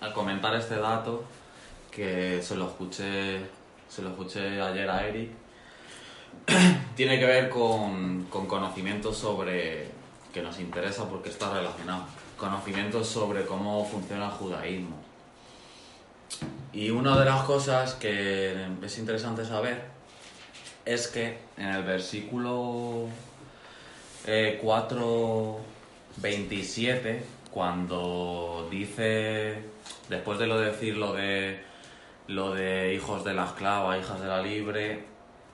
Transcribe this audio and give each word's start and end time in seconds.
Al 0.00 0.12
comentar 0.12 0.54
este 0.54 0.76
dato, 0.76 1.24
que 1.90 2.42
se 2.42 2.54
lo 2.54 2.68
escuché, 2.68 3.40
se 3.88 4.02
lo 4.02 4.10
escuché 4.10 4.60
ayer 4.60 4.90
a 4.90 5.06
Eric, 5.06 5.30
tiene 6.96 7.18
que 7.18 7.24
ver 7.24 7.48
con, 7.48 8.24
con 8.24 8.46
conocimientos 8.46 9.16
sobre, 9.16 9.88
que 10.32 10.42
nos 10.42 10.60
interesa 10.60 11.08
porque 11.08 11.30
está 11.30 11.50
relacionado, 11.52 12.04
conocimientos 12.36 13.08
sobre 13.08 13.46
cómo 13.46 13.84
funciona 13.84 14.26
el 14.26 14.32
judaísmo. 14.32 14.96
Y 16.72 16.90
una 16.90 17.16
de 17.18 17.24
las 17.24 17.44
cosas 17.44 17.94
que 17.94 18.66
es 18.82 18.98
interesante 18.98 19.46
saber 19.46 19.84
es 20.84 21.08
que 21.08 21.38
en 21.56 21.68
el 21.68 21.82
versículo 21.84 23.06
eh, 24.26 24.60
4.27, 24.62 27.35
cuando 27.60 28.68
dice, 28.70 29.62
después 30.10 30.38
de 30.38 30.46
lo 30.46 30.58
de 30.60 30.66
decir 30.66 30.94
lo 30.98 31.14
de, 31.14 31.58
lo 32.28 32.52
de 32.52 32.92
hijos 32.92 33.24
de 33.24 33.32
la 33.32 33.46
esclava, 33.46 33.96
hijas 33.96 34.20
de 34.20 34.26
la 34.26 34.42
libre, 34.42 35.04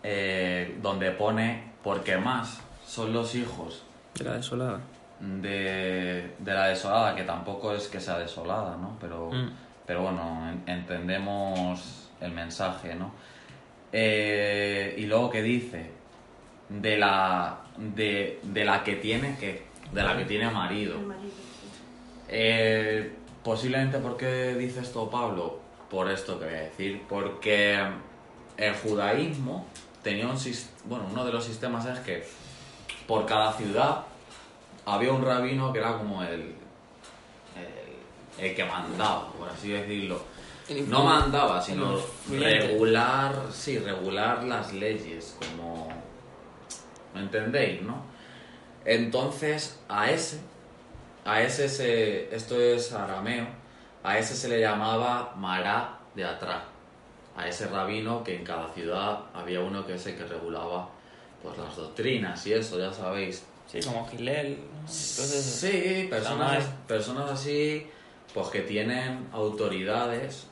eh, 0.03 0.77
donde 0.83 1.13
pone, 1.13 1.63
porque 1.85 2.17
más 2.17 2.61
son 2.85 3.13
los 3.13 3.37
hijos 3.37 3.85
De 4.19 4.25
la 4.25 4.33
desolada. 4.35 4.81
de, 5.21 6.33
de 6.41 6.53
la 6.53 6.67
desolada, 6.67 7.15
que 7.15 7.23
tampoco 7.23 7.73
es 7.73 7.87
que 7.87 8.01
sea 8.01 8.19
desolada, 8.19 8.77
¿no? 8.77 8.97
Pero, 9.01 9.31
Mm. 9.31 9.51
pero 9.87 10.03
bueno, 10.03 10.51
en- 10.51 10.65
entendemos 10.79 12.09
el 12.21 12.33
mensaje, 12.33 12.97
¿no? 12.97 13.13
Eh, 13.93 14.97
y 14.99 15.07
luego 15.07 15.31
que 15.31 15.41
dice, 15.41 15.89
de 16.69 16.99
la, 16.99 17.59
de, 17.77 18.41
de 18.43 18.65
la 18.65 18.83
que 18.83 18.97
tiene 18.97 19.37
que, 19.39 19.63
de 19.93 20.03
la 20.03 20.17
que 20.17 20.25
tiene 20.25 20.51
marido. 20.51 20.97
El 20.99 21.07
marido. 21.07 21.52
Eh, 22.35 23.13
posiblemente, 23.45 23.99
¿por 23.99 24.17
qué 24.17 24.55
dice 24.55 24.81
esto 24.81 25.11
Pablo? 25.11 25.61
Por 25.91 26.11
esto 26.11 26.39
que 26.39 26.47
voy 26.47 26.55
a 26.55 26.61
decir, 26.61 27.03
porque 27.07 27.79
el 28.57 28.75
judaísmo 28.77 29.67
tenía 30.03 30.27
un 30.27 30.39
bueno, 30.85 31.05
uno 31.13 31.27
de 31.27 31.33
los 31.33 31.45
sistemas 31.45 31.85
es 31.85 31.99
que 32.01 32.27
por 33.07 33.27
cada 33.27 33.53
ciudad 33.53 34.05
había 34.87 35.13
un 35.13 35.23
rabino 35.23 35.75
que 35.75 35.81
era 35.81 35.99
como 35.99 36.23
el, 36.23 36.55
el, 37.59 38.39
el 38.39 38.55
que 38.55 38.65
mandaba, 38.65 39.31
por 39.33 39.51
así 39.51 39.69
decirlo. 39.69 40.23
No 40.89 41.05
mandaba, 41.05 41.61
sino 41.61 41.99
regular, 42.31 43.35
sí, 43.53 43.79
regular 43.79 44.45
las 44.45 44.73
leyes, 44.73 45.37
como... 45.39 45.89
¿Me 47.15 47.21
entendéis, 47.21 47.83
no? 47.83 48.03
Entonces, 48.87 49.79
a 49.89 50.11
ese, 50.11 50.41
a 51.25 51.43
ese 51.43 51.69
se, 51.69 52.35
esto 52.35 52.61
es 52.61 52.93
arameo, 52.93 53.47
a 54.03 54.19
ese 54.19 54.35
se 54.35 54.49
le 54.49 54.61
llamaba 54.61 55.35
Mará 55.37 55.99
de 56.15 56.25
atrás, 56.25 56.63
a 57.37 57.49
ese 57.49 57.67
rabino 57.67 58.25
que 58.25 58.37
en 58.37 58.45
cada 58.45 58.69
ciudad 58.73 59.21
había 59.33 59.61
uno 59.61 59.87
que 59.87 59.95
ese 59.95 60.17
que 60.17 60.25
regulaba 60.25 60.89
pues 61.43 61.57
las 61.59 61.77
doctrinas 61.77 62.47
y 62.47 62.53
eso, 62.55 62.79
ya 62.79 62.93
sabéis. 62.93 63.45
Sí, 63.67 63.81
como 63.81 64.07
Gilel. 64.09 64.59
¿no? 64.59 64.89
Sí, 64.89 66.07
personas, 66.11 66.65
personas 66.87 67.31
así, 67.31 67.87
pues 68.35 68.49
que 68.49 68.61
tienen 68.61 69.29
autoridades, 69.33 70.47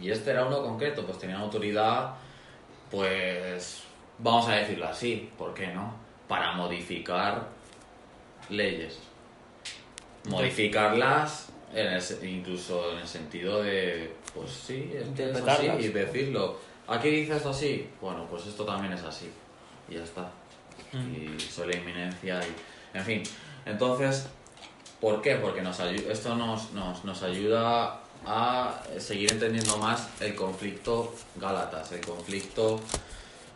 y 0.00 0.10
este 0.10 0.30
era 0.30 0.46
uno 0.46 0.62
concreto, 0.62 1.04
pues 1.04 1.18
tenía 1.18 1.38
autoridad, 1.38 2.14
pues, 2.90 3.82
vamos 4.18 4.48
a 4.48 4.52
decirlo 4.52 4.86
así, 4.86 5.30
¿por 5.36 5.54
qué 5.54 5.68
no? 5.68 5.92
Para 6.26 6.52
modificar 6.52 7.48
leyes. 8.48 8.98
Modificarlas, 10.28 11.46
en 11.74 11.86
el 11.88 12.02
se- 12.02 12.26
incluso 12.28 12.92
en 12.92 12.98
el 12.98 13.06
sentido 13.08 13.62
de, 13.62 14.12
pues 14.34 14.50
sí, 14.50 14.90
es 14.94 15.42
así, 15.46 15.66
y 15.66 15.88
decirlo. 15.88 16.58
Aquí 16.86 17.10
dice 17.10 17.36
esto 17.36 17.50
así, 17.50 17.88
bueno, 18.00 18.26
pues 18.30 18.46
esto 18.46 18.64
también 18.64 18.92
es 18.94 19.02
así, 19.02 19.30
y 19.88 19.94
ya 19.94 20.02
está 20.04 20.30
Mm. 20.92 21.36
y 21.36 21.40
soy 21.40 21.70
la 21.72 21.76
inminencia 21.76 22.40
y 22.42 22.96
en 22.96 23.04
fin 23.04 23.22
entonces 23.66 24.26
¿por 25.00 25.20
qué? 25.20 25.34
porque 25.34 25.60
nos 25.60 25.80
ayu- 25.80 26.08
esto 26.08 26.34
nos, 26.34 26.72
nos, 26.72 27.04
nos 27.04 27.22
ayuda 27.22 28.00
a 28.24 28.80
seguir 28.98 29.30
entendiendo 29.32 29.76
más 29.76 30.08
el 30.20 30.34
conflicto 30.34 31.14
Gálatas 31.36 31.92
el 31.92 32.00
conflicto 32.00 32.80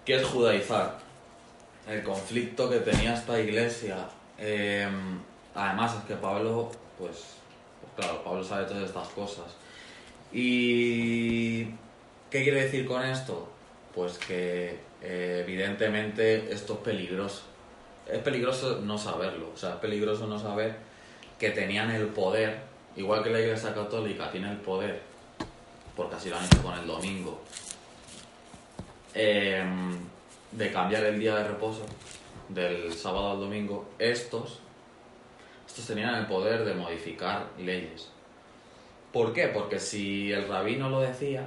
que 0.05 0.17
es 0.17 0.25
judaizar 0.27 0.99
el 1.89 2.03
conflicto 2.03 2.69
que 2.69 2.81
tenía 2.81 3.15
esta 3.15 3.41
iglesia 3.41 3.97
Eh, 4.37 4.87
además 5.55 5.97
es 5.97 6.05
que 6.05 6.15
Pablo 6.15 6.71
pues, 6.99 7.37
pues 7.81 7.93
claro 7.97 8.23
Pablo 8.25 8.45
sabe 8.45 8.67
todas 8.67 8.85
estas 8.85 9.09
cosas 9.09 9.47
y 10.33 11.65
¿qué 12.31 12.43
quiere 12.43 12.65
decir 12.65 12.87
con 12.87 13.03
esto? 13.05 13.49
Pues 13.95 14.17
que 14.19 14.79
eh, 15.03 15.43
evidentemente 15.45 16.53
esto 16.53 16.75
es 16.75 16.79
peligroso. 16.81 17.43
Es 18.11 18.19
peligroso 18.21 18.81
no 18.83 18.99
saberlo, 18.99 19.51
o 19.55 19.57
sea, 19.57 19.71
es 19.71 19.77
peligroso 19.77 20.27
no 20.27 20.39
saber 20.39 20.77
que 21.39 21.51
tenían 21.51 21.91
el 21.91 22.07
poder, 22.07 22.61
igual 22.97 23.23
que 23.23 23.31
la 23.31 23.41
Iglesia 23.41 23.75
Católica 23.75 24.31
tiene 24.31 24.51
el 24.51 24.57
poder, 24.57 25.01
porque 25.95 26.17
así 26.17 26.29
lo 26.29 26.37
han 26.37 26.45
hecho 26.45 26.63
con 26.63 26.77
el 26.77 26.87
domingo, 26.87 27.41
eh, 29.15 29.65
de 30.51 30.73
cambiar 30.73 31.05
el 31.05 31.21
día 31.21 31.37
de 31.37 31.45
reposo 31.45 31.87
del 32.49 32.93
sábado 32.93 33.33
al 33.33 33.41
domingo, 33.41 33.89
estos, 33.99 34.59
estos 35.73 35.87
tenían 35.87 36.15
el 36.17 36.27
poder 36.27 36.67
de 36.67 36.75
modificar 36.75 37.47
leyes. 37.59 38.11
¿Por 39.11 39.33
qué? 39.33 39.49
Porque 39.49 39.81
si 39.81 40.31
el 40.31 40.47
rabino 40.47 40.91
lo 40.91 41.01
decía, 41.01 41.47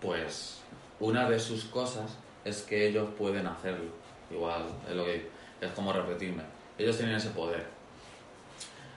pues 0.00 0.62
una 0.98 1.28
de 1.28 1.38
sus 1.38 1.64
cosas 1.64 2.16
es 2.46 2.62
que 2.62 2.88
ellos 2.88 3.10
pueden 3.18 3.46
hacerlo. 3.46 3.90
Igual, 4.30 4.64
es 4.88 4.96
lo 4.96 5.04
que 5.04 5.28
es 5.60 5.70
como 5.72 5.92
repetirme. 5.92 6.44
Ellos 6.78 6.96
tienen 6.96 7.16
ese 7.16 7.28
poder. 7.28 7.66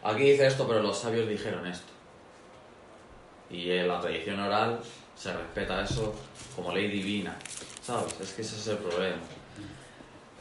Aquí 0.03 0.23
dice 0.23 0.47
esto, 0.47 0.65
pero 0.65 0.81
los 0.81 0.97
sabios 0.97 1.27
dijeron 1.27 1.67
esto. 1.67 1.91
Y 3.49 3.71
en 3.71 3.89
la 3.89 3.99
tradición 3.99 4.39
oral 4.39 4.79
se 5.17 5.33
respeta 5.33 5.83
eso 5.83 6.15
como 6.55 6.73
ley 6.73 6.87
divina. 6.87 7.37
¿Sabes? 7.81 8.17
Es 8.21 8.31
que 8.31 8.41
ese 8.41 8.55
es 8.55 8.67
el 8.67 8.77
problema. 8.77 9.17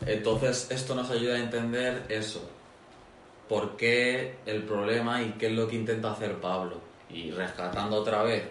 Entonces, 0.07 0.71
esto 0.71 0.95
nos 0.95 1.11
ayuda 1.11 1.35
a 1.35 1.41
entender 1.41 2.05
eso. 2.09 2.49
¿Por 3.51 3.77
qué 3.77 4.37
el 4.47 4.63
problema 4.63 5.23
y 5.23 5.33
qué 5.33 5.49
es 5.49 5.53
lo 5.55 5.67
que 5.67 5.75
intenta 5.75 6.13
hacer 6.13 6.41
Pablo? 6.41 6.77
Y 7.09 7.33
rescatando 7.33 7.97
otra 7.97 8.23
vez 8.23 8.45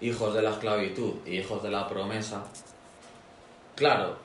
hijos 0.00 0.34
de 0.34 0.42
la 0.42 0.50
esclavitud 0.50 1.14
y 1.24 1.38
hijos 1.38 1.62
de 1.62 1.70
la 1.70 1.88
promesa, 1.88 2.42
claro, 3.76 4.16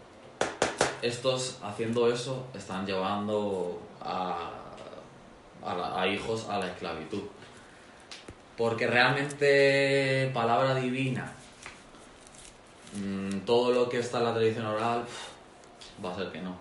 estos 1.04 1.60
haciendo 1.62 2.12
eso 2.12 2.48
están 2.56 2.88
llevando 2.88 3.80
a, 4.02 4.50
a 5.64 6.08
hijos 6.08 6.50
a 6.50 6.58
la 6.58 6.66
esclavitud. 6.66 7.22
Porque 8.58 8.88
realmente 8.88 10.32
palabra 10.34 10.74
divina, 10.74 11.32
mm, 12.96 13.42
todo 13.46 13.72
lo 13.72 13.88
que 13.88 14.00
está 14.00 14.18
en 14.18 14.24
la 14.24 14.34
tradición 14.34 14.66
oral, 14.66 15.06
va 16.04 16.12
a 16.12 16.16
ser 16.16 16.32
que 16.32 16.42
no. 16.42 16.58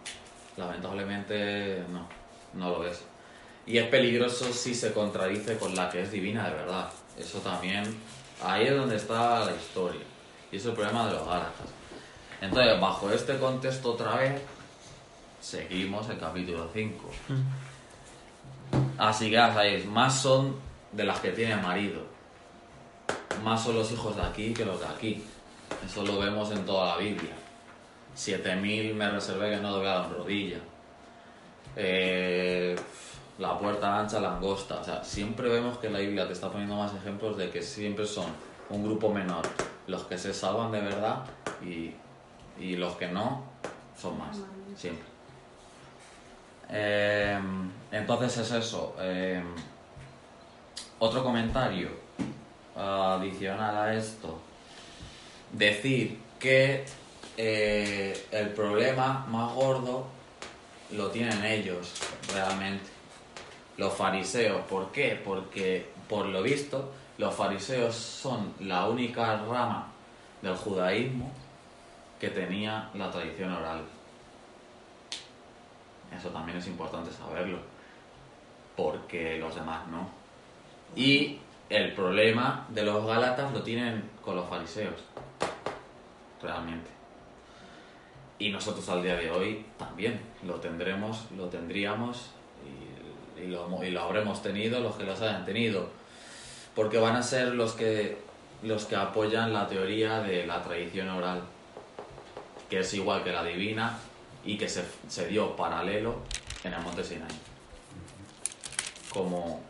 Lamentablemente 0.59 1.83
no, 1.91 2.07
no 2.53 2.69
lo 2.69 2.87
es. 2.87 3.16
Y 3.67 3.79
es 3.79 3.89
peligroso 3.89 4.53
si 4.53 4.75
se 4.75 4.93
contradice 4.93 5.59
con 5.59 5.75
la 5.75 5.91
que 5.91 6.03
es 6.03 6.13
divina 6.13 6.49
de 6.49 6.55
verdad. 6.55 6.89
Eso 7.19 7.39
también, 7.39 7.83
ahí 8.43 8.67
es 8.67 8.77
donde 8.77 8.97
está 8.97 9.45
la 9.45 9.53
historia. 9.53 10.03
Y 10.53 10.57
es 10.57 10.65
el 10.65 10.73
problema 10.73 11.07
de 11.07 11.15
los 11.15 11.27
Gálatas. 11.27 11.67
Entonces, 12.41 12.81
bajo 12.81 13.11
este 13.11 13.37
contexto 13.39 13.93
otra 13.93 14.17
vez, 14.17 14.41
seguimos 15.41 16.09
el 16.09 16.19
capítulo 16.19 16.69
5. 16.73 17.11
Así 18.99 19.27
que 19.27 19.33
ya 19.33 19.53
sabéis, 19.53 19.85
más 19.87 20.21
son 20.21 20.57
de 20.93 21.05
las 21.05 21.21
que 21.21 21.31
tienen 21.31 21.61
marido. 21.63 22.03
Más 23.43 23.63
son 23.65 23.77
los 23.77 23.91
hijos 23.91 24.17
de 24.17 24.23
aquí 24.23 24.55
que 24.55 24.65
los 24.65 24.81
de 24.81 24.87
aquí. 24.87 25.25
Eso 25.85 26.05
lo 26.05 26.19
vemos 26.19 26.51
en 26.53 26.65
toda 26.65 26.95
la 26.95 26.97
Biblia. 26.99 27.33
7000 28.15 28.95
me 28.95 29.11
reservé 29.11 29.51
que 29.51 29.57
no 29.57 29.73
doblaban 29.73 30.13
rodilla. 30.13 30.59
Eh, 31.77 32.77
la 33.39 33.59
puerta 33.59 33.99
ancha, 33.99 34.21
la 34.21 34.37
angosta. 34.37 34.81
O 34.81 34.85
sea, 34.85 35.05
siempre 35.05 35.49
vemos 35.49 35.79
que 35.79 35.91
la 35.91 35.99
Biblia 35.99 36.27
te 36.27 36.33
está 36.33 36.51
poniendo 36.51 36.77
más 36.77 36.95
ejemplos 36.95 37.37
de 37.37 37.51
que 37.51 37.63
siempre 37.63 38.07
son 38.07 38.27
un 38.71 38.85
grupo 38.85 39.13
menor. 39.13 39.47
Los 39.87 40.05
que 40.05 40.19
se 40.19 40.35
salvan 40.35 40.73
de 40.73 40.81
verdad 40.81 41.25
y, 41.63 41.95
y 42.59 42.77
los 42.77 42.97
que 42.97 43.09
no 43.09 43.45
son 44.01 44.19
más. 44.19 44.39
Siempre. 44.77 45.05
Eh, 46.71 47.39
entonces 47.93 48.39
es 48.39 48.51
eso. 48.53 48.97
eh, 49.01 49.43
otro 50.99 51.23
comentario 51.23 51.91
adicional 52.75 53.77
a 53.77 53.95
esto. 53.95 54.39
Decir 55.53 56.19
que 56.39 56.85
eh, 57.37 58.27
el 58.31 58.49
problema 58.51 59.27
más 59.29 59.53
gordo 59.55 60.07
lo 60.93 61.11
tienen 61.11 61.45
ellos 61.45 61.93
realmente. 62.35 62.96
Los 63.77 63.93
fariseos. 63.95 64.63
¿Por 64.63 64.91
qué? 64.91 65.21
Porque 65.23 65.87
por 66.09 66.27
lo 66.27 66.43
visto, 66.43 66.93
los 67.19 67.35
fariseos 67.35 67.95
son 67.95 68.55
la 68.61 68.89
única 68.89 69.37
rama 69.45 69.89
del 70.43 70.57
judaísmo 70.57 71.31
que 72.21 72.29
tenía 72.29 72.91
la 72.95 73.11
tradición 73.11 73.53
oral. 73.53 73.83
Eso 76.17 76.29
también 76.31 76.59
es 76.59 76.67
importante 76.67 77.11
saberlo, 77.11 77.59
porque 78.77 79.39
los 79.39 79.55
demás 79.55 79.87
no. 79.89 80.09
Y 80.95 81.39
el 81.69 81.93
problema 81.95 82.67
de 82.69 82.85
los 82.85 83.05
gálatas 83.05 83.53
lo 83.53 83.63
tienen 83.63 84.09
con 84.25 84.37
los 84.37 84.49
fariseos, 84.49 84.95
realmente. 86.41 86.91
Y 88.39 88.51
nosotros 88.51 88.89
al 88.89 89.03
día 89.03 89.17
de 89.17 89.31
hoy 89.31 89.67
también 89.79 90.21
lo 90.47 90.57
tendremos, 90.57 91.31
lo 91.37 91.49
tendríamos 91.49 92.31
y, 93.43 93.47
lo, 93.49 93.83
y 93.83 93.91
lo 93.91 94.03
habremos 94.03 94.43
tenido 94.43 94.81
los 94.81 94.97
que 94.97 95.05
los 95.05 95.21
hayan 95.21 95.45
tenido. 95.45 95.89
Porque 96.75 96.99
van 96.99 97.17
a 97.17 97.23
ser 97.23 97.55
los 97.55 97.73
que, 97.73 98.19
los 98.63 98.85
que 98.85 98.97
apoyan 98.97 99.53
la 99.53 99.67
teoría 99.69 100.21
de 100.21 100.47
la 100.47 100.63
tradición 100.63 101.09
oral, 101.09 101.43
que 102.69 102.81
es 102.81 102.95
igual 102.95 103.25
que 103.25 103.33
la 103.33 103.45
divina 103.45 103.99
y 104.45 104.59
que 104.59 104.69
se, 104.69 104.85
se 105.09 105.27
dio 105.27 105.57
paralelo 105.57 106.17
en 106.65 106.75
el 106.75 106.81
monte 106.81 107.03
Sinai. 107.03 107.29
Como 109.13 109.61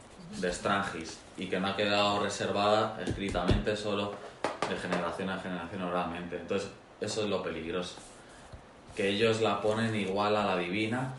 de 0.40 0.52
Strangis 0.52 1.18
y 1.38 1.46
que 1.46 1.60
no 1.60 1.68
ha 1.68 1.76
quedado 1.76 2.22
reservada 2.22 2.98
escritamente 3.04 3.76
solo 3.76 4.14
de 4.68 4.76
generación 4.76 5.30
a 5.30 5.38
generación 5.38 5.82
oralmente. 5.82 6.36
Entonces, 6.36 6.70
eso 7.00 7.22
es 7.22 7.28
lo 7.28 7.42
peligroso. 7.42 7.96
Que 8.94 9.08
ellos 9.10 9.40
la 9.40 9.60
ponen 9.60 9.94
igual 9.94 10.36
a 10.36 10.44
la 10.44 10.56
divina 10.56 11.14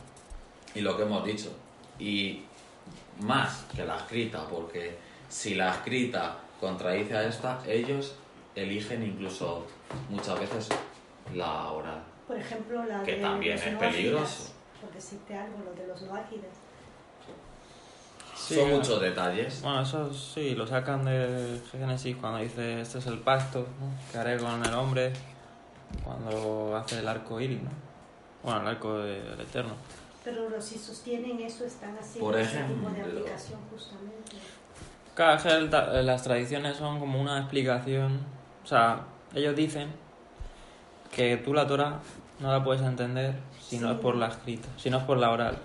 y 0.73 0.81
lo 0.81 0.97
que 0.97 1.03
hemos 1.03 1.23
dicho. 1.23 1.51
Y 1.99 2.43
más 3.19 3.65
que 3.75 3.85
la 3.85 3.97
escrita, 3.97 4.47
porque 4.47 4.97
si 5.29 5.55
la 5.55 5.71
escrita 5.71 6.37
contradice 6.59 7.15
a 7.15 7.23
esta, 7.27 7.59
ellos 7.67 8.15
eligen 8.55 9.03
incluso 9.03 9.65
muchas 10.09 10.39
veces 10.39 10.69
la 11.33 11.71
oral. 11.71 12.03
Por 12.27 12.37
ejemplo, 12.37 12.83
la 12.85 13.03
Que 13.03 13.15
de 13.15 13.21
también 13.21 13.55
los 13.55 13.65
es 13.65 13.73
noágidas, 13.73 13.95
peligroso. 13.95 14.53
Por 14.81 14.91
decirte 14.93 15.35
algo, 15.35 15.57
lo 15.65 15.73
de 15.73 15.87
los 15.87 16.01
noágidas. 16.01 16.51
Sí, 18.35 18.55
Son 18.55 18.69
muchos 18.69 19.01
detalles. 19.01 19.61
Bueno, 19.61 19.81
eso 19.81 20.13
sí, 20.13 20.55
lo 20.55 20.67
sacan 20.67 21.03
de 21.03 21.59
Génesis 21.71 22.15
cuando 22.17 22.39
dice 22.39 22.81
este 22.81 22.99
es 22.99 23.07
el 23.07 23.19
pacto 23.19 23.67
¿no? 23.79 24.11
que 24.11 24.17
haré 24.17 24.37
con 24.37 24.63
el 24.63 24.73
hombre 24.73 25.11
cuando 26.03 26.75
hace 26.75 26.99
el 26.99 27.07
arco 27.07 27.39
iris, 27.41 27.61
¿no? 27.61 27.71
Bueno, 28.43 28.61
el 28.61 28.67
arco 28.67 28.99
del 28.99 29.39
Eterno. 29.39 29.73
Pero 30.27 30.61
si 30.61 30.77
sostienen 30.77 31.39
eso, 31.39 31.63
están 31.63 31.97
haciendo 31.97 32.29
Por 32.31 32.37
ese 32.37 32.57
tipo 32.63 32.89
de 32.89 32.99
ejemplo. 32.99 33.19
aplicación 33.21 33.59
justamente. 33.71 34.35
Claro, 35.15 35.37
es 35.37 35.43
que 35.43 35.49
el 35.51 35.69
ta- 35.69 36.01
las 36.01 36.21
tradiciones 36.23 36.75
son 36.75 36.99
como 36.99 37.21
una 37.21 37.39
explicación. 37.39 38.19
O 38.63 38.67
sea, 38.67 39.05
ellos 39.33 39.55
dicen 39.55 39.89
que 41.15 41.37
tú 41.37 41.53
la 41.53 41.65
Torah 41.65 41.99
no 42.39 42.51
la 42.51 42.61
puedes 42.61 42.81
entender 42.81 43.35
si 43.61 43.79
no 43.79 43.89
es 43.91 43.99
por 43.99 44.15
la 44.17 44.27
escrita, 44.27 44.67
si 44.77 44.89
no 44.89 44.97
es 44.97 45.03
por 45.05 45.17
la 45.17 45.31
oral. 45.31 45.57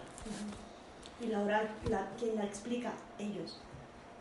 Y 1.20 1.26
la 1.26 1.40
oral, 1.40 1.68
la, 1.90 2.06
¿quién 2.18 2.36
la 2.36 2.44
explica? 2.44 2.92
Ellos. 3.18 3.58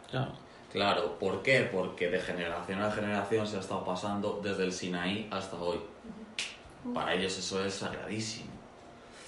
Claro. 0.09 0.31
Claro, 0.71 1.19
¿por 1.19 1.43
qué? 1.43 1.69
Porque 1.71 2.09
de 2.09 2.19
generación 2.19 2.81
a 2.81 2.89
generación 2.91 3.45
se 3.45 3.57
ha 3.57 3.59
estado 3.59 3.83
pasando 3.85 4.39
desde 4.43 4.63
el 4.63 4.71
Sinaí 4.73 5.27
hasta 5.31 5.57
hoy. 5.57 5.79
Para 6.93 7.13
ellos 7.13 7.37
eso 7.37 7.63
es 7.63 7.73
sagradísimo. 7.75 8.50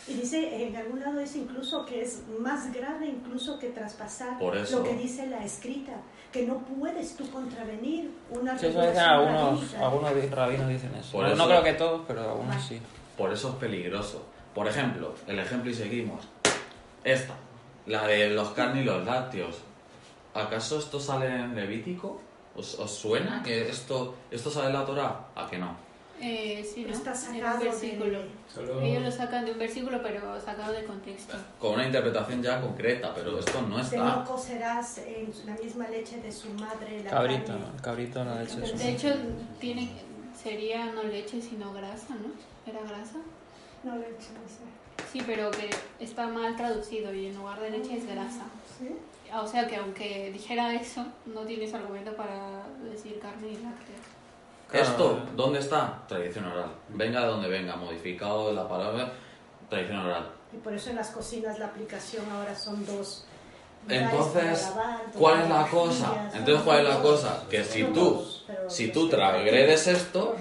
Y 0.08 0.16
dice, 0.16 0.68
en 0.68 0.76
algún 0.76 1.00
lado 1.00 1.20
dice 1.20 1.38
incluso 1.40 1.86
que 1.86 2.02
es 2.02 2.24
más 2.40 2.74
grave 2.74 3.08
incluso 3.08 3.58
que 3.58 3.70
traspasar 3.70 4.38
Por 4.38 4.58
eso. 4.58 4.80
lo 4.80 4.84
que 4.84 4.96
dice 4.96 5.28
la 5.28 5.46
escrita, 5.46 5.94
que 6.32 6.46
no 6.46 6.58
puedes 6.60 7.16
tú 7.16 7.30
contravenir 7.32 8.12
una 8.30 8.58
Sí, 8.58 8.66
eso 8.68 8.82
algunos, 8.82 9.74
algunos 9.76 10.32
rabinos 10.32 10.68
dicen 10.68 10.94
eso. 10.96 11.14
Por 11.14 11.22
no, 11.26 11.28
eso- 11.30 11.38
no 11.38 11.46
creo 11.48 11.64
que 11.64 11.74
todos, 11.74 12.02
pero 12.08 12.22
algunos 12.32 12.62
sí. 12.66 12.80
Por 13.18 13.32
eso 13.32 13.50
es 13.50 13.56
peligroso. 13.56 14.26
Por 14.54 14.68
ejemplo, 14.68 15.14
el 15.28 15.40
ejemplo 15.40 15.72
y 15.72 15.74
seguimos. 15.74 16.28
Esta, 17.04 17.36
la 17.86 18.06
de 18.08 18.30
los 18.32 18.50
carnes 18.50 18.84
y 18.84 18.86
los 18.86 19.06
lácteos. 19.06 19.60
¿Acaso 20.34 20.80
esto 20.80 21.00
sale 21.00 21.28
en 21.28 21.56
Levítico? 21.56 22.20
¿Os, 22.56 22.78
os 22.80 22.92
suena 22.92 23.42
que 23.44 23.70
esto, 23.70 24.16
esto 24.32 24.50
sale 24.52 24.68
en 24.68 24.74
la 24.74 24.86
Torah? 24.86 25.28
¿A 25.36 25.48
que 25.50 25.58
no? 25.58 25.76
Eh, 26.26 26.64
sí, 26.74 26.86
¿no? 26.86 26.94
Está 26.94 27.14
sacado 27.14 27.56
un 27.56 27.60
de- 27.60 27.66
versículo. 27.70 28.20
Solo- 28.54 28.82
Ellos 28.82 29.04
lo 29.04 29.12
sacan 29.12 29.44
de 29.46 29.52
un 29.52 29.60
versículo, 29.60 30.02
pero 30.02 30.40
sacado 30.40 30.72
de 30.72 30.84
contexto. 30.86 31.36
Con 31.60 31.74
una 31.74 31.86
interpretación 31.86 32.42
ya 32.42 32.62
concreta, 32.62 33.14
pero 33.14 33.38
esto 33.38 33.62
no 33.62 33.68
De 33.68 33.74
no 33.76 33.80
está. 33.82 34.24
cocerás 34.26 35.00
en 35.00 35.32
la 35.46 35.54
misma 35.56 35.88
leche 35.90 36.18
de 36.22 36.32
su 36.32 36.50
madre 36.54 37.04
la 37.04 37.10
Cabrito, 37.10 37.48
carne. 37.48 37.66
¿no? 37.76 37.82
Cabrito 37.82 38.24
la 38.24 38.42
leche 38.42 38.60
de 38.62 38.68
su 38.68 38.78
De 38.78 38.90
hecho, 38.92 39.10
tiene, 39.60 39.92
sería 40.42 40.86
no 40.94 41.04
leche, 41.04 41.42
sino 41.42 41.74
grasa, 41.74 42.16
¿no? 42.16 42.32
¿Era 42.72 42.80
grasa? 42.88 43.18
No 43.84 43.96
leche, 43.98 44.30
no 44.34 44.48
sé. 44.48 44.64
Sí, 45.12 45.22
pero 45.26 45.52
que 45.52 45.70
está 46.00 46.28
mal 46.28 46.56
traducido 46.56 47.14
y 47.14 47.28
en 47.28 47.36
lugar 47.36 47.60
de 47.60 47.70
leche 47.72 47.98
es 47.98 48.08
grasa. 48.08 48.44
¿Sí? 48.80 48.90
O 49.36 49.46
sea 49.48 49.68
que 49.68 49.76
aunque 49.76 50.30
dijera 50.32 50.74
eso, 50.76 51.06
no 51.26 51.42
tienes 51.42 51.74
argumento 51.74 52.16
para 52.16 52.64
decir 52.90 53.20
carne 53.20 53.48
y 53.50 53.56
lácteos. 53.56 54.00
Claro. 54.74 54.90
¿Esto 54.90 55.22
dónde 55.36 55.60
está? 55.60 56.04
Tradición 56.08 56.46
oral. 56.46 56.72
Venga 56.90 57.22
de 57.22 57.28
donde 57.28 57.48
venga, 57.48 57.76
modificado 57.76 58.52
la 58.52 58.68
palabra, 58.68 59.14
tradición 59.70 60.00
oral. 60.00 60.32
Y 60.52 60.58
por 60.58 60.74
eso 60.74 60.90
en 60.90 60.96
las 60.96 61.12
cocinas 61.12 61.60
la 61.60 61.68
aplicación 61.68 62.26
ahora 62.32 62.56
son 62.56 62.84
dos. 62.84 63.26
Entonces, 63.88 64.70
lavar, 64.70 65.02
¿cuál 65.14 65.42
es 65.42 65.50
la 65.50 65.68
cosa? 65.68 66.32
Entonces, 66.34 66.64
¿cuál 66.64 66.80
es 66.80 66.90
la 66.90 67.02
cosa? 67.02 67.44
Que 67.52 67.64
si 67.64 67.84
tú, 67.84 68.26
si 68.68 68.92
tú 68.92 69.10
transgredes 69.10 69.86
esto. 69.88 70.36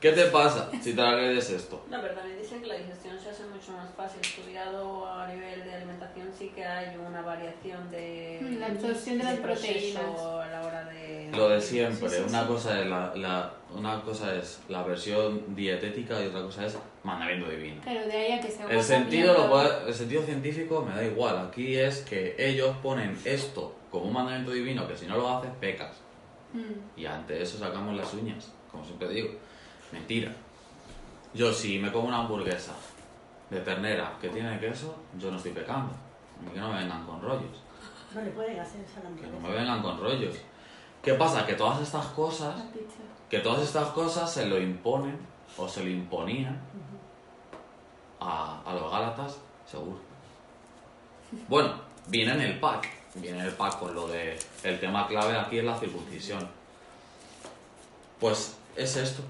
¿qué 0.00 0.10
te 0.10 0.24
pasa 0.26 0.68
si 0.82 0.94
transgredes 0.94 1.48
esto? 1.50 1.84
También 1.88 2.12
dicen 2.14 2.31
que 2.62 2.68
la 2.68 2.76
digestión 2.76 3.18
se 3.18 3.30
hace 3.30 3.44
mucho 3.46 3.72
más 3.72 3.88
fácil. 3.96 4.20
Estudiado 4.20 5.06
a 5.06 5.26
nivel 5.26 5.64
de 5.64 5.74
alimentación 5.74 6.28
sí 6.36 6.52
que 6.54 6.64
hay 6.64 6.96
una 6.96 7.20
variación 7.22 7.90
de 7.90 8.38
Mm, 8.42 8.58
la 8.60 8.66
absorción 8.66 9.18
de 9.18 9.24
las 9.24 9.38
proteínas. 9.40 10.02
a 10.20 10.46
la 10.46 10.62
hora 10.62 10.84
de 10.84 11.30
Lo 11.34 11.48
de 11.48 11.60
siempre, 11.60 12.08
Sí, 12.08 12.16
sí, 12.16 12.22
una 12.28 12.42
sí. 12.42 12.46
cosa 12.48 12.80
es 12.80 12.86
la, 12.86 13.12
la- 13.16 13.52
una 13.74 14.00
cosa 14.02 14.34
es 14.36 14.60
la 14.68 14.82
versión 14.82 15.54
dietética 15.56 16.22
y 16.22 16.26
otra 16.28 16.42
cosa 16.42 16.66
es 16.66 16.78
mandamiento 17.02 17.50
divino. 17.50 17.80
Pero 17.84 18.06
de 18.06 18.12
ahí 18.12 18.32
a 18.32 18.40
que 18.40 18.50
se 18.50 18.62
El 18.64 18.82
sentido, 18.82 19.34
lo 19.48 19.86
el 19.88 19.94
sentido 19.94 20.22
científico 20.22 20.82
me 20.88 20.94
da 20.94 21.02
igual. 21.04 21.38
Aquí 21.48 21.76
es 21.76 22.00
que 22.02 22.36
ellos 22.38 22.76
ponen 22.82 23.18
esto 23.24 23.74
como 23.90 24.04
un 24.06 24.12
mandamiento 24.12 24.52
divino 24.52 24.86
que 24.86 24.96
si 24.96 25.06
no 25.06 25.16
lo 25.16 25.28
haces, 25.38 25.50
pecas. 25.60 25.96
Mm. 26.52 27.00
Y 27.00 27.06
ante 27.06 27.40
eso 27.42 27.58
sacamos 27.58 27.96
las 27.96 28.12
uñas, 28.14 28.52
como 28.70 28.84
siempre 28.84 29.08
digo. 29.08 29.30
Mentira. 29.90 30.32
Yo 31.34 31.52
si 31.52 31.78
me 31.78 31.90
como 31.90 32.08
una 32.08 32.18
hamburguesa 32.20 32.72
de 33.50 33.60
ternera 33.60 34.16
que 34.20 34.28
tiene 34.28 34.58
queso, 34.60 34.94
yo 35.18 35.30
no 35.30 35.36
estoy 35.36 35.52
pecando. 35.52 35.92
Que 36.52 36.58
no 36.60 36.70
me 36.72 36.80
vengan 36.80 37.04
con 37.06 37.22
rollos. 37.22 37.60
No 38.14 38.20
le 38.20 38.30
pueden 38.30 38.58
hacer 38.60 38.80
esa 38.82 39.00
Que 39.00 39.06
no 39.06 39.08
hamburguesa. 39.08 39.40
me 39.48 39.54
vengan 39.54 39.82
con 39.82 40.00
rollos. 40.00 40.36
¿Qué 41.02 41.14
pasa? 41.14 41.46
Que 41.46 41.54
todas 41.54 41.80
estas 41.80 42.06
cosas, 42.08 42.54
que 43.28 43.38
todas 43.40 43.62
estas 43.62 43.88
cosas 43.88 44.30
se 44.32 44.46
lo 44.46 44.60
imponen 44.60 45.18
o 45.56 45.68
se 45.68 45.82
lo 45.84 45.90
imponían 45.90 46.60
a, 48.20 48.60
a 48.64 48.74
los 48.74 48.90
Gálatas, 48.90 49.38
seguro. 49.66 49.98
Bueno, 51.48 51.74
viene 52.08 52.32
en 52.34 52.40
el 52.42 52.60
pack. 52.60 52.88
Viene 53.14 53.40
en 53.40 53.46
el 53.46 53.52
pack 53.52 53.78
con 53.78 53.94
lo 53.94 54.06
de. 54.08 54.38
El 54.62 54.78
tema 54.80 55.06
clave 55.06 55.36
aquí 55.36 55.58
es 55.58 55.64
la 55.64 55.76
circuncisión. 55.78 56.46
Pues 58.20 58.56
es 58.76 58.96
esto. 58.96 59.22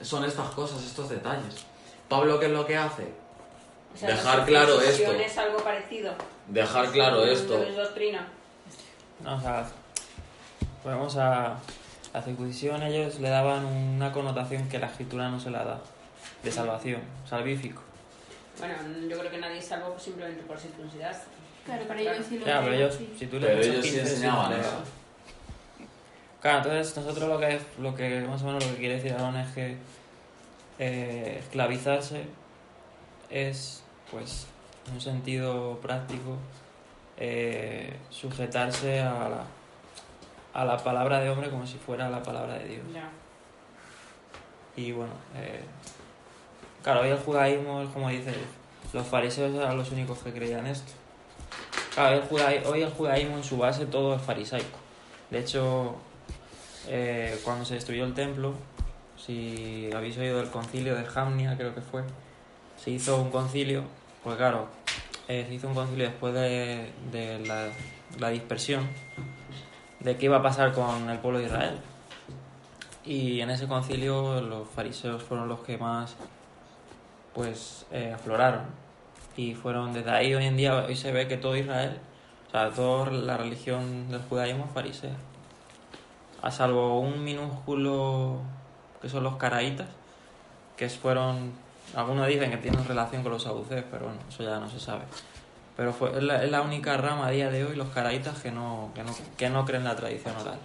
Son 0.00 0.24
estas 0.24 0.50
cosas, 0.50 0.82
estos 0.84 1.08
detalles. 1.08 1.64
Pablo, 2.08 2.38
¿qué 2.38 2.46
es 2.46 2.52
lo 2.52 2.66
que 2.66 2.76
hace? 2.76 3.04
O 3.94 3.98
sea, 3.98 4.10
Dejar 4.10 4.38
la 4.40 4.44
claro 4.44 4.80
esto. 4.80 5.12
es 5.12 5.38
algo 5.38 5.58
parecido. 5.58 6.14
Dejar 6.48 6.90
claro 6.92 7.16
No 7.24 7.32
esto. 7.32 7.62
es 7.62 7.76
doctrina. 7.76 8.26
No, 9.24 9.36
o 11.04 11.10
sea, 11.10 11.50
a 11.52 11.56
la 12.12 12.22
circuncisión, 12.22 12.82
ellos 12.82 13.18
le 13.20 13.28
daban 13.30 13.64
una 13.64 14.12
connotación 14.12 14.68
que 14.68 14.78
la 14.78 14.86
escritura 14.86 15.28
no 15.30 15.40
se 15.40 15.50
la 15.50 15.64
da, 15.64 15.80
de 16.42 16.52
salvación, 16.52 17.00
salvífico. 17.28 17.82
Bueno, 18.58 18.74
yo 19.08 19.18
creo 19.18 19.30
que 19.30 19.38
nadie 19.38 19.58
es 19.58 19.66
salvo 19.66 19.98
simplemente 19.98 20.42
por 20.44 20.58
circuncidarse. 20.58 21.22
Claro, 21.64 21.84
para 21.88 22.00
ellos 22.00 22.24
sí 22.28 22.38
lo 22.38 22.46
Ya, 22.46 22.60
pero 22.60 22.70
ven, 22.70 22.80
ellos, 22.80 22.94
sí. 22.94 23.14
si 23.18 23.26
tú 23.26 23.40
le 23.40 23.46
Pero 23.48 23.60
ellos 23.60 23.76
sí 23.84 23.90
15, 23.92 24.00
enseñaban 24.00 24.52
eso. 24.52 24.70
Claro, 26.46 26.58
entonces 26.58 26.96
nosotros 26.96 27.28
lo 27.28 27.40
que, 27.40 27.60
lo 27.80 27.92
que 27.96 28.20
más 28.20 28.40
o 28.42 28.44
menos 28.46 28.64
lo 28.64 28.70
que 28.70 28.76
quiere 28.78 28.94
decir 28.94 29.12
Aaron 29.14 29.34
es 29.34 29.52
que 29.52 29.76
eh, 30.78 31.38
esclavizarse 31.40 32.22
es, 33.30 33.82
pues, 34.12 34.46
en 34.86 34.94
un 34.94 35.00
sentido 35.00 35.80
práctico, 35.82 36.36
eh, 37.16 37.96
sujetarse 38.10 39.00
a 39.00 39.28
la, 39.28 39.44
a 40.54 40.64
la 40.64 40.76
palabra 40.76 41.18
de 41.18 41.30
hombre 41.30 41.50
como 41.50 41.66
si 41.66 41.78
fuera 41.78 42.08
la 42.10 42.22
palabra 42.22 42.54
de 42.58 42.68
Dios. 42.68 42.84
Y 44.76 44.92
bueno, 44.92 45.14
eh, 45.34 45.64
claro, 46.84 47.00
hoy 47.00 47.08
el 47.08 47.18
judaísmo 47.18 47.82
es 47.82 47.88
como 47.88 48.08
dice, 48.08 48.32
los 48.92 49.04
fariseos 49.04 49.52
eran 49.52 49.76
los 49.76 49.90
únicos 49.90 50.20
que 50.20 50.32
creían 50.32 50.64
esto. 50.68 50.92
Claro, 51.92 52.14
hoy 52.14 52.22
el, 52.22 52.28
judaí- 52.28 52.66
hoy 52.66 52.82
el 52.82 52.90
judaísmo 52.92 53.36
en 53.36 53.42
su 53.42 53.56
base 53.58 53.84
todo 53.86 54.14
es 54.14 54.22
farisaico. 54.22 54.78
De 55.28 55.40
hecho, 55.40 55.96
eh, 56.88 57.38
cuando 57.44 57.64
se 57.64 57.74
destruyó 57.74 58.04
el 58.04 58.14
templo, 58.14 58.54
si 59.16 59.90
habéis 59.94 60.16
oído 60.18 60.38
del 60.38 60.50
concilio 60.50 60.94
de 60.94 61.04
Jamnia, 61.04 61.56
creo 61.56 61.74
que 61.74 61.80
fue, 61.80 62.02
se 62.76 62.90
hizo 62.90 63.20
un 63.20 63.30
concilio, 63.30 63.84
pues 64.22 64.36
claro, 64.36 64.68
eh, 65.28 65.44
se 65.48 65.54
hizo 65.54 65.68
un 65.68 65.74
concilio 65.74 66.06
después 66.06 66.34
de, 66.34 66.92
de 67.10 67.44
la, 68.18 68.30
dispersión, 68.30 68.86
de 70.00 70.16
qué 70.16 70.26
iba 70.26 70.36
a 70.36 70.42
pasar 70.42 70.72
con 70.72 71.10
el 71.10 71.18
pueblo 71.18 71.40
de 71.40 71.46
Israel. 71.46 71.78
Y 73.04 73.40
en 73.40 73.50
ese 73.50 73.66
concilio 73.66 74.40
los 74.40 74.68
fariseos 74.68 75.22
fueron 75.22 75.48
los 75.48 75.60
que 75.60 75.78
más 75.78 76.16
pues 77.34 77.86
eh, 77.90 78.12
afloraron. 78.14 78.66
Y 79.36 79.54
fueron 79.54 79.92
desde 79.92 80.10
ahí 80.10 80.34
hoy 80.34 80.46
en 80.46 80.56
día, 80.56 80.74
hoy 80.76 80.96
se 80.96 81.12
ve 81.12 81.28
que 81.28 81.36
todo 81.36 81.56
Israel, 81.56 81.98
o 82.48 82.50
sea, 82.50 82.70
toda 82.70 83.10
la 83.10 83.36
religión 83.36 84.08
del 84.10 84.22
judaísmo 84.22 84.64
es 84.64 84.70
farisea. 84.72 85.16
A 86.46 86.50
salvo 86.52 87.00
un 87.00 87.24
minúsculo 87.24 88.38
que 89.02 89.08
son 89.08 89.24
los 89.24 89.34
caraítas, 89.36 89.88
que 90.76 90.88
fueron, 90.88 91.50
algunos 91.96 92.28
dicen 92.28 92.52
que 92.52 92.56
tienen 92.58 92.84
relación 92.86 93.24
con 93.24 93.32
los 93.32 93.42
saduceos, 93.42 93.84
pero 93.90 94.04
bueno, 94.06 94.20
eso 94.28 94.44
ya 94.44 94.60
no 94.60 94.70
se 94.70 94.78
sabe. 94.78 95.02
Pero 95.76 95.92
fue, 95.92 96.10
es, 96.16 96.22
la, 96.22 96.44
es 96.44 96.50
la 96.52 96.62
única 96.62 96.96
rama 96.96 97.26
a 97.26 97.30
día 97.30 97.50
de 97.50 97.64
hoy, 97.64 97.74
los 97.74 97.88
caraítas, 97.88 98.38
que 98.40 98.52
no, 98.52 98.90
que 98.94 99.02
no, 99.02 99.10
que 99.36 99.50
no 99.50 99.64
creen 99.64 99.82
en 99.82 99.88
la 99.88 99.96
tradición 99.96 100.36
oral. 100.36 100.58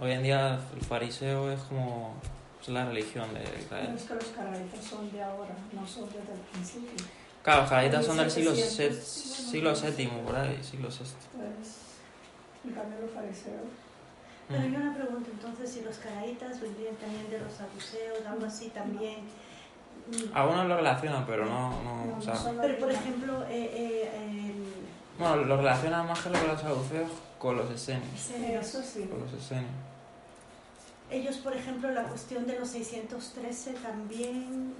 Hoy 0.00 0.12
en 0.12 0.22
día 0.22 0.58
el 0.74 0.80
fariseo 0.80 1.50
es 1.52 1.60
como 1.64 2.14
es 2.62 2.68
la 2.70 2.86
religión 2.86 3.32
de 3.34 3.40
Pero 3.40 3.58
Israel. 3.60 3.94
es 3.94 4.04
que 4.04 4.14
los 4.14 4.24
carabitas 4.28 4.82
son 4.82 5.12
de 5.12 5.22
ahora, 5.22 5.54
no 5.72 5.86
son 5.86 6.06
desde 6.06 6.32
el 6.32 6.40
principio. 6.52 7.04
Claro, 7.42 7.60
los 7.60 7.68
caraítas 7.70 8.06
son 8.06 8.16
del 8.16 8.30
siglo, 8.30 8.52
1700, 8.52 9.04
se- 9.04 9.50
siglo 9.50 9.72
VII, 9.74 10.06
por 10.24 10.36
ahí, 10.36 10.58
siglo 10.64 10.88
VI. 10.88 10.96
Pues, 11.36 11.76
en 12.64 12.72
cambio 12.72 13.00
los 13.02 13.10
fariseos. 13.10 13.83
Pero 14.48 14.62
yo 14.66 14.78
una 14.78 14.94
pregunta, 14.94 15.30
entonces, 15.32 15.70
si 15.70 15.80
los 15.82 15.96
caraitas 15.98 16.60
vendrían 16.60 16.94
también 16.96 17.30
de 17.30 17.38
los 17.40 17.52
saduceos, 17.52 18.26
algo 18.26 18.44
así 18.46 18.68
también. 18.68 19.20
mm, 20.10 20.36
Algunos 20.36 20.66
lo 20.66 20.76
relacionan, 20.76 21.24
pero 21.26 21.46
no, 21.46 21.70
no, 21.82 22.04
no, 22.06 22.16
o 22.18 22.20
sea, 22.22 22.34
Pero, 22.60 22.78
por 22.78 22.90
ejemplo, 22.92 23.42
eh, 23.48 23.70
eh, 23.74 24.10
el- 24.26 24.84
bueno, 25.18 25.36
lo 25.44 25.56
relacionan 25.56 26.06
más 26.06 26.20
que 26.20 26.28
lo 26.30 26.38
con 26.38 26.48
los 26.48 26.60
saduceos 26.60 27.10
con 27.38 27.56
los 27.56 27.70
esenios, 27.70 28.30
Eso 28.30 28.82
sí. 28.82 29.04
con 29.04 29.20
los 29.20 29.32
esenios. 29.32 29.70
ellos, 31.10 31.36
por 31.36 31.54
ejemplo, 31.54 31.90
la 31.92 32.02
cuestión 32.04 32.46
de 32.46 32.58
los 32.58 32.68
613 32.70 33.72
también 33.74 34.74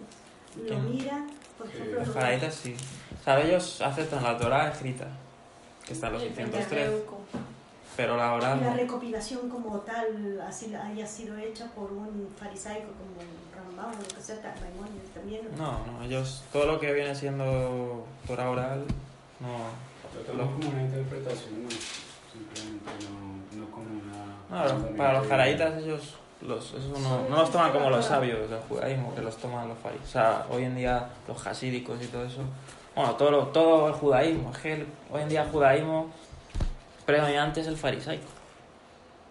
lo 0.57 0.67
¿Quién? 0.67 0.91
miran. 0.91 1.27
Por 1.59 1.69
ejemplo, 1.69 1.99
Los 2.01 2.09
los- 2.09 2.17
caraítas 2.17 2.55
sí. 2.55 2.75
O 3.21 3.25
sea, 3.25 3.41
ellos 3.41 3.81
aceptan 3.81 4.23
la 4.23 4.37
Torah 4.37 4.69
escrita, 4.71 5.07
que 5.87 5.93
está 5.93 6.09
en 6.09 6.13
los 6.15 6.23
El 6.23 6.35
603, 6.35 6.85
Pentateuco. 6.91 7.21
Pero 7.97 8.17
la 8.17 8.33
oral 8.35 8.61
la 8.61 8.71
no. 8.71 8.77
recopilación 8.77 9.49
como 9.49 9.79
tal 9.81 10.41
así 10.47 10.75
haya 10.75 11.07
sido 11.07 11.37
hecha 11.39 11.67
por 11.75 11.93
un 11.93 12.29
farisaico 12.39 12.89
como 12.93 13.23
Rambam 13.55 13.91
o 13.99 14.03
lo 14.03 14.09
que 14.17 14.21
sea, 14.23 14.37
Maimónides 14.61 15.11
también. 15.15 15.43
No, 15.57 15.79
no, 15.87 16.03
ellos, 16.05 16.43
todo 16.53 16.67
lo 16.67 16.81
que 16.81 16.93
viene 16.93 17.15
siendo 17.15 18.05
Torah 18.27 18.51
oral, 18.51 18.85
no. 19.41 19.95
Lo 20.37 20.45
como 20.47 20.69
una 20.69 20.83
interpretación, 20.83 21.65
no, 21.65 21.71
simplemente 21.71 22.91
no, 23.11 23.61
no 23.61 23.71
como 23.71 23.87
una... 23.91 24.73
No, 24.91 24.97
para 24.97 25.19
los 25.19 25.27
caraítas 25.27 25.83
ellos 25.83 26.15
los, 26.41 26.75
eso 26.75 26.99
no, 27.01 27.29
no 27.29 27.37
los 27.37 27.51
toman 27.51 27.73
como 27.73 27.91
los 27.91 28.05
sabios 28.05 28.49
del 28.51 28.61
judaísmo, 28.69 29.15
que 29.15 29.23
los 29.23 29.37
toman 29.37 29.69
los 29.69 29.79
fariseos. 29.79 30.09
O 30.09 30.13
sea, 30.13 30.47
hoy 30.51 30.65
en 30.65 30.77
día 30.77 31.09
los 31.27 31.47
hasídicos 31.47 32.01
y 32.03 32.07
todo 32.09 32.25
eso. 32.25 32.43
Bueno, 32.95 33.15
todo, 33.17 33.47
todo 33.49 33.89
el 33.89 33.95
judaísmo. 33.95 34.51
Es 34.53 34.59
que 34.59 34.73
el- 34.75 34.87
hoy 35.11 35.23
en 35.23 35.29
día 35.29 35.43
el 35.45 35.51
judaísmo 35.51 36.11
predominante 37.07 37.61
es 37.61 37.67
el 37.67 37.77
farisaico. 37.77 38.29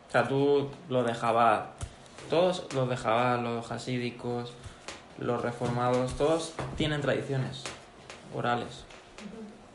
O 0.09 0.11
sea, 0.11 0.27
tú 0.27 0.69
lo 0.89 1.03
dejabas, 1.03 1.63
todos 2.29 2.67
los 2.73 2.87
dejabas, 2.89 3.41
los 3.41 3.71
hasídicos, 3.71 4.53
los 5.17 5.41
reformados, 5.41 6.13
todos 6.13 6.53
tienen 6.77 7.01
tradiciones 7.01 7.63
orales, 8.35 8.85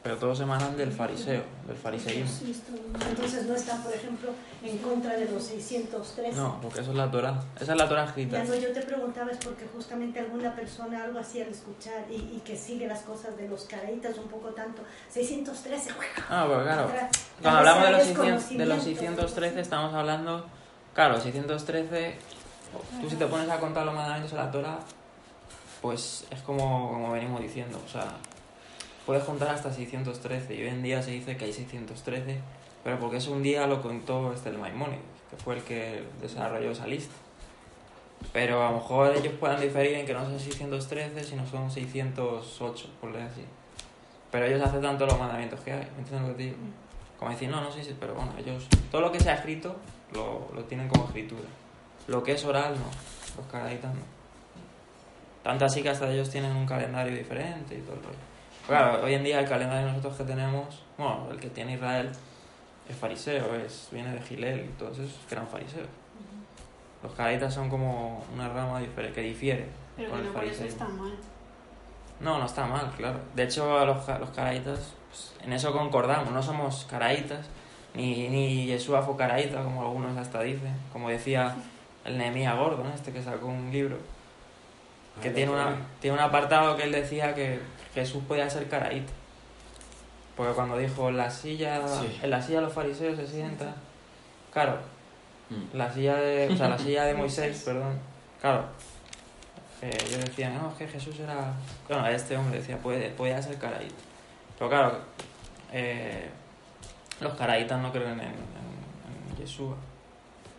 pero 0.03 0.17
todos 0.17 0.41
emanan 0.41 0.77
del 0.77 0.93
fariseo, 0.93 1.43
del 1.67 1.77
fariseísmo. 1.77 2.55
Entonces 3.11 3.47
no 3.47 3.55
están, 3.55 3.83
por 3.83 3.93
ejemplo, 3.93 4.31
en 4.63 4.79
contra 4.79 5.17
de 5.17 5.29
los 5.29 5.43
613. 5.45 6.37
No, 6.37 6.61
porque 6.63 6.81
eso 6.81 6.93
es 6.93 6.97
la 6.97 7.11
Torah. 7.11 7.41
Esa 7.61 7.73
es 7.73 7.79
la 7.79 7.89
Torah 7.89 8.05
escrita. 8.05 8.39
Ya 8.39 8.45
no, 8.45 8.55
yo 8.55 8.73
te 8.73 8.83
preguntaba 8.83 9.31
es 9.31 9.39
porque 9.39 9.67
justamente 9.75 10.21
alguna 10.21 10.55
persona 10.55 11.03
algo 11.05 11.19
así 11.19 11.41
al 11.43 11.49
escuchar 11.49 12.05
y, 12.11 12.15
y 12.15 12.43
que 12.45 12.57
sigue 12.57 12.87
las 12.87 13.01
cosas 13.01 13.37
de 13.37 13.49
los 13.49 13.65
caraitas 13.65 14.17
un 14.19 14.29
poco 14.29 14.49
tanto. 14.51 14.83
613, 15.11 15.91
Ah, 16.29 16.47
pero 16.49 16.63
claro. 16.63 16.91
Cuando 17.43 17.59
hablamos 17.59 17.85
de 17.85 17.91
los, 17.91 18.03
sea 18.03 18.15
600 18.17 18.49
de 18.59 18.67
los 18.67 18.77
desconocimiento. 18.77 19.23
613 19.23 19.61
estamos 19.61 19.95
hablando... 19.95 20.47
Claro, 20.95 21.21
613... 21.21 22.17
Tú 23.01 23.09
si 23.11 23.17
te 23.17 23.27
pones 23.27 23.49
a 23.49 23.59
contar 23.59 23.85
los 23.87 23.95
mandamientos 23.95 24.31
de 24.33 24.37
la 24.37 24.51
Torah, 24.51 24.79
pues 25.81 26.27
es 26.31 26.41
como, 26.43 26.91
como 26.93 27.13
venimos 27.13 27.41
diciendo. 27.41 27.81
O 27.85 27.89
sea, 27.89 28.13
puedes 29.09 29.25
contar 29.25 29.49
hasta 29.49 29.73
613 29.73 30.55
y 30.55 30.61
hoy 30.65 30.69
en 30.69 30.83
día 30.83 31.03
se 31.03 31.13
dice 31.13 31.35
que 31.39 31.47
hay 31.47 31.53
613, 31.55 32.41
pero 32.85 33.01
porque 33.01 33.17
eso 33.17 33.33
un 33.33 33.43
día 33.43 33.67
lo 33.67 33.81
contó 33.81 34.35
este 34.35 34.51
el 34.51 34.59
Maimónides, 34.59 35.01
que 35.31 35.37
fue 35.39 35.57
el 35.57 35.63
que 35.63 36.05
desarrolló 36.21 36.73
esa 36.73 36.87
lista. 36.87 37.15
Pero 38.35 38.63
a 38.63 38.71
lo 38.71 38.77
mejor 38.77 39.17
ellos 39.17 39.33
puedan 39.41 39.63
diferir 39.63 39.95
en 39.95 40.05
que 40.05 40.13
no 40.13 40.27
son 40.27 40.39
613, 40.39 41.25
sino 41.25 41.47
son 41.47 41.71
608, 41.71 42.91
por 43.01 43.15
decir 43.15 43.29
así. 43.33 43.45
Pero 44.31 44.45
ellos 44.45 44.61
aceptan 44.61 44.99
todos 44.99 45.13
los 45.13 45.21
mandamientos 45.21 45.59
que 45.61 45.73
hay, 45.73 45.89
¿me 45.97 46.01
entiendes 46.03 46.21
lo 46.21 46.29
que 46.29 46.35
te 46.35 46.43
digo? 46.43 46.57
Como 47.19 47.31
decir, 47.31 47.49
no, 47.49 47.63
no 47.63 47.73
sé, 47.73 47.83
sí, 47.83 47.97
pero 47.99 48.15
bueno, 48.15 48.33
ellos, 48.37 48.69
todo 48.91 49.01
lo 49.01 49.11
que 49.11 49.21
sea 49.21 49.37
escrito 49.37 49.75
lo, 50.13 50.51
lo 50.55 50.65
tienen 50.65 50.87
como 50.87 51.07
escritura. 51.07 51.49
Lo 52.09 52.23
que 52.23 52.33
es 52.33 52.45
oral, 52.45 52.75
no. 52.75 53.41
Los 53.41 53.51
caraitas 53.51 53.95
no. 53.95 54.03
Tanto 55.43 55.65
así 55.65 55.83
que 55.83 55.89
hasta 55.89 56.13
ellos 56.13 56.29
tienen 56.29 56.55
un 56.55 56.67
calendario 56.67 57.17
diferente 57.17 57.75
y 57.75 57.81
todo 57.81 57.95
el 57.95 58.03
rollo. 58.03 58.38
Claro, 58.69 59.03
hoy 59.03 59.15
en 59.15 59.25
día 59.25 59.41
el 59.41 59.49
calendario 59.49 59.89
nosotros 59.89 60.19
que 60.19 60.25
tenemos, 60.25 60.83
bueno, 60.99 61.27
el 61.31 61.41
que 61.41 61.49
tiene 61.49 61.73
Israel 61.73 62.13
es 62.87 62.97
fariseo, 62.97 63.55
es, 63.55 63.89
viene 63.91 64.13
de 64.13 64.21
Gilel 64.21 64.61
y 64.61 64.69
todos 64.79 64.99
esos 64.99 65.19
que 65.27 65.35
eran 65.35 65.49
fariseos. 65.49 65.89
Los 67.03 67.13
caraitas 67.15 67.55
son 67.55 67.71
como 67.71 68.23
una 68.35 68.49
rama 68.51 68.79
diferente, 68.81 69.15
que 69.15 69.27
difiere 69.29 69.69
Pero 69.97 70.11
con 70.11 70.19
que 70.19 70.27
el 70.27 70.33
no 70.33 70.35
por 70.35 70.45
eso 70.45 70.55
fariseísmo. 70.59 70.85
está 70.87 71.03
mal. 71.03 71.13
No, 72.21 72.39
no 72.39 72.45
está 72.45 72.67
mal, 72.67 72.91
claro. 72.95 73.19
De 73.35 73.45
hecho, 73.45 73.79
a 73.79 73.87
los, 73.87 74.07
los 74.07 74.31
caraitas, 74.31 74.93
pues, 75.09 75.33
en 75.43 75.55
eso 75.55 75.73
concordamos. 75.73 76.31
No 76.31 76.43
somos 76.43 76.85
caraitas, 76.91 77.47
ni, 77.95 78.29
ni 78.29 78.67
Yeshua 78.67 79.01
fue 79.01 79.17
caraíta, 79.17 79.63
como 79.63 79.81
algunos 79.81 80.15
hasta 80.19 80.43
dicen. 80.43 80.75
Como 80.93 81.09
decía 81.09 81.57
el 82.05 82.19
Nehemías 82.19 82.55
Gordo, 82.55 82.85
¿no? 82.85 82.91
este 82.93 83.13
que 83.13 83.23
sacó 83.23 83.47
un 83.47 83.71
libro, 83.71 83.97
que 85.23 85.31
tiene, 85.31 85.53
una, 85.53 85.75
tiene 86.01 86.17
un 86.17 86.23
apartado 86.23 86.77
que 86.77 86.85
él 86.85 86.93
decía 86.93 87.35
que 87.35 87.61
Jesús 88.01 88.23
podía 88.27 88.49
ser 88.49 88.69
caraíta. 88.69 89.13
Porque 90.37 90.53
cuando 90.55 90.77
dijo, 90.79 91.11
la 91.11 91.29
silla, 91.31 91.87
Sí. 91.89 92.21
en 92.23 92.31
la 92.31 92.41
silla 92.41 92.61
los 92.61 92.73
fariseos 92.73 93.17
se 93.17 93.27
sientan, 93.27 93.75
claro, 94.53 94.79
Mm. 95.51 95.77
la 95.77 95.91
silla 95.93 96.17
de, 96.17 96.49
o 96.53 96.57
sea, 96.57 96.69
la 96.69 96.79
silla 96.87 97.05
de 97.05 97.15
Moisés, 97.15 97.63
perdón, 97.65 97.99
claro. 98.41 98.65
Eh, 99.81 99.91
ellos 100.07 100.25
decían, 100.25 100.55
no, 100.55 100.69
es 100.71 100.75
que 100.77 100.89
Jesús 100.89 101.19
era... 101.21 101.53
Bueno, 101.89 102.07
este 102.09 102.37
hombre 102.37 102.59
decía, 102.59 102.77
puede, 102.79 103.11
podía 103.11 103.41
ser 103.41 103.57
caraíta. 103.59 103.95
Pero 104.59 104.69
claro, 104.71 104.99
eh, 105.73 106.29
los 107.21 107.33
caraítas 107.35 107.81
no 107.81 107.91
creen 107.93 108.11
en, 108.13 108.21
en, 108.21 108.27
en 108.29 109.37
Yeshua. 109.39 109.75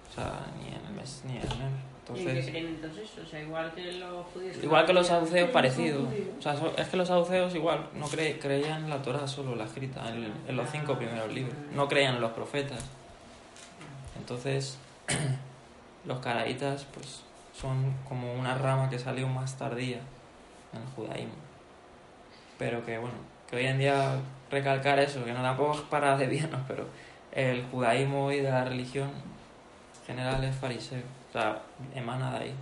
O 0.09 0.15
sea, 0.15 0.39
ni 0.57 0.69
en 0.69 0.85
el 0.85 0.93
mes, 0.93 1.21
ni 1.25 1.33
en 1.37 1.43
él. 1.43 1.49
¿Y 2.15 2.25
qué 2.25 2.51
creen 2.51 2.67
entonces? 2.67 3.09
O 3.23 3.27
sea, 3.27 3.41
igual 3.41 3.73
que 3.73 3.91
los 3.93 4.25
judíos. 4.27 4.57
igual 4.63 4.85
que 4.85 4.93
los 4.93 5.07
saduceos, 5.07 5.49
parecido. 5.51 6.07
O 6.37 6.41
sea, 6.41 6.55
es 6.77 6.87
que 6.87 6.97
los 6.97 7.07
saduceos 7.07 7.53
igual 7.55 7.87
no 7.93 8.07
cre- 8.07 8.39
creían 8.39 8.85
en 8.85 8.89
la 8.89 9.01
Torah 9.01 9.27
solo, 9.27 9.55
la 9.55 9.65
escrita, 9.65 10.07
en, 10.09 10.31
en 10.47 10.55
los 10.55 10.69
cinco 10.69 10.95
primeros 10.97 11.31
libros. 11.33 11.55
No 11.75 11.87
creían 11.87 12.15
en 12.15 12.21
los 12.21 12.31
profetas. 12.31 12.83
Entonces, 14.17 14.77
los 16.05 16.19
caraítas, 16.19 16.85
pues, 16.93 17.21
son 17.53 17.93
como 18.07 18.33
una 18.33 18.57
rama 18.57 18.89
que 18.89 18.99
salió 18.99 19.27
más 19.27 19.57
tardía 19.57 19.97
en 20.73 20.81
el 20.81 20.87
judaísmo. 20.95 21.33
Pero 22.57 22.85
que, 22.85 22.97
bueno, 22.97 23.15
que 23.49 23.55
hoy 23.57 23.65
en 23.65 23.79
día 23.79 24.19
recalcar 24.51 24.99
eso, 24.99 25.23
que 25.23 25.33
no 25.33 25.41
tampoco 25.41 25.75
es 25.75 25.81
para 25.81 26.17
desviarnos, 26.17 26.61
pero 26.67 26.85
el 27.31 27.63
judaísmo 27.71 28.29
de 28.29 28.43
la 28.43 28.65
religión 28.65 29.09
general 30.05 30.43
es 30.43 30.55
fariseo. 30.55 31.01
O 31.29 31.31
sea, 31.31 31.61
emana 31.93 32.31
de 32.31 32.37
ahí, 32.45 32.53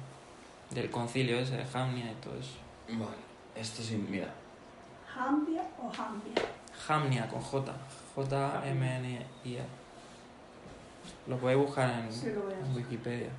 del 0.72 0.90
concilio 0.92 1.40
ese 1.40 1.58
de 1.58 1.66
Jamnia 1.66 2.12
y 2.12 2.16
todo 2.16 2.36
eso. 2.36 2.58
Vale, 2.90 3.18
esto 3.56 3.82
sí, 3.82 3.96
mira. 4.10 4.34
¿Jambia 5.14 5.64
o 5.82 5.90
Jambia? 5.90 6.34
Jamnia 6.86 7.28
con 7.28 7.42
J, 7.42 7.74
J-M-N-I-A. 8.16 9.64
Lo 11.28 11.38
podéis 11.38 11.60
buscar 11.60 11.90
en, 11.90 12.12
Sí, 12.12 12.28
lo 12.32 12.46
veo. 12.48 12.58
en 12.60 12.76
Wikipedia. 12.76 13.30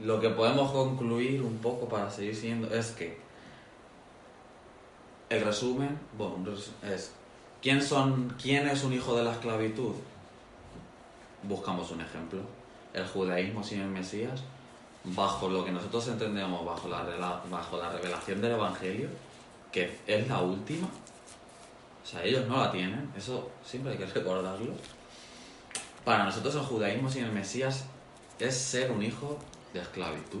Lo 0.00 0.20
que 0.20 0.30
podemos 0.30 0.70
concluir 0.72 1.42
un 1.42 1.58
poco 1.58 1.88
para 1.88 2.10
seguir 2.10 2.34
siguiendo 2.34 2.72
es 2.74 2.92
que 2.92 3.18
el 5.28 5.44
resumen, 5.44 5.98
bueno, 6.16 6.36
es 6.82 7.12
¿quién 7.60 7.82
son 7.82 8.34
quién 8.40 8.66
es 8.68 8.84
un 8.84 8.92
hijo 8.92 9.14
de 9.16 9.24
la 9.24 9.32
esclavitud? 9.32 9.92
buscamos 11.42 11.90
un 11.92 12.00
ejemplo. 12.00 12.40
El 12.94 13.06
judaísmo 13.06 13.62
sin 13.62 13.80
el 13.80 13.88
Mesías, 13.88 14.42
bajo 15.04 15.48
lo 15.48 15.64
que 15.64 15.70
nosotros 15.70 16.08
entendemos, 16.08 16.64
bajo 16.64 16.88
la, 16.88 17.42
bajo 17.50 17.76
la 17.76 17.90
revelación 17.90 18.40
del 18.40 18.52
Evangelio, 18.52 19.08
que 19.72 19.98
es 20.06 20.28
la 20.28 20.40
última, 20.40 20.88
o 22.08 22.10
sea, 22.10 22.24
ellos 22.24 22.46
no 22.46 22.56
la 22.56 22.72
tienen, 22.72 23.10
eso 23.16 23.50
siempre 23.64 23.92
hay 23.92 23.98
que 23.98 24.06
recordarlo. 24.14 24.72
Para 26.04 26.24
nosotros 26.24 26.54
el 26.54 26.62
judaísmo 26.62 27.10
sin 27.10 27.24
el 27.24 27.32
Mesías 27.32 27.84
es 28.38 28.56
ser 28.56 28.90
un 28.90 29.02
hijo 29.02 29.38
de 29.74 29.80
esclavitud. 29.80 30.40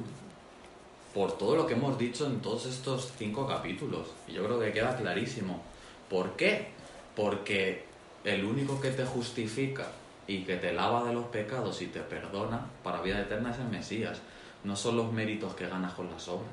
Por 1.12 1.36
todo 1.36 1.56
lo 1.56 1.66
que 1.66 1.74
hemos 1.74 1.98
dicho 1.98 2.26
en 2.26 2.40
todos 2.40 2.64
estos 2.66 3.12
cinco 3.18 3.46
capítulos. 3.46 4.08
Y 4.26 4.32
yo 4.32 4.44
creo 4.44 4.60
que 4.60 4.72
queda 4.72 4.96
clarísimo. 4.96 5.62
¿Por 6.08 6.36
qué? 6.36 6.68
Porque 7.14 7.84
el 8.24 8.44
único 8.44 8.80
que 8.80 8.90
te 8.90 9.04
justifica 9.04 9.88
y 10.26 10.44
que 10.44 10.56
te 10.56 10.72
lava 10.72 11.04
de 11.04 11.12
los 11.12 11.26
pecados 11.26 11.82
y 11.82 11.86
te 11.86 12.00
perdona 12.00 12.66
para 12.82 13.02
vida 13.02 13.20
eterna 13.20 13.50
es 13.50 13.58
el 13.58 13.68
Mesías. 13.68 14.20
No 14.64 14.74
son 14.76 14.96
los 14.96 15.12
méritos 15.12 15.54
que 15.54 15.66
ganas 15.68 15.92
con 15.94 16.10
las 16.10 16.26
obras. 16.28 16.48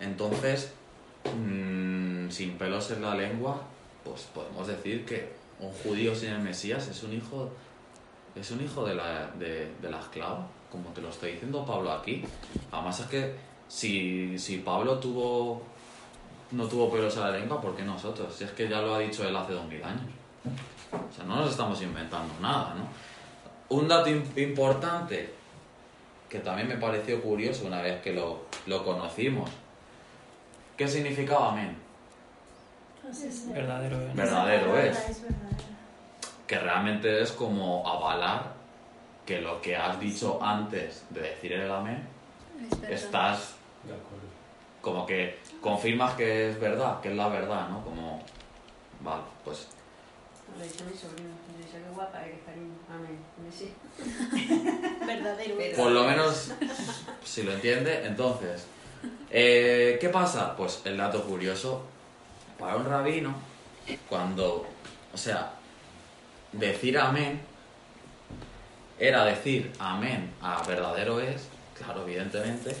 Entonces, 0.00 0.72
mm, 1.24 2.28
sin 2.30 2.56
pelos 2.58 2.90
en 2.90 3.02
la 3.02 3.14
lengua, 3.14 3.60
pues 4.04 4.22
podemos 4.34 4.66
decir 4.66 5.04
que 5.04 5.32
un 5.60 5.72
judío 5.72 6.14
sin 6.14 6.30
el 6.30 6.40
Mesías 6.40 6.86
es 6.88 7.02
un 7.02 7.12
hijo, 7.14 7.50
es 8.36 8.50
un 8.50 8.62
hijo 8.62 8.84
de 8.84 8.94
la, 8.94 9.26
de, 9.38 9.72
de 9.80 9.90
la 9.90 9.98
esclava, 10.00 10.46
como 10.70 10.90
te 10.90 11.00
lo 11.00 11.08
está 11.08 11.26
diciendo 11.26 11.64
Pablo 11.64 11.90
aquí. 11.92 12.22
Además 12.70 13.00
es 13.00 13.06
que 13.06 13.34
si, 13.66 14.38
si 14.38 14.58
Pablo 14.58 14.98
tuvo 14.98 15.62
no 16.50 16.64
tuvo 16.66 16.90
pelos 16.90 17.14
en 17.16 17.22
la 17.24 17.30
lengua, 17.32 17.60
¿por 17.60 17.76
qué 17.76 17.82
nosotros? 17.82 18.34
Si 18.34 18.44
es 18.44 18.52
que 18.52 18.68
ya 18.68 18.80
lo 18.80 18.94
ha 18.94 18.98
dicho 19.00 19.26
él 19.26 19.36
hace 19.36 19.52
dos 19.52 19.66
mil 19.66 19.82
años. 19.84 20.00
O 20.92 21.14
sea, 21.14 21.24
no 21.24 21.36
nos 21.36 21.50
estamos 21.50 21.82
inventando 21.82 22.32
nada, 22.40 22.74
¿no? 22.74 23.76
Un 23.76 23.86
dato 23.86 24.08
im- 24.08 24.24
importante 24.38 25.34
que 26.28 26.40
también 26.40 26.68
me 26.68 26.76
pareció 26.76 27.22
curioso 27.22 27.66
una 27.66 27.80
vez 27.80 28.00
que 28.02 28.12
lo, 28.12 28.46
lo 28.66 28.84
conocimos. 28.84 29.50
¿Qué 30.76 30.86
significaba 30.86 31.52
amén? 31.52 31.76
Verdadero 33.52 34.02
es. 34.02 34.14
Verdadero 34.14 34.78
es. 34.78 35.22
Que 36.46 36.58
realmente 36.58 37.22
es 37.22 37.32
como 37.32 37.86
avalar 37.88 38.52
que 39.26 39.40
lo 39.40 39.60
que 39.60 39.76
has 39.76 39.98
dicho 40.00 40.38
antes 40.42 41.04
de 41.10 41.20
decir 41.20 41.52
el 41.52 41.70
amén, 41.70 42.06
estás 42.88 43.56
De 43.84 43.92
acuerdo. 43.92 44.26
como 44.80 45.04
que 45.04 45.38
confirmas 45.60 46.14
que 46.14 46.50
es 46.50 46.58
verdad, 46.60 47.00
que 47.00 47.10
es 47.10 47.16
la 47.16 47.28
verdad, 47.28 47.68
¿no? 47.68 47.84
Como, 47.84 48.22
vale, 49.00 49.22
pues 49.44 49.68
Lo 50.56 50.64
dice 50.64 50.84
mi 50.84 50.96
sobrino. 50.96 51.28
Dice 51.58 51.78
que 51.78 51.90
guapa 51.94 52.24
eres, 52.24 52.38
cariño. 52.46 52.77
Amén. 52.90 53.18
Sí. 53.56 53.72
Verdadero. 55.06 55.56
Por 55.76 55.90
lo 55.92 56.04
menos 56.04 56.52
si 57.24 57.42
lo 57.42 57.52
entiende, 57.52 58.06
entonces, 58.06 58.66
eh, 59.30 59.98
¿qué 60.00 60.08
pasa? 60.08 60.56
Pues 60.56 60.82
el 60.84 60.96
dato 60.96 61.22
curioso, 61.24 61.84
para 62.58 62.76
un 62.76 62.84
rabino, 62.84 63.34
cuando, 64.08 64.66
o 65.12 65.16
sea, 65.16 65.52
decir 66.52 66.98
amén 66.98 67.40
era 68.98 69.24
decir 69.24 69.72
amén 69.78 70.32
a 70.42 70.62
verdadero 70.64 71.20
es, 71.20 71.48
claro, 71.76 72.02
evidentemente, 72.02 72.74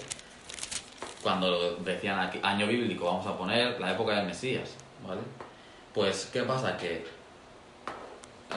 cuando 1.22 1.76
decían 1.76 2.18
aquí, 2.18 2.40
año 2.42 2.66
bíblico, 2.66 3.04
vamos 3.04 3.26
a 3.26 3.36
poner 3.36 3.80
la 3.80 3.92
época 3.92 4.16
del 4.16 4.26
Mesías, 4.26 4.70
¿vale? 5.06 5.20
Pues, 5.94 6.28
¿qué 6.32 6.42
pasa? 6.42 6.76
Que 6.76 7.06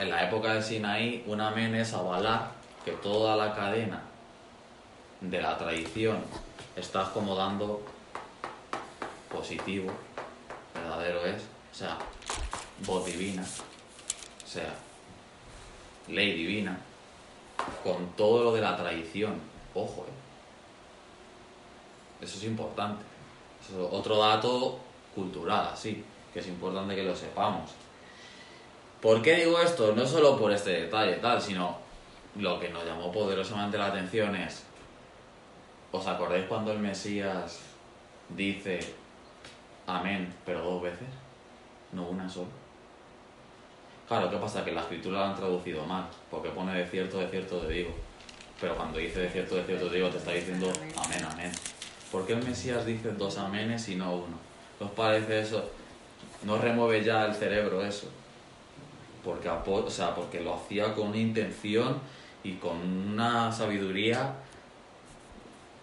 en 0.00 0.10
la 0.10 0.24
época 0.24 0.54
de 0.54 0.62
Sinaí, 0.62 1.24
un 1.26 1.40
amén 1.40 1.74
es 1.74 1.92
avalar 1.92 2.52
que 2.84 2.92
toda 2.92 3.36
la 3.36 3.54
cadena 3.54 4.02
de 5.20 5.40
la 5.40 5.56
tradición 5.56 6.18
está 6.76 7.06
acomodando 7.06 7.82
positivo, 9.30 9.90
verdadero 10.74 11.24
es, 11.26 11.42
o 11.72 11.74
sea, 11.74 11.98
voz 12.86 13.06
divina, 13.06 13.42
o 13.42 14.48
sea, 14.48 14.74
ley 16.08 16.32
divina, 16.32 16.78
con 17.84 18.08
todo 18.16 18.44
lo 18.44 18.52
de 18.52 18.60
la 18.60 18.76
tradición, 18.76 19.40
ojo, 19.74 20.06
eh. 20.08 20.14
eso 22.24 22.36
es 22.38 22.44
importante. 22.44 23.04
Eso 23.64 23.86
es 23.86 23.92
otro 23.92 24.18
dato 24.18 24.80
cultural, 25.14 25.68
así, 25.72 26.04
que 26.32 26.40
es 26.40 26.46
importante 26.48 26.96
que 26.96 27.04
lo 27.04 27.14
sepamos. 27.14 27.70
¿Por 29.02 29.20
qué 29.20 29.34
digo 29.34 29.58
esto? 29.58 29.96
No 29.96 30.06
solo 30.06 30.38
por 30.38 30.52
este 30.52 30.82
detalle 30.82 31.14
tal, 31.14 31.42
sino 31.42 31.76
lo 32.36 32.60
que 32.60 32.68
nos 32.68 32.84
llamó 32.84 33.10
poderosamente 33.10 33.76
la 33.76 33.86
atención 33.86 34.36
es, 34.36 34.62
¿os 35.90 36.06
acordáis 36.06 36.46
cuando 36.46 36.70
el 36.70 36.78
Mesías 36.78 37.58
dice 38.28 38.78
amén, 39.88 40.32
pero 40.46 40.62
dos 40.62 40.82
veces? 40.82 41.08
No 41.90 42.04
una 42.04 42.28
sola. 42.28 42.46
Claro, 44.06 44.30
¿qué 44.30 44.36
pasa? 44.36 44.64
Que 44.64 44.70
la 44.70 44.82
escritura 44.82 45.18
la 45.18 45.30
han 45.30 45.36
traducido 45.36 45.84
mal, 45.84 46.06
porque 46.30 46.50
pone 46.50 46.72
de 46.72 46.86
cierto, 46.86 47.18
de 47.18 47.26
cierto, 47.26 47.60
de 47.60 47.74
digo. 47.74 47.90
Pero 48.60 48.76
cuando 48.76 48.98
dice 48.98 49.18
de 49.18 49.30
cierto, 49.30 49.56
de 49.56 49.64
cierto, 49.64 49.88
de 49.88 49.96
digo, 49.96 50.10
te 50.10 50.18
está 50.18 50.30
diciendo 50.30 50.72
amén, 50.96 51.24
amén. 51.28 51.52
¿Por 52.12 52.24
qué 52.24 52.34
el 52.34 52.44
Mesías 52.44 52.86
dice 52.86 53.10
dos 53.10 53.36
amenes 53.36 53.88
y 53.88 53.96
no 53.96 54.12
uno? 54.12 54.38
¿No 54.78 54.86
os 54.86 54.92
parece 54.92 55.40
eso? 55.40 55.68
¿No 56.44 56.56
remueve 56.56 57.02
ya 57.02 57.24
el 57.24 57.34
cerebro 57.34 57.82
eso? 57.82 58.06
Porque, 59.24 59.48
o 59.48 59.90
sea, 59.90 60.14
porque 60.14 60.40
lo 60.40 60.54
hacía 60.54 60.94
con 60.94 61.08
una 61.08 61.16
intención 61.18 61.98
y 62.42 62.54
con 62.54 62.76
una 62.80 63.52
sabiduría. 63.52 64.34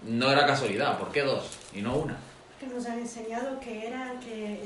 No 0.05 0.31
era 0.31 0.45
casualidad, 0.45 0.97
¿por 0.97 1.11
qué 1.11 1.21
dos 1.23 1.49
y 1.73 1.81
no 1.81 1.97
una? 1.97 2.17
que 2.59 2.67
nos 2.67 2.85
han 2.87 2.99
enseñado 2.99 3.57
que 3.61 3.87
era 3.87 4.19
que, 4.19 4.59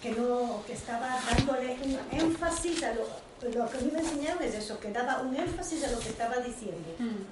que 0.00 0.12
no 0.12 0.62
que 0.64 0.74
estaba 0.74 1.18
dándole 1.28 1.76
un 1.82 1.98
énfasis 2.20 2.84
a 2.84 2.94
lo 2.94 3.02
lo 3.42 3.68
que 3.68 3.78
a 3.78 3.80
mí 3.80 3.90
me 3.92 3.98
enseñaron 3.98 4.40
es 4.44 4.54
eso 4.54 4.78
que 4.78 4.92
daba 4.92 5.20
un 5.22 5.34
énfasis 5.34 5.82
a 5.82 5.90
lo 5.90 5.98
que 5.98 6.10
estaba 6.10 6.36
diciendo 6.36 6.88
Mm. 7.00 7.24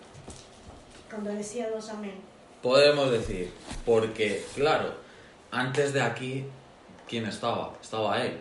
cuando 1.08 1.30
decía 1.30 1.70
dos 1.70 1.88
amén 1.90 2.14
Podemos 2.60 3.12
decir, 3.12 3.52
porque, 3.86 4.44
claro, 4.56 4.94
antes 5.52 5.92
de 5.92 6.02
aquí, 6.02 6.44
¿quién 7.08 7.24
estaba? 7.26 7.72
Estaba 7.80 8.20
él. 8.22 8.38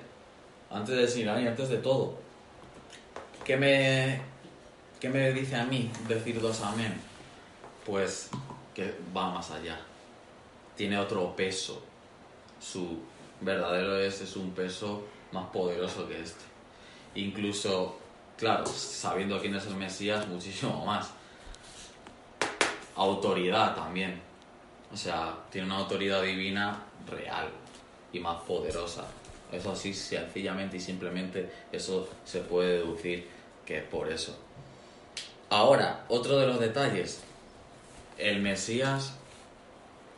Antes 0.71 0.95
de 0.97 1.07
Sinaí, 1.07 1.47
antes 1.47 1.69
de 1.69 1.77
todo. 1.77 2.15
¿Qué 3.43 3.57
me, 3.57 4.21
¿Qué 4.99 5.09
me 5.09 5.31
dice 5.33 5.55
a 5.55 5.65
mí 5.65 5.91
decir 6.07 6.39
dos 6.39 6.61
amén? 6.61 6.93
Pues 7.85 8.29
que 8.73 8.95
va 9.15 9.31
más 9.31 9.51
allá. 9.51 9.79
Tiene 10.75 10.97
otro 10.97 11.35
peso. 11.35 11.81
Su 12.61 12.99
verdadero 13.41 13.97
es, 13.99 14.21
es 14.21 14.35
un 14.35 14.51
peso 14.51 15.05
más 15.31 15.47
poderoso 15.47 16.07
que 16.07 16.21
este. 16.21 16.45
Incluso, 17.15 17.97
claro, 18.37 18.65
sabiendo 18.65 19.39
quién 19.39 19.55
es 19.55 19.65
el 19.65 19.75
Mesías, 19.75 20.27
muchísimo 20.27 20.85
más 20.85 21.11
autoridad 22.95 23.75
también. 23.75 24.21
O 24.91 24.97
sea, 24.97 25.37
tiene 25.51 25.67
una 25.67 25.77
autoridad 25.77 26.21
divina 26.21 26.83
real 27.07 27.49
y 28.11 28.19
más 28.19 28.41
poderosa. 28.43 29.05
Eso 29.51 29.71
así, 29.71 29.93
sencillamente 29.93 30.77
y 30.77 30.79
simplemente, 30.79 31.51
eso 31.71 32.07
se 32.23 32.41
puede 32.41 32.77
deducir 32.77 33.27
que 33.65 33.79
es 33.79 33.83
por 33.83 34.11
eso. 34.11 34.37
Ahora, 35.49 36.05
otro 36.09 36.37
de 36.37 36.47
los 36.47 36.59
detalles. 36.59 37.23
El 38.17 38.41
Mesías, 38.41 39.15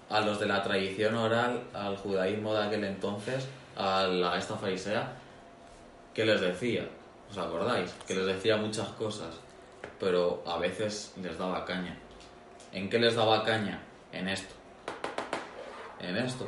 a 0.09 0.21
los 0.21 0.39
de 0.39 0.47
la 0.47 0.63
tradición 0.63 1.15
oral, 1.15 1.63
al 1.73 1.95
judaísmo 1.97 2.53
de 2.53 2.63
aquel 2.63 2.83
entonces, 2.83 3.47
a 3.77 4.35
esta 4.37 4.57
farisea, 4.57 5.13
¿qué 6.13 6.25
les 6.25 6.41
decía? 6.41 6.87
¿Os 7.29 7.37
acordáis? 7.37 7.91
Que 8.05 8.15
les 8.15 8.25
decía 8.25 8.57
muchas 8.57 8.89
cosas, 8.89 9.35
pero 9.99 10.43
a 10.45 10.57
veces 10.57 11.13
les 11.21 11.37
daba 11.37 11.63
caña. 11.63 11.97
¿En 12.73 12.89
qué 12.89 12.99
les 12.99 13.15
daba 13.15 13.43
caña? 13.45 13.79
En 14.11 14.27
esto. 14.27 14.53
En 15.99 16.17
esto. 16.17 16.45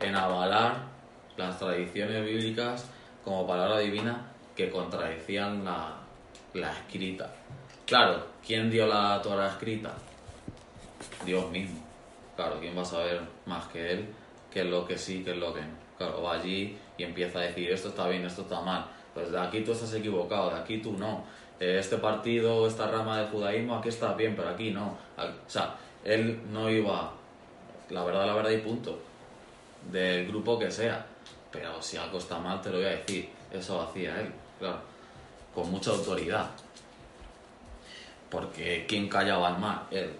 En 0.00 0.14
avalar 0.14 0.93
las 1.36 1.58
tradiciones 1.58 2.24
bíblicas 2.24 2.88
como 3.24 3.46
palabra 3.46 3.78
divina 3.78 4.30
que 4.56 4.70
contradecían 4.70 5.64
la, 5.64 5.94
la 6.52 6.72
escrita. 6.72 7.32
Claro, 7.86 8.26
¿quién 8.46 8.70
dio 8.70 8.86
la 8.86 9.20
Torah 9.22 9.48
escrita? 9.48 9.92
Dios 11.24 11.50
mismo. 11.50 11.80
Claro, 12.36 12.58
¿quién 12.60 12.76
va 12.76 12.82
a 12.82 12.86
saber 12.86 13.20
más 13.46 13.66
que 13.68 13.92
Él 13.92 14.08
qué 14.50 14.60
es 14.60 14.66
lo 14.66 14.86
que 14.86 14.96
sí, 14.96 15.22
qué 15.24 15.32
es 15.32 15.36
lo 15.36 15.52
que 15.52 15.60
no? 15.60 15.74
Claro, 15.98 16.22
va 16.22 16.34
allí 16.34 16.76
y 16.96 17.02
empieza 17.02 17.38
a 17.38 17.42
decir 17.42 17.70
esto 17.70 17.88
está 17.88 18.08
bien, 18.08 18.24
esto 18.24 18.42
está 18.42 18.60
mal. 18.60 18.86
Pues 19.12 19.30
de 19.30 19.38
aquí 19.40 19.60
tú 19.60 19.72
estás 19.72 19.92
equivocado, 19.94 20.50
de 20.50 20.56
aquí 20.56 20.78
tú 20.78 20.92
no. 20.92 21.24
Eh, 21.60 21.78
Este 21.78 21.98
partido, 21.98 22.66
esta 22.66 22.88
rama 22.88 23.18
del 23.18 23.28
judaísmo, 23.28 23.76
aquí 23.76 23.88
está 23.88 24.14
bien, 24.14 24.34
pero 24.34 24.48
aquí 24.48 24.70
no. 24.70 24.96
O 25.16 25.48
sea, 25.50 25.76
él 26.04 26.40
no 26.50 26.68
iba, 26.68 27.12
la 27.90 28.04
verdad, 28.04 28.26
la 28.26 28.34
verdad 28.34 28.50
y 28.50 28.58
punto. 28.58 28.98
Del 29.90 30.26
grupo 30.28 30.58
que 30.58 30.70
sea. 30.70 31.06
Pero 31.54 31.80
si 31.80 31.96
algo 31.96 32.18
está 32.18 32.40
mal, 32.40 32.60
te 32.60 32.68
lo 32.68 32.78
voy 32.78 32.86
a 32.86 32.90
decir. 32.90 33.30
Eso 33.52 33.80
hacía 33.80 34.20
él, 34.20 34.32
claro. 34.58 34.80
Con 35.54 35.70
mucha 35.70 35.92
autoridad. 35.92 36.50
Porque 38.28 38.84
¿quién 38.88 39.08
callaba 39.08 39.46
al 39.46 39.60
mar? 39.60 39.86
Él. 39.92 40.12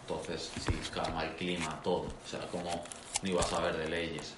Entonces, 0.00 0.50
si 0.58 0.72
calma 0.90 1.24
el 1.24 1.36
clima, 1.36 1.78
todo. 1.82 2.06
O 2.06 2.28
sea, 2.28 2.40
como 2.48 2.82
no 3.22 3.28
iba 3.28 3.42
a 3.42 3.44
saber 3.44 3.76
de 3.76 3.90
leyes. 3.90 4.34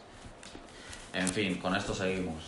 En 1.13 1.29
fin, 1.29 1.61
con 1.61 1.77
esto 1.77 1.95
seguimos. 1.95 2.43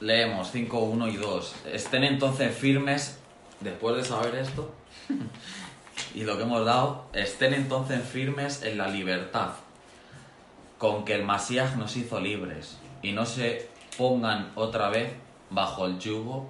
Leemos 0.00 0.50
5, 0.50 0.78
1 0.78 1.08
y 1.08 1.16
2. 1.16 1.54
Estén 1.72 2.04
entonces 2.04 2.56
firmes, 2.56 3.18
después 3.60 3.96
de 3.96 4.04
saber 4.04 4.34
esto, 4.36 4.72
y 6.14 6.24
lo 6.24 6.36
que 6.36 6.44
hemos 6.44 6.64
dado, 6.64 7.04
estén 7.12 7.54
entonces 7.54 8.02
firmes 8.02 8.62
en 8.62 8.78
la 8.78 8.88
libertad, 8.88 9.50
con 10.78 11.04
que 11.04 11.14
el 11.14 11.24
Masías 11.24 11.76
nos 11.76 11.96
hizo 11.96 12.20
libres, 12.20 12.78
y 13.02 13.12
no 13.12 13.26
se 13.26 13.68
pongan 13.96 14.52
otra 14.54 14.88
vez 14.88 15.12
bajo 15.50 15.86
el 15.86 15.98
yugo 15.98 16.48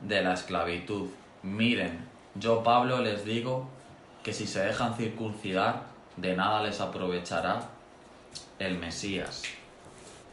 de 0.00 0.22
la 0.22 0.34
esclavitud. 0.34 1.08
Miren, 1.42 2.06
yo 2.34 2.62
Pablo 2.62 3.00
les 3.00 3.24
digo 3.24 3.68
que 4.22 4.32
si 4.32 4.46
se 4.46 4.64
dejan 4.64 4.96
circuncidar, 4.96 5.82
de 6.16 6.34
nada 6.34 6.62
les 6.62 6.80
aprovechará 6.80 7.68
el 8.58 8.78
Mesías. 8.78 9.42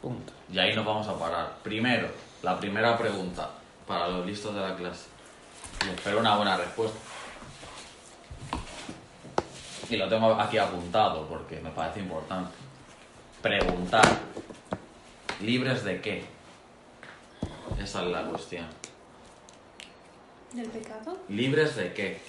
Punto. 0.02 0.34
Y 0.52 0.60
ahí 0.60 0.76
nos 0.76 0.86
vamos 0.86 1.08
a 1.08 1.17
parar. 1.17 1.58
Primero, 1.63 2.08
la 2.41 2.60
primera 2.60 2.97
pregunta 2.97 3.50
para 3.88 4.08
los 4.08 4.26
listos 4.26 4.56
de 4.56 4.62
la 4.62 4.76
clase. 4.76 5.06
Y 5.86 5.89
espero 5.89 6.19
una 6.19 6.36
buena 6.36 6.58
respuesta. 6.58 6.97
Y 9.89 9.98
lo 9.98 10.08
tengo 10.08 10.34
aquí 10.34 10.58
apuntado 10.58 11.28
porque 11.28 11.60
me 11.60 11.70
parece 11.72 12.00
importante. 12.02 12.52
Preguntar. 13.41 14.06
¿Libres 15.41 15.84
de 15.84 16.00
qué? 16.02 16.26
Esa 17.82 18.04
es 18.04 18.08
la 18.12 18.24
cuestión. 18.24 18.65
¿Del 20.54 20.67
pecado? 20.70 21.17
¿Libres 21.30 21.76
de 21.76 21.94
qué? 21.94 22.22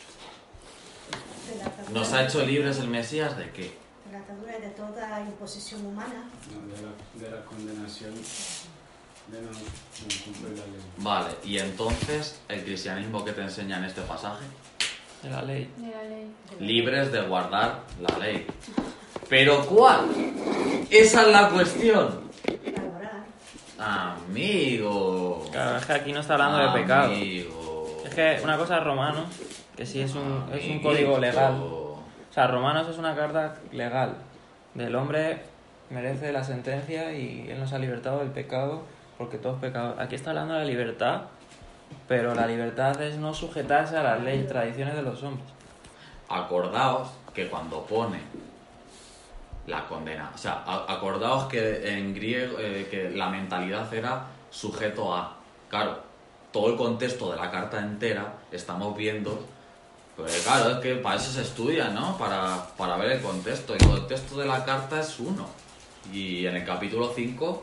De 1.50 1.58
la 1.58 1.66
atadura- 1.66 1.90
¿Nos 1.92 2.12
ha 2.12 2.24
hecho 2.24 2.44
libres 2.46 2.78
el 2.78 2.88
Mesías 2.88 3.36
de 3.36 3.50
qué? 3.50 3.82
de 4.06 4.12
la 4.18 4.24
atadura 4.24 4.58
y 4.58 4.60
de 4.62 4.68
toda 4.70 5.20
imposición 5.20 5.86
humana. 5.86 6.24
No, 6.50 6.74
de, 6.74 6.82
la, 6.82 7.28
de 7.30 7.36
la 7.36 7.44
condenación 7.44 8.14
de 8.14 9.40
no, 9.42 9.50
no 9.50 10.24
cumplir 10.24 10.58
la 10.58 10.66
ley. 10.66 10.82
Vale, 10.98 11.30
y 11.44 11.58
entonces 11.58 12.40
el 12.48 12.62
cristianismo 12.64 13.24
que 13.24 13.32
te 13.32 13.40
enseña 13.42 13.78
en 13.78 13.84
este 13.84 14.02
pasaje, 14.02 14.44
De 15.22 15.30
la 15.30 15.42
ley. 15.42 15.70
De 15.76 15.90
la 15.90 16.02
ley. 16.02 16.34
libres 16.58 17.12
de 17.12 17.20
guardar 17.22 17.80
la 18.00 18.18
ley. 18.18 18.46
¿Pero 19.28 19.64
cuál? 19.66 20.08
Esa 20.90 21.22
es 21.22 21.28
la 21.28 21.48
cuestión. 21.48 22.22
Amigo. 23.78 25.44
Claro, 25.50 25.76
es 25.78 25.86
que 25.86 25.92
aquí 25.92 26.12
no 26.12 26.20
está 26.20 26.34
hablando 26.34 26.58
de 26.58 26.80
pecado. 26.80 27.12
Amigo. 27.12 28.02
Es 28.04 28.14
que 28.14 28.40
una 28.44 28.56
cosa 28.56 28.78
es 28.78 28.84
Romanos, 28.84 29.26
que 29.76 29.86
sí 29.86 30.00
es 30.00 30.14
un, 30.14 30.44
es 30.52 30.68
un 30.68 30.80
código 30.80 31.18
legal. 31.18 31.54
O 31.54 32.34
sea, 32.34 32.46
Romanos 32.46 32.88
es 32.88 32.98
una 32.98 33.14
carta 33.14 33.56
legal. 33.72 34.16
Del 34.74 34.94
hombre 34.94 35.40
merece 35.90 36.32
la 36.32 36.44
sentencia 36.44 37.12
y 37.12 37.46
él 37.50 37.60
nos 37.60 37.72
ha 37.72 37.78
libertado 37.78 38.20
del 38.20 38.30
pecado 38.30 38.82
porque 39.18 39.38
todos 39.38 39.60
pecados. 39.60 39.98
Aquí 39.98 40.14
está 40.14 40.30
hablando 40.30 40.54
de 40.54 40.60
la 40.60 40.66
libertad, 40.66 41.22
pero 42.08 42.34
la 42.34 42.46
libertad 42.46 43.00
es 43.02 43.16
no 43.16 43.34
sujetarse 43.34 43.96
a 43.96 44.02
las 44.02 44.22
leyes 44.22 44.44
y 44.44 44.48
tradiciones 44.48 44.94
de 44.94 45.02
los 45.02 45.22
hombres. 45.22 45.48
Acordaos 46.28 47.08
que 47.34 47.48
cuando 47.48 47.84
pone 47.84 48.20
la 49.66 49.86
condena, 49.86 50.32
o 50.34 50.38
sea, 50.38 50.64
acordaos 50.88 51.44
que 51.44 51.96
en 51.96 52.14
griego 52.14 52.58
eh, 52.58 52.88
que 52.90 53.10
la 53.10 53.28
mentalidad 53.28 53.92
era 53.92 54.26
sujeto 54.50 55.14
a. 55.14 55.36
Claro, 55.68 56.00
todo 56.52 56.70
el 56.70 56.76
contexto 56.76 57.30
de 57.30 57.36
la 57.36 57.50
carta 57.50 57.80
entera 57.80 58.34
estamos 58.50 58.96
viendo. 58.96 59.46
Pues 60.16 60.42
claro, 60.42 60.72
es 60.72 60.76
que 60.78 60.96
para 60.96 61.16
eso 61.16 61.32
se 61.32 61.42
estudia, 61.42 61.88
¿no? 61.88 62.18
Para, 62.18 62.66
para 62.76 62.96
ver 62.96 63.12
el 63.12 63.22
contexto. 63.22 63.74
El 63.74 63.86
contexto 63.86 64.36
de 64.36 64.46
la 64.46 64.64
carta 64.64 65.00
es 65.00 65.18
uno. 65.18 65.48
Y 66.12 66.44
en 66.46 66.56
el 66.56 66.64
capítulo 66.66 67.12
5 67.14 67.62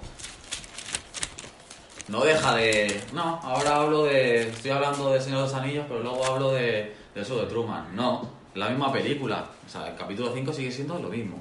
no 2.10 2.24
deja 2.24 2.56
de. 2.56 3.02
No, 3.14 3.40
ahora 3.44 3.78
hablo 3.78 4.04
de. 4.04 4.50
Estoy 4.50 4.72
hablando 4.72 5.12
de 5.12 5.22
Señor 5.22 5.40
de 5.40 5.46
los 5.46 5.54
Anillos, 5.54 5.86
pero 5.88 6.02
luego 6.02 6.26
hablo 6.26 6.52
de, 6.52 6.96
de 7.14 7.22
eso 7.22 7.40
de 7.40 7.46
Truman. 7.46 7.96
No, 7.96 8.28
la 8.56 8.70
misma 8.70 8.92
película. 8.92 9.46
O 9.66 9.70
sea, 9.70 9.88
el 9.88 9.96
capítulo 9.96 10.32
5 10.34 10.52
sigue 10.52 10.72
siendo 10.72 10.98
lo 11.00 11.10
mismo. 11.10 11.38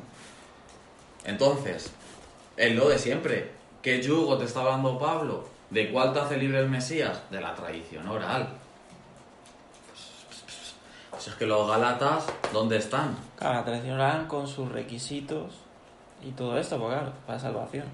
Entonces, 1.25 1.91
es 2.57 2.75
lo 2.75 2.89
de 2.89 2.99
siempre. 2.99 3.53
¿Qué 3.83 4.03
yugo 4.03 4.37
te 4.37 4.45
está 4.45 4.61
hablando 4.61 4.99
Pablo? 4.99 5.49
¿De 5.71 5.91
cuál 5.91 6.13
te 6.13 6.21
hace 6.21 6.37
libre 6.37 6.61
el 6.61 6.69
Mesías? 6.69 7.23
De 7.31 7.41
la 7.41 7.55
tradición 7.55 8.07
oral. 8.09 8.49
Pues 11.11 11.29
es 11.29 11.35
que 11.35 11.47
los 11.47 11.69
Galatas, 11.69 12.27
¿dónde 12.53 12.77
están? 12.77 13.17
Claro, 13.37 13.55
la 13.55 13.65
tradición 13.65 13.95
oral 13.95 14.27
con 14.27 14.47
sus 14.47 14.71
requisitos 14.71 15.53
y 16.23 16.31
todo 16.33 16.59
esto, 16.59 16.79
pues 16.79 16.93
claro, 16.93 17.13
para 17.27 17.39
salvación. 17.39 17.87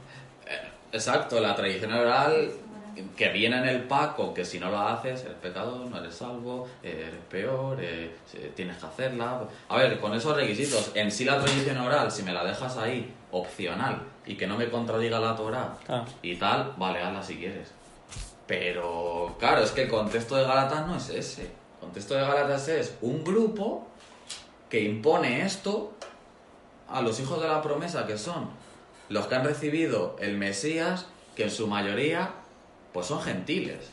Exacto, 0.94 1.40
la 1.40 1.56
tradición 1.56 1.92
oral 1.92 2.52
que 3.16 3.28
viene 3.30 3.58
en 3.58 3.68
el 3.68 3.82
Paco, 3.84 4.34
que 4.34 4.44
si 4.44 4.58
no 4.58 4.70
lo 4.70 4.78
haces 4.78 5.22
eres 5.24 5.36
pecador, 5.42 5.86
no 5.86 5.98
eres 5.98 6.14
salvo, 6.14 6.68
eres 6.82 7.14
peor, 7.30 7.78
eh, 7.80 8.14
tienes 8.54 8.78
que 8.78 8.86
hacerla. 8.86 9.42
A 9.68 9.76
ver, 9.76 9.98
con 10.00 10.14
esos 10.14 10.36
requisitos, 10.36 10.92
en 10.94 11.10
sí 11.10 11.24
la 11.24 11.38
tradición 11.38 11.78
oral, 11.78 12.10
si 12.10 12.22
me 12.22 12.32
la 12.32 12.44
dejas 12.44 12.76
ahí, 12.76 13.12
opcional, 13.30 14.02
y 14.26 14.36
que 14.36 14.46
no 14.46 14.56
me 14.56 14.68
contradiga 14.70 15.18
la 15.18 15.36
Torah 15.36 15.76
y 16.22 16.36
tal, 16.36 16.74
vale, 16.76 17.00
hazla 17.00 17.22
si 17.22 17.36
quieres. 17.36 17.72
Pero, 18.46 19.36
claro, 19.38 19.62
es 19.62 19.70
que 19.70 19.82
el 19.82 19.88
contexto 19.88 20.36
de 20.36 20.44
Gálatas 20.44 20.86
no 20.86 20.96
es 20.96 21.08
ese. 21.08 21.42
El 21.42 21.80
contexto 21.80 22.14
de 22.14 22.20
Gálatas 22.20 22.68
es 22.68 22.96
un 23.00 23.24
grupo 23.24 23.86
que 24.68 24.82
impone 24.82 25.44
esto 25.44 25.92
a 26.88 27.00
los 27.00 27.18
hijos 27.20 27.40
de 27.40 27.48
la 27.48 27.62
promesa, 27.62 28.06
que 28.06 28.18
son 28.18 28.50
los 29.08 29.26
que 29.26 29.34
han 29.34 29.44
recibido 29.44 30.16
el 30.20 30.36
Mesías, 30.36 31.06
que 31.36 31.44
en 31.44 31.50
su 31.50 31.66
mayoría 31.66 32.30
pues 32.94 33.06
son 33.06 33.20
gentiles. 33.20 33.90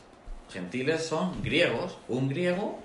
Gentiles 0.50 1.04
son 1.04 1.42
griegos. 1.42 1.98
Un 2.08 2.28
griego, 2.28 2.78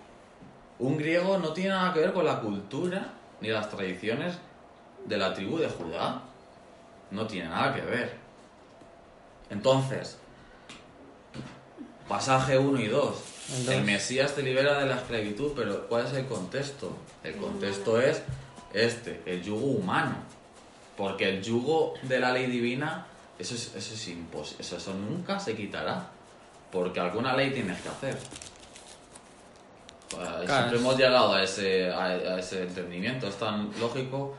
un 0.80 0.98
griego 0.98 1.38
no 1.38 1.54
tiene 1.54 1.70
nada 1.70 1.94
que 1.94 2.00
ver 2.00 2.12
con 2.12 2.26
la 2.26 2.42
cultura 2.42 3.14
ni 3.40 3.50
las 3.50 3.70
tradiciones 3.70 4.40
de 5.06 5.16
la 5.16 5.36
tribu 5.36 5.60
de 5.60 5.70
Judá. 5.70 6.24
No 7.12 7.28
tiene 7.28 7.50
nada 7.50 7.76
que 7.76 7.82
ver. 7.82 8.16
Entonces, 9.52 10.18
pasaje 12.08 12.58
1 12.58 12.80
y 12.82 12.88
2. 12.88 13.24
El 13.56 13.66
dos. 13.66 13.76
El 13.76 13.84
Mesías 13.84 14.34
te 14.34 14.42
libera 14.42 14.80
de 14.80 14.88
la 14.88 14.96
esclavitud, 14.96 15.52
pero 15.56 15.88
¿cuál 15.88 16.08
es 16.08 16.14
el 16.14 16.26
contexto? 16.26 16.98
El 17.24 17.36
contexto 17.36 18.02
es 18.02 18.24
este, 18.74 19.22
el 19.28 19.44
yugo 19.44 19.68
humano. 19.68 20.16
Porque 20.98 21.30
el 21.30 21.44
yugo 21.44 21.94
de 22.02 22.20
la 22.20 22.32
ley 22.32 22.48
divina, 22.48 23.06
eso 23.40 23.56
es, 23.56 23.74
eso 23.76 23.94
es 23.94 24.08
imposible, 24.08 24.62
eso, 24.64 24.78
eso 24.78 24.94
nunca 24.94 25.40
se 25.40 25.56
quitará. 25.56 26.08
Porque 26.72 27.00
alguna 27.00 27.34
ley 27.36 27.52
tienes 27.52 27.80
que 27.82 27.90
hacer. 27.90 28.18
Claro. 30.10 30.46
Siempre 30.48 30.78
hemos 30.80 30.98
llegado 30.98 31.34
a 31.34 31.44
ese, 31.44 31.92
a, 31.92 32.06
a 32.06 32.40
ese 32.40 32.64
entendimiento, 32.64 33.28
es 33.28 33.36
tan 33.36 33.72
lógico. 33.80 34.36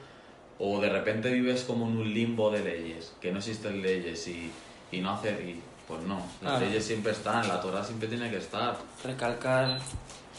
O 0.58 0.80
de 0.80 0.88
repente 0.88 1.30
vives 1.30 1.62
como 1.64 1.87
en 1.87 1.98
un 1.98 2.12
limbo 2.14 2.50
de 2.50 2.61
leyes, 2.64 3.12
que 3.20 3.30
no 3.30 3.38
existen 3.38 3.80
leyes 3.80 4.26
y, 4.28 4.50
y 4.90 5.00
no 5.00 5.12
hacer. 5.12 5.40
Y, 5.42 5.62
pues 5.87 6.02
no, 6.02 6.16
las 6.42 6.52
Claro. 6.54 6.61
leyes 6.66 6.84
siempre 6.84 7.12
están, 7.12 7.46
la 7.48 7.61
Torah 7.61 7.82
siempre 7.84 8.08
tiene 8.08 8.28
que 8.30 8.38
estar. 8.38 8.76
recalcar 9.04 9.78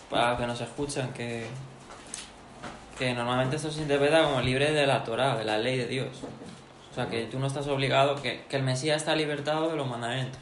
para 0.10 0.36
que 0.38 0.46
nos 0.46 0.60
escuchen 0.62 1.12
que, 1.14 1.46
que 2.98 3.14
normalmente 3.14 3.56
esto 3.56 3.72
se 3.72 3.82
interpreta 3.82 4.24
como 4.24 4.42
libre 4.42 4.72
de 4.72 4.86
la 4.86 5.04
Torah, 5.04 5.38
de 5.38 5.46
la 5.46 5.58
ley 5.58 5.78
de 5.78 5.88
Dios. 5.88 6.08
O 6.92 6.96
sea, 6.96 7.08
que 7.10 7.26
tú 7.26 7.40
no 7.40 7.48
estás 7.48 7.68
obligado, 7.68 8.22
que, 8.22 8.44
que 8.50 8.56
el 8.58 8.64
Mesías 8.64 8.98
está 8.98 9.16
libertado 9.16 9.70
de 9.70 9.76
los 9.78 9.88
mandamientos, 9.88 10.40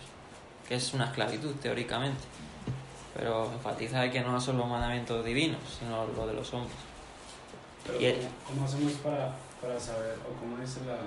que 0.68 0.76
es 0.76 0.94
una 0.94 1.06
esclavitud 1.06 1.54
teóricamente. 1.62 2.22
Pero 3.16 3.52
enfatiza 3.52 4.10
que 4.12 4.22
no 4.22 4.40
son 4.40 4.58
los 4.58 4.68
mandamientos 4.68 5.26
divinos, 5.26 5.60
sino 5.80 6.06
lo 6.16 6.28
de 6.28 6.34
los 6.34 6.54
hombres. 6.54 6.76
Pero 7.86 8.00
Y 8.02 8.06
el- 8.06 8.28
¿cómo, 8.46 8.66
hacemos 8.66 8.94
para, 8.94 9.34
para 9.62 9.80
saber, 9.80 10.16
o 10.24 10.40
cómo 10.40 10.62
es 10.64 10.78
la... 10.86 10.98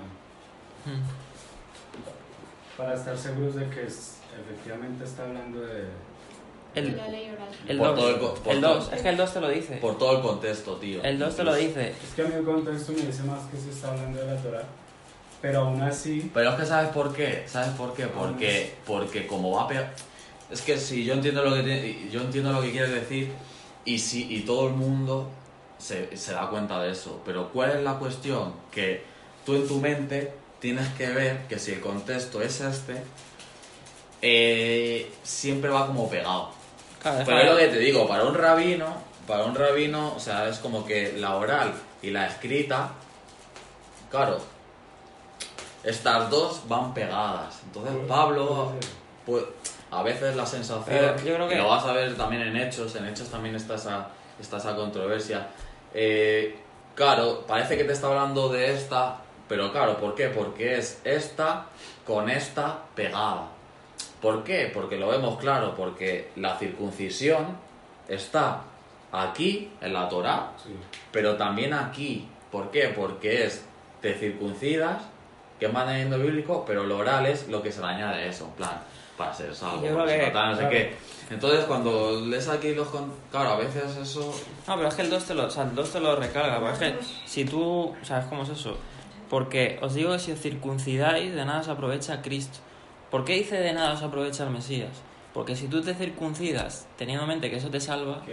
Para 2.77 2.95
estar 2.95 3.17
seguros 3.17 3.55
de 3.55 3.69
que 3.69 3.83
es- 3.85 4.17
efectivamente 4.39 5.03
está 5.05 5.23
hablando 5.23 5.61
de... 5.61 5.83
De 6.73 6.79
El, 6.79 6.95
la 6.97 7.07
ley 7.09 7.29
oral. 7.29 7.49
el 7.67 7.77
Por 7.77 7.87
2, 7.87 7.95
todo 7.97 8.09
el 8.09 8.19
co- 8.19 8.33
por 8.35 8.53
el 8.55 8.61
todo- 8.61 8.75
2, 8.75 8.93
es 8.93 9.01
que 9.01 9.09
el 9.09 9.17
2 9.17 9.33
te 9.33 9.41
lo 9.41 9.49
dice. 9.49 9.77
Por 9.77 9.97
todo 9.97 10.15
el 10.17 10.21
contexto, 10.23 10.75
tío. 10.77 11.03
El 11.03 11.19
2 11.19 11.35
te 11.35 11.43
lo 11.43 11.53
dice. 11.53 11.89
Es 11.89 12.13
que 12.15 12.21
a 12.21 12.25
mí 12.25 12.33
el 12.33 12.45
contexto 12.45 12.93
me 12.93 13.01
dice 13.01 13.23
más 13.23 13.41
que 13.49 13.57
se 13.57 13.71
está 13.71 13.91
hablando 13.91 14.19
de 14.21 14.33
la 14.35 14.41
Torah, 14.41 14.63
pero 15.41 15.61
aún 15.61 15.81
así... 15.81 16.29
Pero 16.33 16.51
es 16.51 16.55
que 16.59 16.65
¿sabes 16.65 16.89
por 16.91 17.13
qué? 17.13 17.43
¿Sabes 17.47 17.69
por 17.69 17.93
qué? 17.93 18.05
Porque, 18.07 18.75
porque 18.85 19.25
como 19.27 19.51
va 19.55 19.63
a 19.63 19.67
pegar... 19.67 19.93
Es 20.49 20.61
que 20.61 20.77
si 20.77 21.03
yo 21.05 21.13
entiendo 21.13 21.43
lo 21.43 21.55
que 21.55 21.63
te- 21.63 22.09
yo 22.11 22.21
entiendo 22.21 22.51
lo 22.51 22.61
que 22.61 22.71
quieres 22.71 22.91
decir 22.91 23.31
y 23.85 23.97
si 23.99 24.33
y 24.35 24.41
todo 24.41 24.67
el 24.67 24.73
mundo 24.73 25.29
se, 25.77 26.15
se 26.17 26.33
da 26.33 26.49
cuenta 26.49 26.81
de 26.81 26.91
eso. 26.91 27.21
Pero 27.25 27.49
¿cuál 27.51 27.71
es 27.71 27.81
la 27.83 27.93
cuestión? 27.95 28.53
Que 28.71 29.03
tú 29.45 29.55
en 29.55 29.67
tu 29.67 29.79
mente 29.79 30.33
tienes 30.59 30.87
que 30.89 31.07
ver 31.09 31.47
que 31.47 31.57
si 31.57 31.71
el 31.71 31.79
contexto 31.79 32.41
es 32.41 32.59
este, 32.61 33.01
eh, 34.21 35.11
siempre 35.23 35.69
va 35.69 35.87
como 35.87 36.09
pegado. 36.09 36.51
Claro, 37.01 37.23
Pero 37.25 37.39
es 37.39 37.49
lo 37.49 37.57
que 37.57 37.67
te 37.67 37.79
digo, 37.79 38.07
para 38.07 38.25
un 38.25 38.35
rabino, 38.35 38.93
para 39.27 39.45
un 39.45 39.55
rabino, 39.55 40.13
o 40.15 40.19
sea, 40.19 40.47
es 40.47 40.59
como 40.59 40.85
que 40.85 41.13
la 41.13 41.35
oral 41.35 41.73
y 42.01 42.11
la 42.11 42.27
escrita, 42.27 42.91
claro, 44.11 44.39
estas 45.83 46.29
dos 46.29 46.61
van 46.67 46.93
pegadas. 46.93 47.61
Entonces 47.65 47.93
Pablo, 48.07 48.73
pues, 49.25 49.43
a 49.89 50.03
veces 50.03 50.35
la 50.35 50.45
sensación, 50.45 50.85
Pero 50.85 51.17
yo 51.17 51.35
creo 51.35 51.47
que- 51.49 51.55
y 51.55 51.57
lo 51.57 51.67
vas 51.67 51.85
a 51.85 51.93
ver 51.93 52.15
también 52.15 52.43
en 52.43 52.55
Hechos, 52.57 52.95
en 52.95 53.05
Hechos 53.07 53.29
también 53.29 53.55
está 53.55 53.75
esa, 53.75 54.07
está 54.39 54.57
esa 54.57 54.75
controversia. 54.75 55.47
Eh, 55.93 56.57
claro, 56.95 57.43
parece 57.47 57.77
que 57.77 57.83
te 57.83 57.93
está 57.93 58.07
hablando 58.07 58.49
de 58.49 58.73
esta, 58.73 59.17
pero 59.47 59.71
claro, 59.71 59.97
¿por 59.97 60.15
qué? 60.15 60.27
Porque 60.29 60.77
es 60.77 61.01
esta 61.03 61.65
con 62.05 62.29
esta 62.29 62.79
pegada. 62.95 63.47
¿Por 64.21 64.43
qué? 64.43 64.69
Porque 64.73 64.97
lo 64.97 65.07
vemos 65.09 65.37
claro, 65.39 65.73
porque 65.75 66.31
la 66.35 66.57
circuncisión 66.57 67.57
está 68.07 68.61
aquí, 69.11 69.71
en 69.81 69.93
la 69.93 70.07
Torá, 70.07 70.51
Sí. 70.63 70.69
pero 71.11 71.35
también 71.35 71.73
aquí. 71.73 72.27
¿Por 72.51 72.69
qué? 72.71 72.93
Porque 72.95 73.45
es 73.45 73.65
te 74.01 74.13
circuncidas, 74.13 75.03
que 75.61 75.67
es 75.67 75.73
mandamiento 75.73 76.17
bíblico, 76.17 76.63
pero 76.65 76.83
lo 76.85 76.97
oral 76.97 77.23
es 77.27 77.47
lo 77.47 77.61
que 77.61 77.71
se 77.71 77.81
le 77.81 77.85
añade 77.85 78.23
a 78.23 78.25
eso, 78.25 78.45
en 78.45 78.51
plan, 78.53 78.81
para 79.15 79.31
ser 79.31 79.53
salvo, 79.53 79.79
que- 80.15 80.31
no 80.55 80.55
sé 80.57 80.69
qué. 80.69 80.95
Entonces, 81.29 81.65
cuando 81.65 82.19
lees 82.19 82.47
aquí 82.49 82.73
los... 82.73 82.87
con- 82.87 83.13
Claro, 83.29 83.51
a 83.51 83.57
veces 83.57 83.95
eso... 83.95 84.33
No, 84.67 84.75
pero 84.75 84.87
es 84.87 84.95
que 84.95 85.03
el 85.03 85.11
2 85.11 85.23
te 85.23 85.33
lo, 85.35 85.45
o 85.45 85.49
sea, 85.51 85.63
el 85.65 85.75
2 85.75 85.91
te 85.91 85.99
lo 85.99 86.15
recarga. 86.15 86.59
porque 86.59 86.73
es 86.73 86.79
que 86.79 86.99
si 87.27 87.45
tú, 87.45 87.93
¿sabes 88.01 88.25
cómo 88.25 88.41
es 88.41 88.49
eso? 88.49 88.75
Porque 89.29 89.77
os 89.83 89.93
digo 89.93 90.11
que 90.13 90.17
si 90.19 90.31
os 90.31 90.39
circuncidáis, 90.41 91.31
de 91.35 91.45
nada 91.45 91.59
os 91.59 91.67
aprovecha 91.67 92.23
Cristo. 92.23 92.57
¿Por 93.11 93.23
qué 93.23 93.33
dice 93.35 93.57
de 93.57 93.71
nada 93.73 93.93
os 93.93 94.01
aprovecha 94.01 94.43
el 94.45 94.49
Mesías? 94.49 94.89
Porque 95.31 95.55
si 95.55 95.67
tú 95.67 95.81
te 95.83 95.93
circuncidas 95.93 96.87
teniendo 96.97 97.21
en 97.23 97.29
mente 97.29 97.51
que 97.51 97.57
eso 97.57 97.69
te 97.69 97.79
salva, 97.79 98.23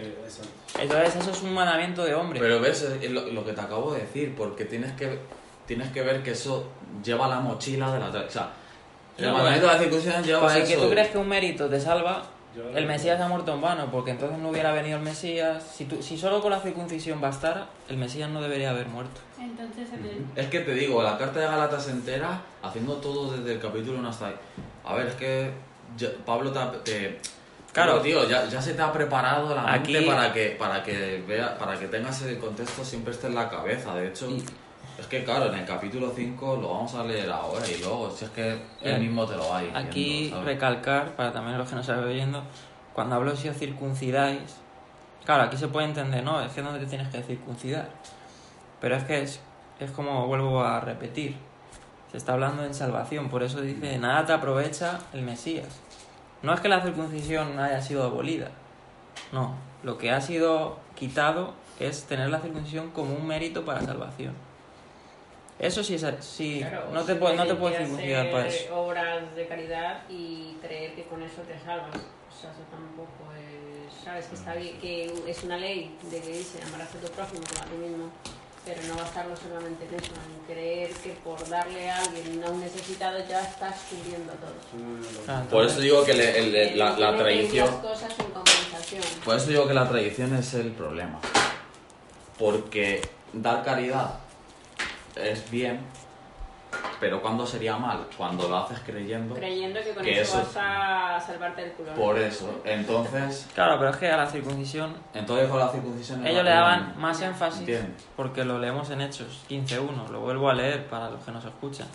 entonces 0.80 1.14
eso 1.14 1.30
es 1.30 1.42
un 1.42 1.52
mandamiento 1.52 2.04
de 2.04 2.14
hombre. 2.14 2.40
Pero 2.40 2.58
ves 2.58 2.82
es 2.82 3.10
lo, 3.10 3.26
lo 3.26 3.44
que 3.44 3.52
te 3.52 3.60
acabo 3.60 3.92
de 3.92 4.00
decir, 4.00 4.34
porque 4.34 4.64
tienes 4.64 4.92
que, 4.92 5.18
tienes 5.68 5.90
que 5.92 6.02
ver 6.02 6.22
que 6.24 6.33
eso 6.33 6.66
lleva 7.04 7.28
la 7.28 7.38
mochila 7.38 7.92
de 7.92 8.00
la... 8.00 8.07
O 8.09 8.31
sea, 8.31 8.50
el 9.16 9.26
No, 9.26 9.35
mandamiento 9.35 9.68
de 9.68 9.72
la 9.74 9.78
circuncisión 9.78 10.24
lleva 10.24 10.40
Pues 10.40 10.52
si 10.54 10.59
eso. 10.61 10.68
que 10.74 10.76
tú 10.87 10.90
crees 10.90 11.09
que 11.11 11.18
un 11.18 11.28
mérito 11.28 11.68
te 11.68 11.78
salva, 11.81 12.22
el 12.74 12.87
Mesías 12.87 13.20
ha 13.20 13.28
muerto 13.28 13.52
en 13.54 13.61
vano, 13.61 13.88
porque 13.92 14.11
entonces 14.12 14.38
no 14.38 14.48
hubiera 14.48 14.72
venido 14.72 14.96
el 14.96 15.04
Mesías. 15.04 15.62
Si, 15.76 15.85
tú, 15.85 16.02
si 16.02 16.16
solo 16.18 16.40
con 16.40 16.50
la 16.50 16.59
circuncisión 16.59 17.20
bastara, 17.20 17.66
el 17.88 17.96
Mesías 17.98 18.28
no 18.31 18.40
debería 18.40 18.70
haber 18.70 18.88
muerto. 18.88 19.20
Entonces, 19.40 19.88
el- 19.92 20.24
Es 20.35 20.48
que 20.48 20.61
te 20.61 20.74
digo, 20.74 21.00
la 21.02 21.16
carta 21.18 21.38
de 21.40 21.46
Galatas 21.46 21.88
entera, 21.88 22.40
haciendo 22.62 22.94
todo 22.96 23.31
desde 23.37 23.52
el 23.52 23.61
capítulo 23.61 23.98
1 23.98 24.09
hasta 24.09 24.26
ahí. 24.28 24.35
A 24.85 24.94
ver, 24.94 25.07
es 25.09 25.14
que 25.14 25.52
Pablo 26.26 26.50
te... 26.50 26.61
te- 26.90 27.20
Claro. 27.72 28.00
tío, 28.00 28.26
ya, 28.28 28.46
ya 28.48 28.61
se 28.62 28.74
te 28.74 28.83
ha 28.83 28.90
preparado 28.92 29.54
la 29.54 29.62
mente 29.62 29.98
Aquí- 29.98 30.07
para 30.07 30.33
que 30.33 30.57
para 30.59 30.83
que 30.83 31.22
vea, 31.28 31.57
para 31.59 31.78
que 31.78 31.87
tengas 31.87 32.22
el 32.22 32.38
contexto 32.38 32.83
siempre 32.83 33.12
esté 33.12 33.26
en 33.28 33.35
la 33.37 33.48
cabeza. 33.48 33.94
De 33.94 34.09
hecho, 34.09 34.28
Y- 34.31 34.42
es 34.98 35.06
que 35.06 35.24
claro, 35.24 35.46
en 35.52 35.61
el 35.61 35.64
capítulo 35.64 36.12
5 36.14 36.56
lo 36.61 36.70
vamos 36.70 36.94
a 36.94 37.04
leer 37.04 37.30
ahora 37.30 37.64
y 37.68 37.80
luego, 37.80 38.11
si 38.11 38.24
es 38.24 38.30
que 38.32 38.52
él 38.52 38.61
Eh, 38.82 38.98
mismo 38.98 39.24
te 39.26 39.37
lo 39.37 39.48
va 39.48 39.61
diciendo. 39.61 39.88
Aquí 39.88 40.28
¿sabes? 40.30 40.44
recalcar, 40.44 41.14
para 41.14 41.32
también 41.32 41.56
los 41.56 41.68
que 41.68 41.74
no 41.76 41.80
están 41.80 42.02
oyendo, 42.02 42.42
cuando 42.94 43.14
hablo 43.14 43.37
si 43.37 43.48
os 43.48 43.56
circuncidáis, 43.56 44.56
claro, 45.24 45.44
aquí 45.44 45.56
se 45.56 45.68
puede 45.68 45.87
entender, 45.87 46.24
no, 46.24 46.40
es 46.42 46.52
que 46.52 46.62
no 46.62 46.72
te 46.76 46.84
tienes 46.87 47.08
que 47.08 47.22
circuncidar. 47.22 47.88
Pero 48.80 48.96
es 48.96 49.04
que 49.04 49.22
es, 49.22 49.40
es 49.78 49.90
como 49.92 50.26
vuelvo 50.26 50.62
a 50.64 50.80
repetir, 50.80 51.37
se 52.11 52.16
está 52.16 52.32
hablando 52.32 52.64
en 52.64 52.74
salvación, 52.74 53.28
por 53.28 53.42
eso 53.42 53.61
dice, 53.61 53.98
nada 53.98 54.26
te 54.26 54.32
aprovecha 54.32 54.98
el 55.12 55.22
Mesías. 55.22 55.80
No 56.42 56.52
es 56.54 56.61
que 56.61 56.68
la 56.68 56.80
circuncisión 56.82 57.58
haya 57.58 57.80
sido 57.82 58.04
abolida, 58.04 58.48
no, 59.32 59.54
lo 59.82 59.96
que 59.98 60.11
ha 60.11 60.20
sido 60.20 60.78
quitado 60.96 61.54
es 61.78 62.04
tener 62.04 62.30
la 62.30 62.40
circuncisión 62.40 62.90
como 62.90 63.14
un 63.14 63.26
mérito 63.26 63.64
para 63.64 63.80
salvación. 63.82 64.34
Eso 65.58 65.82
sí 65.82 65.94
es 65.96 66.06
sí, 66.20 66.58
Claro, 66.60 66.90
no 66.92 67.02
te 67.02 67.14
puedes 67.16 67.36
no 67.36 67.46
te 67.46 67.54
puedes 67.56 67.78
simplemente 67.78 68.06
circuncidar 68.14 68.30
para 68.30 68.46
eso. 68.48 68.80
obras 68.80 69.34
de 69.34 69.46
caridad 69.48 70.02
y 70.08 70.56
creer 70.62 70.94
que 70.94 71.04
con 71.04 71.22
eso 71.22 71.42
te 71.42 71.58
salvas. 71.64 71.88
O 71.96 72.40
sea, 72.40 72.50
eso 72.52 72.62
tampoco 72.70 73.32
es... 73.34 74.04
Sabes 74.04 74.26
que 74.26 74.34
está 74.36 74.54
bien, 74.54 74.78
que 74.78 75.12
es 75.26 75.42
una 75.42 75.56
ley 75.56 75.96
de 76.10 76.20
que 76.20 76.28
dice 76.28 76.60
amarás 76.62 76.94
a 76.94 76.98
tu 76.98 77.08
prójimo 77.08 77.40
como 77.48 77.60
a 77.60 77.64
ti 77.64 77.76
mismo, 77.76 78.10
pero 78.64 78.80
no 78.86 78.94
basarlo 78.96 79.34
solamente 79.36 79.84
en 79.86 79.94
eso, 79.96 80.12
en 80.12 80.54
creer 80.54 80.90
que 80.92 81.10
por 81.24 81.48
darle 81.48 81.90
a 81.90 81.98
alguien 82.02 82.42
a 82.44 82.50
un 82.50 82.60
necesitado 82.60 83.18
ya 83.28 83.42
estás 83.42 83.80
cubriendo 83.90 84.32
todo. 84.34 84.54
Ah, 85.26 85.42
Por 85.50 85.64
eso 85.64 85.80
digo 85.80 86.04
que 86.04 86.14
le- 86.14 86.38
el- 86.70 86.78
la, 86.78 87.16
tradición... 87.16 87.80
cosas 87.80 88.12
en 88.18 88.26
compensación. 88.30 89.02
Por 89.24 89.34
eso 89.36 89.48
digo 89.48 89.66
que 89.66 89.74
la 89.74 89.88
tradición 89.88 90.34
es 90.36 90.54
el 90.54 90.70
problema. 90.70 91.18
Porque 92.38 93.00
dar 93.32 93.64
caridad 93.64 94.20
es 95.18 95.50
bien, 95.50 95.81
pero 97.00 97.22
¿cuándo 97.22 97.46
sería 97.46 97.76
mal? 97.76 98.07
Cuando 98.16 98.48
lo 98.48 98.59
haces 98.59 98.81
creyendo. 98.85 99.35
Creyendo 99.35 99.81
que 99.83 99.94
con 99.94 100.02
Que 100.04 100.20
eso, 100.20 100.38
eso- 100.40 100.46
vas 100.48 100.57
a 100.57 101.20
salvarte 101.20 101.64
el 101.64 101.72
culo. 101.72 101.94
Por 101.94 102.18
eso. 102.18 102.61
Entonces, 102.64 103.48
Claro, 103.54 103.78
pero 103.78 103.90
es 103.90 103.96
que 103.96 104.11
a 104.11 104.16
la 104.16 104.26
circuncisión 104.26 104.94
entonces 105.14 105.48
con 105.48 105.59
la 105.61 105.68
circuncisión... 105.70 106.26
ellos 106.26 106.44
le 106.44 106.50
daban 106.50 106.94
más 106.98 107.20
énfasis 107.22 107.61
¿Entiendes? 107.61 108.04
porque 108.16 108.44
lo 108.44 108.59
leemos 108.59 108.90
en 108.90 109.00
Hechos 109.00 109.44
15.1, 109.48 110.09
lo 110.11 110.20
vuelvo 110.20 110.50
a 110.50 110.54
leer 110.54 110.87
para 110.88 111.09
los 111.11 111.24
que 111.24 111.31
nos 111.33 111.44
escuchan. 111.44 111.87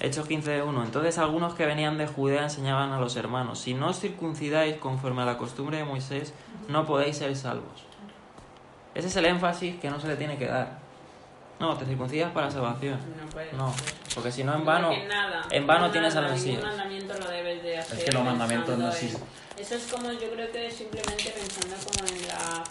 Hechos 0.00 0.28
15.1. 0.28 0.82
Entonces 0.84 1.16
algunos 1.18 1.54
que 1.54 1.64
venían 1.64 1.96
de 1.96 2.08
Judea 2.08 2.42
enseñaban 2.42 2.90
a 2.92 2.98
los 2.98 3.14
hermanos, 3.16 3.60
si 3.60 3.72
no 3.72 3.88
os 3.90 4.00
circuncidáis 4.00 4.76
conforme 4.78 5.22
a 5.22 5.24
la 5.26 5.38
costumbre 5.38 5.78
de 5.78 5.84
Moisés, 5.84 6.34
no 6.68 6.84
podéis 6.84 7.16
ser 7.18 7.34
salvos. 7.36 7.84
Ese 8.94 9.06
es 9.08 9.16
el 9.16 9.26
énfasis 9.26 9.78
que 9.80 9.88
no 9.90 10.00
se 10.00 10.08
le 10.08 10.16
tiene 10.16 10.36
que 10.36 10.48
dar. 10.48 10.81
No, 11.62 11.76
te 11.76 11.84
circuncidas 11.84 12.32
para 12.32 12.50
salvación. 12.50 12.98
No 13.16 13.30
puedes. 13.30 13.52
No, 13.52 13.72
porque 14.16 14.32
si 14.32 14.42
no 14.42 14.52
en 14.56 14.64
vano... 14.64 14.90
nada, 15.06 15.46
en 15.48 15.64
vano 15.64 15.82
nada, 15.82 15.92
tienes 15.92 16.14
ningún 16.16 16.32
Mesías. 16.32 16.62
mandamiento 16.64 17.14
lo 17.14 17.30
debes 17.30 17.62
de 17.62 17.78
hacer. 17.78 17.98
Es 17.98 18.04
que 18.04 18.10
los 18.10 18.24
mandamientos 18.24 18.76
no 18.76 18.88
existen. 18.88 19.22
Eso 19.56 19.76
es 19.76 19.86
como, 19.86 20.10
yo 20.10 20.28
creo 20.32 20.50
que 20.50 20.68
simplemente 20.72 21.30
pensando 21.30 21.76
como 21.86 22.08
en 22.08 22.26
la 22.26 22.64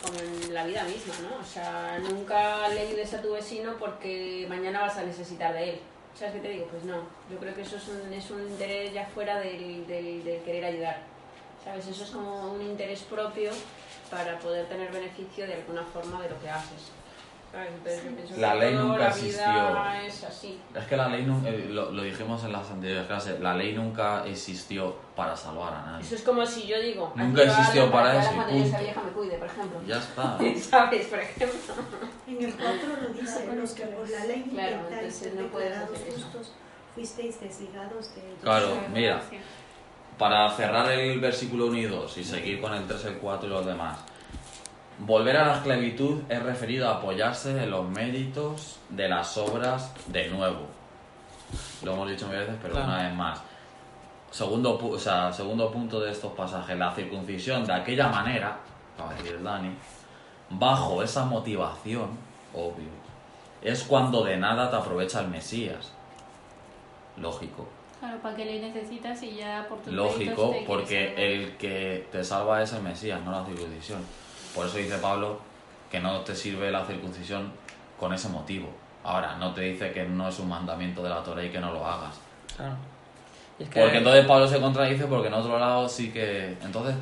como 0.00 0.20
en 0.20 0.54
la 0.54 0.64
vida 0.64 0.84
misma, 0.84 1.14
¿no? 1.28 1.42
O 1.42 1.44
sea, 1.44 1.98
nunca 2.00 2.68
le 2.68 2.80
ayudes 2.82 3.12
a 3.14 3.20
tu 3.20 3.32
vecino 3.32 3.74
porque 3.76 4.46
mañana 4.48 4.82
vas 4.82 4.96
a 4.98 5.02
necesitar 5.02 5.52
de 5.52 5.70
él. 5.70 5.80
¿Sabes 6.14 6.34
qué 6.34 6.40
te 6.40 6.48
digo? 6.50 6.66
Pues 6.66 6.84
no. 6.84 6.98
Yo 7.28 7.38
creo 7.40 7.52
que 7.56 7.62
eso 7.62 7.76
es 7.76 7.88
un, 7.88 8.12
es 8.12 8.30
un 8.30 8.40
interés 8.42 8.92
ya 8.94 9.06
fuera 9.06 9.40
del, 9.40 9.84
del, 9.88 10.22
del 10.22 10.40
querer 10.42 10.64
ayudar. 10.64 11.02
¿Sabes? 11.64 11.88
Eso 11.88 12.04
es 12.04 12.10
como 12.10 12.52
un 12.52 12.62
interés 12.62 13.00
propio 13.00 13.50
para 14.08 14.38
poder 14.38 14.68
tener 14.68 14.92
beneficio 14.92 15.44
de 15.44 15.54
alguna 15.54 15.82
forma 15.82 16.22
de 16.22 16.30
lo 16.30 16.40
que 16.40 16.48
haces. 16.48 16.92
¿Sabes? 17.50 17.70
Entonces 17.72 18.04
yo 18.04 18.10
pienso 18.16 18.34
La 18.40 18.52
que 18.52 18.58
ley 18.58 18.74
todo, 18.74 18.82
nunca 18.84 18.98
la 18.98 19.08
existió. 19.08 19.84
es 20.06 20.24
así. 20.24 20.60
Es 20.74 20.84
que 20.84 20.96
la 20.96 21.08
ley, 21.08 21.26
eh, 21.46 21.66
lo, 21.70 21.90
lo 21.92 22.02
dijimos 22.02 22.44
en 22.44 22.52
las 22.52 22.70
anteriores 22.70 23.06
clases, 23.06 23.40
la 23.40 23.54
ley 23.54 23.74
nunca 23.74 24.26
existió 24.26 24.94
para 25.16 25.34
salvar 25.36 25.72
a 25.72 25.82
nadie. 25.86 26.04
Eso 26.04 26.14
es 26.14 26.22
como 26.22 26.44
si 26.44 26.66
yo 26.66 26.78
digo, 26.80 27.12
Nunca 27.14 27.42
existió 27.44 27.90
para 27.90 28.20
eso 28.20 28.30
vieja 28.78 29.02
me 29.02 29.12
cuide, 29.12 29.38
por 29.38 29.46
ejemplo. 29.48 29.80
Ya 29.86 29.98
está. 29.98 30.38
¿Sabes? 30.70 31.06
Por 31.06 31.18
ejemplo. 31.20 31.74
En 32.26 32.44
el 32.44 32.54
4 32.54 32.72
lo 33.02 33.08
dice, 33.20 33.46
los 33.56 33.72
que 33.72 33.84
por 33.86 34.08
la 34.10 34.24
ley 34.26 34.42
Claro, 34.52 34.76
intentáis 34.76 34.92
entonces 35.00 35.16
ser 35.16 35.34
no 35.34 35.46
puedes 35.48 35.72
eso. 35.72 36.12
justos, 36.14 36.52
fuisteis 36.94 37.40
desligados 37.40 38.14
de 38.14 38.22
Claro, 38.42 38.76
mira. 38.92 39.22
Para 40.18 40.50
cerrar 40.50 40.90
el 40.90 41.20
versículo 41.20 41.66
1 41.66 41.78
y 41.78 41.84
2 41.84 42.18
y 42.18 42.24
seguir 42.24 42.60
con 42.60 42.74
el 42.74 42.86
3, 42.86 43.04
el 43.06 43.14
4 43.18 43.46
y 43.48 43.50
los 43.50 43.64
demás. 43.64 43.98
Volver 44.98 45.36
a 45.36 45.46
la 45.46 45.54
esclavitud 45.56 46.22
es 46.28 46.42
referido 46.42 46.88
a 46.88 46.96
apoyarse 46.96 47.50
en 47.62 47.70
los 47.70 47.88
méritos 47.88 48.78
de 48.88 49.08
las 49.08 49.36
obras 49.38 49.92
de 50.08 50.28
nuevo. 50.28 50.66
Lo 51.82 51.92
hemos 51.92 52.08
dicho 52.10 52.26
mil 52.26 52.36
veces, 52.38 52.56
pero 52.60 52.74
Claro. 52.74 52.88
una 52.88 53.02
vez 53.04 53.14
más. 53.14 53.40
Segundo, 54.30 54.78
pu- 54.78 54.94
o 54.94 54.98
sea, 54.98 55.32
segundo 55.32 55.70
punto 55.70 56.00
de 56.00 56.10
estos 56.10 56.32
pasajes, 56.32 56.76
la 56.76 56.92
circuncisión 56.94 57.64
de 57.64 57.72
aquella 57.72 58.08
manera, 58.08 58.58
de 59.08 59.14
decir 59.22 59.42
Dani, 59.42 59.70
bajo 60.50 61.02
esa 61.02 61.24
motivación, 61.24 62.10
obvio, 62.52 62.88
es 63.62 63.84
cuando 63.84 64.24
de 64.24 64.36
nada 64.36 64.68
te 64.68 64.76
aprovecha 64.76 65.20
el 65.20 65.28
Mesías. 65.28 65.92
Lógico. 67.16 67.66
Claro, 68.00 68.18
¿para 68.18 68.36
qué 68.36 68.44
le 68.44 68.60
necesitas 68.60 69.22
y 69.22 69.36
ya 69.36 69.64
por 69.68 69.78
tus 69.78 69.92
Lógico, 69.92 70.54
porque 70.66 71.14
el 71.16 71.56
que 71.56 72.06
te 72.12 72.22
salva 72.22 72.62
es 72.62 72.72
el 72.72 72.82
Mesías, 72.82 73.20
no 73.24 73.30
la 73.32 73.44
circuncisión. 73.44 74.00
Por 74.54 74.66
eso 74.66 74.76
dice 74.78 74.98
Pablo 74.98 75.40
que 75.90 76.00
no 76.00 76.20
te 76.20 76.34
sirve 76.34 76.70
la 76.70 76.84
circuncisión 76.84 77.52
con 77.98 78.12
ese 78.12 78.28
motivo. 78.28 78.68
Ahora, 79.04 79.36
no 79.36 79.54
te 79.54 79.62
dice 79.62 79.92
que 79.92 80.04
no 80.04 80.28
es 80.28 80.38
un 80.38 80.48
mandamiento 80.48 81.02
de 81.02 81.08
la 81.10 81.22
Torah 81.22 81.44
y 81.44 81.50
que 81.50 81.60
no 81.60 81.72
lo 81.72 81.86
hagas. 81.86 82.14
Claro. 82.56 82.74
Y 83.58 83.62
es 83.64 83.68
que- 83.70 83.80
Porque 83.80 83.98
entonces 83.98 84.26
Pablo 84.26 84.46
se 84.48 84.60
contradice 84.60 85.04
porque 85.06 85.28
en 85.28 85.34
otro 85.34 85.58
lado 85.58 85.88
sí 85.88 86.10
que... 86.12 86.56
Entonces, 86.62 86.94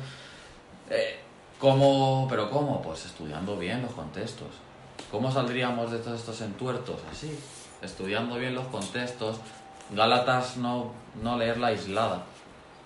eh, 0.89 1.19
¿cómo? 1.59 2.27
¿Pero 2.29 2.49
cómo? 2.49 2.81
Pues 2.81 3.05
estudiando 3.05 3.57
bien 3.57 3.81
los 3.81 3.91
contextos. 3.91 4.47
¿Cómo 5.11 5.31
saldríamos 5.31 5.91
de 5.91 5.99
todos 5.99 6.19
estos 6.19 6.41
entuertos? 6.41 6.99
Así, 7.11 7.37
estudiando 7.81 8.35
bien 8.35 8.55
los 8.55 8.65
contextos. 8.67 9.37
Gálatas 9.91 10.57
no, 10.57 10.91
no 11.21 11.37
leerla 11.37 11.67
aislada, 11.67 12.23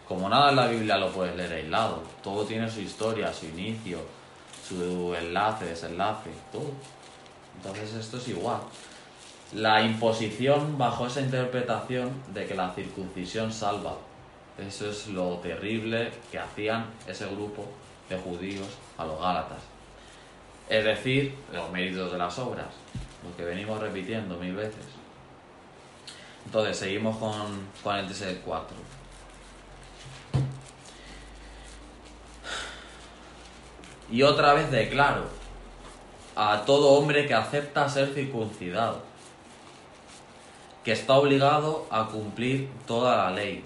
como 0.08 0.30
nada 0.30 0.50
en 0.52 0.56
la 0.56 0.67
Biblia 0.67 0.97
lo 0.97 1.10
puedes 1.10 1.36
leer 1.36 1.52
aislado, 1.54 2.04
todo 2.21 2.43
tiene 2.45 2.69
su 2.69 2.80
historia, 2.82 3.34
su 3.34 3.47
inicio, 3.47 3.97
su 4.67 5.15
enlace, 5.15 5.65
desenlace, 5.65 6.30
todo. 6.52 6.71
Entonces 7.58 7.93
esto 7.93 8.17
es 8.17 8.28
igual. 8.30 8.60
La 9.54 9.82
imposición 9.82 10.78
bajo 10.78 11.08
esa 11.08 11.21
interpretación 11.21 12.12
de 12.34 12.47
que 12.47 12.56
la 12.56 12.74
circuncisión 12.74 13.52
salva. 13.52 13.97
Eso 14.58 14.89
es 14.89 15.08
lo 15.08 15.38
terrible 15.38 16.12
que 16.32 16.39
hacían 16.39 16.86
ese 17.08 17.26
grupo 17.28 17.65
de 18.10 18.17
judíos 18.17 18.67
a 18.97 19.06
los 19.06 19.19
Gálatas. 19.19 19.60
Es 20.69 20.86
decir, 20.86 21.36
los 21.52 21.69
méritos 21.71 22.12
de 22.12 22.17
las 22.17 22.38
obras, 22.39 22.67
lo 23.24 23.36
que 23.36 23.43
venimos 23.43 23.80
repitiendo 23.80 24.38
mil 24.38 24.56
veces. 24.56 24.86
Entonces, 26.45 26.78
seguimos 26.78 27.17
con, 27.17 27.67
con 27.84 27.95
el 27.97 28.08
TS4. 28.08 28.63
Y 34.12 34.24
otra 34.24 34.54
vez 34.54 34.69
declaro 34.69 35.24
a 36.36 36.63
todo 36.65 36.91
hombre 36.91 37.26
que 37.28 37.34
acepta 37.34 37.88
ser 37.88 38.13
circuncidado, 38.13 39.02
que 40.84 40.91
está 40.91 41.13
obligado 41.13 41.88
a 41.89 42.08
cumplir 42.08 42.69
toda 42.86 43.15
la 43.15 43.32
ley. 43.32 43.63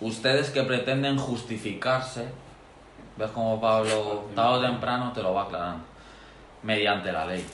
Ustedes 0.00 0.50
que 0.50 0.62
pretenden 0.62 1.16
justificarse, 1.16 2.28
ves 3.16 3.30
como 3.30 3.58
Pablo 3.60 4.26
tarde 4.34 4.58
o 4.58 4.70
temprano 4.70 5.12
te 5.14 5.22
lo 5.22 5.32
va 5.32 5.44
aclarando, 5.44 5.84
mediante 6.62 7.12
la 7.12 7.24
ley. 7.24 7.46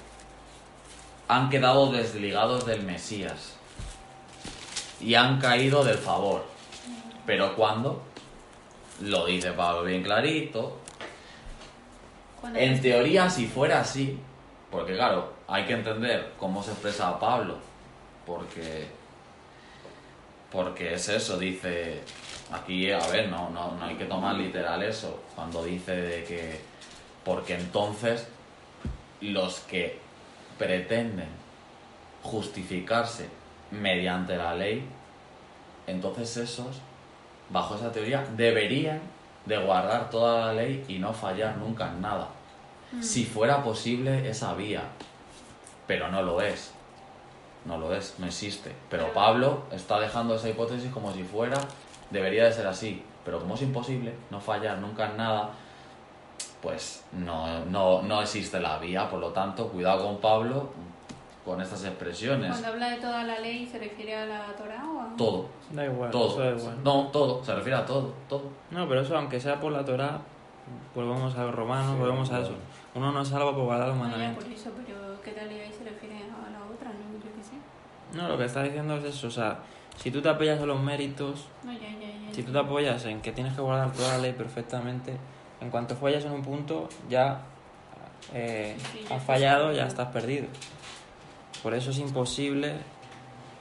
Han 1.29 1.51
quedado 1.51 1.93
desligados 1.93 2.67
del 2.67 2.83
Mesías 2.83 3.55
y 5.01 5.15
han 5.15 5.41
caído 5.41 5.85
del 5.85 5.99
favor. 5.99 6.45
Pero 7.27 7.55
¿cuándo? 7.55 8.03
Lo 9.01 9.27
dice 9.27 9.53
Pablo 9.53 9.85
bien 9.85 10.03
clarito, 10.03 10.82
en 12.55 12.81
teoría, 12.81 13.31
si 13.31 13.47
fuera 13.47 13.81
así, 13.81 14.19
porque 14.71 14.95
claro, 14.95 15.33
hay 15.47 15.65
que 15.65 15.75
entender 15.75 16.33
cómo 16.39 16.63
se 16.63 16.73
expresa 16.73 17.19
Pablo, 17.19 17.59
porque, 18.27 18.87
porque 20.51 20.95
es 20.95 21.09
eso, 21.09 21.39
dice, 21.39 22.01
aquí, 22.51 22.91
a 22.91 23.07
ver, 23.09 23.29
no, 23.29 23.51
no, 23.51 23.73
no 23.73 23.85
hay 23.85 23.97
que 23.97 24.07
tomar 24.07 24.35
literal 24.37 24.83
eso, 24.83 25.23
cuando 25.35 25.65
dice 25.65 25.95
de 25.95 26.25
que, 26.25 26.61
porque 27.25 27.55
entonces 27.55 28.27
los 29.21 29.61
que 29.61 29.99
pretenden 30.59 31.29
justificarse 32.23 33.29
mediante 33.71 34.37
la 34.37 34.55
ley, 34.55 34.85
entonces 35.87 36.37
esos, 36.37 36.81
bajo 37.51 37.75
esa 37.77 37.93
teoría, 37.93 38.25
deberían 38.37 39.01
de 39.47 39.59
guardar 39.59 40.11
toda 40.11 40.47
la 40.47 40.53
ley 40.55 40.85
y 40.89 40.99
no 40.99 41.13
fallar 41.13 41.57
nunca 41.57 41.89
en 41.89 42.01
nada. 42.01 42.29
Mm. 42.93 43.03
Si 43.03 43.25
fuera 43.25 43.63
posible 43.63 44.29
esa 44.29 44.55
vía, 44.55 44.83
pero 45.87 46.09
no 46.09 46.23
lo 46.23 46.41
es. 46.41 46.73
No 47.65 47.79
lo 47.79 47.95
es, 47.95 48.17
no 48.19 48.27
existe. 48.27 48.75
Pero 48.91 49.13
Pablo 49.13 49.65
está 49.71 50.01
dejando 50.01 50.35
esa 50.35 50.49
hipótesis 50.49 50.91
como 50.91 51.13
si 51.13 51.23
fuera, 51.23 51.59
debería 52.11 52.45
de 52.45 52.53
ser 52.53 52.67
así. 52.67 53.05
Pero 53.25 53.39
como 53.39 53.55
es 53.55 53.63
imposible 53.63 54.15
no 54.31 54.41
fallar 54.41 54.79
nunca 54.79 55.11
en 55.11 55.17
nada, 55.17 55.51
pues 56.61 57.05
no, 57.13 57.65
no, 57.67 58.03
no 58.03 58.21
existe 58.21 58.59
la 58.59 58.79
vía. 58.79 59.09
Por 59.09 59.21
lo 59.21 59.31
tanto, 59.31 59.69
cuidado 59.69 60.05
con 60.05 60.19
Pablo, 60.19 60.71
con 61.45 61.61
estas 61.61 61.85
expresiones. 61.85 62.51
Cuando 62.51 62.69
habla 62.69 62.91
de 62.91 62.97
toda 62.99 63.25
la 63.25 63.39
ley, 63.41 63.67
¿se 63.67 63.79
refiere 63.79 64.15
a 64.15 64.27
la 64.27 64.47
Torah 64.57 64.85
o 64.89 65.01
a...? 65.01 65.17
Todo. 65.17 65.47
Da 65.73 65.85
igual, 65.85 66.11
todo. 66.11 66.39
da 66.39 66.51
igual. 66.51 66.85
No, 66.85 67.09
todo, 67.09 67.45
se 67.45 67.55
refiere 67.55 67.77
a 67.79 67.85
todo, 67.85 68.13
todo. 68.29 68.45
No, 68.71 68.89
pero 68.89 69.01
eso, 69.01 69.17
aunque 69.17 69.41
sea 69.41 69.59
por 69.61 69.73
la 69.73 69.85
Torah, 69.85 70.21
volvemos 70.95 71.37
a 71.37 71.45
los 71.45 71.55
romanos, 71.55 71.99
volvemos 71.99 72.31
a 72.31 72.41
eso. 72.41 72.53
Uno 72.95 73.11
no 73.11 73.23
es 73.23 73.29
salvo 73.29 73.53
por 73.55 73.65
guardar 73.65 73.89
los 73.89 73.97
No, 73.97 74.03
ya, 74.05 74.09
mandamientos. 74.11 74.45
por 74.45 74.53
eso, 74.53 74.71
pero 74.87 75.21
¿qué 75.25 75.33
tal 75.33 75.49
ahí 75.49 75.73
se 75.77 75.85
refiere 75.85 76.17
a 76.17 76.51
la 76.51 76.61
otra? 76.73 76.91
No, 76.91 77.19
yo 77.19 77.35
qué 77.37 77.43
sé. 77.43 78.17
No, 78.17 78.29
lo 78.29 78.39
que 78.39 78.45
está 78.45 78.63
diciendo 78.63 78.97
es 78.99 79.05
eso, 79.05 79.27
o 79.27 79.31
sea, 79.31 79.59
si 79.97 80.11
tú 80.11 80.21
te 80.23 80.29
apoyas 80.29 80.61
en 80.61 80.67
los 80.69 80.81
méritos, 80.81 81.47
No, 81.65 81.73
ya, 81.73 81.81
ya, 81.81 82.09
ya. 82.29 82.33
si 82.35 82.43
tú 82.45 82.53
te 82.53 82.59
apoyas 82.59 83.05
en 83.07 83.21
que 83.21 83.33
tienes 83.33 83.55
que 83.55 83.61
guardar 83.63 83.91
toda 83.93 84.17
la 84.17 84.19
ley 84.19 84.33
perfectamente, 84.33 85.17
en 85.61 85.71
cuanto 85.71 85.97
fallas 85.97 86.25
en 86.25 86.33
un 86.33 86.43
punto, 86.43 86.89
ya 87.09 87.41
eh, 88.33 88.77
Sí, 88.93 89.05
has 89.13 89.23
fallado, 89.25 89.73
ya 89.73 89.87
estás 89.87 90.09
perdido. 90.09 90.47
Por 91.63 91.75
eso 91.75 91.91
es 91.91 91.99
imposible, 91.99 92.75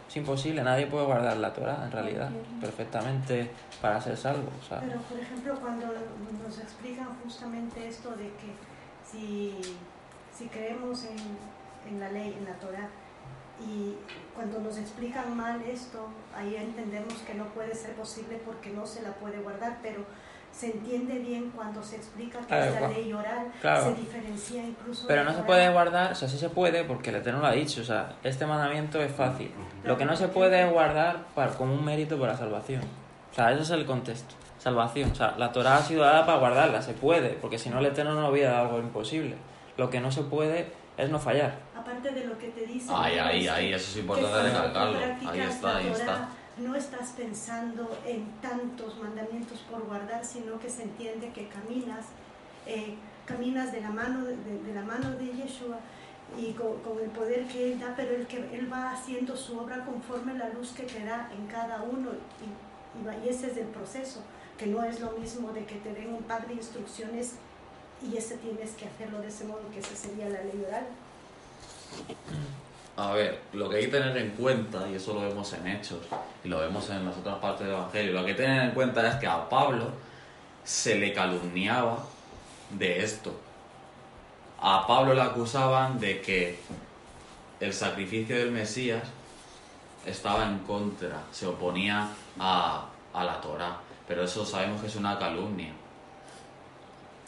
es 0.08 0.18
imposible, 0.18 0.64
nadie 0.64 0.88
puede 0.88 1.06
guardar 1.06 1.38
la 1.38 1.54
Torah 1.54 1.84
en 1.86 1.92
realidad, 1.92 2.30
perfectamente 2.60 3.52
para 3.82 4.02
ser 4.02 4.18
salvo. 4.18 4.50
O 4.60 4.68
sea, 4.68 4.80
Pero, 4.80 5.00
por 5.02 5.20
ejemplo, 5.20 5.56
cuando 5.60 5.88
nos 6.44 6.60
explican 6.60 7.08
justamente 7.24 7.88
esto 7.88 8.10
de 8.12 8.28
que 8.30 8.54
si, 9.06 9.56
si 10.36 10.48
creemos 10.48 11.06
en, 11.06 11.94
en 11.94 12.00
la 12.00 12.12
ley, 12.12 12.36
en 12.38 12.46
la 12.46 12.54
Torah, 12.56 12.90
y 13.60 13.96
cuando 14.36 14.60
nos 14.60 14.78
explican 14.78 15.38
mal 15.38 15.62
esto, 15.62 16.08
ahí 16.36 16.56
entendemos 16.56 17.14
que 17.20 17.36
no 17.36 17.46
puede 17.46 17.76
ser 17.76 17.94
posible 17.94 18.42
porque 18.44 18.72
no 18.72 18.86
se 18.86 19.04
la 19.04 19.14
puede 19.14 19.40
guardar, 19.40 19.78
pero 19.84 20.04
se 20.52 20.72
entiende 20.72 21.20
bien 21.20 21.52
cuando 21.56 21.82
se 21.82 21.96
explica 21.96 22.40
que 22.40 22.46
Claro, 22.46 22.74
es 22.74 22.82
la 22.82 22.88
ley 22.90 23.14
oral, 23.14 23.52
claro. 23.62 23.84
se 23.84 23.96
diferencia 23.96 24.64
incluso. 24.64 25.08
Pero 25.08 25.24
no 25.24 25.34
se 25.34 25.42
puede 25.44 25.70
guardar, 25.72 26.12
o 26.12 26.16
sea, 26.16 26.28
sí 26.28 26.38
se 26.38 26.50
puede 26.50 26.84
porque 26.84 27.10
el 27.10 27.18
Eterno 27.18 27.40
lo 27.40 27.48
ha 27.48 27.54
dicho, 27.54 27.82
o 27.82 27.86
sea, 27.86 28.16
este 28.24 28.46
mandamiento 28.46 29.02
es 29.02 29.12
fácil. 29.12 29.52
Lo 29.84 29.98
que 29.98 30.06
no 30.06 30.16
se 30.16 30.28
puede 30.28 30.62
es 30.64 30.72
guardar 30.72 31.26
para, 31.34 31.52
como 31.54 31.74
un 31.74 31.84
mérito 31.84 32.20
para 32.20 32.38
salvación. 32.38 32.84
O 33.32 33.34
sea, 33.34 33.52
ese 33.52 33.62
es 33.64 33.70
el 33.72 33.86
contexto. 33.86 34.36
Salvación. 34.60 35.12
O 35.12 35.16
sea, 35.16 35.36
la 35.38 35.52
Torah 35.52 35.78
ha 35.78 35.82
sido 35.82 36.04
dada 36.04 36.26
para 36.26 36.38
guardarla, 36.38 36.82
se 36.82 36.94
puede, 36.94 37.30
porque 37.30 37.58
si 37.58 37.70
no 37.70 37.80
el 37.80 37.86
Eterno 37.88 38.14
no 38.14 38.30
hubiera 38.30 38.52
dado 38.52 38.66
algo 38.66 38.80
imposible. 38.80 39.36
Lo 39.78 39.90
que 39.90 40.00
no 40.02 40.12
se 40.12 40.22
puede 40.24 40.68
es 40.98 41.10
no 41.10 41.18
fallar. 41.18 41.56
Aparte 41.76 42.12
de 42.12 42.26
lo 42.26 42.38
que 42.38 42.50
te 42.50 42.66
dicen. 42.68 42.94
Ahí, 42.96 43.18
ahí, 43.18 43.48
ahí, 43.48 43.74
eso 43.74 43.90
es 43.90 43.98
importante 43.98 44.50
recalcarlo. 44.50 45.00
Ahí 45.28 45.40
está, 45.40 45.78
ahí 45.78 45.88
está. 45.88 46.30
No 46.62 46.76
estás 46.76 47.10
pensando 47.17 47.97
en 48.06 48.26
tantos 48.41 48.97
mandamientos 49.00 49.60
por 49.69 49.84
guardar, 49.86 50.24
sino 50.24 50.60
que 50.60 50.69
se 50.69 50.84
entiende 50.84 51.32
que 51.34 51.47
caminas, 51.47 52.06
eh, 52.67 52.95
caminas 53.26 53.71
de 53.71 53.82
la 53.82 53.89
mano 53.89 54.26
de, 54.26 54.74
la 54.74 54.84
mano 54.84 55.12
de 55.12 55.26
Yeshua 55.26 55.80
y 56.38 56.54
con, 56.54 56.78
el 57.02 57.10
poder 57.10 57.47
que 57.47 57.74
él 57.74 57.80
da, 57.80 57.93
pero 57.95 58.28
que 58.28 58.38
él 58.56 58.71
va 58.71 58.91
haciendo 58.91 59.36
su 59.36 59.60
obra 59.60 59.84
conforme 59.86 60.36
la 60.36 60.50
luz 60.50 60.71
que 60.71 60.84
te 60.84 61.04
da 61.04 61.32
en 61.36 61.47
cada 61.47 61.82
uno 61.82 62.12
y, 62.39 62.45
y 63.00 63.26
y 63.26 63.30
ese 63.30 63.47
es 63.47 63.58
el 63.58 63.67
proceso, 63.67 64.21
que 64.58 64.67
no 64.67 64.84
es 64.84 65.00
lo 65.00 65.12
mismo 65.12 65.52
de 65.54 65.65
que 65.65 65.76
te 65.76 65.93
den 65.93 66.13
un 66.13 66.24
par 66.24 66.47
de 66.47 66.54
instrucciones 66.54 67.34
y 68.02 68.17
ese 68.17 68.38
tienes 68.38 68.71
que 68.71 68.86
hacerlo 68.86 69.21
de 69.21 69.28
ese 69.28 69.45
modo, 69.45 69.62
que 69.71 69.80
esa 69.80 69.95
sería 69.95 70.30
la 70.30 70.41
ley 70.43 70.63
oral. 70.67 70.86
A 72.97 73.13
ver, 73.13 73.41
lo 73.54 73.69
que 73.69 73.77
hay 73.77 73.86
que 73.86 73.91
tener 73.91 74.15
en 74.17 74.32
cuenta, 74.32 74.88
y 74.88 74.95
eso 74.95 75.13
lo 75.13 75.21
vemos 75.21 75.51
en 75.54 75.65
Hechos, 75.67 75.99
y 76.43 76.49
lo 76.49 76.60
vemos 76.60 76.89
en 76.89 77.06
las 77.06 77.17
otras 77.17 77.38
partes 77.38 77.65
del 77.65 77.75
Evangelio, 77.75 78.13
lo 78.13 78.19
que 78.19 78.32
hay 78.32 78.36
que 78.36 78.41
tener 78.43 78.63
en 78.63 78.71
cuenta 78.71 79.08
es 79.08 79.15
que 79.15 79.27
a 79.27 79.47
Pablo 79.47 79.91
se 80.63 80.95
le 80.95 81.13
calumniaba 81.13 82.04
de 82.71 83.04
esto. 83.04 83.34
A 84.60 84.86
Pablo 84.86 85.13
le 85.13 85.21
acusaban 85.21 85.99
de 85.99 86.21
que 86.21 86.60
el 87.60 87.73
sacrificio 87.73 88.38
del 88.38 88.51
Mesías 88.51 89.04
estaba 90.06 90.45
en 90.45 90.60
contra, 90.60 91.23
se 91.32 91.47
oponía 91.47 92.10
a, 92.39 92.86
a 93.13 93.23
la 93.23 93.39
Torá, 93.39 93.77
pero 94.08 94.23
eso 94.23 94.45
sabemos 94.45 94.82
que 94.82 94.88
es 94.88 94.95
una 94.95 95.17
calumnia. 95.17 95.71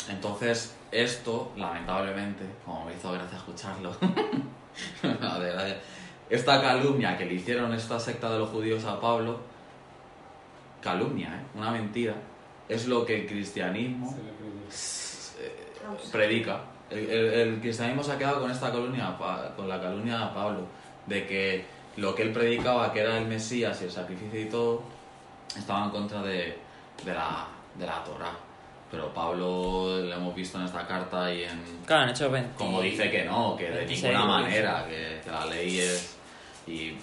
Entonces, 0.09 0.75
esto, 0.91 1.51
lamentablemente, 1.55 2.43
como 2.65 2.85
me 2.85 2.93
hizo 2.93 3.11
gracia 3.11 3.37
escucharlo, 3.37 3.95
No, 5.03 5.39
de 5.39 5.45
verdad, 5.45 5.77
esta 6.29 6.61
calumnia 6.61 7.17
que 7.17 7.25
le 7.25 7.35
hicieron 7.35 7.73
esta 7.73 7.99
secta 7.99 8.31
de 8.31 8.39
los 8.39 8.49
judíos 8.49 8.83
a 8.85 8.99
Pablo, 8.99 9.39
calumnia, 10.81 11.27
¿eh? 11.29 11.57
una 11.57 11.71
mentira, 11.71 12.15
es 12.67 12.87
lo 12.87 13.05
que 13.05 13.21
el 13.21 13.27
cristianismo 13.27 14.13
creyó. 14.13 14.33
eh, 15.39 16.09
predica. 16.11 16.61
El, 16.89 17.09
el- 17.09 17.33
el 17.33 17.59
cristianismo 17.61 18.03
se 18.03 18.11
ha 18.13 18.17
quedado 18.17 18.41
con 18.41 18.51
esta 18.51 18.71
calumnia, 18.71 19.15
con 19.55 19.67
la 19.67 19.79
calumnia 19.81 20.25
a 20.25 20.33
Pablo, 20.33 20.61
de 21.07 21.25
que 21.25 21.65
lo 21.97 22.13
que 22.15 22.23
él 22.23 22.31
predicaba, 22.33 22.91
que 22.91 22.99
era 23.01 23.17
el 23.17 23.25
Mesías 23.27 23.81
y 23.81 23.85
el 23.85 23.91
sacrificio 23.91 24.39
y 24.41 24.45
todo, 24.45 24.81
estaba 25.55 25.85
en 25.85 25.91
contra 25.91 26.21
de, 26.21 26.57
de 27.05 27.13
la, 27.13 27.47
de 27.75 27.85
la 27.85 28.03
Torah. 28.03 28.33
Pero 28.93 29.11
Pablo 29.11 30.01
lo 30.01 30.13
hemos 30.13 30.35
visto 30.35 30.59
en 30.59 30.65
esta 30.65 30.85
carta 30.85 31.33
y 31.33 31.45
en, 31.45 31.59
Claro, 31.83 32.03
han 32.03 32.09
hecho 32.09 32.29
20. 32.29 32.55
como 32.55 32.79
dice 32.79 33.09
que 33.09 33.23
no, 33.25 33.55
que 33.57 33.63
de 33.63 33.77
26, 33.77 34.03
ninguna 34.03 34.25
manera, 34.25 34.85
que, 34.87 35.19
que 35.23 35.31
la 35.31 35.47
ley 35.47 35.79
es... 35.79 36.15
¿Y 36.67 36.95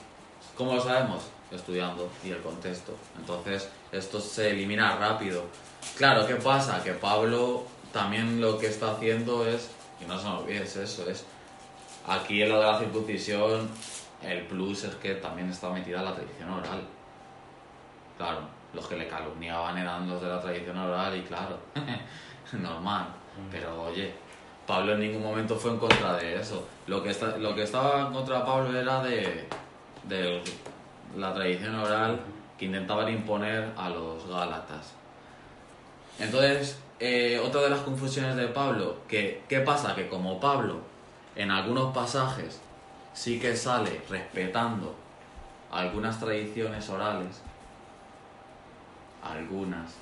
cómo 0.57 0.75
lo 0.75 0.81
sabemos? 0.81 1.25
Estudiando 1.51 2.09
y 2.25 2.31
el 2.31 2.41
contexto. 2.43 2.95
Entonces, 3.19 3.69
esto 3.91 4.21
se 4.21 4.51
elimina 4.51 4.99
rápido. 4.99 5.47
Claro, 5.97 6.25
¿qué 6.29 6.37
pasa? 6.37 6.81
Que 6.81 6.93
Pablo 6.93 7.65
también 7.93 8.41
lo 8.41 8.57
que 8.57 8.69
está 8.69 8.93
haciendo 8.93 9.45
es, 9.45 9.69
y 10.01 10.05
no 10.05 10.17
se 10.17 10.27
nos 10.27 10.43
olvide, 10.45 10.63
es 10.63 10.77
eso, 10.77 11.11
es... 11.11 11.27
Aquí 12.07 12.41
en 12.41 12.51
lo 12.51 12.61
de 12.61 12.67
la 12.67 12.79
circuncisión, 12.79 13.69
el 14.23 14.47
plus 14.47 14.85
es 14.85 14.95
que 14.95 15.17
también 15.17 15.51
está 15.51 15.71
metida 15.71 16.03
la 16.03 16.15
tradición 16.15 16.51
oral. 16.51 16.87
Claro, 18.17 18.60
los 18.73 18.87
que 18.87 18.97
le 18.97 19.09
calumniaban 19.09 19.77
eran 19.79 20.09
los 20.09 20.21
de 20.21 20.29
la 20.29 20.41
tradición 20.41 20.77
oral 20.79 21.17
y 21.17 21.23
claro, 21.23 21.59
normal. 22.53 23.07
Pero 23.51 23.85
oye, 23.85 24.13
Pablo 24.67 24.93
en 24.93 25.01
ningún 25.01 25.23
momento 25.23 25.57
fue 25.57 25.73
en 25.73 25.79
contra 25.79 26.17
de 26.17 26.41
eso. 26.41 26.67
Lo 26.87 27.03
que, 27.03 27.11
está, 27.11 27.37
lo 27.39 27.55
que 27.55 27.63
estaba 27.63 28.07
en 28.07 28.13
contra 28.13 28.39
de 28.39 28.45
Pablo 28.45 28.79
era 28.79 29.03
de, 29.03 29.47
de 30.05 30.43
la 31.17 31.35
tradición 31.35 31.75
oral 31.77 32.21
que 32.59 32.67
intentaban 32.67 33.09
imponer 33.09 33.71
a 33.77 33.89
los 33.89 34.27
gálatas. 34.29 34.95
Entonces, 36.19 36.79
eh, 36.99 37.41
otra 37.43 37.63
de 37.63 37.71
las 37.71 37.81
confusiones 37.81 38.37
de 38.37 38.49
Pablo, 38.49 38.99
que, 39.09 39.43
¿qué 39.49 39.61
pasa? 39.61 39.95
Que 39.95 40.09
como 40.09 40.39
Pablo 40.39 40.81
en 41.35 41.51
algunos 41.51 41.95
pasajes 41.95 42.61
sí 43.15 43.41
que 43.41 43.57
sale 43.57 44.03
respetando 44.09 44.95
algunas 45.71 46.21
tradiciones 46.21 46.89
orales, 46.91 47.43
algunas, 49.23 49.93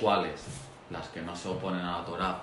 ¿cuáles? 0.00 0.42
Las 0.90 1.08
que 1.08 1.20
no 1.22 1.34
se 1.36 1.48
oponen 1.48 1.80
a 1.80 1.98
la 1.98 2.04
Torah. 2.04 2.42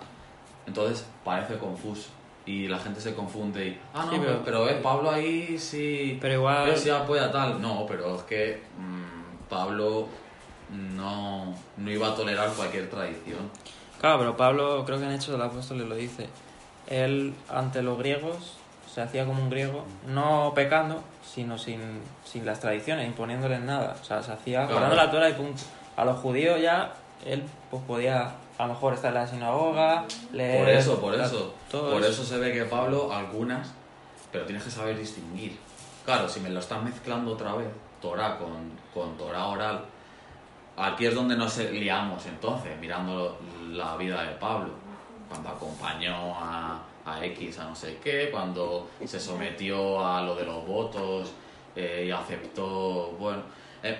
Entonces 0.68 1.06
parece 1.24 1.58
confuso 1.58 2.10
y 2.46 2.68
la 2.68 2.78
gente 2.80 3.00
se 3.02 3.14
confunde 3.16 3.68
y, 3.68 3.80
ah, 3.94 4.06
no, 4.06 4.12
Sí, 4.12 4.18
pero, 4.20 4.44
pero- 4.44 4.44
pero, 4.66 4.70
eh, 4.70 4.80
Pablo 4.82 5.12
ahí 5.12 5.58
sí, 5.58 6.18
Pero 6.22 6.36
igual- 6.36 6.70
él 6.70 6.78
sí 6.78 6.90
apoya 6.90 7.32
tal. 7.32 7.62
No, 7.62 7.86
pero 7.88 8.16
es 8.16 8.24
que 8.24 8.62
mm, 8.78 9.50
Pablo 9.50 10.08
no, 10.72 11.54
no 11.78 11.92
iba 11.92 12.08
a 12.10 12.16
tolerar 12.16 12.50
cualquier 12.54 12.90
tradición. 12.90 13.50
Claro, 14.00 14.20
pero 14.20 14.38
Pablo, 14.38 14.84
creo 14.86 15.00
que 15.00 15.06
en 15.06 15.12
Hechos 15.12 15.30
del 15.30 15.42
Apóstol 15.42 15.88
lo 15.88 15.96
dice. 15.96 16.28
Él, 16.88 17.34
ante 17.50 17.82
los 17.82 17.98
griegos, 17.98 18.58
se 18.94 19.02
hacía 19.02 19.26
como 19.26 19.42
un 19.42 19.50
griego, 19.50 19.86
no 20.08 20.52
pecando, 20.56 21.02
sino 21.34 21.58
sin, 21.58 21.82
sin 22.24 22.46
las 22.46 22.60
tradiciones, 22.60 23.08
imponiéndoles 23.08 23.60
nada. 23.62 23.96
O 24.02 24.04
sea, 24.04 24.22
se 24.24 24.32
hacía 24.32 24.60
Claro. 24.66 24.74
guardando 24.74 24.96
la 24.96 25.12
Torah 25.12 25.30
y 25.30 25.34
punto. 25.34 25.64
A 25.98 26.06
los 26.06 26.20
judíos 26.20 26.62
ya, 26.62 26.94
él 27.26 27.44
pues 27.70 27.84
podía 27.84 28.32
a 28.58 28.68
lo 28.68 28.74
mejor 28.74 28.94
estar 28.94 29.10
en 29.10 29.16
la 29.16 29.28
sinagoga, 29.28 30.06
leer... 30.32 30.60
Por 30.64 30.70
eso, 30.70 31.02
por 31.02 31.14
la- 31.18 31.26
eso. 31.26 31.54
todo 31.70 31.92
Por 31.92 32.04
eso 32.04 32.24
se 32.24 32.38
ve 32.38 32.54
que 32.54 32.64
Pablo, 32.66 33.12
algunas, 33.12 33.70
pero 34.32 34.46
tienes 34.46 34.64
que 34.64 34.72
saber 34.72 34.98
distinguir. 34.98 35.58
Claro, 36.06 36.30
si 36.30 36.40
me 36.40 36.50
lo 36.50 36.60
estás 36.60 36.82
mezclando 36.84 37.32
otra 37.34 37.54
vez, 37.56 37.68
Torah 38.02 38.38
con, 38.38 38.72
con 38.94 39.18
Torah 39.18 39.48
oral, 39.48 39.84
aquí 40.78 41.06
es 41.06 41.16
donde 41.16 41.36
nos 41.36 41.58
liamos 41.58 42.26
entonces, 42.28 42.78
mirando 42.80 43.38
la 43.72 43.98
vida 43.98 44.22
de 44.24 44.32
Pablo. 44.36 44.70
Cuando 45.28 45.50
acompañó 45.50 46.36
a, 46.38 46.80
a 47.06 47.24
X 47.26 47.60
a 47.60 47.66
no 47.66 47.76
sé 47.76 47.98
qué, 48.04 48.30
cuando 48.32 48.90
se 49.06 49.20
sometió 49.20 50.06
a 50.06 50.22
lo 50.24 50.36
de 50.36 50.46
los 50.46 50.66
votos 50.66 51.32
eh, 51.76 52.06
y 52.08 52.12
aceptó, 52.12 53.16
bueno, 53.20 53.44
eh, 53.84 53.98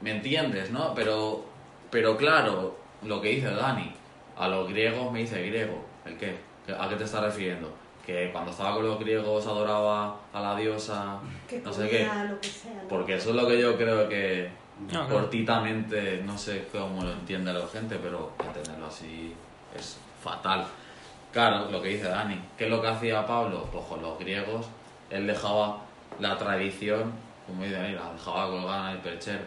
¿me 0.00 0.12
entiendes, 0.12 0.70
no? 0.70 0.94
Pero, 0.94 1.44
pero 1.90 2.16
claro, 2.16 2.76
lo 3.02 3.20
que 3.20 3.30
dice 3.30 3.50
Dani, 3.50 3.92
a 4.36 4.48
los 4.48 4.68
griegos 4.68 5.12
me 5.12 5.20
dice 5.20 5.42
griego, 5.46 5.84
¿el 6.04 6.16
qué? 6.16 6.36
¿A 6.78 6.88
qué 6.88 6.96
te 6.96 7.04
estás 7.04 7.22
refiriendo? 7.22 7.72
Que 8.04 8.30
cuando 8.32 8.50
estaba 8.52 8.74
con 8.74 8.86
los 8.86 8.98
griegos 8.98 9.46
adoraba 9.46 10.16
a 10.32 10.40
la 10.40 10.56
diosa, 10.56 11.18
que 11.48 11.58
no 11.58 11.72
sé 11.72 11.88
qué. 11.88 12.06
comía 12.06 12.24
lo 12.24 12.40
que 12.40 12.48
sea. 12.48 12.72
¿no? 12.82 12.88
Porque 12.88 13.14
eso 13.16 13.30
es 13.30 13.36
lo 13.36 13.46
que 13.48 13.60
yo 13.60 13.76
creo 13.76 14.08
que 14.08 14.48
No, 14.92 15.08
cortitamente, 15.08 16.22
no 16.24 16.38
sé 16.38 16.68
cómo 16.70 17.02
lo 17.02 17.12
entiende 17.12 17.52
la 17.52 17.66
gente, 17.66 17.98
pero 18.00 18.32
entenderlo 18.44 18.86
así 18.86 19.34
es 19.76 19.98
fatal. 20.22 20.66
Claro, 21.36 21.70
lo 21.70 21.82
que 21.82 21.90
dice 21.90 22.08
Dani, 22.08 22.40
¿qué 22.56 22.64
es 22.64 22.70
lo 22.70 22.80
que 22.80 22.88
hacía 22.88 23.26
Pablo? 23.26 23.68
Pues 23.70 23.84
con 23.84 24.00
los 24.00 24.18
griegos, 24.18 24.64
él 25.10 25.26
dejaba 25.26 25.82
la 26.18 26.38
tradición, 26.38 27.12
como 27.46 27.62
dice 27.62 27.74
Dani, 27.74 27.92
la 27.92 28.10
dejaba 28.10 28.48
colgada 28.48 28.90
en 28.90 28.96
el 28.96 29.02
perchero. 29.02 29.44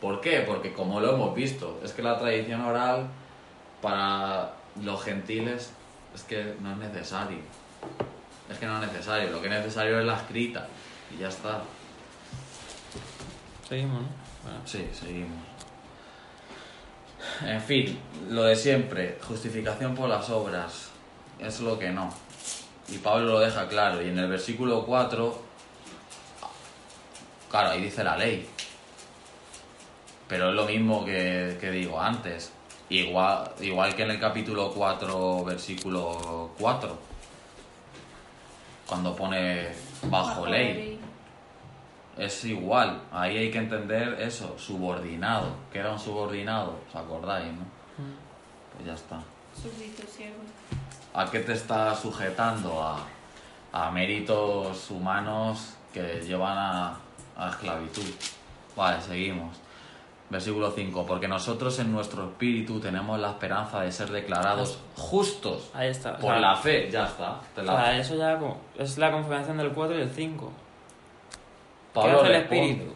¿Por 0.00 0.22
qué? 0.22 0.40
Porque 0.40 0.72
como 0.72 1.00
lo 1.00 1.16
hemos 1.16 1.34
visto, 1.34 1.78
es 1.84 1.92
que 1.92 2.00
la 2.00 2.18
tradición 2.18 2.62
oral 2.62 3.08
para 3.82 4.54
los 4.82 5.04
gentiles 5.04 5.70
es 6.14 6.22
que 6.22 6.54
no 6.62 6.72
es 6.72 6.78
necesario. 6.78 7.40
Es 8.48 8.58
que 8.58 8.64
no 8.64 8.82
es 8.82 8.90
necesario, 8.90 9.32
lo 9.32 9.42
que 9.42 9.48
es 9.48 9.52
necesario 9.52 10.00
es 10.00 10.06
la 10.06 10.16
escrita 10.16 10.66
y 11.14 11.20
ya 11.20 11.28
está. 11.28 11.60
Seguimos, 13.68 14.00
¿no? 14.00 14.08
Bueno. 14.44 14.60
Sí, 14.64 14.88
seguimos. 14.94 15.42
En 17.42 17.60
fin, 17.60 17.98
lo 18.30 18.44
de 18.44 18.54
siempre, 18.54 19.18
justificación 19.26 19.94
por 19.94 20.08
las 20.08 20.30
obras, 20.30 20.90
es 21.38 21.60
lo 21.60 21.78
que 21.78 21.90
no. 21.90 22.12
Y 22.88 22.98
Pablo 22.98 23.26
lo 23.26 23.40
deja 23.40 23.68
claro, 23.68 24.02
y 24.02 24.08
en 24.08 24.18
el 24.18 24.28
versículo 24.28 24.84
4, 24.84 25.42
claro, 27.50 27.70
ahí 27.70 27.82
dice 27.82 28.04
la 28.04 28.16
ley. 28.16 28.46
Pero 30.28 30.50
es 30.50 30.54
lo 30.54 30.64
mismo 30.64 31.04
que, 31.04 31.58
que 31.60 31.70
digo 31.70 32.00
antes, 32.00 32.52
igual, 32.88 33.50
igual 33.60 33.94
que 33.94 34.02
en 34.02 34.12
el 34.12 34.20
capítulo 34.20 34.72
4, 34.72 35.44
versículo 35.44 36.50
4, 36.58 36.98
cuando 38.86 39.16
pone 39.16 39.68
bajo 40.04 40.46
ley. 40.46 40.93
Es 42.18 42.44
igual, 42.44 43.02
ahí 43.12 43.36
hay 43.38 43.50
que 43.50 43.58
entender 43.58 44.20
eso, 44.20 44.56
subordinado. 44.58 45.48
que 45.72 45.80
era 45.80 45.90
un 45.92 45.98
subordinado? 45.98 46.78
¿Os 46.88 46.94
acordáis, 46.96 47.52
no? 47.52 47.64
Pues 48.74 48.86
ya 48.86 48.94
está. 48.94 49.20
¿A 51.14 51.30
qué 51.30 51.40
te 51.40 51.52
está 51.52 51.94
sujetando? 51.94 52.82
A, 52.82 52.98
a 53.72 53.90
méritos 53.90 54.90
humanos 54.90 55.74
que 55.92 56.20
llevan 56.20 56.56
a, 56.58 56.96
a 57.36 57.50
esclavitud. 57.50 58.02
Vale, 58.76 59.00
seguimos. 59.00 59.56
Versículo 60.30 60.72
5. 60.72 61.06
Porque 61.06 61.28
nosotros 61.28 61.78
en 61.78 61.92
nuestro 61.92 62.24
espíritu 62.24 62.80
tenemos 62.80 63.18
la 63.20 63.30
esperanza 63.30 63.80
de 63.80 63.92
ser 63.92 64.10
declarados 64.10 64.78
justos 64.96 65.70
Ahí 65.74 65.88
está. 65.88 66.12
o 66.14 66.18
por 66.18 66.30
sea, 66.32 66.40
la 66.40 66.56
fe. 66.56 66.90
Ya 66.90 67.04
está. 67.06 67.40
Te 67.54 67.60
O 67.60 67.64
la- 67.64 67.76
sea, 67.84 67.98
eso 67.98 68.16
ya 68.16 68.38
es 68.78 68.98
la 68.98 69.12
configuración 69.12 69.58
del 69.58 69.72
4 69.72 69.98
y 69.98 70.02
el 70.02 70.10
5. 70.10 70.52
¿Qué 71.94 72.00
Pablo 72.00 72.20
hace 72.22 72.28
el 72.30 72.42
espíritu? 72.42 72.92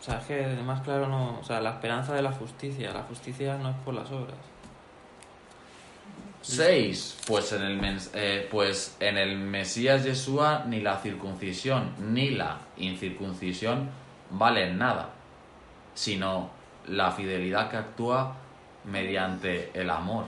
O 0.00 0.02
sea, 0.02 0.18
es 0.18 0.24
que 0.26 0.46
más 0.64 0.80
claro 0.82 1.08
no... 1.08 1.38
O 1.40 1.44
sea, 1.44 1.60
la 1.60 1.70
esperanza 1.70 2.14
de 2.14 2.22
la 2.22 2.30
justicia. 2.32 2.92
La 2.92 3.02
justicia 3.02 3.56
no 3.58 3.70
es 3.70 3.76
por 3.84 3.94
las 3.94 4.10
obras. 4.10 4.36
6. 6.42 7.18
Pues 7.26 7.52
en 7.52 7.62
el 7.62 7.80
mens- 7.80 8.10
eh, 8.14 8.46
pues 8.50 8.96
en 9.00 9.18
el 9.18 9.36
Mesías 9.36 10.04
Yeshua 10.04 10.64
ni 10.66 10.80
la 10.80 10.96
circuncisión 10.98 11.90
ni 11.98 12.30
la 12.30 12.58
incircuncisión 12.76 13.88
valen 14.30 14.78
nada, 14.78 15.08
sino 15.94 16.50
la 16.86 17.10
fidelidad 17.10 17.68
que 17.68 17.76
actúa 17.78 18.36
mediante 18.84 19.70
el 19.74 19.90
amor. 19.90 20.24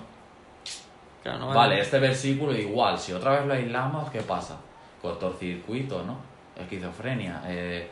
Claro, 1.22 1.39
no 1.39 1.49
Vale, 1.55 1.81
este 1.81 2.01
versículo 2.01 2.53
igual, 2.57 2.99
si 2.99 3.12
otra 3.12 3.33
vez 3.39 3.47
lo 3.47 3.53
aislamos, 3.55 4.11
¿qué 4.11 4.22
pasa? 4.22 4.57
Cortocircuito, 5.01 6.03
¿no? 6.03 6.16
Esquizofrenia. 6.59 7.43
eh, 7.47 7.89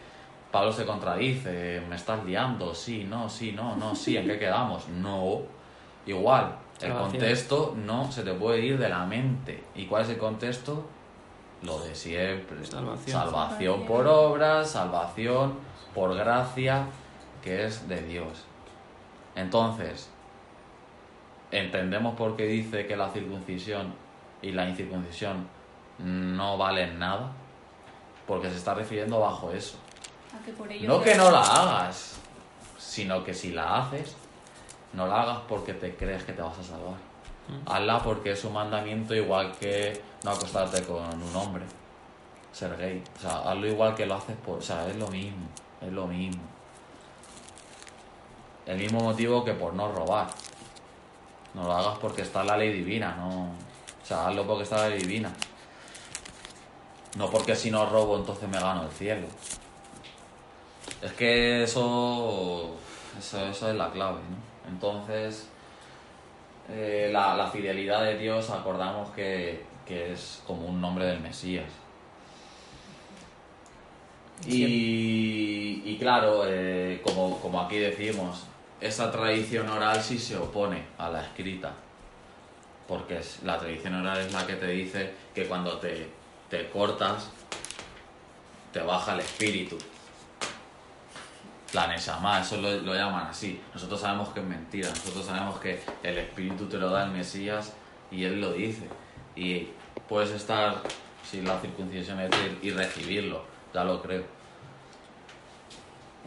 Pablo 0.51 0.73
se 0.73 0.87
contradice, 0.87 1.83
me 1.89 1.97
estás 1.97 2.25
liando, 2.25 2.75
sí, 2.75 3.05
no, 3.05 3.29
sí, 3.29 3.53
no, 3.53 3.77
no, 3.77 3.95
sí, 3.95 4.17
¿en 4.17 4.27
qué 4.27 4.39
quedamos? 4.39 4.89
No. 4.89 5.43
Igual, 6.07 6.57
el 6.81 6.93
contexto 6.93 7.75
no 7.77 8.11
se 8.13 8.23
te 8.23 8.33
puede 8.33 8.61
ir 8.61 8.79
de 8.79 8.89
la 8.89 9.05
mente. 9.05 9.65
¿Y 9.75 9.87
cuál 9.87 10.03
es 10.03 10.11
el 10.11 10.19
contexto? 10.19 10.87
Lo 11.63 11.81
de 11.81 11.95
siempre. 11.95 12.65
Salvación. 12.65 13.21
Salvación 13.21 13.87
por 13.87 14.07
obras, 14.07 14.71
salvación 14.71 15.55
por 15.95 16.15
gracia, 16.15 16.87
que 17.43 17.65
es 17.65 17.89
de 17.89 18.03
Dios. 18.03 18.45
Entonces, 19.35 20.11
entendemos 21.51 22.15
por 22.17 22.37
qué 22.37 22.47
dice 22.47 22.87
que 22.87 22.97
la 22.97 23.11
circuncisión 23.11 23.95
y 24.43 24.53
la 24.53 24.69
incircuncisión 24.69 25.49
no 25.99 26.59
valen 26.59 26.99
nada, 26.99 27.33
porque 28.27 28.51
se 28.51 28.57
está 28.57 28.75
refiriendo 28.75 29.21
bajo 29.21 29.51
eso. 29.53 29.77
A 30.35 30.45
que 30.45 30.53
por 30.53 30.71
ello 30.71 30.89
No 30.89 31.03
que 31.03 31.15
no 31.15 31.31
la 31.31 31.41
hagas, 31.41 32.17
sino 32.79 33.23
que 33.25 33.33
si 33.33 33.53
la 33.53 33.79
haces, 33.79 34.17
no 34.93 35.07
la 35.07 35.23
hagas 35.23 35.39
porque 35.49 35.75
te 35.75 35.95
crees 35.95 36.25
que 36.25 36.33
te 36.33 36.43
vas 36.43 36.59
a 36.59 36.63
salvar. 36.63 36.97
Hazla 37.67 38.03
porque 38.03 38.33
es 38.33 38.45
un 38.45 38.55
mandamiento 38.55 39.15
igual 39.15 39.53
que 39.53 40.03
no 40.25 40.33
acostarte 40.33 40.83
con 40.83 41.23
un 41.23 41.37
hombre, 41.37 41.65
ser 42.53 42.77
gay. 42.77 43.03
O 43.17 43.21
sea, 43.21 43.39
hazlo 43.51 43.69
igual 43.69 43.95
que 43.95 44.05
lo 44.05 44.17
haces 44.17 44.37
por... 44.37 44.59
O 44.59 44.63
sea, 44.63 44.89
es 44.89 44.97
lo 44.97 45.07
mismo, 45.09 45.47
es 45.81 45.93
lo 45.93 46.07
mismo. 46.07 46.43
El 48.67 48.79
mismo 48.79 49.01
motivo 49.01 49.45
que 49.45 49.53
por 49.53 49.75
no 49.75 49.93
robar. 49.93 50.27
No 51.55 51.63
lo 51.63 51.73
hagas 51.73 51.99
porque 51.99 52.23
está 52.23 52.43
la 52.43 52.57
ley 52.57 52.73
divina, 52.73 53.15
no... 53.17 53.45
O 54.03 54.07
sea, 54.07 54.27
hazlo 54.27 54.45
porque 54.45 54.65
está 54.65 54.79
la 54.79 54.89
ley 54.89 54.99
divina. 54.99 55.33
No 57.17 57.31
porque 57.31 57.57
si 57.57 57.71
no 57.71 57.87
robo 57.87 58.17
entonces 58.17 58.49
me 58.49 58.59
gano 58.59 58.85
el 58.85 58.91
cielo. 58.91 59.27
Es 61.03 61.13
que 61.13 61.63
eso, 61.63 62.75
eso, 63.19 63.47
eso 63.47 63.71
es 63.71 63.75
la 63.77 63.91
clave, 63.91 64.21
¿no? 64.31 64.71
Entonces, 64.71 65.49
eh, 66.69 67.11
la, 67.13 67.37
la 67.37 67.49
fidelidad 67.49 68.03
de 68.03 68.19
Dios 68.19 68.51
acordamos 68.51 69.11
que, 69.11 69.65
que 69.87 70.13
es 70.13 70.43
como 70.47 70.67
un 70.67 70.81
nombre 70.81 71.07
del 71.07 71.21
Mesías. 71.21 71.71
Y, 74.45 75.83
y 75.85 75.97
claro, 75.99 76.43
eh, 76.47 77.01
como, 77.03 77.41
como 77.41 77.61
aquí 77.61 77.79
decimos, 77.79 78.45
esa 78.81 79.11
tradición 79.11 79.69
oral 79.69 80.03
sí 80.03 80.19
se 80.19 80.37
opone 80.37 80.83
a 80.99 81.09
la 81.09 81.23
escrita. 81.23 81.73
Porque 82.87 83.19
es, 83.19 83.43
la 83.43 83.59
tradición 83.59 83.95
oral 83.95 84.19
es 84.21 84.33
la 84.33 84.47
que 84.47 84.55
te 84.55 84.67
dice 84.69 85.13
que 85.35 85.47
cuando 85.47 85.79
te, 85.79 86.09
te 86.51 86.69
cortas, 86.71 87.31
te 88.73 88.81
baja 88.81 89.15
el 89.15 89.21
espíritu. 89.21 89.79
La 91.73 91.89
Neshama, 91.89 92.41
eso 92.41 92.57
lo, 92.59 92.95
llaman 92.95 93.27
así. 93.27 93.61
Nosotros 93.75 94.01
sabemos 94.01 94.29
que 94.31 94.41
es 94.41 94.47
mentira. 94.47 94.89
Nosotros 94.89 95.27
sabemos 95.27 95.59
que 95.61 95.83
el 96.03 96.19
espíritu 96.19 96.67
te 96.67 96.79
lo 96.79 96.91
da 96.91 97.05
el 97.05 97.11
Mesías 97.11 97.73
y 98.11 98.25
él 98.25 98.41
lo 98.41 98.53
dice. 98.53 98.89
Y 99.35 99.69
puedes 100.09 100.31
estar 100.31 100.83
sin 101.29 101.45
la 101.45 101.59
circuncisión 101.61 102.19
y 102.63 102.71
recibirlo, 102.71 103.45
ya 103.75 103.85
lo 103.85 104.01
creo. 104.01 104.25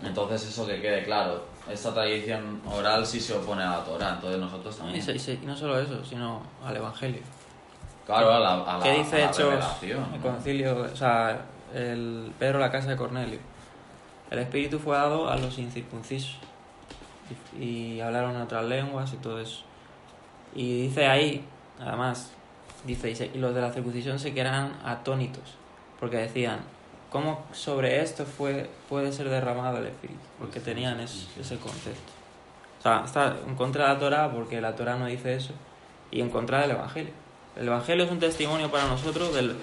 Entonces 0.03 0.47
eso 0.47 0.65
que 0.65 0.82
quede 0.82 1.03
claro, 1.03 1.45
esta 1.70 1.93
tradición 1.93 2.61
oral 2.65 3.05
sí 3.05 3.20
se 3.20 3.34
opone 3.34 3.63
a 3.63 3.72
la 3.72 3.84
Torah, 3.84 4.15
entonces 4.15 4.39
nosotros 4.39 4.78
también. 4.78 5.05
y 5.05 5.45
no 5.45 5.55
solo 5.55 5.80
eso, 5.80 6.03
sino 6.05 6.41
al 6.63 6.78
Evangelio. 6.78 7.22
Claro, 8.10 8.34
a 8.34 8.39
la, 8.39 8.53
a 8.55 8.78
la, 8.78 8.84
¿Qué 8.84 8.91
dice 8.93 9.16
a 9.18 9.20
la 9.20 9.26
Hechos, 9.32 9.66
el 10.16 10.20
concilio, 10.22 10.78
o 10.82 10.95
sea, 10.95 11.41
el 11.76 12.32
Pedro 12.39 12.57
la 12.57 12.72
casa 12.72 12.89
de 12.89 12.95
Cornelio? 12.95 13.38
El 14.32 14.39
Espíritu 14.39 14.80
fue 14.80 14.95
dado 14.97 15.30
a 15.30 15.38
los 15.38 15.60
incircuncisos 15.60 16.38
y, 17.60 17.64
y 17.64 18.01
hablaron 18.01 18.36
otras 18.41 18.66
lenguas 18.66 19.14
y 19.14 19.18
todo 19.18 19.39
eso. 19.39 19.62
Y 20.55 20.84
dice 20.88 21.05
ahí, 21.05 21.45
además, 21.80 22.32
dice, 22.86 23.12
y, 23.12 23.16
se- 23.16 23.28
y 23.34 23.38
los 23.38 23.53
de 23.53 23.62
la 23.62 23.72
circuncisión 23.72 24.18
se 24.18 24.34
quedan 24.34 24.74
atónitos, 24.84 25.55
porque 25.99 26.18
decían, 26.18 26.62
¿cómo 27.12 27.43
sobre 27.51 28.01
esto 28.01 28.26
fue, 28.26 28.70
puede 28.89 29.12
ser 29.12 29.30
derramado 29.30 29.78
el 29.78 29.86
Espíritu? 29.86 30.20
Porque 30.39 30.60
tenían 30.60 30.99
es- 30.99 31.28
ese 31.39 31.57
concepto. 31.57 32.12
O 32.80 32.82
sea, 32.82 33.03
está 33.05 33.36
en 33.47 33.53
contra 33.55 33.88
de 33.89 33.93
la 33.93 33.99
Torah 33.99 34.32
porque 34.32 34.62
la 34.62 34.76
Torah 34.76 34.95
no 34.95 35.05
dice 35.05 35.36
eso 35.36 35.53
y 36.10 36.22
en 36.22 36.30
contra 36.32 36.62
del 36.62 36.72
Evangelio. 36.72 37.14
El 37.60 37.68
Evangelio 37.68 38.05
es 38.05 38.12
un 38.12 38.20
testimonio 38.20 38.72
para 38.72 38.88
nosotros 38.88 39.34
del, 39.36 39.53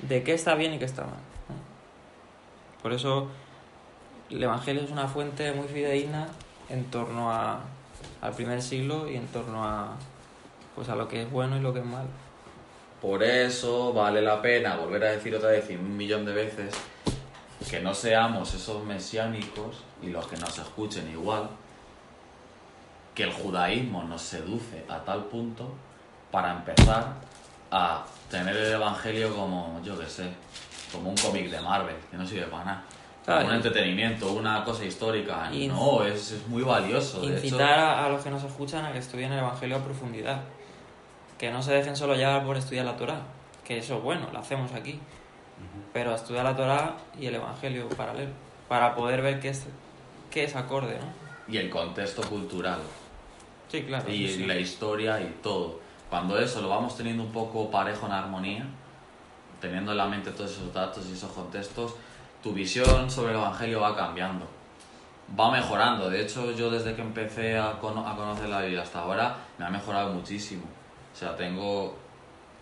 de 0.00 0.22
qué 0.22 0.34
está 0.34 0.54
bien 0.54 0.74
y 0.74 0.78
qué 0.78 0.84
está 0.84 1.04
mal. 1.04 1.16
Por 2.82 2.92
eso 2.92 3.28
el 4.28 4.42
Evangelio 4.42 4.82
es 4.82 4.90
una 4.90 5.08
fuente 5.08 5.50
muy 5.52 5.66
fidedigna 5.66 6.28
en 6.68 6.84
torno 6.90 7.32
a, 7.32 7.60
al 8.20 8.34
primer 8.34 8.60
siglo 8.60 9.10
y 9.10 9.16
en 9.16 9.26
torno 9.28 9.64
a, 9.64 9.96
pues 10.74 10.90
a 10.90 10.94
lo 10.94 11.08
que 11.08 11.22
es 11.22 11.30
bueno 11.30 11.56
y 11.56 11.60
lo 11.60 11.72
que 11.72 11.78
es 11.78 11.86
malo. 11.86 12.08
Por 13.00 13.22
eso 13.22 13.94
vale 13.94 14.20
la 14.20 14.42
pena 14.42 14.76
volver 14.76 15.04
a 15.04 15.12
decir 15.12 15.34
otra 15.34 15.48
vez 15.48 15.70
y 15.70 15.76
un 15.76 15.96
millón 15.96 16.26
de 16.26 16.34
veces 16.34 16.74
que 17.70 17.80
no 17.80 17.94
seamos 17.94 18.52
esos 18.52 18.84
mesiánicos 18.84 19.84
y 20.02 20.08
los 20.08 20.26
que 20.26 20.36
nos 20.36 20.58
escuchen 20.58 21.10
igual, 21.10 21.48
que 23.14 23.22
el 23.22 23.32
judaísmo 23.32 24.04
nos 24.04 24.20
seduce 24.20 24.84
a 24.86 24.98
tal 24.98 25.24
punto 25.24 25.72
para 26.30 26.52
empezar 26.52 27.27
a 27.70 28.04
tener 28.30 28.56
el 28.56 28.72
evangelio 28.72 29.34
como, 29.34 29.80
yo 29.84 29.98
qué 29.98 30.06
sé, 30.06 30.28
como 30.92 31.10
un 31.10 31.16
cómic 31.16 31.50
de 31.50 31.60
Marvel, 31.60 31.96
que 32.10 32.16
no 32.16 32.26
sirve 32.26 32.46
para 32.46 32.64
nada. 32.64 32.84
Claro, 33.24 33.40
Como 33.42 33.50
un 33.50 33.56
entretenimiento, 33.56 34.32
una 34.32 34.64
cosa 34.64 34.84
histórica. 34.84 35.50
Y- 35.52 35.68
no, 35.68 36.02
es, 36.04 36.32
es 36.32 36.46
muy 36.48 36.62
valioso. 36.62 37.20
De 37.20 37.36
hecho, 37.36 37.44
Incitar 37.46 37.78
a, 37.78 38.06
a 38.06 38.08
los 38.08 38.22
que 38.22 38.30
nos 38.30 38.42
escuchan 38.42 38.84
a 38.86 38.92
que 38.92 38.98
estudien 38.98 39.32
el 39.32 39.40
Evangelio 39.40 39.76
a 39.76 39.80
profundidad. 39.84 40.40
Que 41.36 41.50
no 41.50 41.62
se 41.62 41.72
dejen 41.72 41.94
solo 41.94 42.14
llevar 42.14 42.44
por 42.44 42.56
estudiar 42.56 42.86
la 42.86 42.96
Torah. 42.96 43.20
Que 43.64 43.78
eso 43.78 43.98
es 43.98 44.02
bueno, 44.02 44.28
lo 44.32 44.38
hacemos 44.38 44.72
aquí. 44.72 44.98
Pero 45.92 46.12
a 46.12 46.14
estudiar 46.14 46.44
la 46.44 46.56
Torah 46.56 46.96
y 47.20 47.26
el 47.26 47.34
Evangelio 47.34 47.88
paralelo. 47.90 48.30
Para 48.66 48.94
poder 48.94 49.20
ver 49.20 49.40
qué 49.40 49.50
es, 49.50 49.66
qué 50.30 50.44
es 50.44 50.56
acorde, 50.56 50.98
¿no? 50.98 51.28
y 51.52 51.56
el 51.56 51.70
contexto 51.70 52.22
cultural. 52.22 52.78
Sí, 53.68 53.82
claro. 53.82 54.10
y 54.10 54.28
sí, 54.28 54.34
sí. 54.36 54.46
la 54.46 54.56
historia 54.56 55.20
y 55.20 55.34
todo. 55.42 55.80
Cuando 56.10 56.38
eso 56.38 56.62
lo 56.62 56.68
vamos 56.70 56.96
teniendo 56.96 57.22
un 57.22 57.32
poco 57.32 57.70
parejo 57.70 58.06
en 58.06 58.12
armonía, 58.12 58.64
teniendo 59.60 59.92
en 59.92 59.98
la 59.98 60.06
mente 60.06 60.30
todos 60.30 60.52
esos 60.52 60.72
datos 60.72 61.06
y 61.08 61.12
esos 61.12 61.30
contextos, 61.32 61.94
tu 62.42 62.52
visión 62.52 63.10
sobre 63.10 63.32
el 63.32 63.38
Evangelio 63.38 63.80
va 63.80 63.94
cambiando, 63.96 64.46
va 65.38 65.50
mejorando. 65.50 66.08
De 66.08 66.22
hecho, 66.22 66.52
yo 66.52 66.70
desde 66.70 66.94
que 66.94 67.02
empecé 67.02 67.58
a, 67.58 67.78
cono- 67.78 68.06
a 68.08 68.16
conocer 68.16 68.48
la 68.48 68.60
Biblia 68.62 68.82
hasta 68.82 69.00
ahora, 69.00 69.36
me 69.58 69.66
ha 69.66 69.70
mejorado 69.70 70.12
muchísimo. 70.14 70.62
O 71.12 71.16
sea, 71.18 71.34
tengo, 71.36 71.98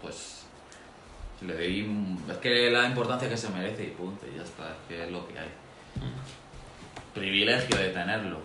pues, 0.03 0.44
le 1.42 1.55
doy, 1.55 2.16
es 2.30 2.36
que 2.38 2.70
la 2.70 2.86
importancia 2.86 3.28
que 3.28 3.36
se 3.36 3.51
merece 3.51 3.84
y 3.84 3.90
punto, 3.90 4.26
y 4.26 4.36
ya 4.38 4.42
está, 4.42 4.64
es 4.70 4.76
que 4.88 5.05
es 5.05 5.11
lo 5.12 5.28
que 5.28 5.38
hay. 5.38 5.51
Privilegio 7.14 7.76
de 7.76 7.90
tenerlo. 7.90 8.38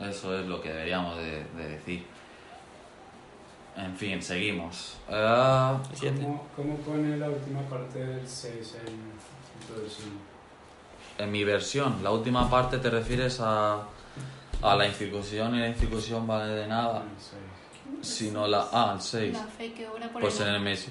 Eso 0.00 0.38
es 0.38 0.46
lo 0.46 0.60
que 0.60 0.70
deberíamos 0.70 1.16
de, 1.18 1.44
de 1.56 1.68
decir. 1.68 2.06
En 3.76 3.96
fin, 3.96 4.22
seguimos. 4.22 4.96
Ah. 5.08 5.80
¿Cómo, 6.00 6.46
¿Cómo 6.54 6.76
pone 6.78 7.16
la 7.16 7.28
última 7.28 7.60
parte 7.62 7.98
del 8.04 8.26
6 8.28 8.76
en 8.86 9.62
introducción? 9.62 10.34
en 11.16 11.30
mi 11.30 11.44
versión, 11.44 12.02
la 12.02 12.10
última 12.10 12.50
parte 12.50 12.78
te 12.78 12.90
refieres 12.90 13.38
a, 13.40 13.82
a 14.62 14.74
la 14.76 14.86
incircuncisión 14.88 15.54
y 15.54 15.60
la 15.60 15.68
incircuncisión 15.68 16.26
vale 16.26 16.52
de 16.54 16.66
nada, 16.66 17.02
El 17.02 18.00
6. 18.02 18.16
sino 18.18 18.48
la... 18.48 18.66
Ah, 18.72 18.92
el 18.96 19.00
6. 19.00 19.32
La 19.32 19.44
fe 19.44 19.72
que 19.74 19.86
obra 19.88 20.08
por 20.10 20.20
Pues 20.22 20.40
en 20.40 20.48
el 20.48 20.60
Mesi- 20.60 20.88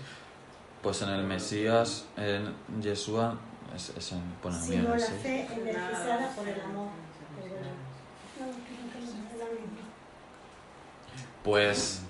pues 0.82 1.02
en 1.02 1.10
el 1.10 1.24
Mesías, 1.26 2.06
en 2.18 2.54
Yeshua, 2.82 3.36
es, 3.76 3.90
es 3.98 4.12
en, 4.14 4.22
pone 4.42 4.56
el 4.58 4.62
mío, 4.64 4.80
sino 4.80 4.94
el 4.94 5.00
la 5.02 5.08
6. 5.08 5.22
fe 5.22 5.42
energizada 5.54 6.30
por 6.36 6.48
el 6.48 6.62
amor. 6.62 6.88
Pero 7.42 7.50
bueno, 7.56 7.68
no, 8.40 8.46
creo 8.46 8.92
que 8.94 9.00
no 9.00 9.30
es 9.30 9.40
la 9.40 9.46
misma. 9.46 9.84
Pues, 11.44 12.02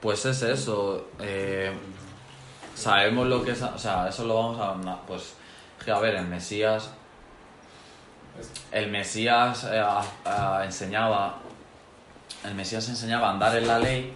pues 0.00 0.24
es 0.26 0.42
eso. 0.42 1.08
eh, 1.20 1.72
sabemos 2.74 3.26
lo 3.26 3.42
que 3.44 3.52
es... 3.52 3.62
O 3.62 3.78
sea, 3.78 4.08
eso 4.08 4.24
lo 4.24 4.34
vamos 4.34 4.60
a... 4.60 5.00
Pues, 5.06 5.34
a 5.92 5.98
ver, 5.98 6.14
el 6.14 6.26
Mesías... 6.26 6.90
El 8.72 8.90
Mesías 8.90 9.66
eh, 9.70 9.84
enseñaba... 10.64 11.38
El 12.44 12.54
Mesías 12.54 12.88
enseñaba 12.88 13.28
a 13.28 13.32
andar 13.32 13.56
en 13.56 13.68
la 13.68 13.78
ley 13.78 14.14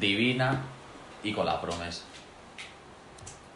divina 0.00 0.60
y 1.22 1.32
con 1.32 1.46
la 1.46 1.60
promesa. 1.60 2.02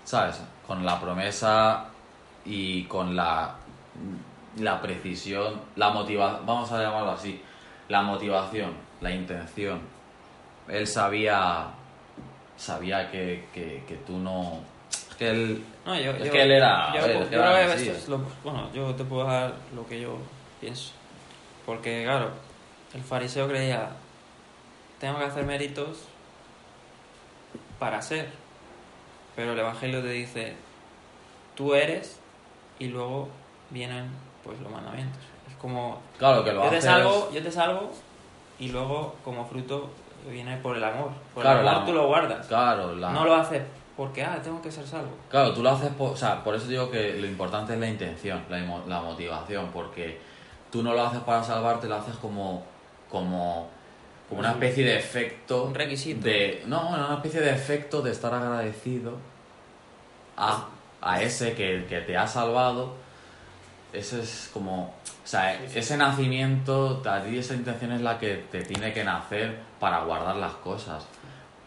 ¿Sabes? 0.05 0.41
Con 0.67 0.85
la 0.85 1.01
promesa 1.01 1.87
y 2.45 2.85
con 2.85 3.17
la, 3.17 3.57
la 4.57 4.81
precisión, 4.81 5.61
la 5.77 5.91
motivación, 5.91 6.47
vamos 6.47 6.71
a 6.73 6.83
llamarlo 6.83 7.13
así, 7.13 7.43
la 7.89 8.03
motivación, 8.03 8.73
la 9.01 9.11
intención. 9.11 9.81
Él 10.71 10.87
sabía, 10.87 11.69
sabía 12.57 13.11
que, 13.11 13.47
que, 13.53 13.85
que 13.87 13.97
tú 14.07 14.19
no... 14.19 14.61
Que 15.19 15.31
él... 15.31 15.65
No, 15.85 15.95
yo, 15.99 16.13
Es 16.13 16.25
yo- 16.27 16.33
que 16.33 16.43
él 16.43 16.51
era- 16.53 16.95
Yo, 16.95 17.07
yo 17.31 17.43
lo- 18.09 18.21
bueno, 18.45 18.71
yo 18.73 18.95
te 18.95 19.05
puedo 19.05 19.25
dar 19.27 19.53
lo 19.75 19.87
que 19.87 20.01
yo 20.01 20.17
pienso. 20.61 20.93
Porque, 21.67 22.05
claro, 22.05 22.31
el 22.95 23.03
fariseo 23.03 23.47
creía: 23.49 23.91
tengo 24.99 25.19
que 25.19 25.25
hacer 25.25 25.45
méritos 25.45 26.05
para 27.79 28.01
ser. 28.03 28.29
Pero 29.37 29.53
el 29.53 29.59
evangelio 29.59 30.01
te 30.03 30.09
dice: 30.11 30.55
tú 31.55 31.75
eres 31.75 32.19
y 32.79 32.89
luego 32.89 33.29
vienen 33.71 34.11
pues 34.45 34.59
los 34.61 34.71
mandamientos. 34.73 35.21
Es 35.49 35.55
como: 35.57 36.01
Claro 36.19 36.45
que 36.45 36.53
lo 36.53 36.65
yo 36.65 36.71
te 36.71 36.77
haces- 36.79 36.85
salvo, 36.85 37.31
yo 37.33 37.43
te 37.43 37.53
salvo 37.53 37.91
y 38.59 38.69
luego 38.69 39.17
como 39.25 39.47
fruto 39.47 39.91
viene 40.29 40.57
por 40.59 40.77
el 40.77 40.85
amor. 40.85 41.11
Por 41.35 41.43
Claro, 41.43 41.61
el 41.61 41.69
amor 41.69 41.81
la- 41.81 41.87
tú 41.87 41.93
lo 41.93 42.07
guardas. 42.09 42.47
Claro, 42.47 42.95
la... 42.97 43.11
No 43.13 43.25
lo 43.25 43.35
haces 43.35 43.63
porque, 43.97 44.25
ah, 44.25 44.39
tengo 44.43 44.61
que 44.63 44.71
ser 44.73 44.87
salvo. 44.87 45.11
Claro, 45.31 45.53
tú 45.53 45.63
lo 45.63 45.71
haces 45.71 45.91
por, 45.91 46.13
o 46.13 46.17
sea, 46.17 46.43
por 46.43 46.55
eso 46.55 46.67
digo 46.67 46.91
que 46.91 47.19
lo 47.21 47.27
importante 47.27 47.75
es 47.75 47.79
la 47.81 47.89
intención, 47.89 48.43
la, 48.49 48.59
la 48.87 49.01
motivación, 49.03 49.69
porque 49.73 50.19
tú 50.73 50.83
no 50.83 50.95
lo 50.95 51.03
haces 51.07 51.21
para 51.21 51.43
salvarte, 51.45 51.87
lo 51.87 51.97
haces 51.97 52.17
como, 52.17 52.63
como, 53.11 53.69
como 54.29 54.41
una 54.41 54.53
especie 54.53 54.85
de 54.85 54.97
efecto 54.99 55.65
Un 55.65 55.75
requisito. 55.75 56.23
de, 56.27 56.63
no, 56.67 56.89
una 56.89 57.15
especie 57.15 57.41
de 57.41 57.51
efecto 57.53 58.01
de 58.01 58.13
estar 58.13 58.33
agradecido 58.33 59.15
a, 60.37 60.69
a 61.03 61.23
ese 61.23 61.53
que, 61.55 61.85
que 61.89 62.01
te 62.01 62.17
ha 62.17 62.27
salvado. 62.27 62.95
Ese 63.93 64.21
es 64.23 64.49
como, 64.53 64.85
o 64.85 65.27
sea, 65.27 65.55
ese 65.65 65.97
nacimiento, 65.97 67.03
a 67.05 67.21
ti 67.23 67.37
esa 67.37 67.55
intención 67.55 67.91
es 67.93 68.01
la 68.01 68.19
que 68.19 68.37
te 68.51 68.63
tiene 68.63 68.93
que 68.93 69.03
nacer 69.05 69.59
para 69.81 70.05
guardar 70.05 70.37
las 70.37 70.53
cosas, 70.55 71.07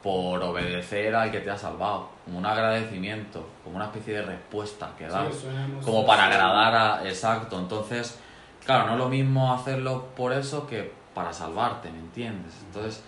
por 0.01 0.41
obedecer 0.43 1.15
al 1.15 1.31
que 1.31 1.39
te 1.39 1.49
ha 1.49 1.57
salvado, 1.57 2.09
como 2.25 2.37
un 2.37 2.45
agradecimiento, 2.45 3.45
como 3.63 3.77
una 3.77 3.85
especie 3.85 4.15
de 4.15 4.21
respuesta 4.21 4.91
que 4.97 5.07
das, 5.07 5.33
Sí, 5.33 5.47
como 5.83 6.05
para 6.05 6.25
agradar 6.27 6.75
a, 6.75 7.07
exacto, 7.07 7.57
entonces, 7.57 8.19
claro, 8.65 8.85
no 8.87 8.93
es 8.93 8.99
lo 8.99 9.09
mismo 9.09 9.53
hacerlo 9.53 10.07
por 10.15 10.31
eso 10.33 10.67
que 10.67 10.91
para 11.15 11.31
salvarte, 11.33 11.89
¿me 11.91 11.99
entiendes? 11.99 12.53
Entonces, 12.65 13.01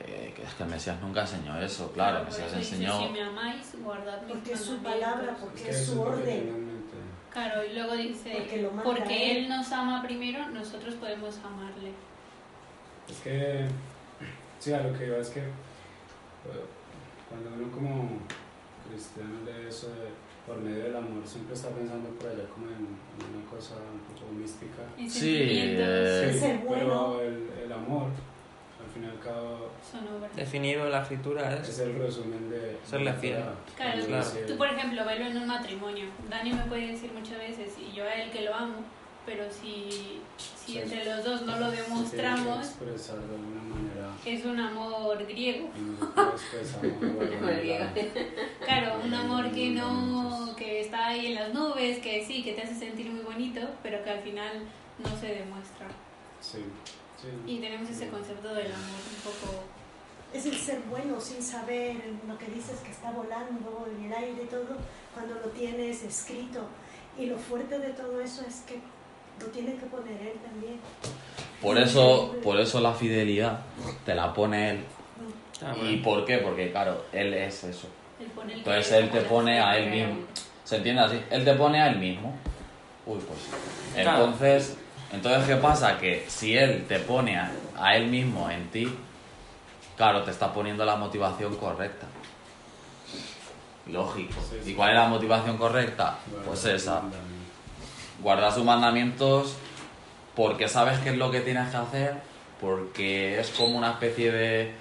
eh, 0.00 0.32
que 0.34 0.42
es 0.42 0.54
que 0.54 0.62
el 0.62 0.68
Mesías 0.70 0.96
nunca 1.02 1.20
enseñó 1.22 1.58
eso, 1.60 1.92
claro, 1.92 2.20
el 2.20 2.24
Mesías 2.24 2.48
eso 2.48 2.58
dice, 2.58 2.74
enseñó... 2.76 2.98
Si 2.98 3.08
me 3.12 3.22
amáis, 3.22 3.74
guardad 3.82 4.22
mis 4.22 4.32
Porque 4.32 4.52
es 4.52 4.60
su 4.60 4.78
palabra, 4.78 5.36
porque 5.40 5.62
que 5.62 5.70
es 5.70 5.86
su 5.86 6.00
orden. 6.00 6.66
Claro, 7.32 7.62
y 7.62 7.74
luego 7.74 7.92
dice, 7.94 8.32
Porque 8.38 8.62
lo 8.62 8.70
porque 8.82 9.30
él. 9.32 9.36
él 9.44 9.48
nos 9.50 9.70
ama 9.70 10.02
primero, 10.02 10.48
nosotros 10.48 10.94
podemos 10.94 11.36
amarle. 11.44 11.92
Es 13.10 13.18
que, 13.18 13.66
sí, 14.58 14.72
a 14.72 14.82
lo 14.82 14.96
que 14.98 15.06
iba 15.06 15.18
es 15.18 15.30
que 15.30 15.40
eh, 15.40 16.64
cuando 17.28 17.50
uno 17.56 17.72
como 17.72 18.08
cristiano 18.88 19.34
lee 19.44 19.68
eso 19.68 19.88
de, 19.88 20.08
por 20.46 20.58
medio 20.58 20.84
del 20.84 20.96
amor, 20.96 21.26
siempre 21.26 21.54
está 21.54 21.70
pensando 21.70 22.08
por 22.10 22.28
allá 22.30 22.44
como 22.54 22.66
en, 22.68 22.74
en 22.86 23.36
una 23.36 23.50
cosa 23.50 23.74
un 23.92 24.00
poco 24.14 24.32
mística. 24.32 24.82
Sí, 25.08 25.36
eh, 25.38 26.30
Es 26.30 26.40
ser 26.40 26.58
bueno. 26.58 27.16
pero 27.16 27.20
el, 27.22 27.50
el 27.64 27.72
amor, 27.72 28.04
al 28.78 28.92
fin 28.94 29.04
y 29.04 29.06
al 29.06 29.18
cabo. 29.18 29.70
Definido 30.36 30.84
en 30.86 30.92
la 30.92 31.02
escritura 31.02 31.54
es 31.56 31.68
es... 31.68 31.78
el 31.80 31.98
resumen 31.98 32.48
de... 32.50 32.78
Serle 32.84 33.12
de 33.12 33.18
fiel. 33.18 33.40
la- 33.40 33.54
Claro, 33.76 34.24
Tú, 34.46 34.56
por 34.56 34.68
ejemplo, 34.68 35.04
velo 35.04 35.26
en 35.26 35.36
un 35.38 35.46
matrimonio. 35.48 36.04
Dani 36.30 36.52
me 36.52 36.62
puede 36.66 36.92
decir 36.92 37.10
muchas 37.12 37.38
veces, 37.38 37.74
y 37.78 37.92
yo 37.94 38.04
a 38.04 38.14
él 38.14 38.30
que 38.30 38.42
lo 38.42 38.54
amo, 38.54 38.76
pero 39.26 39.44
si, 39.50 40.20
si 40.64 40.72
Sí. 40.72 40.78
entre 40.78 41.04
los 41.04 41.24
dos 41.24 41.42
no 41.42 41.58
lo 41.58 41.70
demostramos, 41.70 42.66
expresar 42.66 43.18
de 43.18 43.34
alguna 43.34 43.62
manera 43.62 44.06
es 44.24 44.44
un 44.44 44.58
amor 44.58 45.24
griego. 45.26 45.68
Claro, 48.64 49.00
un 49.04 49.14
amor 49.14 49.50
que 49.52 49.70
no, 49.70 50.54
que 50.56 50.80
está 50.80 51.08
ahí 51.08 51.26
en 51.26 51.34
las 51.36 51.54
nubes, 51.54 51.98
que 51.98 52.24
sí, 52.24 52.42
que 52.42 52.52
te 52.52 52.62
hace 52.62 52.74
sentir 52.74 53.10
muy 53.10 53.20
bonito, 53.22 53.60
pero 53.82 54.02
que 54.02 54.10
al 54.10 54.20
final 54.20 54.62
no 54.98 55.20
se 55.20 55.26
demuestra. 55.26 55.86
Sí, 56.40 56.58
sí. 57.20 57.28
Y 57.46 57.58
tenemos 57.58 57.88
ese 57.88 58.08
concepto 58.08 58.48
del 58.54 58.66
amor 58.66 59.00
un 59.14 59.22
poco... 59.22 59.62
Es 60.32 60.44
el 60.46 60.56
ser 60.56 60.80
bueno 60.90 61.20
sin 61.20 61.40
saber 61.42 61.96
lo 62.26 62.36
que 62.36 62.46
dices 62.46 62.80
que 62.80 62.90
está 62.90 63.10
volando 63.12 63.86
en 63.96 64.06
el 64.06 64.12
aire 64.12 64.42
y 64.42 64.46
todo, 64.46 64.76
cuando 65.14 65.34
lo 65.34 65.48
tienes 65.50 66.02
escrito. 66.02 66.66
Y 67.18 67.26
lo 67.26 67.38
fuerte 67.38 67.78
de 67.78 67.90
todo 67.90 68.20
eso 68.20 68.42
es 68.46 68.56
que 68.66 68.80
lo 69.40 69.46
tiene 69.46 69.74
que 69.76 69.86
poner 69.86 70.20
él 70.20 70.38
también. 70.44 70.80
Por 71.60 71.78
eso, 71.78 72.36
por 72.42 72.60
eso 72.60 72.80
la 72.80 72.92
fidelidad 72.92 73.60
te 74.04 74.14
la 74.14 74.32
pone 74.32 74.70
él. 74.70 74.84
Ah, 75.64 75.74
¿Y 75.82 75.96
por 75.98 76.24
qué? 76.24 76.38
Porque 76.38 76.70
claro, 76.70 77.04
él 77.12 77.32
es 77.34 77.64
eso. 77.64 77.88
El 78.20 78.50
Entonces 78.50 78.92
él 78.92 79.10
te 79.10 79.22
pone 79.22 79.60
a 79.60 79.76
él 79.78 79.90
mismo. 79.90 80.26
¿Se 80.64 80.76
entiende 80.76 81.02
así? 81.02 81.20
Él 81.30 81.44
te 81.44 81.54
pone 81.54 81.80
a 81.80 81.88
él 81.88 81.98
mismo. 81.98 82.34
Uy, 83.06 83.18
pues. 83.26 83.38
Claro. 83.94 84.24
Entonces, 84.24 84.76
entonces 85.12 85.44
¿qué 85.46 85.56
pasa? 85.56 85.98
Que 85.98 86.24
si 86.28 86.56
él 86.56 86.84
te 86.86 86.98
pone 86.98 87.38
a, 87.38 87.50
a 87.78 87.96
él 87.96 88.08
mismo 88.08 88.50
en 88.50 88.68
ti, 88.70 88.88
claro, 89.96 90.22
te 90.24 90.30
está 90.30 90.52
poniendo 90.52 90.84
la 90.84 90.96
motivación 90.96 91.56
correcta. 91.56 92.06
Lógico. 93.86 94.34
Sí, 94.50 94.56
sí. 94.62 94.70
¿Y 94.72 94.74
cuál 94.74 94.90
es 94.90 94.96
la 94.96 95.08
motivación 95.08 95.56
correcta? 95.56 96.18
Bueno, 96.26 96.46
Pues 96.46 96.64
esa. 96.66 97.02
Guardar 98.22 98.52
sus 98.52 98.64
mandamientos 98.64 99.56
porque 100.34 100.68
sabes 100.68 100.98
qué 101.00 101.10
es 101.10 101.16
lo 101.16 101.30
que 101.30 101.40
tienes 101.40 101.70
que 101.70 101.76
hacer, 101.76 102.14
porque 102.60 103.38
es 103.40 103.50
como 103.50 103.76
una 103.78 103.92
especie 103.92 104.30
de... 104.32 104.74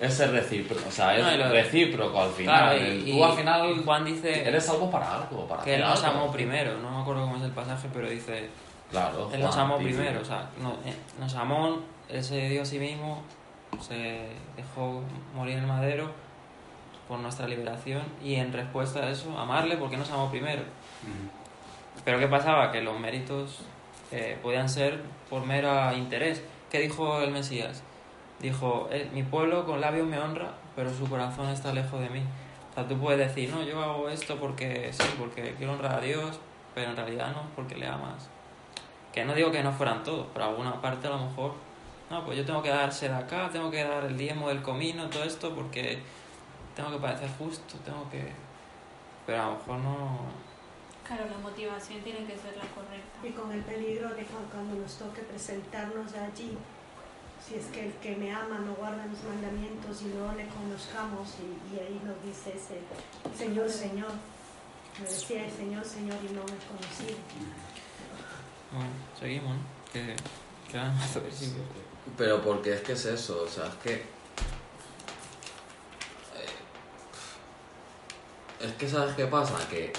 Es 0.00 0.14
ser 0.14 0.30
recíproco, 0.32 0.82
o 0.88 0.90
sea, 0.90 1.16
es 1.16 1.22
No, 1.22 1.32
y 1.32 1.36
lo- 1.36 1.48
recíproco 1.50 2.20
al 2.22 2.30
final. 2.30 2.54
Claro, 2.70 2.76
y, 2.78 2.80
El- 2.90 3.08
y- 3.08 3.12
Tú 3.12 3.24
al 3.24 3.32
final 3.36 3.82
Juan 3.84 4.04
dice 4.04 4.48
eres 4.48 4.64
salvo 4.64 4.90
para 4.90 5.14
algo, 5.14 5.46
para 5.46 5.62
que 5.62 5.74
él 5.74 5.80
nos 5.82 6.02
algo. 6.02 6.22
amó 6.22 6.32
primero, 6.32 6.78
no 6.78 6.90
me 6.90 7.02
acuerdo 7.02 7.22
cómo 7.22 7.36
es 7.36 7.42
el 7.42 7.52
pasaje, 7.52 7.88
pero 7.92 8.08
dice, 8.08 8.48
Claro, 8.90 9.30
él 9.32 9.40
nos 9.40 9.56
amó 9.56 9.76
primero, 9.78 10.20
o 10.20 10.24
sea, 10.24 10.48
eh, 10.86 10.94
nos 11.20 11.34
amó, 11.36 11.78
él 12.08 12.24
se 12.24 12.48
dio 12.48 12.62
a 12.62 12.64
sí 12.64 12.78
mismo, 12.78 13.22
se 13.80 14.28
dejó 14.56 15.02
morir 15.36 15.54
en 15.54 15.60
el 15.60 15.66
madero 15.66 16.10
por 17.06 17.18
nuestra 17.20 17.46
liberación 17.46 18.02
y 18.24 18.34
en 18.36 18.52
respuesta 18.52 19.00
a 19.00 19.10
eso, 19.10 19.38
amarle 19.38 19.76
porque 19.76 19.96
nos 19.98 20.10
amó 20.10 20.30
primero. 20.30 20.62
Pero 22.04 22.18
¿qué 22.18 22.26
pasaba? 22.28 22.72
Que 22.72 22.80
los 22.80 22.98
méritos 22.98 23.60
eh, 24.10 24.38
podían 24.42 24.68
ser 24.68 25.00
por 25.30 25.44
mero 25.46 25.92
interés. 25.92 26.42
¿Qué 26.70 26.80
dijo 26.80 27.20
el 27.20 27.30
Mesías? 27.30 27.82
Dijo, 28.40 28.88
"Eh, 28.90 29.08
mi 29.12 29.22
pueblo 29.22 29.64
con 29.64 29.80
labios 29.80 30.06
me 30.06 30.18
honra, 30.18 30.52
pero 30.74 30.92
su 30.92 31.08
corazón 31.08 31.48
está 31.48 31.72
lejos 31.72 32.00
de 32.00 32.08
mí. 32.10 32.22
O 32.70 32.74
sea, 32.74 32.88
tú 32.88 32.98
puedes 32.98 33.18
decir, 33.28 33.50
no, 33.50 33.62
yo 33.62 33.82
hago 33.82 34.08
esto 34.08 34.36
porque 34.36 34.90
sí, 34.92 35.04
porque 35.18 35.54
quiero 35.58 35.74
honrar 35.74 35.98
a 35.98 36.00
Dios, 36.00 36.40
pero 36.74 36.90
en 36.90 36.96
realidad 36.96 37.32
no, 37.32 37.42
porque 37.54 37.76
le 37.76 37.86
amas. 37.86 38.28
Que 39.12 39.24
no 39.24 39.34
digo 39.34 39.50
que 39.50 39.62
no 39.62 39.72
fueran 39.72 40.02
todos, 40.02 40.26
pero 40.32 40.46
alguna 40.46 40.80
parte 40.80 41.06
a 41.06 41.10
lo 41.10 41.18
mejor, 41.18 41.52
no, 42.10 42.24
pues 42.24 42.38
yo 42.38 42.46
tengo 42.46 42.62
que 42.62 42.70
darse 42.70 43.08
de 43.10 43.14
acá, 43.14 43.50
tengo 43.52 43.70
que 43.70 43.84
dar 43.84 44.04
el 44.04 44.16
diezmo 44.16 44.48
del 44.48 44.62
comino, 44.62 45.08
todo 45.10 45.24
esto, 45.24 45.54
porque 45.54 45.98
tengo 46.74 46.90
que 46.90 46.98
parecer 46.98 47.28
justo, 47.38 47.76
tengo 47.84 48.08
que... 48.10 48.32
Pero 49.26 49.42
a 49.42 49.46
lo 49.46 49.52
mejor 49.52 49.78
no... 49.78 50.18
Claro, 51.14 51.30
la 51.30 51.38
motivación 51.38 52.00
tiene 52.02 52.20
que 52.24 52.32
ser 52.38 52.56
la 52.56 52.64
correcta. 52.74 53.26
Y 53.26 53.30
con 53.32 53.52
el 53.52 53.60
peligro 53.62 54.08
de 54.10 54.24
cu- 54.24 54.48
cuando 54.50 54.76
nos 54.80 54.94
toque 54.94 55.20
presentarnos 55.22 56.12
allí, 56.14 56.56
si 57.46 57.56
es 57.56 57.66
que 57.66 57.86
el 57.86 57.92
que 57.94 58.16
me 58.16 58.32
ama 58.32 58.58
no 58.60 58.72
guarda 58.74 59.04
mis 59.06 59.22
mandamientos 59.24 60.00
y 60.02 60.06
no 60.06 60.32
le 60.34 60.46
conozcamos, 60.48 61.28
y, 61.42 61.74
y 61.74 61.80
ahí 61.80 62.00
nos 62.04 62.16
dice 62.24 62.54
ese 62.56 62.80
Señor, 63.36 63.68
Señor. 63.68 64.10
Me 65.00 65.06
decía 65.06 65.44
el 65.46 65.52
Señor, 65.52 65.84
Señor, 65.84 66.18
y 66.22 66.32
no 66.32 66.40
me 66.42 66.56
conocí. 66.68 67.16
Bueno, 68.72 68.90
seguimos, 69.18 69.56
¿no? 69.56 69.62
Que 69.92 70.16
quedan 70.70 70.96
más 70.96 71.14
versículos. 71.14 71.66
Pero 72.16 72.42
porque 72.42 72.74
es 72.74 72.80
que 72.80 72.92
es 72.92 73.04
eso, 73.04 73.42
o 73.42 73.48
sea, 73.48 73.66
es 73.66 73.74
que... 73.76 73.92
eh, 73.94 74.04
Es 78.60 78.72
que 78.74 78.88
sabes 78.88 79.14
qué 79.14 79.26
pasa, 79.26 79.56
que, 79.68 79.92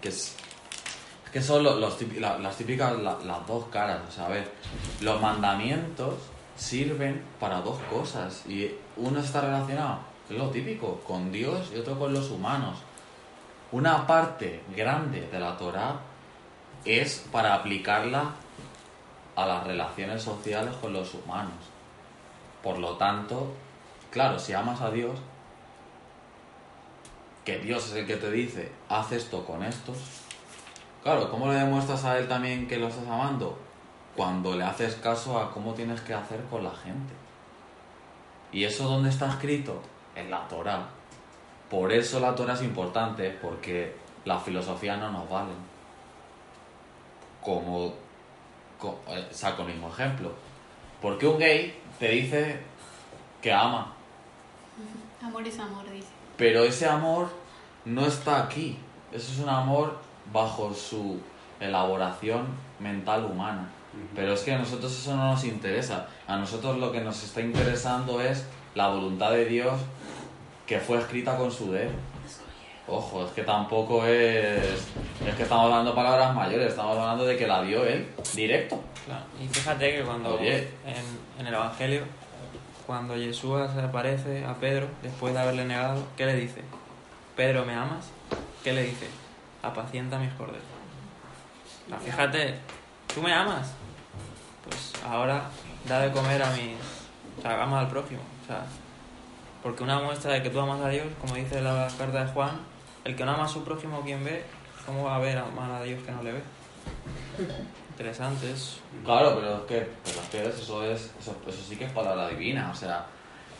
que, 0.00 0.12
que 1.32 1.40
son 1.42 1.62
los, 1.62 1.78
las 1.78 1.96
típicas, 2.56 2.98
la- 2.98 3.18
las 3.24 3.46
dos 3.46 3.66
caras, 3.66 4.00
o 4.08 4.10
sea, 4.12 4.28
ver, 4.28 4.50
los 5.00 5.20
mandamientos 5.20 6.14
sirven 6.56 7.22
para 7.38 7.60
dos 7.60 7.78
cosas 7.90 8.44
y 8.46 8.70
uno 8.96 9.20
está 9.20 9.40
relacionado, 9.40 9.98
es 10.28 10.36
lo 10.36 10.50
típico, 10.50 11.00
con 11.06 11.30
Dios 11.32 11.70
y 11.74 11.78
otro 11.78 11.98
con 11.98 12.12
los 12.12 12.30
humanos. 12.30 12.78
Una 13.72 14.06
parte 14.06 14.62
grande 14.76 15.28
de 15.30 15.38
la 15.38 15.56
Torah 15.56 16.00
es 16.84 17.24
para 17.30 17.54
aplicarla 17.54 18.32
a 19.36 19.46
las 19.46 19.64
relaciones 19.66 20.22
sociales 20.22 20.74
con 20.80 20.92
los 20.92 21.14
humanos. 21.14 21.54
Por 22.62 22.78
lo 22.78 22.96
tanto, 22.96 23.52
claro, 24.10 24.38
si 24.38 24.52
amas 24.52 24.80
a 24.80 24.90
Dios, 24.90 25.16
que 27.44 27.58
Dios 27.58 27.86
es 27.90 27.92
el 27.94 28.06
que 28.06 28.16
te 28.16 28.30
dice, 28.30 28.70
haz 28.88 29.12
esto 29.12 29.44
con 29.46 29.62
estos, 29.62 29.96
claro, 31.02 31.30
¿cómo 31.30 31.48
le 31.48 31.54
demuestras 31.58 32.04
a 32.04 32.18
Él 32.18 32.28
también 32.28 32.66
que 32.68 32.76
lo 32.78 32.88
estás 32.88 33.06
amando? 33.06 33.58
Cuando 34.16 34.54
le 34.56 34.64
haces 34.64 34.96
caso 34.96 35.38
a 35.38 35.50
cómo 35.52 35.74
tienes 35.74 36.00
que 36.00 36.12
hacer 36.14 36.42
con 36.50 36.64
la 36.64 36.70
gente. 36.70 37.12
¿Y 38.52 38.64
eso 38.64 38.88
dónde 38.88 39.08
está 39.10 39.28
escrito? 39.28 39.80
En 40.16 40.30
la 40.30 40.46
Torah. 40.48 40.88
Por 41.70 41.92
eso 41.92 42.18
la 42.20 42.34
Torah 42.34 42.54
es 42.54 42.62
importante, 42.62 43.30
porque 43.30 43.94
la 44.24 44.38
filosofía 44.40 44.96
no 44.96 45.10
nos 45.12 45.28
valen. 45.30 45.54
Como, 47.40 47.94
co- 48.78 48.98
eh, 49.08 49.28
saco 49.30 49.62
el 49.62 49.68
mismo 49.68 49.88
ejemplo. 49.88 50.32
Porque 51.00 51.26
un 51.26 51.38
gay 51.38 51.80
te 51.98 52.08
dice 52.08 52.60
que 53.40 53.52
ama, 53.52 53.94
Amor 55.22 55.46
es 55.46 55.58
amor, 55.58 55.84
dice. 55.90 56.08
pero 56.36 56.64
ese 56.64 56.86
amor 56.86 57.28
no 57.84 58.04
está 58.06 58.42
aquí. 58.42 58.78
Eso 59.12 59.32
es 59.32 59.38
un 59.38 59.48
amor 59.48 59.98
bajo 60.32 60.72
su 60.74 61.20
elaboración 61.60 62.46
mental 62.78 63.24
humana. 63.24 63.68
Pero 64.14 64.34
es 64.34 64.42
que 64.42 64.52
a 64.52 64.58
nosotros 64.58 64.92
eso 64.92 65.16
no 65.16 65.32
nos 65.32 65.44
interesa. 65.44 66.06
A 66.26 66.36
nosotros 66.36 66.78
lo 66.78 66.92
que 66.92 67.00
nos 67.00 67.22
está 67.24 67.40
interesando 67.40 68.20
es 68.20 68.46
la 68.74 68.88
voluntad 68.88 69.32
de 69.32 69.46
Dios 69.46 69.74
que 70.66 70.78
fue 70.78 70.98
escrita 70.98 71.36
con 71.36 71.50
su 71.50 71.72
dedo. 71.72 71.90
Ojo, 72.86 73.24
es 73.24 73.30
que 73.32 73.42
tampoco 73.42 74.04
es... 74.06 74.62
Es 75.26 75.34
que 75.36 75.42
estamos 75.42 75.64
hablando 75.64 75.94
palabras 75.94 76.34
mayores, 76.34 76.68
estamos 76.70 76.96
hablando 76.96 77.24
de 77.24 77.36
que 77.36 77.46
la 77.46 77.62
dio 77.62 77.84
él 77.84 78.08
directo. 78.34 78.80
Claro, 79.04 79.24
Y 79.40 79.46
fíjate 79.48 79.96
que 79.96 80.02
cuando 80.02 80.36
Oye. 80.36 80.68
en, 80.86 81.40
en 81.40 81.46
el 81.46 81.54
Evangelio, 81.54 82.02
cuando 82.86 83.14
Jesús 83.14 83.60
se 83.74 83.80
aparece 83.80 84.44
a 84.44 84.54
Pedro, 84.54 84.88
después 85.02 85.34
de 85.34 85.40
haberle 85.40 85.64
negado, 85.64 86.02
¿qué 86.16 86.26
le 86.26 86.34
dice? 86.36 86.62
Pedro, 87.36 87.64
¿me 87.64 87.74
amas? 87.74 88.10
¿Qué 88.64 88.72
le 88.72 88.84
dice? 88.84 89.06
Apacienta 89.62 90.18
mis 90.18 90.32
corderos. 90.34 90.62
Fíjate, 92.04 92.54
¿tú 93.12 93.22
me 93.22 93.32
amas? 93.32 93.72
Pues 94.64 94.92
ahora 95.04 95.50
da 95.88 96.00
de 96.00 96.12
comer 96.12 96.42
a 96.42 96.50
mis... 96.52 96.76
O 97.38 97.42
sea, 97.42 97.62
ama 97.62 97.80
al 97.80 97.88
prójimo. 97.88 98.20
O 98.42 98.46
sea, 98.46 98.64
porque 99.62 99.82
una 99.82 99.98
muestra 100.00 100.34
de 100.34 100.42
que 100.42 100.50
tú 100.50 100.60
amas 100.60 100.80
a 100.80 100.88
Dios, 100.88 101.06
como 101.20 101.34
dice 101.34 101.60
la 101.60 101.88
carta 101.98 102.24
de 102.24 102.32
Juan, 102.32 102.60
el 103.04 103.16
que 103.16 103.24
no 103.24 103.32
ama 103.32 103.44
a 103.44 103.48
su 103.48 103.64
prójimo, 103.64 104.02
quien 104.02 104.24
ve, 104.24 104.44
¿cómo 104.86 105.04
va 105.04 105.16
a 105.16 105.18
ver 105.18 105.38
amar 105.38 105.70
a 105.70 105.82
Dios 105.82 106.02
que 106.04 106.12
no 106.12 106.22
le 106.22 106.32
ve? 106.32 106.42
Interesante 107.90 108.50
eso. 108.50 108.78
Claro, 109.04 109.34
pero 109.36 109.56
es 109.56 109.62
que, 109.62 109.90
pero 110.04 110.20
es 110.20 110.28
que 110.30 110.62
eso, 110.62 110.84
es, 110.84 111.10
eso, 111.20 111.36
eso 111.46 111.62
sí 111.68 111.76
que 111.76 111.84
es 111.84 111.92
palabra 111.92 112.28
divina. 112.28 112.70
O 112.70 112.74
sea, 112.74 113.06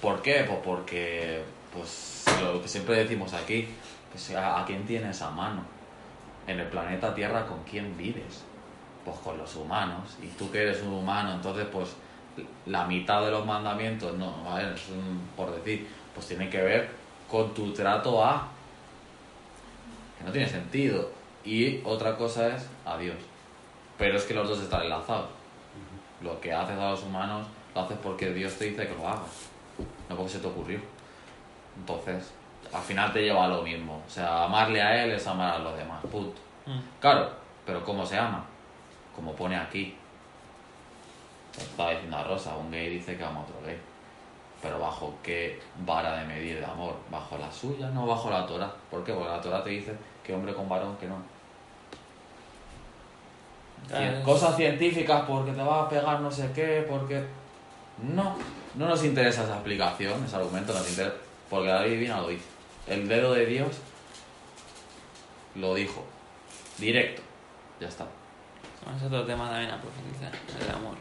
¿por 0.00 0.22
qué? 0.22 0.44
Pues 0.46 0.58
porque, 0.64 1.42
pues 1.74 2.24
lo 2.40 2.62
que 2.62 2.68
siempre 2.68 2.96
decimos 2.96 3.34
aquí, 3.34 3.68
que 4.12 4.18
sea, 4.18 4.60
a 4.60 4.64
quién 4.64 4.86
tienes 4.86 5.20
a 5.22 5.30
mano. 5.30 5.79
En 6.46 6.60
el 6.60 6.66
planeta 6.68 7.14
Tierra 7.14 7.46
con 7.46 7.62
quién 7.64 7.96
vives. 7.96 8.44
Pues 9.04 9.16
con 9.20 9.38
los 9.38 9.54
humanos. 9.56 10.16
Y 10.22 10.26
tú 10.28 10.50
que 10.50 10.62
eres 10.62 10.82
un 10.82 10.92
humano, 10.92 11.32
entonces 11.32 11.66
pues 11.72 11.94
la 12.66 12.84
mitad 12.86 13.24
de 13.24 13.30
los 13.30 13.44
mandamientos, 13.46 14.16
no, 14.16 14.42
¿vale? 14.44 14.74
Es 14.74 14.88
un- 14.90 15.28
por 15.36 15.50
decir, 15.54 15.86
pues 16.14 16.26
tiene 16.26 16.48
que 16.50 16.60
ver 16.60 16.90
con 17.30 17.52
tu 17.54 17.72
trato 17.72 18.22
a... 18.24 18.46
Que 20.18 20.24
no 20.24 20.32
tiene 20.32 20.48
sentido. 20.48 21.10
Y 21.44 21.80
otra 21.84 22.16
cosa 22.16 22.54
es 22.54 22.66
a 22.84 22.98
Dios. 22.98 23.16
Pero 23.96 24.16
es 24.16 24.24
que 24.24 24.34
los 24.34 24.48
dos 24.48 24.60
están 24.60 24.82
enlazados. 24.82 25.28
Lo 26.22 26.38
que 26.40 26.52
haces 26.52 26.78
a 26.78 26.90
los 26.90 27.02
humanos 27.02 27.46
lo 27.74 27.80
haces 27.80 27.96
porque 28.02 28.32
Dios 28.34 28.54
te 28.56 28.66
dice 28.66 28.86
que 28.86 28.94
lo 28.94 29.08
hagas, 29.08 29.48
no 30.08 30.16
porque 30.16 30.32
se 30.32 30.38
te 30.40 30.46
ocurrió. 30.46 30.78
Entonces, 31.78 32.30
al 32.72 32.82
final 32.82 33.12
te 33.12 33.22
lleva 33.22 33.44
a 33.44 33.48
lo 33.48 33.62
mismo. 33.62 34.02
O 34.06 34.10
sea, 34.10 34.44
amarle 34.44 34.80
a 34.82 35.04
él 35.04 35.10
es 35.12 35.26
amar 35.26 35.54
a 35.54 35.58
los 35.58 35.76
demás. 35.76 36.00
Punto. 36.10 36.40
Mm. 36.66 36.78
Claro, 37.00 37.30
pero 37.66 37.84
¿cómo 37.84 38.04
se 38.06 38.16
ama? 38.18 38.44
Como 39.14 39.32
pone 39.34 39.56
aquí. 39.56 39.96
Estaba 41.56 41.90
diciendo 41.90 42.16
a 42.16 42.22
Rosa, 42.24 42.56
un 42.56 42.70
gay 42.70 42.88
dice 42.90 43.16
que 43.16 43.24
ama 43.24 43.40
a 43.40 43.42
otro 43.42 43.56
gay. 43.66 43.78
Pero 44.62 44.78
bajo 44.78 45.14
qué 45.22 45.60
vara 45.86 46.18
de 46.18 46.26
medir 46.26 46.58
de 46.58 46.64
amor? 46.64 46.94
¿Bajo 47.10 47.38
la 47.38 47.50
suya? 47.50 47.88
No 47.90 48.06
bajo 48.06 48.30
la 48.30 48.46
Torah. 48.46 48.70
¿Por 48.90 49.02
qué? 49.04 49.12
Porque 49.12 49.30
la 49.30 49.40
Torah 49.40 49.64
te 49.64 49.70
dice 49.70 49.94
que 50.22 50.34
hombre 50.34 50.54
con 50.54 50.68
varón 50.68 50.96
que 50.98 51.06
no. 51.06 51.16
Es- 53.90 54.24
Cosas 54.24 54.56
científicas 54.56 55.22
porque 55.26 55.52
te 55.52 55.62
vas 55.62 55.86
a 55.86 55.88
pegar 55.88 56.20
no 56.20 56.30
sé 56.30 56.50
qué, 56.54 56.86
porque... 56.88 57.24
No, 58.14 58.34
no 58.76 58.86
nos 58.88 59.04
interesa 59.04 59.44
esa 59.44 59.54
explicación, 59.54 60.24
ese 60.24 60.36
argumento 60.36 60.72
nos 60.72 60.88
interesa, 60.88 61.14
porque 61.50 61.68
la 61.68 61.82
ley 61.82 61.90
divina 61.90 62.20
lo 62.20 62.28
dice. 62.28 62.44
El 62.86 63.08
dedo 63.08 63.34
de 63.34 63.44
Dios 63.44 63.76
lo 65.56 65.74
dijo, 65.74 66.04
directo, 66.78 67.22
ya 67.80 67.88
está. 67.88 68.06
Es 68.96 69.02
otro 69.02 69.26
tema 69.26 69.50
también 69.50 69.70
a 69.70 69.80
profundizar, 69.80 70.32
el 70.62 70.74
amor. 70.74 70.96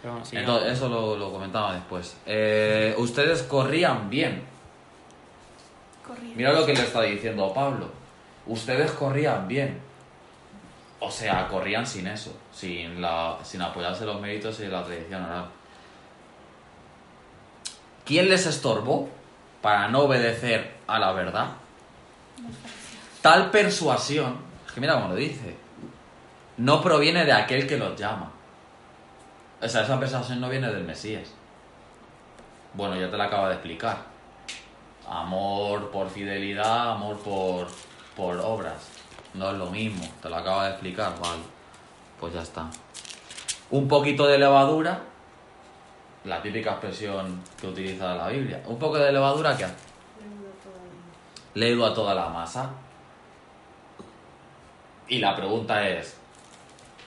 Pero 0.00 0.14
bueno. 0.14 0.26
Entonces, 0.32 0.72
eso 0.72 0.88
lo, 0.88 1.16
lo 1.16 1.30
comentaba 1.30 1.74
después. 1.74 2.16
Eh, 2.26 2.94
ustedes 2.98 3.42
corrían 3.44 4.10
bien. 4.10 4.42
Corriendo. 6.04 6.36
Mira 6.36 6.52
lo 6.52 6.66
que 6.66 6.74
le 6.74 6.82
está 6.82 7.02
diciendo 7.02 7.52
Pablo. 7.54 7.88
Ustedes 8.46 8.90
corrían 8.92 9.46
bien. 9.46 9.80
O 10.98 11.10
sea, 11.10 11.48
corrían 11.48 11.86
sin 11.86 12.06
eso, 12.06 12.32
sin, 12.52 13.00
la, 13.00 13.38
sin 13.42 13.60
apoyarse 13.60 14.02
en 14.02 14.06
los 14.06 14.20
méritos 14.20 14.58
y 14.60 14.66
la 14.66 14.84
tradición 14.84 15.24
oral. 15.24 15.46
¿Quién 18.04 18.28
les 18.28 18.46
estorbó 18.46 19.08
para 19.62 19.88
no 19.88 20.00
obedecer 20.00 20.74
a 20.86 20.98
la 20.98 21.12
verdad? 21.12 21.46
Tal 23.22 23.50
persuasión, 23.50 24.36
es 24.66 24.72
que 24.72 24.80
mira 24.80 24.94
cómo 24.94 25.08
lo 25.08 25.14
dice, 25.14 25.56
no 26.58 26.82
proviene 26.82 27.24
de 27.24 27.32
aquel 27.32 27.66
que 27.66 27.78
los 27.78 27.98
llama. 27.98 28.32
O 29.62 29.68
sea, 29.68 29.82
esa 29.82 29.98
persuasión 29.98 30.40
no 30.40 30.48
viene 30.48 30.70
del 30.70 30.82
Mesías. 30.82 31.32
Bueno, 32.74 32.96
ya 32.96 33.10
te 33.10 33.16
la 33.16 33.24
acabo 33.24 33.46
de 33.46 33.54
explicar. 33.54 33.98
Amor 35.08 35.90
por 35.90 36.10
fidelidad, 36.10 36.90
amor 36.90 37.18
por, 37.18 37.68
por 38.16 38.36
obras. 38.38 38.88
No 39.34 39.50
es 39.50 39.56
lo 39.56 39.66
mismo, 39.66 40.04
te 40.20 40.28
lo 40.28 40.36
acabo 40.36 40.62
de 40.62 40.70
explicar, 40.70 41.12
vale. 41.20 41.42
Pues 42.18 42.34
ya 42.34 42.42
está. 42.42 42.68
Un 43.70 43.88
poquito 43.88 44.26
de 44.26 44.38
levadura, 44.38 45.00
la 46.24 46.40
típica 46.40 46.70
expresión 46.72 47.40
que 47.60 47.66
utiliza 47.66 48.14
la 48.14 48.28
Biblia. 48.28 48.62
Un 48.66 48.78
poco 48.78 48.98
de 48.98 49.12
levadura, 49.12 49.56
¿qué 49.56 49.64
hace? 49.64 49.74
Leído 51.54 51.84
a 51.84 51.92
toda 51.94 52.14
la 52.14 52.28
masa. 52.28 52.70
Y 55.08 55.18
la 55.18 55.36
pregunta 55.36 55.86
es, 55.88 56.16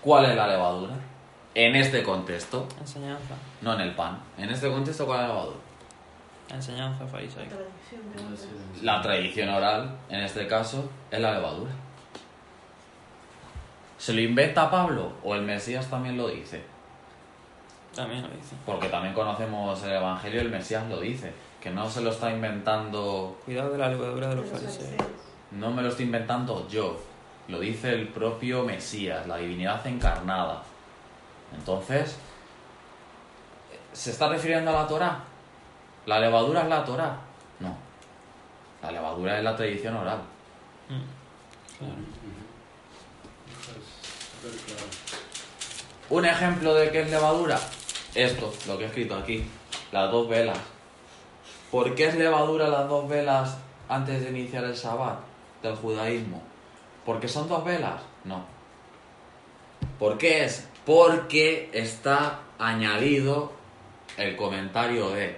¿cuál 0.02 0.26
es 0.26 0.36
la 0.36 0.48
levadura? 0.48 0.94
En 1.56 1.76
este 1.76 2.04
contexto, 2.04 2.68
Enseñanza. 2.80 3.34
no 3.62 3.74
en 3.74 3.82
el 3.82 3.96
pan. 3.96 4.20
En 4.38 4.50
este 4.50 4.70
contexto, 4.70 5.06
¿cuál 5.06 5.22
es 5.22 5.28
la 5.28 5.34
levadura? 5.34 5.58
Enseñanza 6.50 7.08
farisaica. 7.08 7.56
La 8.84 9.02
tradición 9.02 9.50
oral, 9.50 9.96
en 10.10 10.20
este 10.20 10.46
caso, 10.48 10.90
es 11.10 11.20
la 11.20 11.34
levadura. 11.34 11.72
¿Se 13.98 14.14
lo 14.14 14.22
inventa 14.22 14.70
Pablo 14.70 15.14
o 15.24 15.34
el 15.34 15.42
Mesías 15.42 15.90
también 15.90 16.18
lo 16.18 16.28
dice? 16.28 16.62
También 17.96 18.22
lo 18.22 18.28
dice. 18.28 18.56
Porque 18.66 18.90
también 18.90 19.14
conocemos 19.14 19.82
el 19.84 19.94
Evangelio, 19.94 20.42
el 20.42 20.50
Mesías 20.50 20.88
lo 20.90 21.00
dice, 21.00 21.34
que 21.62 21.70
no 21.70 21.90
se 21.90 22.02
lo 22.02 22.12
está 22.12 22.30
inventando, 22.30 23.40
Cuidado 23.46 23.72
de 23.72 23.78
la 23.78 23.88
levadura 23.88 24.28
de 24.28 24.36
los 24.36 24.50
fariseos. 24.50 25.02
no 25.52 25.72
me 25.72 25.82
lo 25.82 25.88
estoy 25.88 26.06
inventando 26.06 26.68
yo, 26.68 27.00
lo 27.48 27.60
dice 27.60 27.94
el 27.94 28.10
propio 28.10 28.64
Mesías, 28.64 29.26
la 29.28 29.38
divinidad 29.38 29.86
encarnada. 29.88 30.62
Entonces, 31.58 32.18
¿se 33.94 34.12
está 34.12 34.28
refiriendo 34.28 34.72
a 34.72 34.82
la 34.82 34.88
Torá? 34.88 35.24
¿La 36.06 36.20
levadura 36.20 36.64
es 36.64 36.68
la 36.68 36.84
Torá? 36.84 37.18
No. 37.62 37.78
La 38.82 38.92
levadura 38.92 39.38
es 39.38 39.44
la 39.44 39.56
tradición 39.56 39.96
oral. 39.96 40.20
Mm. 40.90 41.78
Claro. 41.78 41.94
Un 46.10 46.26
ejemplo 46.26 46.76
de 46.76 46.92
qué 46.92 47.02
es 47.02 47.10
levadura. 47.10 47.58
Esto, 48.16 48.54
lo 48.68 48.78
que 48.78 48.86
he 48.86 48.88
escrito 48.88 49.16
aquí. 49.16 49.44
Las 49.92 50.10
dos 50.10 50.30
velas. 50.30 50.58
¿Por 51.70 51.94
qué 51.96 52.08
es 52.08 52.16
levadura 52.16 52.70
las 52.70 52.88
dos 52.88 53.10
velas 53.10 53.58
antes 53.90 54.24
de 54.24 54.30
iniciar 54.30 54.64
el 54.64 54.74
Shabbat 54.74 55.20
del 55.62 55.76
judaísmo? 55.76 56.42
¿Porque 57.06 57.28
son 57.28 57.50
dos 57.50 57.64
velas? 57.66 58.02
No. 58.24 58.46
¿Por 60.00 60.18
qué 60.18 60.46
es? 60.46 60.68
Porque 60.86 61.70
está 61.74 62.40
añadido 62.58 63.52
el 64.18 64.36
comentario 64.38 65.10
de... 65.10 65.38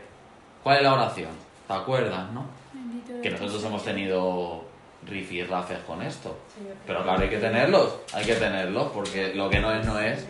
¿Cuál 0.64 0.78
es 0.78 0.84
la 0.84 0.94
oración? 0.94 1.32
¿Te 1.68 1.74
acuerdas, 1.74 2.32
no? 2.32 2.46
Que 3.22 3.32
nosotros 3.32 3.64
hemos 3.64 3.84
tenido 3.84 4.64
rifirrafes 5.08 5.80
con 5.80 6.02
esto. 6.02 6.38
Pero 6.86 7.04
claro, 7.04 7.22
hay 7.22 7.30
que 7.30 7.38
tenerlos. 7.38 7.98
Hay 8.14 8.26
que 8.26 8.36
tenerlos 8.36 8.92
porque 8.94 9.34
lo 9.34 9.50
que 9.50 9.60
no 9.60 9.72
es, 9.72 9.86
no 9.86 10.00
es. 10.00 10.26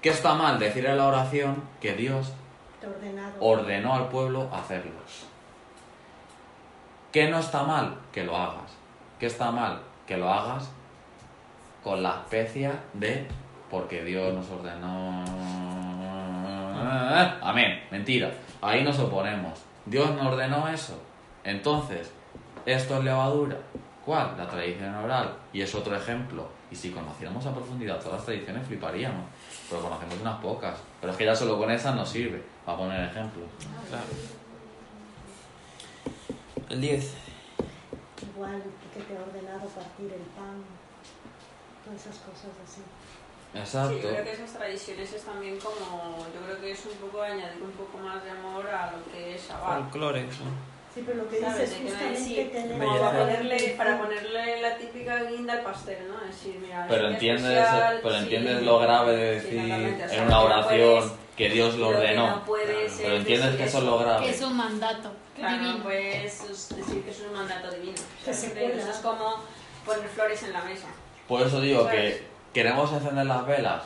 ¿Qué 0.00 0.10
está 0.10 0.34
mal? 0.34 0.58
Decir 0.58 0.86
en 0.86 0.96
la 0.96 1.06
oración 1.06 1.62
que 1.80 1.94
Dios 1.94 2.32
ordenó 3.40 3.94
al 3.94 4.08
pueblo 4.08 4.48
hacerlo. 4.52 4.92
¿Qué 7.12 7.30
no 7.30 7.38
está 7.38 7.62
mal? 7.62 7.96
Que 8.12 8.24
lo 8.24 8.36
hagas. 8.36 8.76
¿Qué 9.18 9.26
está 9.26 9.50
mal? 9.50 9.80
Que 10.06 10.16
lo 10.16 10.30
hagas 10.30 10.70
con 11.82 12.02
la 12.02 12.10
especia 12.10 12.72
de 12.92 13.26
porque 13.70 14.04
Dios 14.04 14.34
nos 14.34 14.50
ordenó. 14.50 15.24
Amén. 17.40 17.82
Mentira. 17.90 18.30
Ahí 18.60 18.84
nos 18.84 18.98
oponemos. 18.98 19.62
Dios 19.86 20.10
nos 20.10 20.26
ordenó 20.26 20.68
eso. 20.68 21.00
Entonces, 21.44 22.12
esto 22.66 22.98
es 22.98 23.04
levadura. 23.04 23.56
¿Cuál? 24.04 24.34
La 24.36 24.46
tradición 24.48 24.94
oral. 24.94 25.34
Y 25.52 25.62
es 25.62 25.74
otro 25.74 25.96
ejemplo. 25.96 26.48
Y 26.70 26.76
si 26.76 26.90
conociéramos 26.90 27.46
a 27.46 27.54
profundidad 27.54 27.98
todas 27.98 28.14
las 28.14 28.24
tradiciones, 28.24 28.66
fliparíamos. 28.66 29.24
Pero 29.68 29.82
conocemos 29.82 30.20
unas 30.20 30.40
pocas. 30.40 30.78
Pero 31.00 31.12
es 31.12 31.18
que 31.18 31.24
ya 31.24 31.34
solo 31.34 31.58
con 31.58 31.70
esas 31.70 31.94
nos 31.94 32.08
sirve. 32.08 32.42
Para 32.64 32.78
poner 32.78 33.10
ejemplos. 33.10 33.46
Claro. 33.88 34.04
El 36.68 36.80
10. 36.80 37.14
Igual 38.34 38.62
que 38.92 39.00
te 39.02 39.16
ha 39.16 39.20
ordenado 39.22 39.68
partir 39.68 40.12
el 40.12 40.26
pan. 40.34 40.62
Todas 41.84 42.00
esas 42.00 42.16
cosas 42.18 42.50
así. 42.64 42.82
Sí, 43.52 43.58
Exacto. 43.58 43.94
yo 43.94 44.08
creo 44.08 44.24
que 44.24 44.32
esas 44.32 44.52
tradiciones 44.52 45.12
es 45.12 45.22
también 45.22 45.58
como, 45.58 46.18
yo 46.34 46.40
creo 46.44 46.60
que 46.60 46.72
es 46.72 46.86
un 46.86 46.94
poco 46.94 47.22
añadir 47.22 47.62
un 47.62 47.70
poco 47.72 47.98
más 47.98 48.22
de 48.22 48.30
amor 48.30 48.66
a 48.68 48.92
lo 48.92 49.04
que 49.10 49.34
es 49.34 49.48
Shabbat. 49.48 49.82
Folclore. 49.82 50.22
¿no? 50.24 50.75
Sí, 50.96 51.02
pero 51.04 51.18
lo 51.24 51.28
que 51.28 51.36
tener 51.36 52.78
como 52.78 52.98
para 52.98 53.18
ponerle, 53.18 53.74
para 53.76 53.98
ponerle 53.98 54.62
la 54.62 54.76
típica 54.78 55.24
guinda 55.24 55.52
al 55.52 55.60
pastel, 55.60 56.08
¿no? 56.08 56.18
Decir, 56.26 56.58
mira, 56.58 56.86
Pero 56.88 57.08
es 57.08 57.12
entiendes, 57.12 57.44
especial, 57.52 58.00
pero 58.02 58.14
sí, 58.14 58.22
entiendes 58.22 58.62
lo 58.62 58.78
grave 58.78 59.14
de 59.16 59.34
decir 59.34 59.60
totalmente, 59.62 60.04
o 60.04 60.08
sea, 60.08 60.16
en 60.18 60.24
una 60.24 60.40
oración 60.40 60.98
puedes- 61.00 61.12
que 61.36 61.48
Dios 61.50 61.74
lo 61.74 61.88
ordenó. 61.88 62.30
no 62.30 62.44
puedes 62.46 62.92
Pero 62.96 63.12
es 63.12 63.20
entiendes 63.20 63.56
que 63.56 63.64
eso 63.64 63.78
es 63.78 63.84
lo 63.84 63.98
Que 63.98 64.04
grave. 64.04 64.30
es 64.30 64.40
un 64.40 64.56
mandato 64.56 65.12
Claro, 65.36 65.52
divino. 65.58 65.76
no 65.76 65.82
puedes 65.84 66.48
decir 66.48 67.02
que 67.04 67.10
es 67.10 67.20
un 67.20 67.32
mandato 67.34 67.70
divino. 67.72 67.92
O 68.22 68.24
sea, 68.24 68.32
eso 68.32 68.90
es 68.90 68.96
como 69.02 69.34
poner 69.84 70.08
flores 70.08 70.42
en 70.44 70.52
la 70.54 70.62
mesa. 70.64 70.86
Por 71.28 71.42
eso 71.46 71.60
digo 71.60 71.84
¿Sabes? 71.84 72.14
que 72.14 72.22
queremos 72.54 72.90
encender 72.90 73.26
las 73.26 73.46
velas. 73.46 73.82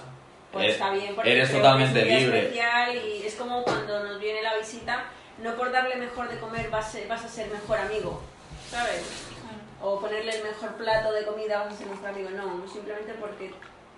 Pues 0.53 0.65
Eh, 0.67 0.71
está 0.71 0.91
bien, 0.93 1.15
porque 1.17 1.33
eres 1.33 1.51
totalmente 1.51 2.05
que 2.05 2.09
es 2.09 2.09
un 2.09 2.19
día 2.19 2.21
libre. 2.27 2.39
especial 2.43 2.97
y 2.97 3.23
es 3.27 3.35
como 3.35 3.65
cuando 3.65 4.05
nos 4.05 4.21
viene 4.21 4.43
la 4.43 4.57
visita, 4.57 5.05
no 5.43 5.55
por 5.57 5.72
darle 5.72 5.97
mejor 5.97 6.28
de 6.28 6.38
comer 6.38 6.70
vas, 6.70 6.95
a- 6.95 7.09
vas 7.09 7.24
a 7.24 7.28
ser 7.28 7.49
mejor 7.51 7.78
amigo, 7.78 8.20
¿sabes? 8.70 9.03
Claro. 9.41 9.59
O 9.95 10.01
ponerle 10.01 10.36
el 10.36 10.43
mejor 10.45 10.74
plato 10.74 11.12
de 11.12 11.24
comida 11.24 11.64
vas 11.64 11.72
a 11.74 11.76
ser 11.76 11.86
mejor 11.86 12.09
amigo, 12.09 12.30
no, 12.30 12.66
simplemente 12.70 13.14
porque 13.14 13.53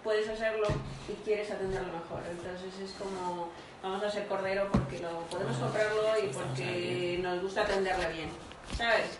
puedes 0.04 0.28
hacerlo 0.28 0.66
y 1.08 1.12
quieres 1.24 1.50
atenderlo 1.50 1.92
mejor. 1.92 2.22
Entonces 2.30 2.78
es 2.80 2.92
como, 2.92 3.50
vamos 3.82 4.02
a 4.04 4.10
ser 4.10 4.26
cordero 4.26 4.68
porque 4.72 4.98
lo 5.00 5.20
podemos 5.30 5.56
comprarlo 5.56 6.02
y 6.22 6.28
porque 6.28 7.18
nos 7.22 7.42
gusta 7.42 7.62
atenderle 7.62 8.08
bien, 8.12 8.30
¿sabes? 8.76 9.18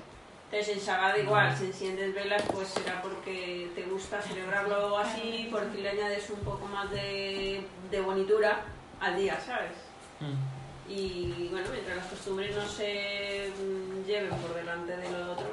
Entonces 0.51 0.77
en 0.77 0.81
Sagada 0.85 1.17
igual, 1.19 1.57
si 1.57 1.65
enciendes 1.67 2.15
velas, 2.15 2.43
pues 2.53 2.69
será 2.69 3.01
porque 3.01 3.71
te 3.75 3.83
gusta 3.85 4.21
celebrarlo 4.21 4.99
así, 4.99 5.49
porque 5.51 5.79
le 5.79 5.89
añades 5.91 6.29
un 6.31 6.41
poco 6.41 6.67
más 6.67 6.91
de, 6.91 7.65
de 7.91 8.01
bonitura 8.03 8.61
al 9.01 9.17
día, 9.17 9.41
¿sabes? 9.41 9.73
Mm. 10.21 10.62
Y 10.95 11.49
bueno, 11.51 11.69
mientras 11.73 11.97
las 11.97 12.07
costumbres 12.07 12.55
no 12.55 12.67
se 12.69 13.51
mm, 13.59 14.07
lleven 14.07 14.31
por 14.37 14.55
delante 14.55 14.97
de 14.97 15.11
lo 15.11 15.33
otro. 15.33 15.47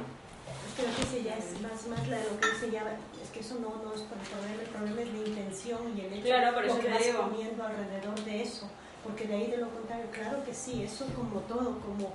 Creo 0.75 0.95
que 0.95 1.01
ese 1.03 1.23
ya 1.23 1.35
es 1.37 1.59
más, 1.61 1.87
más 1.87 2.07
la- 2.07 2.19
lo 2.23 2.39
que 2.39 2.47
dice 2.51 2.71
ya, 2.71 2.83
es 3.23 3.29
que 3.31 3.39
eso 3.39 3.55
no, 3.55 3.81
no 3.83 3.93
es 3.93 4.01
por 4.01 4.17
el 4.17 4.27
problema, 4.27 4.61
el 4.61 4.69
problema 4.69 5.01
es 5.01 5.07
la 5.13 5.27
intención 5.27 5.97
y 5.97 6.01
el 6.01 6.13
hecho 6.13 6.25
Claro, 6.25 6.53
por 6.55 6.65
lo 6.65 6.71
eso 6.71 6.79
que 6.81 6.87
te 6.87 6.93
vas 6.93 7.03
digo. 7.05 7.21
comiendo 7.23 7.63
alrededor 7.63 8.19
de 8.25 8.41
eso, 8.41 8.69
porque 9.03 9.25
de 9.27 9.33
ahí 9.35 9.47
de 9.51 9.57
lo 9.57 9.69
contrario, 9.69 10.05
claro 10.11 10.43
que 10.45 10.53
sí, 10.53 10.83
eso 10.83 11.05
como 11.15 11.39
todo, 11.41 11.79
como, 11.79 12.13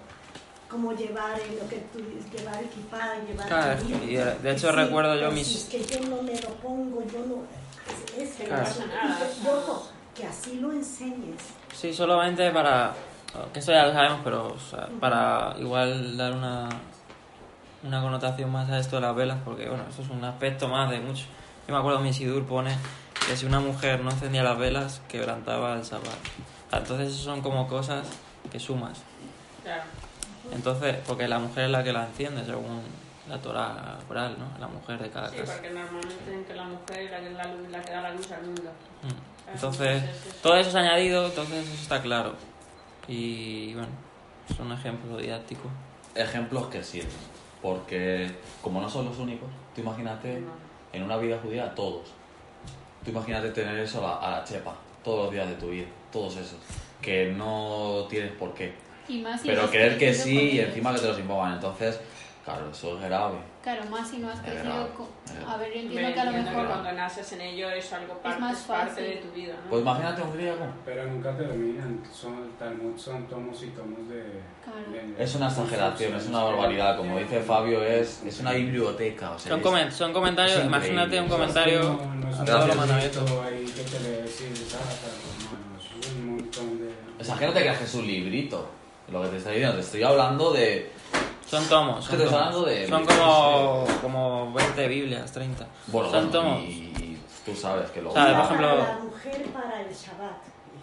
como 0.70 0.92
llevar 0.92 1.38
eh, 1.40 1.58
lo 1.60 1.68
que 1.68 1.76
tú 1.92 1.98
dices, 2.00 2.30
llevar 2.32 2.62
equipada, 2.62 3.16
llevar 3.26 3.48
Claro, 3.48 3.80
y, 4.06 4.16
eh, 4.16 4.36
de 4.42 4.50
hecho 4.52 4.70
sí, 4.70 4.76
recuerdo 4.76 5.16
yo 5.20 5.30
mis- 5.30 5.46
si 5.46 5.58
es 5.58 5.64
que 5.64 5.84
yo 5.94 6.00
no 6.08 6.22
me 6.22 6.32
lo 6.40 6.48
pongo, 6.62 7.02
yo 7.06 7.18
no... 7.26 7.42
Es, 8.16 8.30
es, 8.30 8.36
Que 8.36 8.44
no 8.44 8.48
Claro. 8.48 8.64
pasa 8.64 8.86
nada, 8.86 9.16
o 9.30 9.34
sea. 9.34 9.44
yo 9.44 9.66
no, 9.66 9.82
que 10.14 10.26
así 10.26 10.54
lo 10.56 10.72
enseñes. 10.72 11.40
Sí, 11.74 11.92
solamente 11.92 12.50
para. 12.50 12.94
Que 13.52 13.58
eso 13.60 13.72
ya 13.72 13.86
lo 13.86 13.92
sabemos, 13.92 14.20
pero 14.24 14.48
o 14.48 14.58
sea, 14.58 14.88
para 15.00 15.54
igual 15.58 16.16
dar 16.16 16.32
una, 16.32 16.68
una 17.82 18.00
connotación 18.02 18.50
más 18.50 18.68
a 18.70 18.78
esto 18.78 18.96
de 18.96 19.02
las 19.02 19.14
velas, 19.14 19.38
porque 19.44 19.68
bueno, 19.68 19.84
esto 19.88 20.02
es 20.02 20.08
un 20.10 20.24
aspecto 20.24 20.68
más 20.68 20.90
de 20.90 21.00
mucho. 21.00 21.24
Yo 21.66 21.74
me 21.74 21.80
acuerdo 21.80 22.00
mi 22.00 22.12
Sidur 22.12 22.44
pone 22.46 22.76
que 23.26 23.36
si 23.36 23.46
una 23.46 23.60
mujer 23.60 24.00
no 24.00 24.10
encendía 24.10 24.42
las 24.42 24.58
velas, 24.58 25.02
quebrantaba 25.08 25.74
el 25.74 25.84
sabbat. 25.84 26.14
Entonces, 26.72 27.08
eso 27.14 27.24
son 27.24 27.40
como 27.40 27.66
cosas 27.68 28.06
que 28.50 28.58
sumas. 28.60 29.02
Claro. 29.62 29.82
Entonces, 30.52 30.96
porque 31.06 31.26
la 31.28 31.38
mujer 31.38 31.64
es 31.64 31.70
la 31.70 31.82
que 31.82 31.92
la 31.92 32.04
enciende, 32.06 32.44
según 32.44 32.82
la 33.28 33.38
Torah 33.38 33.96
oral, 34.10 34.36
¿no? 34.38 34.58
La 34.60 34.66
mujer 34.68 34.98
de 35.00 35.08
cada 35.10 35.30
Sí, 35.30 35.36
casa. 35.38 35.54
porque 35.54 35.70
normalmente 35.70 36.14
dicen 36.26 36.44
que 36.44 36.54
la 36.54 36.64
mujer 36.64 36.98
es 37.00 37.10
la 37.10 37.18
que, 37.20 37.30
la, 37.70 37.80
que 37.82 37.90
da 37.92 38.00
la 38.02 38.10
luz 38.12 38.30
al 38.32 38.42
mundo. 38.42 38.70
Mm. 39.02 39.50
Entonces, 39.54 40.02
es 40.04 40.26
eso. 40.26 40.36
todo 40.42 40.56
eso 40.56 40.68
es 40.70 40.74
añadido, 40.74 41.26
entonces 41.26 41.66
eso 41.66 41.82
está 41.82 42.02
claro. 42.02 42.34
Y 43.08 43.74
bueno, 43.74 43.88
es 44.48 44.58
un 44.58 44.72
ejemplo 44.72 45.16
didáctico. 45.16 45.68
Ejemplos 46.14 46.66
que 46.66 46.82
sirven. 46.82 47.10
Porque 47.62 48.30
como 48.62 48.80
no 48.80 48.88
son 48.88 49.06
los 49.06 49.18
únicos, 49.18 49.48
tú 49.74 49.80
imagínate 49.80 50.42
en 50.92 51.02
una 51.02 51.16
vida 51.16 51.38
judía 51.42 51.74
todos. 51.74 52.12
Tú 53.04 53.10
imagínate 53.10 53.50
tener 53.50 53.78
eso 53.78 53.98
a 53.98 54.08
la, 54.08 54.16
a 54.16 54.30
la 54.38 54.44
chepa 54.44 54.74
todos 55.02 55.24
los 55.24 55.32
días 55.32 55.48
de 55.48 55.54
tu 55.56 55.68
vida, 55.68 55.86
todos 56.12 56.36
esos. 56.36 56.58
Que 57.00 57.32
no 57.32 58.06
tienes 58.08 58.32
por 58.32 58.54
qué. 58.54 58.72
Y 59.08 59.20
más 59.20 59.40
si 59.40 59.48
Pero 59.48 59.68
creer 59.70 59.98
que 59.98 60.14
sí 60.14 60.52
y 60.52 60.60
encima 60.60 60.94
que 60.94 61.00
te 61.00 61.08
los 61.08 61.18
impongan. 61.18 61.54
Entonces, 61.54 62.00
claro, 62.44 62.70
eso 62.70 62.96
es 62.96 63.04
grave. 63.04 63.36
Claro, 63.64 63.86
más 63.86 64.10
si 64.10 64.18
no 64.18 64.28
has 64.30 64.40
crecido. 64.40 64.90
A 65.48 65.56
ver, 65.56 65.72
yo 65.72 65.80
entiendo 65.80 66.12
que 66.12 66.20
a 66.20 66.24
lo 66.26 66.32
que 66.32 66.36
mejor... 66.42 66.66
cuando 66.66 66.92
naces 66.92 67.32
en 67.32 67.40
ello 67.40 67.70
es 67.70 67.90
algo 67.94 68.12
parte, 68.18 68.38
más 68.38 68.58
es 68.60 68.64
parte 68.66 68.90
fácil. 68.90 69.04
de 69.04 69.16
tu 69.16 69.30
vida, 69.32 69.54
¿no? 69.64 69.70
Pues 69.70 69.80
imagínate 69.80 70.20
un 70.20 70.32
griego. 70.34 70.66
Pero 70.84 71.06
nunca 71.06 71.34
terminan, 71.34 72.02
son, 72.12 72.42
el 72.44 72.50
Talmud 72.58 72.98
son 72.98 73.26
tomos 73.26 73.62
y 73.62 73.68
tomos 73.68 74.06
de... 74.06 74.42
Claro. 74.62 74.92
de- 75.16 75.24
Es 75.24 75.34
una 75.34 75.48
exageración, 75.48 76.14
es 76.14 76.26
una 76.26 76.42
barbaridad. 76.42 76.98
Como 76.98 77.18
dice 77.18 77.40
Fabio, 77.40 77.82
es, 77.82 78.22
es 78.26 78.38
una 78.40 78.52
biblioteca. 78.52 79.30
O 79.30 79.38
sea, 79.38 79.52
Son, 79.52 79.62
comen- 79.62 79.90
son 79.90 80.12
comentarios, 80.12 80.62
imagínate 80.62 81.18
un 81.18 81.28
comentario 81.28 81.82
No, 81.84 82.14
no 82.16 82.28
es 82.28 82.38
un 82.38 82.46
ahí 83.46 83.64
que 83.64 83.82
te 83.82 84.24
un 86.18 86.36
montón 86.36 86.78
de... 86.80 86.90
Que 87.38 87.46
no 87.46 87.52
te 87.54 87.60
creas 87.60 87.78
que 87.78 87.84
es 87.84 87.94
un 87.94 88.06
librito. 88.06 88.68
Lo 89.10 89.22
que 89.22 89.28
te 89.28 89.36
estoy 89.36 89.52
diciendo, 89.54 89.76
te 89.76 89.82
estoy 89.82 90.02
hablando 90.02 90.52
de. 90.52 90.90
Son 91.48 91.64
tomos. 91.68 92.04
Son, 92.04 92.10
que 92.12 92.16
te 92.16 92.24
estoy 92.24 92.38
tomos. 92.40 92.54
hablando 92.56 92.62
de- 92.66 92.88
son 92.88 93.06
como, 93.06 93.84
como 94.02 94.52
20 94.52 94.88
Biblias, 94.88 95.32
30. 95.32 95.66
Bueno, 95.88 96.10
son 96.10 96.30
tomos. 96.30 96.60
y, 96.62 97.18
tú 97.44 97.54
sabes 97.54 97.90
que 97.90 98.00
lo. 98.02 98.10
O 98.10 98.12
sea, 98.12 98.24
por 98.26 98.32
Para 98.32 98.44
ejemplo- 98.44 98.76
la 98.76 98.98
mujer 99.04 99.42
para 99.52 99.80
el 99.82 99.88
Shabbat. 99.94 100.36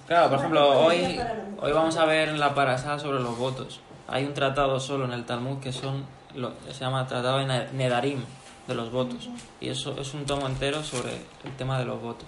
Claro, 0.07 0.29
por 0.29 0.37
ejemplo, 0.39 0.85
hoy, 0.85 1.19
hoy 1.61 1.71
vamos 1.71 1.95
a 1.97 2.05
ver 2.05 2.29
en 2.29 2.39
la 2.39 2.53
parasá 2.53 2.99
sobre 2.99 3.19
los 3.21 3.37
votos. 3.37 3.79
Hay 4.07 4.25
un 4.25 4.33
tratado 4.33 4.79
solo 4.79 5.05
en 5.05 5.13
el 5.13 5.25
Talmud 5.25 5.59
que 5.59 5.71
son 5.71 6.05
lo, 6.35 6.53
se 6.69 6.79
llama 6.81 7.07
Tratado 7.07 7.37
de 7.39 7.45
Ne- 7.45 7.67
Nedarim, 7.73 8.19
de 8.67 8.75
los 8.75 8.91
votos. 8.91 9.29
Y 9.61 9.69
eso 9.69 9.95
es 9.99 10.13
un 10.13 10.25
tomo 10.25 10.47
entero 10.47 10.83
sobre 10.83 11.11
el 11.45 11.55
tema 11.57 11.79
de 11.79 11.85
los 11.85 12.01
votos. 12.01 12.27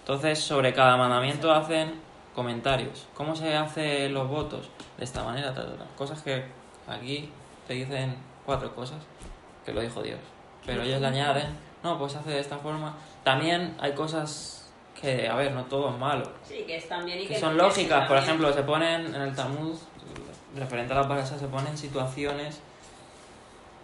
Entonces, 0.00 0.38
sobre 0.40 0.72
cada 0.74 0.96
mandamiento 0.96 1.52
hacen 1.52 2.00
comentarios. 2.34 3.06
¿Cómo 3.14 3.34
se 3.36 3.56
hacen 3.56 4.12
los 4.14 4.28
votos? 4.28 4.68
De 4.98 5.04
esta 5.04 5.22
manera, 5.24 5.54
ta, 5.54 5.62
ta, 5.66 5.76
ta. 5.76 5.84
cosas 5.96 6.20
que 6.22 6.44
aquí 6.86 7.30
te 7.68 7.74
dicen 7.74 8.16
cuatro 8.44 8.74
cosas 8.74 8.98
que 9.64 9.72
lo 9.72 9.80
dijo 9.80 10.02
Dios. 10.02 10.18
Pero 10.66 10.82
ellos 10.82 11.00
le 11.00 11.06
añaden, 11.06 11.46
no, 11.84 11.98
pues 11.98 12.12
se 12.12 12.18
hace 12.18 12.30
de 12.30 12.40
esta 12.40 12.58
forma. 12.58 12.96
También 13.22 13.76
hay 13.78 13.92
cosas 13.92 14.72
que, 15.00 15.28
a 15.28 15.36
ver, 15.36 15.52
no 15.52 15.64
todo 15.66 15.90
es 15.90 15.98
malo 15.98 16.24
Sí, 16.42 16.64
que 16.66 16.76
están 16.76 17.04
bien 17.04 17.20
y 17.20 17.22
que... 17.22 17.34
que 17.34 17.40
son 17.40 17.56
lógicas. 17.56 18.08
Por 18.08 18.16
ejemplo, 18.16 18.52
se 18.52 18.62
ponen 18.62 19.14
en 19.14 19.20
el 19.20 19.34
Talmud, 19.34 19.76
referente 20.56 20.92
a 20.92 20.96
la 20.96 21.08
parasha, 21.08 21.38
se 21.38 21.46
ponen 21.46 21.78
situaciones 21.78 22.60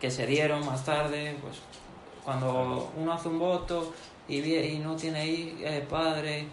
que 0.01 0.11
se 0.11 0.27
dieron 0.27 0.67
más 0.67 0.85
tarde, 0.85 1.37
pues 1.41 1.59
cuando 2.25 2.91
uno 2.97 3.13
hace 3.13 3.29
un 3.29 3.39
voto 3.39 3.93
y, 4.29 4.43
y 4.43 4.79
no 4.79 4.97
tiene 4.97 5.25
eh, 5.27 5.87
padre, 5.89 6.47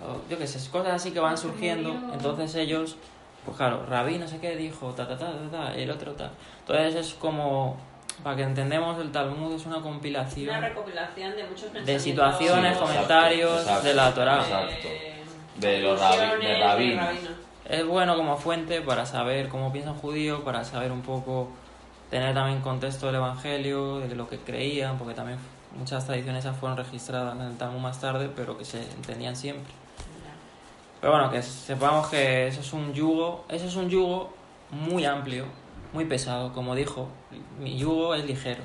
o 0.00 0.28
yo 0.30 0.38
qué 0.38 0.46
sé, 0.46 0.58
cosas 0.70 0.94
así 0.94 1.10
que 1.10 1.20
van 1.20 1.36
surgiendo. 1.36 1.90
Entonces 2.12 2.54
ellos, 2.54 2.96
pues 3.44 3.56
claro, 3.56 3.84
Rabí 3.88 4.18
no 4.18 4.26
sé 4.28 4.38
qué 4.40 4.56
dijo, 4.56 4.90
ta 4.92 5.06
ta 5.08 5.16
ta 5.16 5.26
ta, 5.32 5.50
ta, 5.50 5.74
el 5.74 5.90
otro 5.90 6.12
ta. 6.12 6.30
Entonces 6.60 6.94
es 6.96 7.14
como, 7.14 7.76
para 8.22 8.36
que 8.36 8.42
entendemos, 8.42 8.98
el 9.00 9.10
Talmud 9.12 9.54
es 9.54 9.64
una 9.66 9.80
compilación 9.80 10.50
Una 10.50 10.68
recopilación 10.68 11.34
de 11.36 11.44
muchos 11.44 11.72
de 11.72 11.98
situaciones, 11.98 12.74
Sí, 12.76 12.80
comentarios 12.82 13.60
exacto, 13.62 13.86
de 13.88 13.94
la 13.94 14.12
Torá. 14.14 14.36
exacto. 14.40 14.88
eh, 14.88 15.22
De 15.56 15.78
los 15.80 15.98
rabi- 16.00 16.16
de 16.18 16.28
conclusiones 16.28 16.60
rabinos. 16.62 17.08
Es 17.68 17.86
bueno 17.86 18.16
como 18.16 18.36
fuente 18.38 18.80
para 18.80 19.04
saber 19.06 19.48
cómo 19.48 19.72
piensa 19.72 19.90
un 19.92 19.98
judío, 19.98 20.42
para 20.44 20.64
saber 20.64 20.90
un 20.90 21.02
poco, 21.02 21.48
tener 22.10 22.32
también 22.34 22.60
contexto 22.60 23.06
del 23.06 23.16
Evangelio, 23.16 23.98
de 24.00 24.14
lo 24.14 24.26
que 24.28 24.38
creían, 24.38 24.96
porque 24.98 25.12
también 25.14 25.38
muchas 25.78 26.06
tradiciones 26.06 26.44
esas 26.46 26.56
fueron 26.56 26.78
registradas 26.78 27.34
en 27.36 27.42
el 27.42 27.56
Talmud 27.58 27.80
más 27.80 28.00
tarde, 28.00 28.30
pero 28.34 28.56
que 28.56 28.64
se 28.64 28.80
entendían 28.92 29.36
siempre. 29.36 29.70
Pero 31.00 31.12
bueno, 31.12 31.30
que 31.30 31.42
sepamos 31.42 32.08
que 32.08 32.48
eso 32.48 32.60
es 32.60 32.72
un 32.72 32.92
yugo, 32.92 33.44
eso 33.48 33.66
es 33.66 33.76
un 33.76 33.88
yugo 33.88 34.32
muy 34.70 35.04
amplio, 35.04 35.46
muy 35.92 36.04
pesado, 36.04 36.52
como 36.52 36.74
dijo, 36.74 37.08
mi 37.58 37.78
yugo 37.78 38.14
es 38.14 38.24
ligero. 38.24 38.62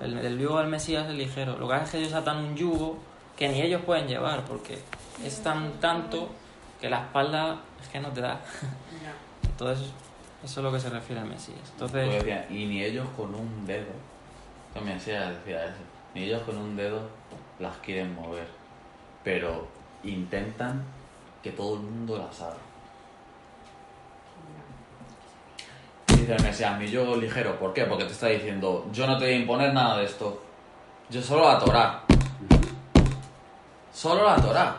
El, 0.00 0.18
el 0.18 0.38
yugo 0.38 0.58
del 0.58 0.68
Mesías 0.68 1.08
es 1.08 1.14
ligero. 1.14 1.56
Lo 1.58 1.68
que 1.68 1.74
pasa 1.74 1.84
es 1.84 1.90
que 1.90 1.98
ellos 1.98 2.12
atan 2.14 2.38
un 2.38 2.56
yugo 2.56 2.98
que 3.36 3.48
ni 3.48 3.60
ellos 3.62 3.82
pueden 3.82 4.08
llevar, 4.08 4.44
porque 4.44 4.78
es 5.24 5.42
tan 5.42 5.72
tanto 5.80 6.28
que 6.80 6.90
la 6.90 7.02
espalda 7.02 7.60
es 7.80 7.88
que 7.88 8.00
no 8.00 8.08
te 8.10 8.20
da. 8.20 8.40
Entonces, 9.44 9.90
eso 10.44 10.60
es 10.60 10.64
lo 10.64 10.72
que 10.72 10.80
se 10.80 10.90
refiere 10.90 11.20
al 11.20 11.28
Mesías. 11.28 11.58
Entonces, 11.72 12.12
decía, 12.12 12.46
y 12.50 12.66
ni 12.66 12.82
ellos 12.82 13.06
con 13.16 13.34
un 13.34 13.66
dedo. 13.66 13.92
También 14.74 14.98
decía, 14.98 15.30
decía 15.30 15.64
eso. 15.64 15.80
Ni 16.14 16.24
ellos 16.24 16.42
con 16.42 16.56
un 16.56 16.76
dedo 16.76 17.08
las 17.58 17.76
quieren 17.78 18.14
mover. 18.14 18.48
Pero 19.24 19.66
intentan 20.02 20.84
que 21.42 21.52
todo 21.52 21.74
el 21.74 21.80
mundo 21.80 22.18
las 22.18 22.40
haga. 22.40 22.56
Dice 26.08 26.34
el 26.34 26.42
Mesías, 26.42 26.78
mi 26.78 26.88
yo 26.88 27.16
ligero. 27.16 27.58
¿Por 27.58 27.72
qué? 27.72 27.84
Porque 27.84 28.04
te 28.04 28.12
está 28.12 28.28
diciendo, 28.28 28.86
yo 28.92 29.06
no 29.06 29.18
te 29.18 29.26
voy 29.26 29.34
a 29.34 29.38
imponer 29.38 29.72
nada 29.72 29.98
de 29.98 30.04
esto. 30.04 30.42
Yo 31.10 31.22
solo 31.22 31.46
la 31.46 31.58
Torah. 31.58 32.02
Solo 33.92 34.24
la 34.24 34.36
Torah. 34.36 34.76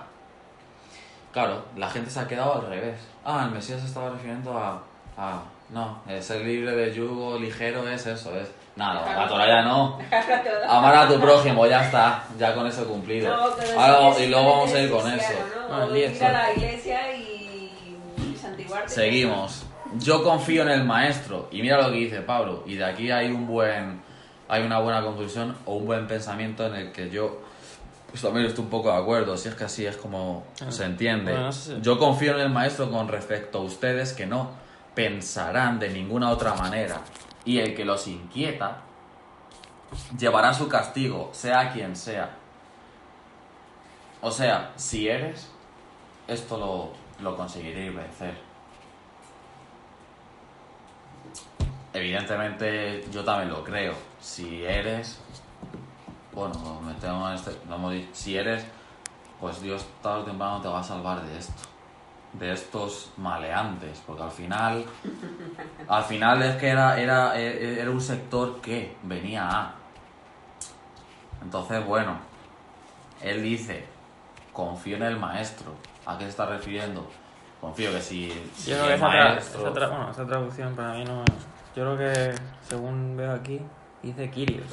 Claro, 1.31 1.65
la 1.75 1.89
gente 1.89 2.09
se 2.09 2.19
ha 2.19 2.27
quedado 2.27 2.55
al 2.55 2.67
revés. 2.67 2.99
Ah, 3.23 3.43
el 3.45 3.51
Mesías 3.51 3.83
estaba 3.83 4.09
refiriendo 4.09 4.57
a... 4.57 4.81
a 5.17 5.43
no, 5.69 6.01
ser 6.21 6.45
libre 6.45 6.75
de 6.75 6.93
yugo 6.93 7.37
ligero 7.37 7.87
es 7.87 8.07
eso, 8.07 8.35
es... 8.35 8.49
Nada, 8.77 9.15
la 9.15 9.27
Torah 9.27 9.47
ya 9.47 9.61
no. 9.63 9.97
Amar 10.69 10.95
a 10.95 11.07
tu 11.07 11.19
prójimo, 11.19 11.65
ya 11.65 11.83
está, 11.85 12.23
ya 12.37 12.53
con 12.53 12.67
eso 12.67 12.85
cumplido. 12.87 13.35
No, 13.35 13.81
Ahora, 13.81 14.15
sí 14.15 14.23
y 14.23 14.27
luego 14.27 14.49
vamos 14.51 14.71
a 14.73 14.79
ir 14.79 14.91
con 14.91 15.11
eso. 15.11 15.33
¿no? 15.69 15.75
Ah, 15.75 15.85
el 15.89 15.97
ir 15.97 16.23
a 16.23 16.31
la 16.31 16.53
iglesia 16.53 17.13
y, 17.15 17.71
y 18.17 18.37
santiguarte. 18.39 18.89
Seguimos. 18.89 19.65
Yo 19.97 20.23
confío 20.23 20.61
en 20.61 20.69
el 20.69 20.83
maestro. 20.83 21.47
Y 21.51 21.61
mira 21.63 21.81
lo 21.81 21.89
que 21.91 21.97
dice 21.97 22.21
Pablo. 22.21 22.63
Y 22.67 22.75
de 22.75 22.85
aquí 22.85 23.09
hay 23.09 23.31
un 23.31 23.47
buen. 23.47 23.99
Hay 24.47 24.61
una 24.63 24.79
buena 24.79 25.01
conclusión 25.01 25.57
o 25.65 25.75
un 25.75 25.85
buen 25.87 26.07
pensamiento 26.07 26.65
en 26.67 26.75
el 26.75 26.91
que 26.91 27.09
yo. 27.09 27.41
Pues 28.11 28.21
también 28.21 28.45
estoy 28.45 28.63
un 28.65 28.69
poco 28.69 28.91
de 28.91 28.97
acuerdo. 28.97 29.35
Si 29.37 29.49
es 29.49 29.55
que 29.55 29.63
así 29.63 29.85
es 29.87 29.97
como 29.97 30.43
Ah. 30.61 30.71
se 30.71 30.85
entiende. 30.85 31.31
Bueno, 31.31 31.49
no. 31.49 31.79
Yo 31.81 31.97
confío 31.97 32.33
en 32.35 32.41
el 32.41 32.49
maestro 32.51 32.91
con 32.91 33.07
respecto 33.07 33.57
a 33.57 33.61
ustedes 33.61 34.13
que 34.13 34.25
no 34.27 34.51
pensarán 34.93 35.79
de 35.79 35.89
ninguna 35.89 36.29
otra 36.29 36.53
manera. 36.53 36.97
Y 37.47 37.59
el 37.59 37.73
que 37.73 37.83
los 37.83 38.07
inquieta 38.07 38.81
llevará 40.17 40.53
su 40.53 40.67
castigo, 40.67 41.29
sea 41.31 41.71
quien 41.71 41.95
sea. 41.95 42.29
O 44.21 44.29
sea, 44.29 44.73
si 44.75 45.07
eres, 45.07 45.49
esto 46.27 46.57
lo, 46.57 47.23
lo 47.23 47.35
conseguiréis 47.35 47.95
vencer. 47.95 48.47
evidentemente 51.97 53.05
yo 53.11 53.23
también 53.23 53.49
lo 53.49 53.63
creo. 53.63 53.93
Si 54.19 54.63
eres, 54.63 55.19
bueno, 56.33 56.79
me 56.81 56.93
tengo 56.95 57.27
en 57.29 57.35
este, 57.35 57.51
dicho, 57.51 58.09
si 58.13 58.37
eres, 58.37 58.65
pues 59.39 59.61
Dios 59.61 59.85
tarde 60.01 60.21
o 60.21 60.25
temprano 60.25 60.61
te 60.61 60.67
va 60.67 60.79
a 60.79 60.83
salvar 60.83 61.23
de 61.23 61.37
esto, 61.37 61.63
de 62.39 62.53
estos 62.53 63.11
maleantes, 63.17 64.01
porque 64.05 64.23
al 64.23 64.31
final, 64.31 64.85
al 65.87 66.03
final 66.03 66.43
es 66.43 66.55
que 66.57 66.69
era, 66.69 66.99
era, 66.99 67.39
e- 67.39 67.81
era 67.81 67.89
un 67.91 68.01
sector 68.01 68.61
que 68.61 68.95
venía 69.03 69.47
a. 69.49 69.73
Entonces, 71.41 71.85
bueno, 71.85 72.17
él 73.21 73.41
dice, 73.43 73.85
confío 74.53 74.97
en 74.97 75.03
el 75.03 75.17
maestro. 75.17 75.73
¿A 76.05 76.17
qué 76.17 76.23
se 76.25 76.29
está 76.29 76.45
refiriendo? 76.45 77.07
Confío 77.59 77.91
que 77.91 78.01
si, 78.01 78.29
si 78.53 78.71
Yo 78.71 78.77
creo 78.77 78.87
que 78.87 78.93
el 78.93 78.97
esa, 78.97 79.07
tra- 79.07 79.29
maestro... 79.33 79.59
esa 79.61 79.71
tra- 79.73 79.89
bueno, 79.89 80.11
esa 80.11 80.25
traducción 80.27 80.75
para 80.75 80.93
mí 80.93 81.03
no 81.03 81.23
Yo 81.75 81.95
creo 81.95 81.97
que, 81.97 82.35
según 82.61 83.17
veo 83.17 83.33
aquí, 83.33 83.59
dice 84.03 84.29
Kyrios. 84.29 84.69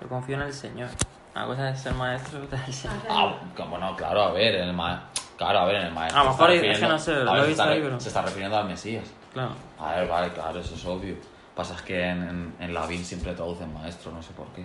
Yo 0.00 0.08
confío 0.08 0.36
en 0.36 0.42
el 0.42 0.52
Señor. 0.52 0.88
Una 1.34 1.46
cosa 1.46 1.70
es 1.70 1.80
ser 1.80 1.94
maestro, 1.94 2.42
otra 2.42 2.58
es 2.62 2.68
el 2.68 2.74
Señor. 2.74 2.96
Ah, 3.08 3.34
bueno, 3.68 3.96
claro, 3.96 4.22
a 4.22 4.32
ver, 4.32 4.54
el 4.56 4.72
ma... 4.72 5.08
claro, 5.36 5.58
a 5.60 5.64
ver, 5.66 5.76
en 5.76 5.82
el 5.86 5.92
maestro. 5.92 6.20
A 6.20 6.24
lo 6.24 6.30
se 6.30 6.32
está 6.34 6.42
mejor 6.44 6.54
es 6.56 6.60
que 6.60 6.68
refiriendo- 6.68 6.92
no 6.92 6.98
sé, 6.98 7.12
a 7.12 7.14
lo 7.24 7.32
ver, 7.32 7.40
he 7.40 7.42
se 7.42 7.48
visto 7.48 7.62
está 7.62 7.72
ahí, 7.74 7.80
pero- 7.82 8.00
Se 8.00 8.08
está 8.08 8.22
refiriendo 8.22 8.56
al 8.56 8.66
Mesías. 8.68 9.10
Claro. 9.32 9.50
A 9.78 9.94
ver, 9.96 10.08
vale, 10.08 10.32
claro, 10.32 10.60
eso 10.60 10.74
es 10.74 10.84
obvio. 10.84 11.14
Pasa 11.54 11.74
es 11.74 11.82
que 11.82 12.02
en, 12.02 12.22
en, 12.22 12.54
en 12.60 12.74
Lavín 12.74 13.04
siempre 13.04 13.32
traducen 13.34 13.72
maestro, 13.74 14.10
no 14.12 14.22
sé 14.22 14.32
por 14.32 14.46
qué. 14.48 14.64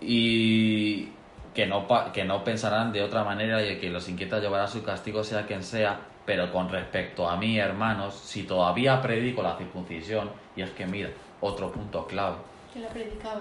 Y 0.00 1.08
que 1.54 1.66
no, 1.66 1.86
pa- 1.86 2.12
que 2.12 2.24
no 2.24 2.42
pensarán 2.44 2.92
de 2.92 3.02
otra 3.02 3.24
manera 3.24 3.62
y 3.64 3.78
que 3.78 3.90
los 3.90 4.08
inquieta 4.08 4.38
llevará 4.38 4.66
su 4.66 4.82
castigo 4.82 5.22
sea 5.24 5.46
quien 5.46 5.62
sea, 5.62 6.00
pero 6.24 6.50
con 6.52 6.68
respecto 6.68 7.28
a 7.28 7.36
mí, 7.36 7.58
hermanos, 7.58 8.14
si 8.14 8.44
todavía 8.44 9.00
predico 9.02 9.42
la 9.42 9.56
circuncisión, 9.56 10.30
y 10.56 10.62
es 10.62 10.70
que 10.70 10.86
mira, 10.86 11.10
otro 11.40 11.70
punto 11.72 12.06
clave. 12.06 12.36
Que 12.72 12.80
la 12.80 12.88
predicaba. 12.88 13.40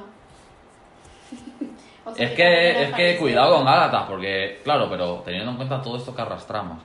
O 2.04 2.14
sea, 2.14 2.26
Es 2.26 2.32
que, 2.34 2.84
es 2.84 2.94
que 2.94 3.18
cuidado 3.18 3.56
con 3.56 3.66
Gálatas, 3.66 4.06
porque, 4.08 4.60
claro, 4.64 4.90
pero 4.90 5.22
teniendo 5.24 5.52
en 5.52 5.58
cuenta 5.58 5.82
todo 5.82 5.98
esto 5.98 6.16
que 6.16 6.22
arrastramos. 6.22 6.82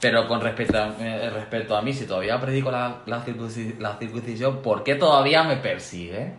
Pero 0.00 0.26
con 0.28 0.40
respecto 0.40 0.76
a, 0.78 0.94
eh, 1.00 1.30
respecto 1.30 1.76
a 1.76 1.82
mí, 1.82 1.92
si 1.92 2.06
todavía 2.06 2.38
predico 2.40 2.70
la, 2.70 2.96
la, 3.06 3.24
la 3.78 3.96
circuncisión, 3.96 4.62
¿por 4.62 4.82
qué 4.84 4.96
todavía 4.96 5.42
me 5.42 5.56
persigue? 5.56 6.34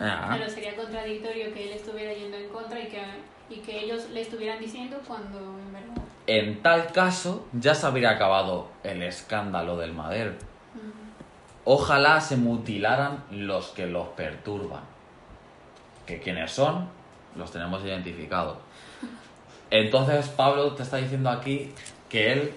Ah, 0.00 0.34
Pero 0.38 0.48
sería 0.50 0.74
contradictorio 0.74 1.52
que 1.52 1.64
él 1.70 1.76
estuviera 1.76 2.12
yendo 2.14 2.36
en 2.38 2.48
contra 2.48 2.80
y 2.80 2.86
que, 2.88 3.02
y 3.50 3.56
que 3.58 3.84
ellos 3.84 4.08
le 4.10 4.22
estuvieran 4.22 4.58
diciendo 4.58 4.96
cuando 5.06 5.38
en 5.38 5.72
verdad. 5.72 6.02
En 6.26 6.62
tal 6.62 6.86
caso, 6.92 7.46
ya 7.52 7.74
se 7.74 7.86
habría 7.86 8.10
acabado 8.10 8.68
el 8.82 9.02
escándalo 9.02 9.76
del 9.76 9.92
madero. 9.92 10.32
Ojalá 11.64 12.20
se 12.20 12.36
mutilaran 12.36 13.24
los 13.30 13.68
que 13.68 13.86
los 13.86 14.08
perturban. 14.08 14.82
Que 16.06 16.20
quienes 16.20 16.52
son, 16.52 16.88
los 17.36 17.50
tenemos 17.52 17.84
identificados. 17.84 18.58
Entonces 19.70 20.28
Pablo 20.28 20.72
te 20.74 20.82
está 20.82 20.96
diciendo 20.96 21.30
aquí 21.30 21.72
que 22.08 22.32
él 22.32 22.52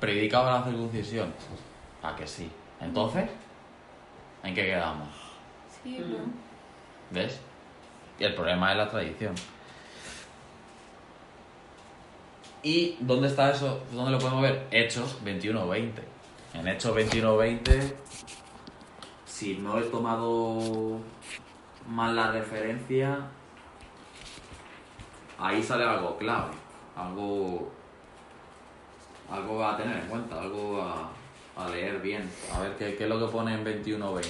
predicaba 0.00 0.58
la 0.58 0.64
circuncisión. 0.64 1.32
¿A 2.02 2.14
que 2.16 2.26
sí? 2.26 2.50
Entonces, 2.80 3.28
¿en 4.42 4.54
qué 4.54 4.66
quedamos? 4.66 5.08
Sí, 5.82 5.98
¿no? 5.98 6.18
¿Ves? 7.10 7.40
Y 8.18 8.24
el 8.24 8.34
problema 8.34 8.72
es 8.72 8.78
la 8.78 8.88
tradición. 8.88 9.34
¿Y 12.62 12.96
dónde 13.00 13.28
está 13.28 13.50
eso? 13.50 13.82
¿Dónde 13.92 14.10
lo 14.10 14.18
podemos 14.18 14.42
ver? 14.42 14.66
Hechos 14.70 15.18
21-20. 15.22 15.90
En 16.54 16.68
Hechos 16.68 16.96
21-20, 16.96 17.94
si 19.44 19.58
no 19.58 19.78
he 19.78 19.82
tomado 19.82 20.98
mal 21.86 22.16
la 22.16 22.32
referencia, 22.32 23.26
ahí 25.38 25.62
sale 25.62 25.84
algo 25.84 26.16
clave. 26.16 26.52
Algo, 26.96 27.68
algo 29.30 29.62
a 29.62 29.76
tener 29.76 29.98
en 29.98 30.08
cuenta, 30.08 30.40
algo 30.40 30.80
a, 30.80 31.10
a 31.58 31.68
leer 31.68 32.00
bien. 32.00 32.30
A 32.54 32.60
ver 32.60 32.76
qué, 32.78 32.96
qué 32.96 33.04
es 33.04 33.10
lo 33.10 33.20
que 33.20 33.30
pone 33.30 33.52
en 33.52 33.62
21-20. 33.66 34.22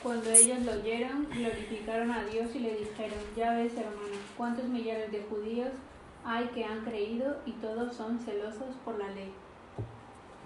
Cuando 0.00 0.30
ellos 0.30 0.60
lo 0.60 0.72
oyeron, 0.74 1.26
glorificaron 1.32 2.12
a 2.12 2.22
Dios 2.26 2.54
y 2.54 2.60
le 2.60 2.76
dijeron, 2.76 3.18
ya 3.36 3.54
ves 3.54 3.72
hermano, 3.72 4.16
cuántos 4.36 4.66
millones 4.66 5.10
de 5.10 5.26
judíos 5.28 5.70
hay 6.24 6.46
que 6.54 6.64
han 6.64 6.84
creído 6.84 7.36
y 7.46 7.52
todos 7.54 7.96
son 7.96 8.20
celosos 8.20 8.76
por 8.84 8.96
la 8.96 9.08
ley. 9.10 9.32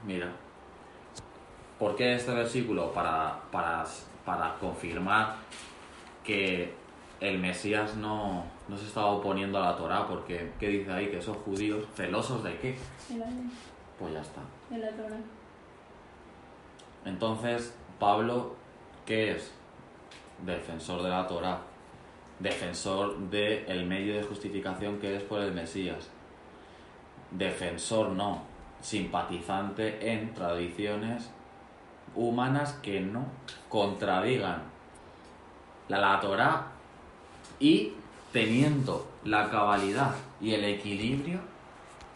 Mira. 0.07 0.46
¿Por 1.79 1.95
qué 1.97 2.15
este 2.15 2.33
versículo? 2.33 2.93
Para, 2.93 3.41
para, 3.53 3.85
para 4.25 4.55
confirmar 4.59 5.37
que 6.25 6.73
el 7.21 7.39
Mesías 7.39 7.97
no, 7.97 8.45
no 8.69 8.77
se 8.77 8.87
estaba 8.87 9.07
oponiendo 9.09 9.59
a 9.59 9.71
la 9.71 9.77
Torá, 9.77 10.07
porque 10.07 10.53
¿qué 10.59 10.69
dice 10.69 10.93
ahí? 10.93 11.09
Que 11.09 11.19
esos 11.19 11.37
judíos, 11.39 11.85
celosos 11.95 12.43
de 12.45 12.57
qué? 12.59 12.79
De 13.09 13.19
la 13.19 13.27
ley, 13.27 13.51
Pues 13.99 14.13
ya 14.15 14.21
está. 14.21 14.41
de 14.71 14.79
la 14.79 14.91
Torah. 14.91 15.17
Entonces, 17.05 17.75
Pablo, 17.99 18.57
¿qué 19.05 19.33
es? 19.33 19.53
Defensor 20.45 21.03
de 21.03 21.09
la 21.11 21.27
Torá. 21.27 21.59
Defensor 22.39 23.17
del 23.31 23.87
medio 23.87 24.15
de 24.17 24.23
justificación 24.23 24.99
que 24.99 25.17
es 25.17 25.23
por 25.23 25.41
el 25.41 25.53
Mesías. 25.53 26.11
Defensor 27.31 28.11
no, 28.11 28.43
simpatizante 28.81 30.13
en 30.13 30.35
tradiciones 30.35 31.31
humanas 32.17 32.73
que 32.83 33.01
no 33.01 33.25
contradigan 33.69 34.63
la, 35.89 35.99
la 36.01 36.21
Torá 36.21 36.67
y 37.61 37.93
teniendo 38.33 39.07
la 39.25 39.49
cabalidad 39.51 40.15
y 40.41 40.55
el 40.55 40.65
equilibrio 40.65 41.41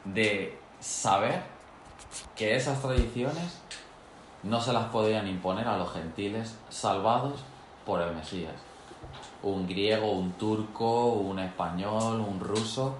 de 0.04 0.58
saber 0.80 1.42
que 2.34 2.56
esas 2.56 2.80
tradiciones 2.80 3.60
no 4.42 4.60
se 4.60 4.72
las 4.72 4.86
podían 4.86 5.28
imponer 5.28 5.68
a 5.68 5.76
los 5.76 5.92
gentiles 5.92 6.56
salvados 6.70 7.40
por 7.84 8.00
el 8.00 8.14
Mesías. 8.14 8.54
Un 9.42 9.66
griego, 9.66 10.12
un 10.12 10.32
turco, 10.32 11.12
un 11.12 11.38
español, 11.38 12.20
un 12.20 12.40
ruso. 12.40 12.94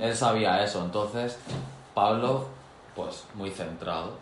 Él 0.00 0.14
sabía 0.14 0.62
eso, 0.64 0.84
entonces 0.84 1.38
Pablo, 1.94 2.46
pues 2.96 3.24
muy 3.34 3.50
centrado, 3.50 4.18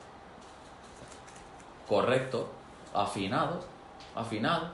correcto, 1.88 2.48
afinado, 2.94 3.60
afinado. 4.14 4.68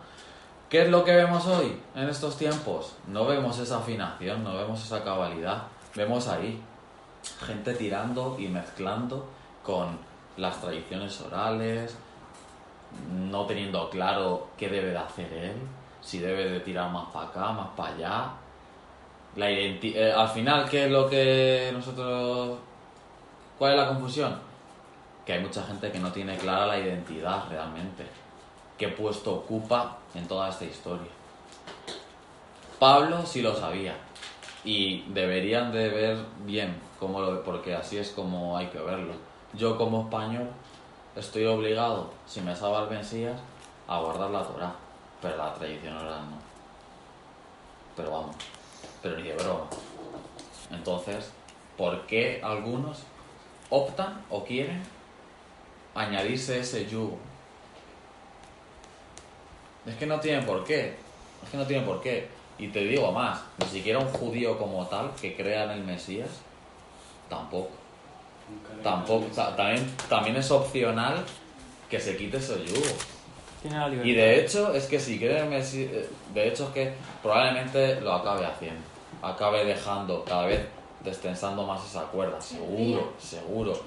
¿Qué 0.69 0.83
es 0.83 0.89
lo 0.91 1.05
que 1.05 1.17
vemos 1.17 1.47
hoy 1.47 1.81
en 1.95 2.09
estos 2.09 2.37
tiempos? 2.37 2.95
No 3.07 3.25
vemos 3.27 3.59
esa 3.59 3.79
afinación, 3.79 4.45
no 4.45 4.55
vemos 4.55 4.85
esa 4.85 5.03
cabalidad. 5.03 5.63
Vemos 5.95 6.29
ahí 6.29 6.61
gente 7.47 7.75
tirando 7.75 8.37
y 8.39 8.49
mezclando 8.49 9.27
con 9.63 9.99
las 10.37 10.61
tradiciones 10.61 11.21
orales, 11.23 11.97
no 13.11 13.47
teniendo 13.47 13.89
claro 13.91 14.49
qué 14.57 14.69
debe 14.69 14.91
de 14.91 14.99
hacer 14.99 15.33
él, 15.33 15.57
si 16.01 16.19
debe 16.19 16.49
de 16.49 16.61
tirar 16.61 16.91
más 16.91 17.09
para 17.13 17.29
acá, 17.29 17.53
más 17.53 17.69
para 17.77 17.95
allá. 17.95 18.31
La 19.37 19.51
eh, 19.51 20.13
al 20.15 20.29
final, 20.29 20.69
¿qué 20.69 20.85
es 20.85 20.91
lo 20.91 21.09
que 21.09 21.71
nosotros... 21.73 22.59
¿Cuál 23.59 23.73
es 23.73 23.79
la 23.79 23.89
confusión? 23.89 24.48
Que 25.29 25.35
hay 25.35 25.41
mucha 25.41 25.63
gente 25.63 25.93
que 25.93 25.99
no 25.99 26.11
tiene 26.11 26.39
clara 26.39 26.65
la 26.65 26.79
identidad 26.79 27.51
realmente. 27.51 28.07
¿Qué 28.79 28.89
puesto 28.89 29.35
ocupa 29.35 29.99
en 30.15 30.27
toda 30.27 30.49
esta 30.49 30.65
historia? 30.65 31.11
Pablo 32.79 33.27
sí 33.27 33.43
lo 33.43 33.55
sabía. 33.55 33.95
Y 34.65 35.03
deberían 35.09 35.71
de 35.71 35.91
ver 35.91 36.17
bien 36.47 36.81
cómo 36.99 37.21
lo 37.21 37.45
porque 37.45 37.75
así 37.75 37.99
es 37.99 38.09
como 38.09 38.57
hay 38.57 38.69
que 38.69 38.79
verlo. 38.79 39.13
Yo 39.53 39.77
como 39.77 40.05
español 40.05 40.49
estoy 41.15 41.45
obligado, 41.45 42.09
si 42.27 42.41
me 42.41 42.57
salva 42.57 42.85
el 42.85 42.97
Mesías, 42.97 43.39
a 43.87 44.01
guardar 44.01 44.31
la 44.31 44.43
Torah, 44.45 44.77
pero 45.21 45.37
la 45.37 45.53
tradición 45.53 45.95
oral 45.95 46.23
no. 46.31 46.39
Pero 47.95 48.13
vamos, 48.13 48.37
pero 49.03 49.19
ni 49.19 49.25
de 49.25 49.35
broma. 49.35 49.67
Entonces, 50.71 51.31
¿por 51.77 52.07
qué 52.07 52.41
algunos 52.43 53.03
optan 53.69 54.25
o 54.31 54.43
quieren 54.43 54.97
añadirse 55.99 56.61
ese 56.61 56.87
yugo? 56.87 57.19
Es 59.87 59.95
que 59.97 60.07
no 60.07 60.21
tienen 60.21 60.45
por 60.45 60.65
qué. 60.65 60.95
Es 61.45 61.51
que 61.51 61.57
no 61.57 61.67
tienen 61.67 61.87
por 61.87 62.01
qué. 62.01 62.29
Y 62.59 62.69
te 62.69 62.81
digo 62.81 63.13
más, 63.13 63.41
ni 63.59 63.67
siquiera 63.67 63.99
un 64.01 64.09
judío 64.09 64.59
como 64.59 64.87
tal 64.87 65.13
que 65.21 65.37
crea 65.37 65.65
en 65.65 65.71
el 65.71 65.85
Mesías, 65.85 66.29
tampoco. 67.29 67.71
Tampoco, 68.83 69.27
ta- 69.35 69.55
también, 69.55 69.89
también 70.09 70.37
es 70.37 70.51
opcional 70.51 71.25
que 71.89 72.01
se 72.01 72.17
quite 72.17 72.39
ese 72.39 72.65
yugo. 72.65 72.87
Tiene. 73.63 74.07
Y 74.09 74.13
de 74.15 74.41
hecho, 74.41 74.73
es 74.75 74.87
que 74.87 74.99
si 74.99 75.19
cree 75.19 75.39
en 75.41 75.51
Mesías, 75.51 75.91
de 76.35 76.49
hecho 76.49 76.65
es 76.65 76.71
que 76.71 76.93
probablemente 77.23 78.01
lo 78.01 78.13
acabe 78.13 78.45
haciendo. 78.47 78.81
Acabe 79.23 79.65
dejando 79.65 80.25
cada 80.25 80.47
vez 80.47 80.61
destensando 81.05 81.65
más 81.65 81.85
esa 81.85 82.03
cuerda, 82.05 82.41
seguro, 82.41 83.13
seguro. 83.19 83.81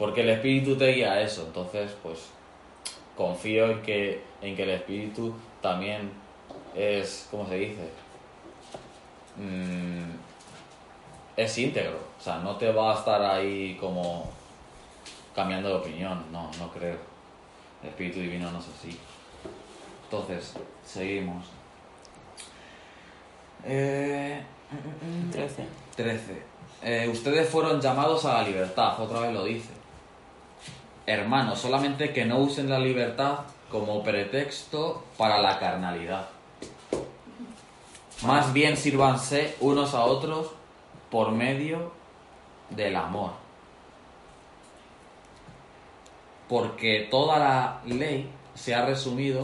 Porque 0.00 0.22
el 0.22 0.30
espíritu 0.30 0.76
te 0.76 0.92
guía 0.92 1.12
a 1.12 1.20
eso. 1.20 1.44
Entonces, 1.46 1.94
pues 2.02 2.30
confío 3.14 3.70
en 3.70 3.82
que, 3.82 4.22
en 4.40 4.56
que 4.56 4.62
el 4.62 4.70
espíritu 4.70 5.34
también 5.60 6.10
es, 6.74 7.28
¿cómo 7.30 7.46
se 7.46 7.56
dice? 7.56 7.82
Mm, 9.36 10.12
es 11.36 11.58
íntegro. 11.58 11.98
O 12.18 12.22
sea, 12.22 12.38
no 12.38 12.56
te 12.56 12.72
va 12.72 12.92
a 12.92 12.94
estar 12.94 13.20
ahí 13.20 13.76
como 13.78 14.30
cambiando 15.34 15.68
de 15.68 15.74
opinión. 15.74 16.24
No, 16.32 16.50
no 16.58 16.72
creo. 16.72 16.96
El 17.82 17.90
espíritu 17.90 18.20
divino 18.20 18.50
no 18.50 18.58
es 18.58 18.68
así. 18.68 18.98
Entonces, 20.04 20.54
seguimos. 20.82 21.44
Eh, 23.66 24.40
13. 25.30 25.66
13. 25.94 26.42
Eh, 26.84 27.06
ustedes 27.12 27.50
fueron 27.50 27.82
llamados 27.82 28.24
a 28.24 28.32
la 28.32 28.42
libertad, 28.44 28.98
otra 28.98 29.20
vez 29.20 29.34
lo 29.34 29.44
dice. 29.44 29.79
Hermanos, 31.06 31.58
solamente 31.58 32.12
que 32.12 32.24
no 32.24 32.38
usen 32.38 32.68
la 32.68 32.78
libertad 32.78 33.40
como 33.70 34.02
pretexto 34.02 35.04
para 35.16 35.40
la 35.40 35.58
carnalidad. 35.58 36.28
Más 38.22 38.52
bien 38.52 38.76
sírvanse 38.76 39.56
unos 39.60 39.94
a 39.94 40.04
otros 40.04 40.52
por 41.10 41.32
medio 41.32 41.92
del 42.68 42.96
amor. 42.96 43.32
Porque 46.48 47.08
toda 47.10 47.38
la 47.38 47.80
ley 47.86 48.30
se 48.54 48.74
ha 48.74 48.84
resumido 48.84 49.42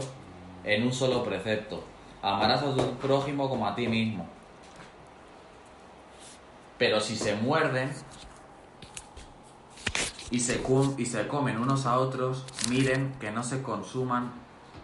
en 0.63 0.83
un 0.83 0.93
solo 0.93 1.23
precepto. 1.23 1.83
Amarás 2.21 2.61
a 2.61 2.75
tu 2.75 2.95
prójimo 2.95 3.49
como 3.49 3.67
a 3.67 3.75
ti 3.75 3.87
mismo. 3.87 4.27
Pero 6.77 6.99
si 6.99 7.15
se 7.15 7.35
muerden 7.35 7.91
y 10.29 10.39
se, 10.39 11.27
comen 11.27 11.57
unos 11.57 11.85
a 11.85 11.97
otros, 11.97 12.45
miren 12.69 13.13
que 13.19 13.31
no 13.31 13.43
se 13.43 13.61
consuman 13.61 14.31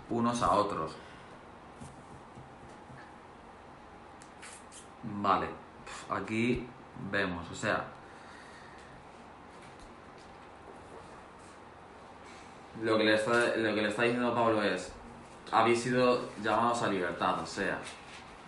unos 0.10 0.42
a 0.42 0.52
otros. 0.52 0.96
Vale, 5.04 5.48
aquí 6.10 6.66
vemos, 7.12 7.50
o 7.52 7.56
sea, 7.56 7.86
lo 12.82 12.98
que 12.98 13.04
le 13.04 13.16
está, 13.16 13.58
lo 13.58 13.76
que 13.76 13.86
diciendo 13.86 14.34
Pablo 14.34 14.64
es, 14.64 14.94
habéis 15.52 15.84
sido 15.84 16.30
llamados 16.42 16.82
a 16.84 16.88
libertad, 16.88 17.40
o 17.40 17.46
sea, 17.46 17.80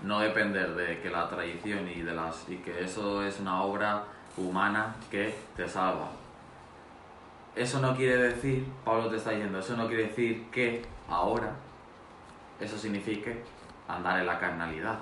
no 0.02 0.20
depender 0.20 0.76
de 0.76 1.02
que 1.02 1.10
la 1.10 1.28
tradición 1.28 1.90
y 1.90 2.02
de 2.02 2.14
las 2.14 2.48
y 2.48 2.58
que 2.58 2.84
eso 2.84 3.22
es 3.24 3.40
una 3.40 3.64
obra 3.64 4.06
humana 4.38 4.96
que 5.12 5.36
te 5.58 5.68
salva. 5.68 6.25
Eso 7.56 7.80
no 7.80 7.96
quiere 7.96 8.18
decir, 8.18 8.68
Pablo 8.84 9.10
te 9.10 9.16
está 9.16 9.32
diciendo, 9.32 9.60
eso 9.60 9.78
no 9.78 9.88
quiere 9.88 10.08
decir 10.08 10.50
que 10.52 10.86
ahora 11.08 11.54
eso 12.60 12.78
signifique 12.78 13.44
andar 13.88 14.20
en 14.20 14.26
la 14.26 14.38
carnalidad. 14.38 15.00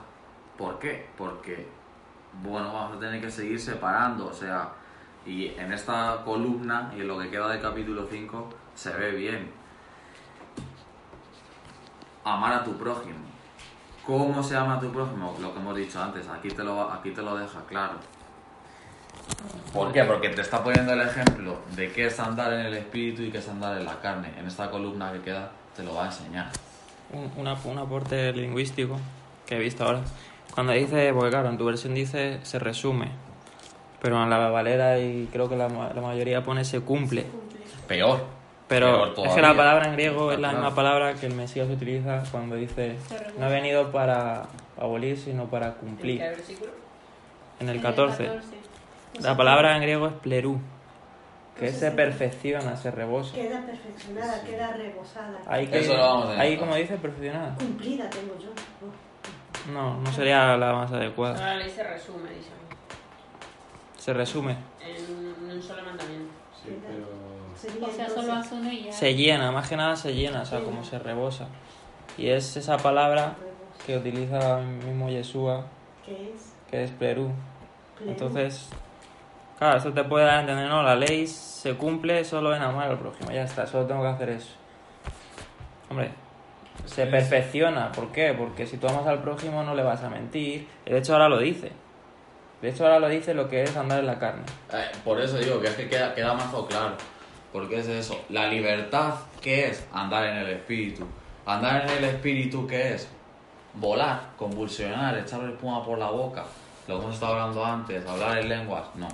¿Por 0.58 0.78
qué? 0.78 1.08
Porque, 1.18 1.68
bueno, 2.44 2.72
vamos 2.72 2.98
a 2.98 3.00
tener 3.00 3.20
que 3.20 3.32
seguir 3.32 3.60
separando, 3.60 4.28
o 4.28 4.34
sea, 4.34 4.70
y 5.26 5.48
en 5.58 5.74
esta 5.74 6.22
columna 6.24 6.92
y 6.96 7.02
en 7.02 7.08
lo 7.08 7.18
que 7.18 7.32
queda 7.32 7.48
del 7.48 7.62
capítulo 7.62 8.08
5 8.10 8.50
se 8.76 8.94
ve 8.94 9.12
bien. 9.12 9.52
Amar 12.24 12.54
a 12.54 12.64
tu 12.64 12.78
prójimo. 12.78 13.34
¿Cómo 14.06 14.44
se 14.44 14.56
ama 14.56 14.76
a 14.76 14.80
tu 14.80 14.92
prójimo? 14.92 15.36
Lo 15.42 15.54
que 15.54 15.60
hemos 15.60 15.76
dicho 15.76 16.02
antes, 16.02 16.28
aquí 16.28 16.50
te 16.50 16.64
lo, 16.64 16.92
aquí 16.92 17.12
te 17.12 17.22
lo 17.22 17.36
deja 17.36 17.62
claro. 17.66 17.94
¿Por 19.74 19.92
qué? 19.92 20.04
Porque 20.04 20.30
te 20.30 20.42
está 20.42 20.64
poniendo 20.64 20.94
el 20.94 21.02
ejemplo 21.02 21.58
de 21.76 21.92
qué 21.92 22.06
es 22.08 22.20
andar 22.20 22.54
en 22.54 22.60
el 22.68 22.74
espíritu 22.76 23.24
y 23.24 23.32
qué 23.32 23.40
es 23.40 23.50
andar 23.50 23.78
en 23.78 23.86
la 23.86 24.00
carne. 24.00 24.30
En 24.40 24.46
esta 24.46 24.70
columna 24.70 25.12
que 25.12 25.22
queda 25.22 25.50
te 25.76 25.84
lo 25.84 25.96
va 25.96 26.04
a 26.04 26.06
enseñar. 26.08 26.52
Un, 27.12 27.32
una- 27.38 27.58
un 27.66 27.78
aporte 27.80 28.32
lingüístico 28.34 28.98
que 29.48 29.56
he 29.56 29.60
visto 29.60 29.84
ahora. 29.84 30.02
Cuando 30.54 30.74
dice, 30.74 31.12
porque 31.14 31.32
claro, 31.32 31.50
en 31.50 31.58
tu 31.58 31.66
versión 31.66 31.96
dice 31.96 32.40
se 32.44 32.60
resume, 32.60 33.10
pero 34.02 34.22
en 34.22 34.30
la 34.30 34.38
Valera 34.50 35.00
y 35.00 35.28
creo 35.32 35.50
que 35.50 35.56
la, 35.56 35.68
la 35.68 36.02
mayoría 36.02 36.44
pone 36.44 36.64
se 36.66 36.82
cumple. 36.82 37.26
Peor. 37.88 38.24
Pero 38.68 39.14
Peor 39.16 39.28
es 39.28 39.34
que 39.34 39.42
la 39.42 39.56
palabra 39.56 39.88
en 39.88 39.94
griego 39.94 40.32
es 40.32 40.40
la 40.40 40.50
Claro. 40.50 40.64
misma 40.64 40.76
palabra 40.76 41.14
que 41.16 41.26
el 41.26 41.34
Mesías 41.34 41.68
utiliza 41.70 42.24
cuando 42.32 42.56
dice 42.56 42.96
no 43.40 43.48
he 43.48 43.52
venido 43.52 43.92
para 43.92 44.44
abolir, 44.80 45.18
sino 45.18 45.46
para 45.46 45.68
¿En 45.68 45.74
qué 45.74 45.80
cumplir. 45.80 46.20
versículo? 46.20 46.72
En 47.60 47.70
el 47.70 47.78
En 47.78 47.82
14. 47.82 48.30
La 49.20 49.38
palabra 49.38 49.76
en 49.76 49.82
griego 49.84 50.08
es 50.08 50.14
plerú, 50.14 50.60
que 51.56 51.62
Pues 51.68 51.78
se 51.78 51.90
sí. 51.92 51.96
perfecciona, 51.96 52.76
se 52.76 52.92
rebosa. 52.92 53.34
Queda 53.36 53.62
perfeccionada, 53.66 54.42
queda 54.44 54.74
rebosada. 54.74 55.40
Ahí, 55.48 55.68
que, 55.68 55.80
Eso 55.80 55.94
lo 55.96 56.00
vamos 56.02 56.30
a 56.30 56.40
ahí 56.40 56.58
como 56.58 56.76
dice 56.76 56.98
perfeccionada. 56.98 57.56
Cumplida 57.56 58.10
tengo 58.10 58.36
yo. 58.40 58.50
No, 59.72 60.00
no 60.02 60.12
sería 60.12 60.58
la 60.58 60.74
más 60.74 60.92
adecuada. 60.92 61.36
Ahora 61.36 61.54
la 61.56 61.60
ley 61.64 61.70
se 61.70 61.84
resume, 61.84 62.30
dice. 62.32 62.50
Se 63.98 64.14
resume. 64.14 64.58
En 64.82 65.52
un 65.56 65.62
solo 65.62 65.84
mandamiento. 65.84 66.34
Sí, 66.64 66.78
pero 66.86 67.24
Sería 67.56 67.88
O 67.88 67.92
sea, 67.92 68.08
entonces- 68.08 68.26
solo 68.26 68.34
haz 68.40 68.52
uno 68.52 68.72
y 68.72 68.84
ya. 68.86 68.92
Se 68.92 69.14
llena, 69.16 69.52
más 69.52 69.70
que 69.70 69.78
nada 69.78 69.96
se 69.96 70.14
llena, 70.14 70.42
o 70.42 70.46
sea, 70.46 70.60
como 70.62 70.84
se 70.84 70.98
rebosa. 71.00 71.48
Y 72.18 72.28
es 72.30 72.58
esa 72.58 72.78
palabra 72.78 73.36
que 73.86 73.96
utiliza 73.98 74.60
el 74.60 74.66
mismo 74.66 75.08
Yeshua, 75.10 75.66
¿Qué 76.06 76.32
es? 76.36 76.54
que 76.70 76.84
es 76.84 76.92
plerú. 76.92 77.32
Pleno. 77.98 78.12
Entonces, 78.12 78.70
claro, 79.64 79.78
eso 79.78 79.94
te 79.94 80.04
puede 80.04 80.26
dar 80.26 80.36
a 80.36 80.42
entender, 80.42 80.68
no, 80.68 80.84
la 80.84 80.96
ley 80.96 81.26
se 81.26 81.76
cumple 81.76 82.26
solo 82.26 82.54
en 82.56 82.62
amar 82.62 82.90
al 82.90 83.00
prójimo, 83.00 83.32
ya 83.32 83.44
está, 83.44 83.66
solo 83.66 83.86
tengo 83.86 84.02
que 84.02 84.10
hacer 84.10 84.30
eso. 84.30 84.56
Hombre, 85.90 86.12
se 86.86 87.06
perfecciona, 87.06 87.92
¿por 87.92 88.12
qué? 88.12 88.34
Porque 88.34 88.68
si 88.68 88.78
tú 88.78 88.88
amas 88.88 89.08
al 89.08 89.22
prójimo 89.22 89.64
no 89.64 89.74
le 89.74 89.84
vas 89.84 90.04
a 90.04 90.10
mentir. 90.10 90.68
De 90.86 90.98
hecho, 90.98 91.14
ahora 91.14 91.30
lo 91.30 91.40
dice. 91.40 91.72
De 92.62 92.70
hecho, 92.70 92.84
ahora 92.84 93.00
lo 93.00 93.08
dice 93.08 93.34
lo 93.34 93.48
que 93.48 93.64
es 93.64 93.76
andar 93.78 94.00
en 94.00 94.08
la 94.08 94.20
carne. 94.20 94.44
Eh, 94.74 94.92
por 95.04 95.22
eso 95.22 95.38
digo 95.38 95.62
que 95.62 95.68
es 95.68 95.76
que 95.76 95.88
queda, 95.88 96.14
queda 96.14 96.34
más 96.34 96.54
o 96.54 96.66
claro. 96.68 96.96
Porque 97.52 97.80
es 97.80 97.88
eso. 97.88 98.20
La 98.30 98.48
libertad, 98.48 99.14
¿qué 99.42 99.68
es? 99.68 99.88
Andar 99.94 100.26
en 100.26 100.38
el 100.38 100.50
espíritu. 100.50 101.06
Andar 101.46 101.84
en 101.84 101.98
el 101.98 102.04
espíritu, 102.06 102.68
¿qué 102.68 102.96
es? 102.96 103.08
Volar, 103.76 104.32
convulsionar, 104.38 105.18
echar 105.18 105.44
espuma 105.46 105.86
por 105.86 105.98
la 105.98 106.10
boca. 106.10 106.44
Lo 106.88 106.96
que 106.96 107.02
hemos 107.04 107.14
estado 107.16 107.34
hablando 107.34 107.64
antes, 107.64 108.06
hablar 108.06 108.40
en 108.40 108.50
lenguas. 108.50 108.84
No. 108.96 109.08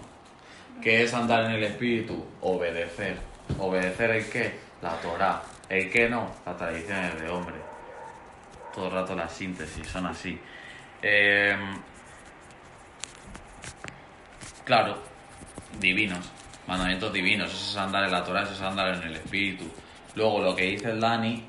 ¿Qué 0.82 1.04
es 1.04 1.14
andar 1.14 1.46
en 1.46 1.52
el 1.52 1.64
espíritu? 1.64 2.26
Obedecer. 2.42 3.18
¿Obedecer 3.58 4.12
el 4.12 4.30
qué? 4.30 4.60
La 4.82 4.96
Torah. 5.02 5.42
El 5.68 5.90
qué 5.92 6.10
no, 6.10 6.32
las 6.46 6.58
tradiciones 6.58 7.20
de 7.20 7.30
hombre. 7.30 7.56
Todo 8.74 8.88
el 8.88 8.92
rato 8.94 9.16
las 9.16 9.32
síntesis, 9.34 9.86
son 9.88 10.06
así. 10.06 10.40
Eh, 11.02 11.56
claro, 14.64 14.98
divinos, 15.80 16.32
mandamientos 16.66 17.12
divinos, 17.12 17.52
eso 17.54 17.72
es 17.72 17.78
andar 17.78 18.06
en 18.06 18.12
la 18.12 18.24
Torah, 18.24 18.44
eso 18.44 18.54
es 18.54 18.62
andar 18.62 18.96
en 18.96 19.04
el 19.04 19.16
Espíritu. 19.18 19.66
Luego 20.16 20.42
lo 20.42 20.56
que 20.56 20.64
dice 20.64 20.92
el 20.92 21.02
Dani, 21.02 21.46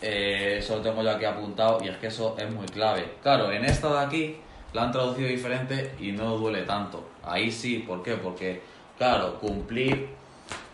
eh, 0.00 0.56
eso 0.58 0.76
lo 0.76 0.82
tengo 0.82 1.02
yo 1.02 1.10
aquí 1.12 1.24
apuntado 1.24 1.78
y 1.84 1.88
es 1.88 1.96
que 1.98 2.08
eso 2.08 2.36
es 2.36 2.50
muy 2.50 2.66
clave. 2.66 3.14
Claro, 3.22 3.52
en 3.52 3.64
esta 3.64 3.92
de 3.92 4.04
aquí 4.04 4.36
la 4.72 4.84
han 4.84 4.92
traducido 4.92 5.28
diferente 5.28 5.94
y 6.00 6.12
no 6.12 6.36
duele 6.36 6.62
tanto. 6.62 7.08
Ahí 7.22 7.50
sí, 7.50 7.80
¿por 7.80 8.02
qué? 8.02 8.14
Porque, 8.14 8.62
claro, 8.96 9.38
cumplir, 9.38 10.08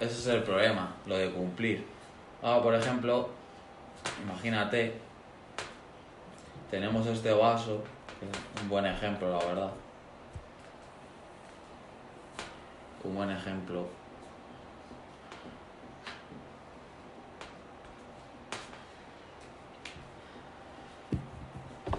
ese 0.01 0.13
es 0.13 0.27
el 0.29 0.43
problema, 0.43 0.95
lo 1.07 1.17
de 1.17 1.31
cumplir. 1.31 1.85
Ahora, 2.43 2.63
por 2.63 2.75
ejemplo, 2.75 3.29
imagínate, 4.23 4.95
tenemos 6.71 7.07
este 7.07 7.33
vaso, 7.33 7.83
que 8.21 8.27
es 8.27 8.63
un 8.63 8.69
buen 8.69 8.87
ejemplo, 8.87 9.31
la 9.31 9.45
verdad. 9.45 9.71
Un 13.05 13.15
buen 13.15 13.31
ejemplo. 13.31 13.87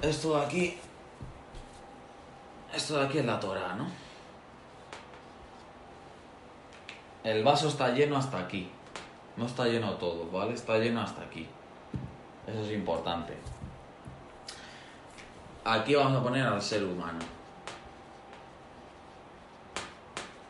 Esto 0.02 0.38
de 0.38 0.46
aquí. 0.46 0.78
Esto 2.74 3.00
de 3.00 3.06
aquí 3.06 3.18
es 3.18 3.26
la 3.26 3.40
Torah, 3.40 3.76
¿no? 3.76 3.88
El 7.24 7.44
vaso 7.44 7.68
está 7.68 7.90
lleno 7.90 8.18
hasta 8.18 8.40
aquí. 8.40 8.70
No 9.36 9.46
está 9.46 9.66
lleno 9.66 9.94
todo, 9.94 10.30
¿vale? 10.32 10.54
Está 10.54 10.78
lleno 10.78 11.02
hasta 11.02 11.22
aquí. 11.22 11.48
Eso 12.48 12.62
es 12.62 12.72
importante. 12.72 13.38
Aquí 15.64 15.96
vamos 15.96 16.20
a 16.20 16.24
poner 16.24 16.46
al 16.46 16.62
ser 16.62 16.84
humano. 16.84 17.20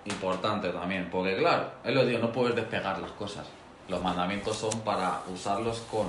Importante 0.06 0.70
también, 0.70 1.10
porque 1.12 1.38
claro, 1.38 1.72
es 1.84 1.94
lo 1.94 2.06
digo, 2.06 2.20
no 2.20 2.32
puedes 2.32 2.56
despegar 2.56 3.00
las 3.00 3.12
cosas. 3.12 3.48
Los 3.88 4.02
mandamientos 4.02 4.58
son 4.58 4.80
para 4.82 5.22
usarlos 5.28 5.80
con 5.92 6.08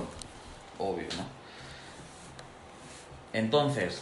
obvio, 0.79 1.07
¿no? 1.17 1.25
Entonces, 3.33 4.01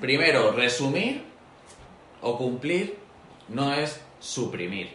primero, 0.00 0.52
resumir 0.52 1.24
o 2.22 2.36
cumplir 2.36 2.98
no 3.48 3.72
es 3.72 4.00
suprimir. 4.20 4.94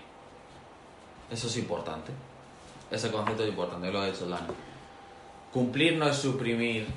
Eso 1.32 1.48
es 1.48 1.58
importante. 1.58 2.12
Ese 2.92 3.12
concepto 3.12 3.44
es 3.44 3.50
importante, 3.50 3.92
lo 3.92 4.02
ha 4.02 4.06
dicho 4.06 4.28
Dani. 4.28 4.48
Cumplir 5.52 5.98
no 5.98 6.08
es 6.08 6.16
suprimir 6.18 6.88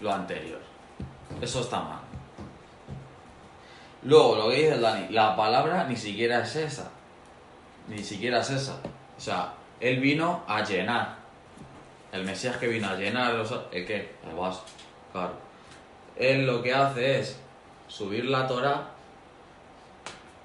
lo 0.00 0.12
anterior. 0.12 0.60
Eso 1.40 1.60
está 1.60 1.80
mal. 1.80 2.00
Luego, 4.04 4.36
lo 4.36 4.48
que 4.50 4.56
dice 4.56 4.78
Dani, 4.78 5.08
la 5.10 5.36
palabra 5.36 5.84
ni 5.84 5.96
siquiera 5.96 6.42
es 6.42 6.56
esa. 6.56 6.90
Ni 7.88 8.02
siquiera 8.02 8.40
es 8.40 8.50
esa. 8.50 8.74
O 9.16 9.20
sea, 9.20 9.54
él 9.80 10.00
vino 10.00 10.42
a 10.46 10.62
llenar. 10.64 11.16
El 12.12 12.24
Mesías 12.24 12.56
que 12.58 12.68
vino 12.68 12.88
a 12.88 12.94
llenar, 12.96 13.34
los- 13.34 13.54
¿el 13.72 13.86
qué? 13.86 14.14
El 14.28 14.36
vaso. 14.36 14.64
Claro. 15.12 15.32
Él 16.16 16.46
lo 16.46 16.62
que 16.62 16.74
hace 16.74 17.20
es 17.20 17.38
subir 17.92 18.24
la 18.24 18.46
Torah 18.46 18.88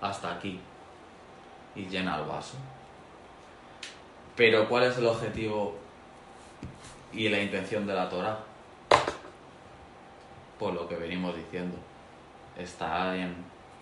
hasta 0.02 0.34
aquí 0.34 0.60
y 1.76 1.86
llena 1.86 2.18
el 2.18 2.26
vaso. 2.26 2.58
Pero 4.36 4.68
¿cuál 4.68 4.84
es 4.84 4.98
el 4.98 5.06
objetivo 5.06 5.76
y 7.14 7.30
la 7.30 7.42
intención 7.42 7.88
de 7.88 7.94
la 7.94 8.10
Torah? 8.10 8.40
Por 10.60 10.74
lo 10.74 10.88
que 10.88 10.96
venimos 10.96 11.36
diciendo. 11.36 11.78
Está 12.58 13.16
en, 13.16 13.36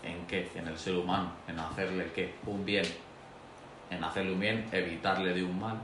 en 0.04 0.28
qué? 0.28 0.52
En 0.54 0.68
el 0.68 0.78
ser 0.78 0.96
humano, 0.96 1.32
en 1.48 1.60
hacerle 1.60 2.12
qué? 2.14 2.36
Un 2.46 2.66
bien. 2.66 2.86
En 3.90 4.04
hacerle 4.04 4.34
un 4.34 4.40
bien, 4.40 4.70
evitarle 4.72 5.34
de 5.34 5.44
un 5.44 5.60
mal. 5.60 5.78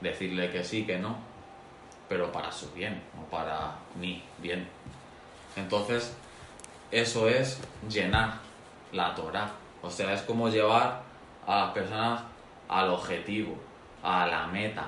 Decirle 0.00 0.50
que 0.50 0.64
sí, 0.64 0.86
que 0.86 0.98
no. 0.98 1.16
Pero 2.08 2.32
para 2.32 2.50
su 2.50 2.72
bien, 2.72 3.02
no 3.14 3.24
para 3.24 3.74
mi 4.00 4.22
bien. 4.38 4.66
Entonces, 5.56 6.16
eso 6.90 7.28
es 7.28 7.60
llenar 7.88 8.34
la 8.92 9.14
Torah. 9.14 9.50
O 9.82 9.90
sea, 9.90 10.12
es 10.12 10.22
como 10.22 10.48
llevar 10.48 11.02
a 11.46 11.56
las 11.60 11.70
personas 11.72 12.22
al 12.68 12.90
objetivo, 12.90 13.56
a 14.02 14.26
la 14.26 14.46
meta. 14.46 14.86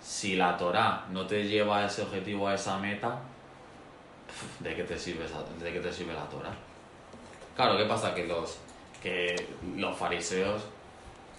Si 0.00 0.36
la 0.36 0.56
Torah 0.56 1.04
no 1.10 1.26
te 1.26 1.44
lleva 1.46 1.78
a 1.78 1.86
ese 1.86 2.02
objetivo, 2.02 2.46
a 2.48 2.54
esa 2.54 2.78
meta, 2.78 3.18
¿de 4.60 4.74
qué 4.76 4.84
te 4.84 4.98
sirve, 4.98 5.24
esa- 5.24 5.42
de 5.42 5.72
qué 5.72 5.80
te 5.80 5.92
sirve 5.92 6.12
la 6.14 6.24
Torah? 6.28 6.52
Claro, 7.56 7.76
¿qué 7.76 7.84
pasa? 7.86 8.14
Que 8.14 8.26
los, 8.26 8.58
que 9.02 9.48
los 9.76 9.96
fariseos, 9.96 10.62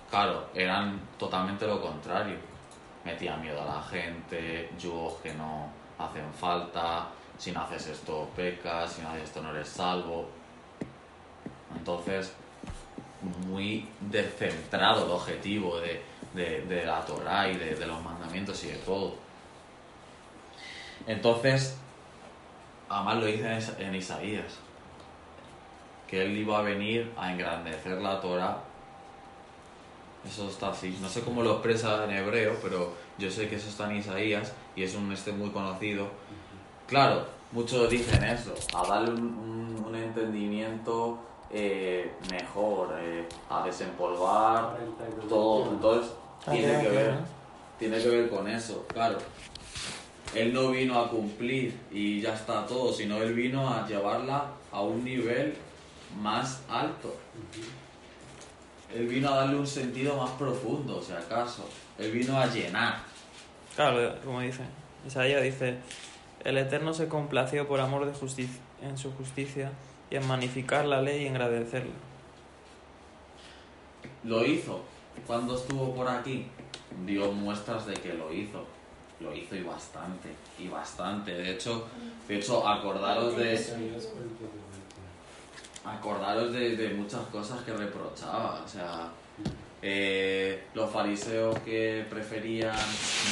claro, 0.09 0.47
eran 0.53 0.99
totalmente 1.17 1.65
lo 1.67 1.81
contrario. 1.81 2.35
Metían 3.05 3.41
miedo 3.41 3.61
a 3.61 3.75
la 3.77 3.81
gente, 3.83 4.69
yugos 4.77 5.13
que 5.21 5.33
no 5.33 5.69
hacen 5.97 6.25
falta, 6.33 7.07
si 7.37 7.51
no 7.51 7.61
haces 7.61 7.87
esto 7.87 8.29
pecas, 8.35 8.93
si 8.93 9.01
no 9.01 9.09
haces 9.09 9.23
esto 9.23 9.41
no 9.41 9.51
eres 9.51 9.67
salvo. 9.67 10.27
Entonces, 11.75 12.33
muy 13.47 13.87
descentrado 14.01 15.05
el 15.05 15.11
objetivo 15.11 15.79
de, 15.79 16.01
de- 16.33 16.85
la 16.85 17.03
Torah 17.05 17.47
y 17.49 17.57
de, 17.57 17.85
los 17.85 18.01
mandamientos 18.03 18.63
y 18.63 18.67
de 18.67 18.77
todo. 18.77 19.15
Entonces, 21.05 21.77
además 22.89 23.17
lo 23.17 23.25
dice 23.25 23.59
en 23.79 23.95
Isaías, 23.95 24.57
que 26.07 26.23
él 26.23 26.37
iba 26.37 26.59
a 26.59 26.61
venir 26.61 27.11
a 27.17 27.31
engrandecer 27.31 28.01
la 28.01 28.19
Torah. 28.21 28.57
Eso 30.25 30.49
está 30.49 30.69
así. 30.69 30.97
No 31.01 31.07
sé 31.07 31.21
cómo 31.21 31.41
lo 31.41 31.53
expresa 31.53 32.03
en 32.03 32.11
hebreo, 32.11 32.57
pero 32.61 32.93
yo 33.17 33.29
sé 33.31 33.47
que 33.47 33.55
eso 33.55 33.69
está 33.69 33.89
en 33.89 33.97
Isaías 33.97 34.53
y 34.75 34.83
es 34.83 34.95
un 34.95 35.11
este 35.11 35.31
muy 35.31 35.49
conocido. 35.51 36.07
Claro, 36.87 37.25
muchos 37.51 37.89
dicen 37.89 38.23
eso, 38.23 38.53
a 38.73 38.87
darle 38.87 39.11
un, 39.11 39.19
un- 39.21 39.85
un 39.87 39.95
entendimiento 39.95 41.19
eh, 41.49 42.11
mejor, 42.31 42.93
eh, 42.99 43.25
a 43.49 43.63
desempolvar 43.65 44.75
42 44.97 45.27
todo. 45.29 45.71
Entonces, 45.71 46.11
tiene 46.49 46.81
que 46.81 46.89
ver, 46.89 47.15
tiene 47.79 47.97
que 47.99 48.07
ver 48.09 48.29
con 48.29 48.47
eso, 48.49 48.85
claro. 48.87 49.17
Él 50.35 50.53
no 50.53 50.69
vino 50.71 50.99
a 50.99 51.09
cumplir 51.09 51.79
y 51.91 52.19
ya 52.21 52.33
está 52.33 52.65
todo, 52.65 52.91
sino 52.93 53.17
él 53.21 53.33
vino 53.33 53.67
a 53.73 53.87
llevarla 53.87 54.45
a 54.71 54.81
un 54.81 55.03
nivel 55.03 55.55
más 56.21 56.61
alto. 56.69 57.15
Él 58.93 59.07
vino 59.07 59.29
a 59.31 59.37
darle 59.37 59.55
un 59.57 59.67
sentido 59.67 60.15
más 60.17 60.31
profundo, 60.31 61.01
si 61.01 61.13
acaso. 61.13 61.67
Él 61.97 62.11
vino 62.11 62.37
a 62.37 62.45
llenar. 62.47 62.97
Claro, 63.75 64.15
como 64.23 64.41
dice, 64.41 64.63
Isaías 65.05 65.41
dice, 65.43 65.77
el 66.47 66.57
Eterno 66.57 66.93
se 66.93 67.09
complació 67.09 67.67
por 67.67 67.81
amor 67.81 68.05
de 68.05 68.13
justicia, 68.13 68.61
en 68.81 68.97
su 68.97 69.11
justicia 69.11 69.69
y 70.09 70.15
en 70.15 70.25
magnificar 70.25 70.85
la 70.85 71.01
ley 71.01 71.23
y 71.23 71.27
engrandecerla. 71.27 71.91
Lo 74.23 74.45
hizo. 74.45 74.79
Cuando 75.25 75.57
estuvo 75.57 75.93
por 75.93 76.07
aquí, 76.07 76.47
dio 77.05 77.33
muestras 77.33 77.85
de 77.85 77.95
que 77.95 78.13
lo 78.13 78.31
hizo. 78.31 78.63
Lo 79.19 79.35
hizo 79.35 79.57
y 79.57 79.63
bastante, 79.63 80.29
y 80.57 80.69
bastante. 80.69 81.33
De 81.33 81.51
hecho, 81.51 81.85
de 82.29 82.37
hecho 82.37 82.65
acordaros 82.65 83.35
de, 83.35 83.53
Isaías 83.53 84.05
42. 84.05 84.49
acordaros 85.83 86.53
de, 86.53 86.77
de 86.77 86.93
muchas 86.93 87.25
cosas 87.25 87.61
que 87.63 87.73
reprochaba. 87.73 88.61
O 88.63 88.67
sea, 88.69 89.09
eh, 89.81 90.63
los 90.73 90.89
fariseos 90.89 91.59
que 91.59 92.05
preferían 92.09 92.77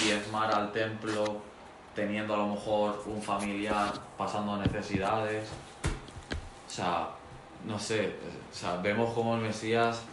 diezmar 0.04 0.54
al 0.54 0.74
templo 0.74 1.55
teniendo 1.96 2.34
a 2.34 2.38
lo 2.38 2.48
mejor 2.48 3.02
un 3.06 3.22
familiar 3.22 3.94
pasando 4.18 4.58
necesidades. 4.58 5.50
O 6.68 6.70
sea, 6.70 7.08
no 7.66 7.80
sé, 7.80 8.16
o 8.52 8.56
sea, 8.56 8.76
vemos 8.78 9.14
como 9.14 9.36
el 9.36 9.42
Mesías 9.42 10.04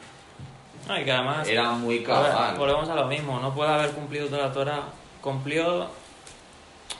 No, 0.86 0.98
y 0.98 1.04
que 1.04 1.12
además 1.12 1.46
era 1.48 1.72
muy 1.72 2.02
cabal. 2.02 2.56
Volvemos 2.56 2.88
a 2.88 2.94
lo 2.94 3.06
mismo, 3.06 3.40
no 3.40 3.52
puede 3.52 3.70
haber 3.70 3.90
cumplido 3.90 4.28
toda 4.28 4.46
la 4.46 4.52
Torah. 4.52 4.82
Cumplió 5.20 5.88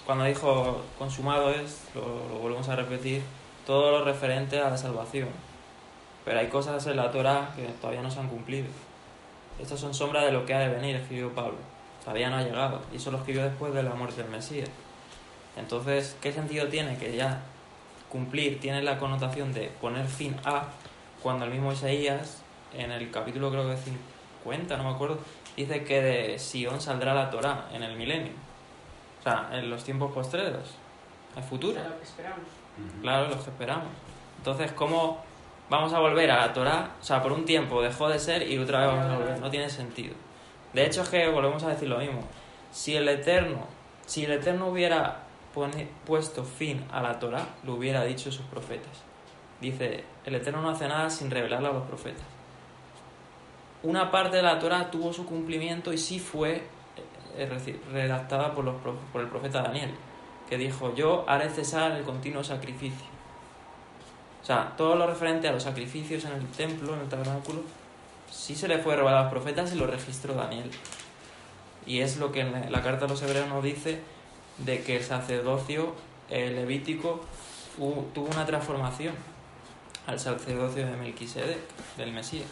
cuando 0.05 0.25
dijo 0.25 0.83
consumado 0.99 1.51
es, 1.51 1.85
lo, 1.95 2.01
lo 2.29 2.41
volvemos 2.41 2.69
a 2.69 2.77
repetir, 2.77 3.23
todo 3.65 3.93
lo 3.93 4.05
referente 4.05 4.61
a 4.61 4.71
la 4.71 4.77
salvación. 4.77 5.29
Pero 6.25 6.39
hay 6.39 6.49
cosas 6.49 6.87
en 6.87 6.97
la 6.97 7.11
Torah 7.11 7.51
que 7.57 7.65
todavía 7.81 8.03
no 8.03 8.11
se 8.11 8.21
han 8.21 8.29
cumplido. 8.29 8.67
Estas 9.61 9.79
son 9.79 9.95
sombras 9.95 10.25
de 10.25 10.33
lo 10.33 10.45
que 10.45 10.55
ha 10.55 10.61
de 10.61 10.69
venir, 10.69 10.97
escribió 10.97 11.33
Pablo. 11.35 11.59
Todavía 12.05 12.31
no 12.31 12.37
ha 12.37 12.43
llegado. 12.43 12.83
Y 12.93 12.97
eso 12.97 13.11
lo 13.11 13.19
escribió 13.19 13.45
después 13.45 13.73
de 13.75 13.83
la 13.83 13.95
muerte 13.95 14.23
del 14.23 14.31
Mesías. 14.31 14.69
Entonces, 15.57 16.17
¿qué 16.21 16.33
sentido 16.33 16.69
tiene 16.69 16.97
que 16.97 17.17
ya 17.17 17.43
cumplir 18.13 18.61
tiene 18.61 18.83
la 18.83 18.99
connotación 18.99 19.55
de 19.55 19.71
poner 19.81 20.07
fin 20.07 20.37
a 20.45 20.65
cuando 21.23 21.47
el 21.47 21.51
mismo 21.51 21.73
Isaías, 21.73 22.43
en 22.75 22.93
el 22.93 23.11
capítulo 23.11 23.51
creo 23.51 23.69
que 23.69 23.77
50, 23.77 24.77
no 24.77 24.85
me 24.85 24.91
acuerdo, 24.91 25.19
dice 25.57 25.85
que 25.85 26.03
de 26.03 26.39
Sion 26.39 26.81
saldrá 26.81 27.15
la 27.15 27.31
Torah 27.31 27.69
en 27.73 27.83
el 27.83 27.97
milenio. 27.97 28.33
O 29.21 29.23
sea, 29.23 29.49
en 29.53 29.71
los 29.71 29.85
tiempos 29.85 30.13
postreros, 30.13 30.75
el 31.37 31.43
futuro. 31.43 31.79
Era 31.79 31.89
lo 31.89 31.99
que 31.99 32.05
esperamos. 32.05 32.41
Claro, 33.01 33.29
los 33.29 33.45
que 33.45 33.51
esperamos. 33.51 33.89
Entonces, 34.39 34.73
¿cómo 34.73 35.23
vamos 35.71 35.93
a 35.93 36.01
volver 36.01 36.31
a 36.31 36.47
la 36.47 36.53
Torah? 36.53 36.91
O 37.01 37.05
sea, 37.05 37.23
por 37.23 37.33
un 37.33 37.45
tiempo 37.45 37.81
dejó 37.81 38.09
de 38.09 38.19
ser 38.19 38.51
y 38.51 38.59
otra 38.59 38.81
vez 38.81 38.89
vamos 38.89 39.07
a 39.07 39.17
volver. 39.17 39.41
No 39.41 39.51
tiene 39.51 39.71
sentido. 39.71 40.15
De 40.73 40.87
hecho, 40.87 41.03
es 41.03 41.09
que 41.09 41.29
volvemos 41.29 41.63
a 41.65 41.69
decir 41.69 41.89
lo 41.89 41.99
mismo. 41.99 42.23
Si 42.71 42.97
el 42.97 43.09
Eterno, 43.09 43.67
si 44.07 44.25
el 44.25 44.33
Eterno 44.33 44.69
hubiera 44.69 45.25
pone- 45.55 45.89
puesto 46.07 46.45
fin 46.45 46.85
a 46.91 47.03
la 47.03 47.19
Torah, 47.19 47.47
lo 47.65 47.75
hubiera 47.75 48.05
dicho 48.05 48.33
sus 48.33 48.47
profetas. 48.47 49.03
Dice, 49.61 50.05
el 50.25 50.35
Eterno 50.35 50.63
no 50.63 50.71
hace 50.71 50.89
nada 50.89 51.11
sin 51.11 51.31
revelarlo 51.31 51.69
a 51.69 51.73
los 51.73 51.87
profetas. 51.87 52.25
Una 53.83 54.11
parte 54.11 54.37
de 54.37 54.43
la 54.43 54.59
Torah 54.59 54.91
tuvo 54.91 55.13
su 55.13 55.27
cumplimiento 55.27 55.93
y 55.93 55.99
sí 55.99 56.19
fue 56.19 56.63
eh, 57.37 57.81
redactada 57.93 58.55
por, 58.55 58.65
los, 58.65 58.77
por 59.13 59.21
el 59.21 59.29
profeta 59.29 59.63
Daniel, 59.63 59.91
que 60.49 60.57
dijo, 60.57 60.95
yo 60.95 61.25
haré 61.29 61.51
cesar 61.51 61.93
el 61.93 62.05
continuo 62.05 62.43
sacrificio. 62.45 63.07
O 64.41 64.45
sea, 64.45 64.73
todo 64.77 64.95
lo 64.97 65.07
referente 65.07 65.49
a 65.49 65.53
los 65.53 65.63
sacrificios 65.63 66.25
en 66.25 66.33
el 66.33 66.47
templo, 66.49 66.95
en 66.95 67.01
el 67.01 67.09
tabernáculo, 67.09 67.61
sí 68.33 68.57
se 68.57 68.67
le 68.67 68.79
fue 68.79 68.97
revelado 68.97 69.19
a 69.19 69.23
los 69.25 69.31
profetas 69.33 69.73
y 69.73 69.77
lo 69.77 69.87
registró 69.87 70.35
Daniel. 70.35 70.71
Y 71.87 72.01
es 72.01 72.17
lo 72.17 72.33
que 72.33 72.41
en 72.41 72.73
la 72.73 72.83
carta 72.83 73.05
a 73.05 73.09
los 73.09 73.23
hebreos 73.23 73.49
nos 73.49 73.63
dice 73.63 74.01
de 74.59 74.83
que 74.83 74.97
el 74.97 75.05
sacerdocio 75.05 75.95
levítico 76.31 77.25
tuvo 77.77 78.29
una 78.31 78.47
transformación 78.47 79.15
al 80.07 80.19
sacerdocio 80.19 80.87
de 80.87 80.97
Melquisedec, 80.97 81.59
del 81.97 82.13
Mesías. 82.13 82.47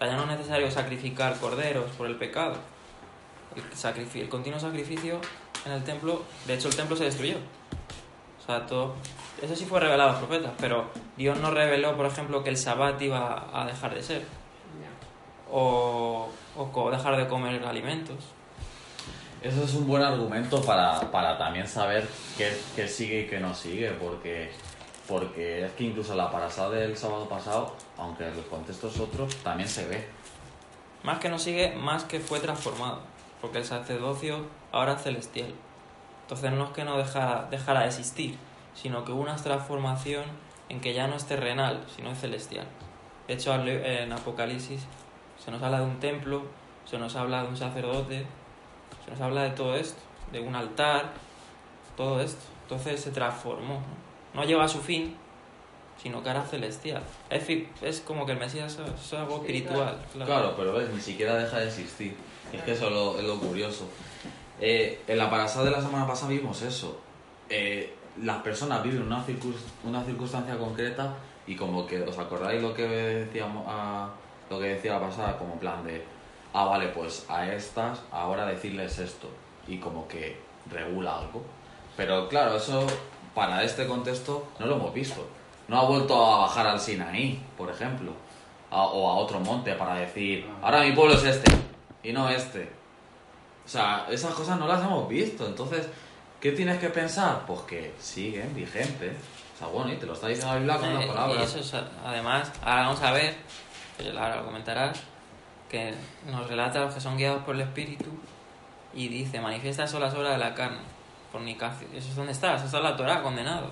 Ya 0.00 0.16
no 0.16 0.22
es 0.22 0.28
necesario 0.28 0.70
sacrificar 0.70 1.38
corderos 1.38 1.90
por 1.92 2.06
el 2.06 2.16
pecado. 2.16 2.56
El, 3.56 3.62
sacrifi- 3.76 4.20
el 4.20 4.28
continuo 4.28 4.60
sacrificio 4.60 5.20
en 5.66 5.72
el 5.72 5.82
templo, 5.84 6.22
de 6.46 6.54
hecho 6.54 6.68
el 6.68 6.76
templo 6.76 6.96
se 6.96 7.04
destruyó. 7.04 7.36
O 8.40 8.46
sea, 8.46 8.64
todo, 8.66 8.94
eso 9.42 9.56
sí 9.56 9.66
fue 9.66 9.80
revelado 9.80 10.10
a 10.10 10.12
los 10.12 10.22
profetas, 10.22 10.52
pero 10.58 10.90
Dios 11.16 11.38
no 11.38 11.50
reveló, 11.50 11.96
por 11.96 12.06
ejemplo, 12.06 12.44
que 12.44 12.50
el 12.50 12.56
sabbat 12.56 13.00
iba 13.02 13.48
a 13.52 13.66
dejar 13.66 13.94
de 13.94 14.02
ser. 14.02 14.22
O, 15.50 16.28
o 16.56 16.90
dejar 16.90 17.16
de 17.16 17.26
comer 17.26 17.62
alimentos. 17.64 18.16
Eso 19.40 19.62
es 19.62 19.74
un 19.74 19.86
buen 19.86 20.02
argumento 20.02 20.60
para, 20.62 21.00
para 21.12 21.38
también 21.38 21.68
saber 21.68 22.08
qué, 22.36 22.60
qué 22.74 22.88
sigue 22.88 23.20
y 23.20 23.26
qué 23.26 23.38
no 23.38 23.54
sigue, 23.54 23.92
porque, 23.92 24.50
porque 25.06 25.64
es 25.64 25.72
que 25.72 25.84
incluso 25.84 26.16
la 26.16 26.30
parasada 26.30 26.70
del 26.70 26.96
sábado 26.96 27.28
pasado, 27.28 27.74
aunque 27.96 28.26
el 28.26 28.44
contexto 28.46 28.88
es 28.88 28.98
otro, 28.98 29.28
también 29.44 29.68
se 29.68 29.86
ve. 29.86 30.08
Más 31.04 31.20
que 31.20 31.28
no 31.28 31.38
sigue, 31.38 31.74
más 31.76 32.02
que 32.02 32.18
fue 32.18 32.40
transformado. 32.40 33.00
Porque 33.40 33.58
el 33.58 33.64
sacerdocio 33.64 34.46
ahora 34.72 34.94
es 34.94 35.02
celestial. 35.02 35.54
Entonces 36.22 36.50
no 36.50 36.64
es 36.64 36.70
que 36.70 36.84
no 36.84 36.98
dejara, 36.98 37.46
dejara 37.48 37.82
de 37.82 37.86
existir, 37.86 38.36
sino 38.74 39.04
que 39.04 39.12
hubo 39.12 39.22
una 39.22 39.36
transformación 39.36 40.24
en 40.68 40.80
que 40.80 40.94
ya 40.94 41.06
no 41.06 41.14
es 41.14 41.24
terrenal, 41.26 41.84
sino 41.94 42.10
es 42.10 42.18
celestial. 42.18 42.66
De 43.28 43.34
hecho, 43.34 43.54
en 43.54 44.12
Apocalipsis 44.12 44.82
se 45.38 45.50
nos 45.50 45.62
habla 45.62 45.80
de 45.80 45.86
un 45.86 46.00
templo, 46.00 46.42
se 46.84 46.98
nos 46.98 47.14
habla 47.16 47.42
de 47.42 47.48
un 47.48 47.56
sacerdote, 47.56 48.26
se 49.04 49.10
nos 49.10 49.20
habla 49.20 49.42
de 49.44 49.50
todo 49.50 49.74
esto, 49.76 50.00
de 50.32 50.40
un 50.40 50.54
altar, 50.54 51.12
todo 51.96 52.20
esto. 52.20 52.42
Entonces 52.62 53.00
se 53.00 53.10
transformó. 53.10 53.80
No, 54.34 54.42
no 54.42 54.46
llegó 54.46 54.60
a 54.60 54.68
su 54.68 54.78
fin, 54.80 55.16
sino 56.02 56.22
que 56.22 56.28
era 56.30 56.42
celestial. 56.44 57.02
Es, 57.30 57.44
es 57.82 58.00
como 58.00 58.26
que 58.26 58.32
el 58.32 58.38
Mesías 58.38 58.78
es, 58.78 59.12
algo 59.14 59.36
Espiritual. 59.36 59.94
espiritual. 60.04 60.26
Claro, 60.26 60.54
pero 60.56 60.72
ves, 60.74 60.90
ni 60.90 61.00
siquiera 61.00 61.34
deja 61.36 61.58
de 61.58 61.66
existir. 61.66 62.14
Es 62.52 62.62
que 62.62 62.72
eso 62.72 62.86
es 62.88 62.92
lo, 62.92 63.18
es 63.18 63.24
lo 63.24 63.38
curioso. 63.38 63.88
Eh, 64.60 65.02
en 65.06 65.18
la 65.18 65.30
parasada 65.30 65.64
de 65.66 65.70
la 65.70 65.80
semana 65.80 66.06
pasada 66.06 66.30
vimos 66.30 66.60
eso. 66.62 66.98
Eh, 67.48 67.94
las 68.22 68.38
personas 68.42 68.82
viven 68.82 69.02
una, 69.02 69.24
circus- 69.24 69.64
una 69.84 70.02
circunstancia 70.04 70.58
concreta 70.58 71.14
y 71.46 71.54
como 71.56 71.86
que, 71.86 72.02
¿os 72.02 72.18
acordáis 72.18 72.60
lo 72.60 72.74
que 72.74 72.82
decíamos 72.86 73.64
a, 73.68 74.10
lo 74.50 74.58
que 74.58 74.66
decía 74.74 74.92
la 74.94 75.00
pasada? 75.00 75.36
Como 75.38 75.54
plan 75.58 75.84
de, 75.84 76.04
ah, 76.54 76.64
vale, 76.64 76.88
pues 76.88 77.26
a 77.28 77.46
estas 77.52 78.00
ahora 78.12 78.46
decirles 78.46 78.98
esto 78.98 79.28
y 79.66 79.78
como 79.78 80.06
que 80.08 80.40
regula 80.70 81.18
algo. 81.18 81.42
Pero 81.96 82.28
claro, 82.28 82.56
eso 82.56 82.86
para 83.34 83.62
este 83.62 83.86
contexto 83.86 84.48
no 84.58 84.66
lo 84.66 84.76
hemos 84.76 84.94
visto. 84.94 85.26
No 85.68 85.78
ha 85.80 85.84
vuelto 85.84 86.24
a 86.24 86.38
bajar 86.40 86.66
al 86.66 86.80
Sinaí, 86.80 87.40
por 87.56 87.68
ejemplo, 87.70 88.12
a- 88.70 88.84
o 88.84 89.10
a 89.10 89.14
otro 89.16 89.40
monte 89.40 89.74
para 89.74 89.94
decir, 89.96 90.46
ahora 90.62 90.80
mi 90.82 90.92
pueblo 90.92 91.14
es 91.14 91.24
este 91.24 91.52
y 92.02 92.12
no 92.12 92.28
este. 92.30 92.70
O 93.66 93.68
sea, 93.68 94.06
esas 94.10 94.32
cosas 94.34 94.58
no 94.58 94.66
las 94.66 94.80
hemos 94.82 95.06
visto. 95.08 95.46
Entonces, 95.46 95.86
¿qué 96.40 96.52
tienes 96.52 96.78
que 96.78 96.88
pensar? 96.88 97.42
Pues 97.46 97.60
que 97.62 97.92
siguen 98.00 98.54
vigentes. 98.54 99.12
O 99.54 99.58
sea, 99.58 99.66
bueno, 99.68 99.92
y 99.92 99.96
te 99.96 100.06
lo 100.06 100.14
está 100.14 100.28
diciendo 100.28 100.54
la 100.54 100.58
Biblia 100.58 100.76
con 100.78 100.94
las 100.94 101.02
Eh, 101.02 101.04
y 101.04 101.08
palabras. 101.08 101.54
eso 101.54 101.58
es, 101.78 101.84
además, 102.06 102.50
ahora 102.62 102.82
vamos 102.84 103.02
a 103.02 103.10
ver, 103.12 103.34
que 103.98 104.08
ahora 104.10 104.36
lo 104.36 104.44
comentarás, 104.46 105.00
que 105.68 105.94
nos 106.26 106.48
relata 106.48 106.78
a 106.80 106.84
los 106.86 106.94
que 106.94 107.00
son 107.00 107.16
guiados 107.16 107.42
por 107.44 107.54
el 107.54 107.60
Espíritu 107.62 108.06
y 108.94 109.08
dice, 109.08 109.40
manifiesta 109.40 109.86
son 109.86 110.00
las 110.00 110.14
obras 110.14 110.32
de 110.32 110.38
la 110.38 110.54
carne, 110.54 110.78
fornicación. 111.30 111.90
¿Eso 111.94 112.08
es 112.08 112.16
donde 112.16 112.32
está? 112.32 112.54
Eso 112.54 112.64
está 112.66 112.78
en 112.78 112.84
la 112.84 112.96
Torah, 112.96 113.22
condenado. 113.22 113.70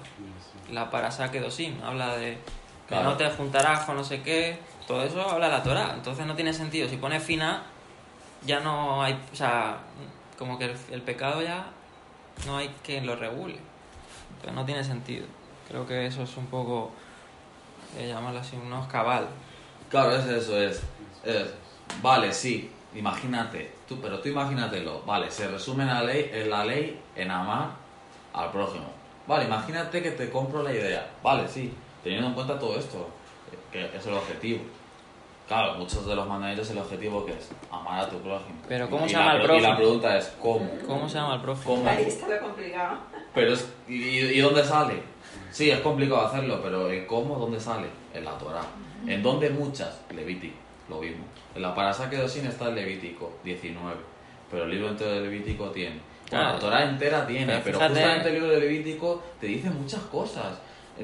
La 0.70 0.90
parasaque 0.90 1.40
dosim, 1.40 1.82
habla 1.82 2.16
de 2.16 2.32
que 2.35 2.94
Claro. 2.94 3.11
no 3.11 3.16
te 3.16 3.28
juntarás 3.31 3.85
con 3.85 3.97
no 3.97 4.05
sé 4.05 4.23
qué, 4.23 4.59
todo 4.86 5.03
eso 5.03 5.20
habla 5.28 5.47
de 5.47 5.53
la 5.53 5.62
Torah. 5.62 5.93
Entonces 5.94 6.27
no 6.27 6.35
tiene 6.36 6.53
sentido. 6.53 6.89
Si 6.89 6.97
pone 6.98 7.19
fina, 7.19 7.62
ya 8.44 8.61
no 8.61 9.03
hay, 9.03 9.19
o 9.32 9.35
sea, 9.36 9.78
como 10.39 10.59
que 10.59 10.66
el, 10.66 10.77
el 10.93 11.03
pecado 11.03 11.43
ya 11.43 11.66
no 12.47 12.59
hay 12.59 12.69
quien 12.85 13.07
lo 13.07 13.16
regule. 13.16 13.59
Entonces 14.31 14.55
no 14.55 14.65
tiene 14.65 14.85
sentido. 14.85 15.27
Creo 15.69 15.86
que 15.86 16.07
eso 16.07 16.23
es 16.23 16.36
un 16.36 16.47
poco, 16.47 16.93
eh, 17.98 18.07
llamarlo 18.09 18.39
así, 18.40 18.57
unos 18.57 18.86
cabal. 18.86 19.27
Claro, 19.90 20.16
es 20.16 20.26
eso, 20.26 20.60
es, 20.60 20.82
es. 21.24 21.54
Vale, 22.02 22.32
sí, 22.32 22.70
imagínate. 22.94 23.72
Tú, 23.88 24.00
pero 24.00 24.18
tú 24.20 24.28
imagínatelo. 24.28 25.02
Vale, 25.06 25.30
se 25.30 25.48
resume 25.48 25.84
en 25.84 25.88
la 25.90 26.02
ley, 26.02 26.30
en 26.32 26.50
la 26.50 26.64
ley 26.64 27.00
en 27.14 27.30
amar 27.30 27.68
al 28.34 28.50
prójimo. 28.50 28.86
Vale, 29.26 29.44
imagínate 29.44 30.02
que 30.02 30.10
te 30.12 30.30
compro 30.30 30.62
la 30.62 30.72
idea. 30.72 31.08
Vale, 31.22 31.48
sí, 31.48 31.72
teniendo 32.02 32.28
en 32.28 32.34
cuenta 32.34 32.58
todo 32.58 32.78
esto, 32.78 33.08
que 33.72 33.96
es 33.96 34.06
el 34.06 34.14
objetivo. 34.14 34.60
Claro, 35.48 35.74
muchos 35.74 36.04
de 36.06 36.16
los 36.16 36.26
mandamientos 36.26 36.68
el 36.70 36.78
objetivo 36.78 37.24
que 37.24 37.30
es 37.32 37.48
amar 37.70 38.00
a 38.00 38.08
tu 38.10 38.18
prójimo. 38.18 38.58
Pero 38.66 38.90
¿cómo 38.90 39.06
Y 39.06 39.08
se 39.10 39.14
la 39.14 39.20
llama 39.20 39.32
el 39.36 39.42
pre- 39.46 39.56
Y 39.58 39.60
la 39.60 39.68
prójimo? 39.68 39.76
pregunta 39.76 40.18
es 40.18 40.34
¿cómo? 40.42 40.70
¿Cómo 40.88 41.08
se 41.08 41.14
llama 41.18 41.34
el 41.36 41.40
prójimo? 41.42 41.74
¿Cómo? 41.76 41.88
Ahí 41.88 42.02
está 42.04 42.26
lo 42.28 42.40
complicado. 42.40 42.98
Pero 43.32 43.52
es, 43.52 43.72
y, 43.86 43.94
y 44.18 44.40
dónde 44.40 44.64
sale? 44.64 45.02
Sí, 45.52 45.70
es 45.70 45.78
complicado 45.80 46.26
hacerlo, 46.26 46.60
pero 46.64 46.90
¿en 46.90 47.06
cómo? 47.06 47.36
¿Dónde 47.38 47.60
sale? 47.60 47.86
En 48.12 48.24
la 48.24 48.32
Torah. 48.38 48.62
¿En 49.06 49.22
dónde 49.22 49.50
muchas? 49.50 50.00
Levítico, 50.14 50.56
lo 50.88 51.00
mismo. 51.00 51.24
En 51.54 51.62
la 51.62 51.74
Parasaque 51.74 52.16
de 52.16 52.24
Osin 52.24 52.46
está 52.46 52.68
el 52.68 52.74
Levítico 52.74 53.38
19, 53.44 53.96
pero 54.50 54.64
el 54.64 54.70
libro 54.70 54.88
entero 54.88 55.12
de 55.12 55.20
Levítico 55.20 55.70
tiene. 55.70 56.00
Claro. 56.28 56.54
la 56.54 56.58
Torah 56.58 56.84
entera 56.84 57.24
tiene, 57.24 57.60
Pero 57.62 57.78
justamente 57.78 58.28
el 58.28 58.34
libro 58.34 58.50
de 58.50 58.60
Levítico 58.60 59.22
te 59.40 59.46
dice 59.46 59.70
muchas 59.70 60.00
cosas. 60.02 60.58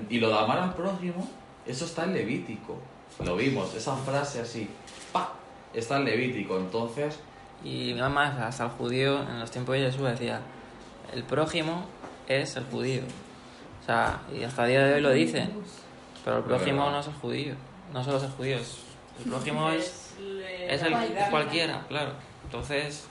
Y 0.09 0.19
lo 0.19 0.29
de 0.29 0.39
amar 0.39 0.59
al 0.59 0.75
prójimo, 0.75 1.29
eso 1.65 1.85
está 1.85 2.05
en 2.05 2.15
Levítico. 2.15 2.79
Lo 3.25 3.37
vimos, 3.37 3.75
esa 3.75 3.95
frase 3.97 4.41
así, 4.41 4.69
¡pa! 5.13 5.35
Está 5.73 5.99
en 5.99 6.07
Levítico, 6.07 6.59
entonces... 6.59 7.21
Y 7.63 7.93
nada 7.95 8.09
más, 8.09 8.37
hasta 8.39 8.65
el 8.65 8.71
judío 8.71 9.23
en 9.23 9.39
los 9.39 9.51
tiempos 9.51 9.77
de 9.77 9.83
Jesús 9.83 10.03
decía, 10.03 10.41
el 11.13 11.23
prójimo 11.23 11.85
es 12.27 12.57
el 12.57 12.65
judío. 12.65 13.03
O 13.83 13.85
sea, 13.85 14.23
y 14.35 14.43
hasta 14.43 14.65
el 14.65 14.71
día 14.71 14.85
de 14.85 14.95
hoy 14.95 15.01
lo 15.01 15.11
dicen, 15.11 15.53
pero 16.25 16.39
el 16.39 16.45
prójimo 16.45 16.91
no 16.91 16.99
es 16.99 17.07
el 17.07 17.15
judío. 17.15 17.55
No 17.93 18.03
solo 18.05 18.17
es 18.19 18.23
el 18.25 18.31
judío, 18.31 18.57
es- 18.59 18.79
el 19.25 19.31
prójimo 19.31 19.71
es, 19.71 20.15
es 20.69 20.83
el 20.83 20.93
cualquiera, 21.31 21.85
claro. 21.89 22.13
Entonces, 22.45 23.05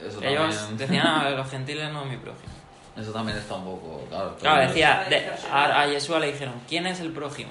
Eso 0.00 0.22
ellos 0.22 0.56
también, 0.56 0.76
decían, 0.78 1.06
"Ah, 1.06 1.30
los 1.36 1.50
gentiles 1.50 1.92
no 1.92 2.04
es 2.04 2.10
mi 2.10 2.16
prójimo. 2.16 2.52
eso 2.96 3.12
también 3.12 3.38
está 3.38 3.54
un 3.54 3.64
poco... 3.64 4.06
Claro, 4.40 4.66
decía, 4.68 5.06
de- 5.08 5.30
a, 5.50 5.82
a 5.82 5.86
Yeshua 5.86 6.18
le 6.20 6.32
dijeron, 6.32 6.54
¿quién 6.68 6.86
es 6.86 7.00
el 7.00 7.12
prójimo? 7.12 7.50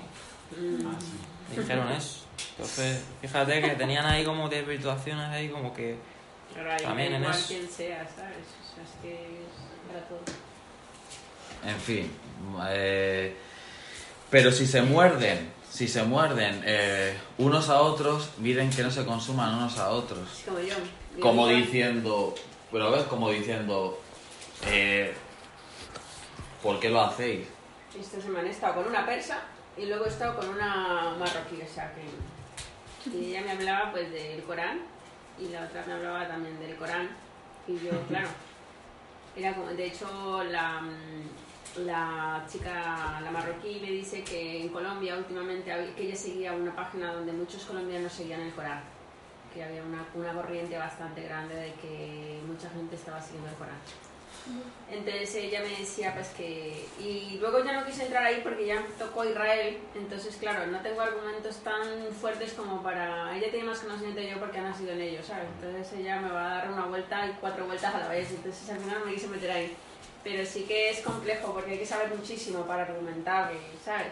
Mm. 0.57 0.85
Ah, 0.87 0.95
sí. 0.99 1.59
Dijeron 1.59 1.91
eso. 1.91 2.21
Entonces, 2.51 3.03
fíjate 3.21 3.61
que 3.61 3.69
tenían 3.71 4.05
ahí 4.05 4.23
como 4.23 4.49
desvirtuaciones 4.49 5.27
ahí 5.29 5.49
como 5.49 5.73
que... 5.73 5.97
También 6.83 7.13
en 7.13 7.23
eso. 7.25 7.47
quien 7.47 7.69
sea, 7.69 7.99
¿sabes? 8.15 8.37
O 8.37 8.75
sea, 8.75 8.83
es 8.83 8.89
que 9.01 9.13
es 9.13 9.87
para 9.87 10.05
todo. 10.07 10.19
En 11.65 11.79
fin. 11.79 12.11
eh, 12.69 13.35
pero 14.29 14.51
si 14.51 14.65
se 14.67 14.81
muerden, 14.81 15.51
si 15.81 15.87
se 15.87 16.03
muerden 16.03 16.61
eh, 16.63 17.17
unos 17.39 17.67
a 17.69 17.81
otros, 17.81 18.29
miren 18.37 18.69
que 18.69 18.83
no 18.83 18.91
se 18.91 19.03
consuman 19.03 19.55
unos 19.55 19.79
a 19.79 19.89
otros. 19.89 20.43
Como 21.19 21.49
yo. 21.49 21.57
diciendo, 21.57 22.35
pero 22.71 22.91
ves, 22.91 23.05
como 23.05 23.31
diciendo, 23.31 23.99
eh, 24.67 25.11
¿por 26.61 26.79
qué 26.79 26.87
lo 26.89 27.01
hacéis? 27.01 27.47
Esta 27.99 28.21
semana 28.21 28.47
he 28.47 28.51
estado 28.51 28.75
con 28.75 28.89
una 28.89 29.07
persa 29.07 29.39
y 29.75 29.87
luego 29.87 30.05
he 30.05 30.09
estado 30.09 30.39
con 30.39 30.49
una 30.49 31.15
marroquí, 31.17 31.59
o 31.67 31.73
sea 31.73 31.91
que... 31.95 33.09
Y 33.09 33.31
ella 33.31 33.41
me 33.41 33.51
hablaba 33.53 33.91
pues 33.91 34.11
del 34.11 34.43
Corán 34.43 34.81
y 35.39 35.47
la 35.47 35.63
otra 35.63 35.83
me 35.87 35.93
hablaba 35.93 36.27
también 36.27 36.59
del 36.59 36.75
Corán 36.75 37.09
y 37.67 37.73
yo, 37.73 37.89
claro, 38.07 38.27
era 39.35 39.55
como, 39.55 39.69
de 39.69 39.87
hecho 39.87 40.43
la, 40.43 40.83
la 41.77 42.45
chica, 42.51 43.19
la 43.23 43.31
marroquí 43.31 43.79
me 43.81 43.91
dice 43.91 44.23
que 44.23 44.61
en 44.61 44.69
Colombia 44.69 45.15
últimamente, 45.17 45.71
que 45.95 46.03
ella 46.03 46.15
seguía 46.15 46.53
una 46.53 46.75
página 46.75 47.13
donde 47.13 47.31
muchos 47.31 47.63
colombianos 47.65 48.11
seguían 48.11 48.41
el 48.41 48.53
Corán, 48.53 48.81
que 49.53 49.63
había 49.63 49.81
una, 49.83 50.05
una 50.13 50.33
corriente 50.33 50.77
bastante 50.77 51.23
grande 51.23 51.55
de 51.55 51.73
que 51.75 52.39
mucha 52.45 52.69
gente 52.69 52.95
estaba 52.95 53.21
siguiendo 53.21 53.49
el 53.49 53.55
Corán. 53.55 53.77
Entonces 54.89 55.35
ella 55.35 55.61
me 55.61 55.69
decía 55.69 56.13
pues 56.13 56.29
que... 56.29 56.85
Y 56.99 57.37
luego 57.39 57.63
ya 57.63 57.73
no 57.73 57.85
quise 57.85 58.05
entrar 58.05 58.23
ahí 58.23 58.41
porque 58.43 58.65
ya 58.65 58.83
tocó 58.97 59.23
Israel, 59.23 59.77
entonces 59.95 60.35
claro, 60.37 60.67
no 60.67 60.79
tengo 60.79 61.01
argumentos 61.01 61.57
tan 61.57 62.11
fuertes 62.19 62.53
como 62.53 62.81
para... 62.81 63.37
Ella 63.37 63.51
tiene 63.51 63.67
más 63.67 63.79
conocimiento 63.79 64.19
que 64.19 64.31
yo 64.31 64.39
porque 64.39 64.59
ha 64.59 64.63
nacido 64.63 64.91
en 64.91 65.01
ellos, 65.01 65.25
¿sabes? 65.25 65.45
Entonces 65.61 65.99
ella 65.99 66.19
me 66.19 66.31
va 66.31 66.45
a 66.45 66.55
dar 66.55 66.71
una 66.71 66.85
vuelta 66.85 67.27
y 67.27 67.37
cuatro 67.39 67.65
vueltas 67.65 67.93
a 67.93 67.99
la 67.99 68.07
vez, 68.09 68.31
entonces 68.31 68.69
al 68.69 68.79
final 68.79 69.05
me 69.05 69.13
quise 69.13 69.27
meter 69.27 69.51
ahí. 69.51 69.77
Pero 70.23 70.45
sí 70.45 70.63
que 70.63 70.89
es 70.91 70.99
complejo 71.01 71.53
porque 71.53 71.71
hay 71.71 71.77
que 71.79 71.85
saber 71.85 72.13
muchísimo 72.15 72.63
para 72.65 72.83
argumentar, 72.83 73.51
¿sabes? 73.83 74.07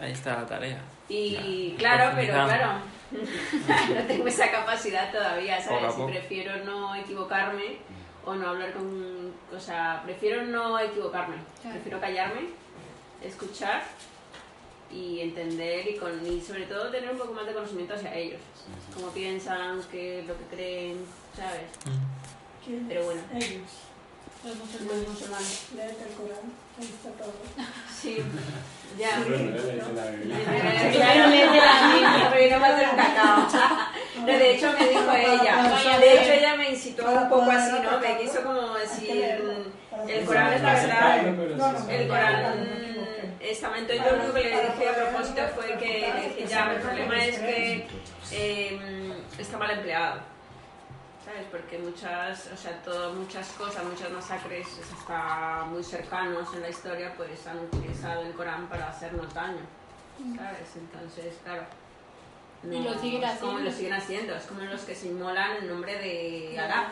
Ahí 0.00 0.12
está 0.12 0.40
la 0.40 0.46
tarea. 0.46 0.80
Y 1.08 1.72
Ya, 1.72 1.78
claro, 1.78 2.12
pero 2.16 2.32
claro, 2.34 2.80
no 3.94 4.02
tengo 4.06 4.26
esa 4.26 4.50
capacidad 4.50 5.10
todavía, 5.12 5.60
¿sabes? 5.60 5.94
Y 5.98 6.10
prefiero 6.10 6.64
no 6.64 6.94
equivocarme 6.94 7.78
o 8.24 8.34
no 8.34 8.48
hablar 8.50 8.72
con... 8.72 9.32
O 9.54 9.58
sea, 9.60 10.02
prefiero 10.04 10.42
no 10.42 10.78
equivocarme, 10.78 11.36
Claro. 11.60 11.74
prefiero 11.76 12.00
callarme, 12.00 12.48
escuchar 13.22 13.82
y 14.92 15.20
entender 15.20 15.88
y, 15.88 15.96
con, 15.96 16.24
y 16.26 16.40
sobre 16.40 16.66
todo 16.66 16.90
tener 16.90 17.10
un 17.10 17.18
poco 17.18 17.32
más 17.32 17.46
de 17.46 17.54
conocimiento 17.54 17.94
hacia 17.94 18.12
ellos, 18.14 18.40
cómo 18.94 19.08
piensan, 19.10 19.80
qué 19.90 20.20
es 20.20 20.26
lo 20.26 20.36
que 20.36 20.44
creen, 20.54 21.04
¿sabes? 21.36 21.62
¿Quién? 22.64 22.86
Pero 22.88 23.04
bueno, 23.04 23.22
Ellos. 23.34 23.70
Los 24.42 24.56
los 24.56 24.66
musulmanes. 24.66 25.08
musulmanes. 25.08 25.66
Léete 25.76 26.02
el 26.08 26.14
Corán, 26.16 26.46
ahí 26.78 26.84
está 26.96 27.10
todo. 27.22 27.32
Sí, 28.00 28.16
ya. 28.98 29.18
Bueno, 29.18 29.36
ya 29.36 29.62
leíste 29.62 29.92
la 29.92 30.06
Biblia. 30.10 30.36
Eh, 30.38 30.92
Claro, 30.94 31.30
léete 31.30 31.56
la 31.56 31.92
Biblia, 31.92 32.28
porque 32.30 32.50
no 32.50 32.60
va 32.60 32.66
a 32.66 32.70
hacer 32.74 32.88
un 32.88 32.96
cacao. 32.96 33.48
No, 34.20 34.26
de 34.26 34.50
hecho 34.54 34.72
me 34.78 34.88
dijo 34.88 35.12
ella, 35.12 35.98
de 35.98 36.12
hecho 36.22 36.32
ella 36.32 36.56
me 36.56 36.70
incitó 36.70 37.04
un 37.10 37.28
poco 37.28 37.50
así, 37.50 37.72
¿no? 37.82 37.98
Me 38.00 38.18
quiso 38.18 38.42
como 38.42 38.74
decir, 38.78 39.40
el 40.08 40.24
Corán 40.24 40.52
es 40.54 40.62
la 40.62 40.72
verdad, 40.74 41.20
Pero 41.36 41.48
sí, 41.48 41.54
No, 41.58 41.72
no, 41.72 41.78
sí. 41.78 41.84
el 41.92 42.08
no, 42.08 42.14
Corán 42.14 42.42
no, 42.42 42.48
no, 42.48 42.54
no, 42.54 43.00
no, 43.00 43.10
Exactamente, 43.40 43.96
yo 43.96 44.04
lo 44.04 44.22
único 44.22 44.34
que 44.34 44.40
le 44.42 44.50
dije 44.50 44.88
a 44.88 44.94
propósito 44.94 45.42
fue 45.54 45.76
que 45.78 46.12
dije, 46.36 46.46
ya, 46.48 46.72
el 46.72 46.80
problema 46.80 47.24
es 47.24 47.38
que 47.38 47.86
eh, 48.32 49.12
está 49.38 49.56
mal 49.58 49.70
empleado. 49.70 50.20
¿Sabes? 51.30 51.46
Porque 51.50 51.78
muchas, 51.78 52.50
o 52.52 52.56
sea, 52.56 52.82
todo, 52.82 53.12
muchas 53.12 53.48
cosas, 53.50 53.84
muchas 53.84 54.10
masacres 54.10 54.66
hasta 54.92 55.64
muy 55.70 55.84
cercanos 55.84 56.52
en 56.54 56.62
la 56.62 56.70
historia, 56.70 57.14
pues 57.16 57.46
han 57.46 57.58
utilizado 57.60 58.22
el 58.22 58.32
Corán 58.32 58.68
para 58.68 58.88
hacernos 58.88 59.32
daño. 59.32 59.60
¿Sabes? 60.36 60.76
Entonces, 60.76 61.34
claro. 61.44 61.62
Y 62.64 62.82
lo 62.82 62.98
siguen 62.98 63.20
como 63.20 63.28
haciendo. 63.28 63.60
lo 63.60 63.70
siguen 63.70 63.92
haciendo, 63.92 64.34
es 64.34 64.42
como 64.44 64.62
los 64.62 64.80
que 64.82 64.94
se 64.94 65.06
inmolan 65.06 65.58
en 65.58 65.68
nombre 65.68 65.98
de 65.98 66.58
Alá. 66.58 66.88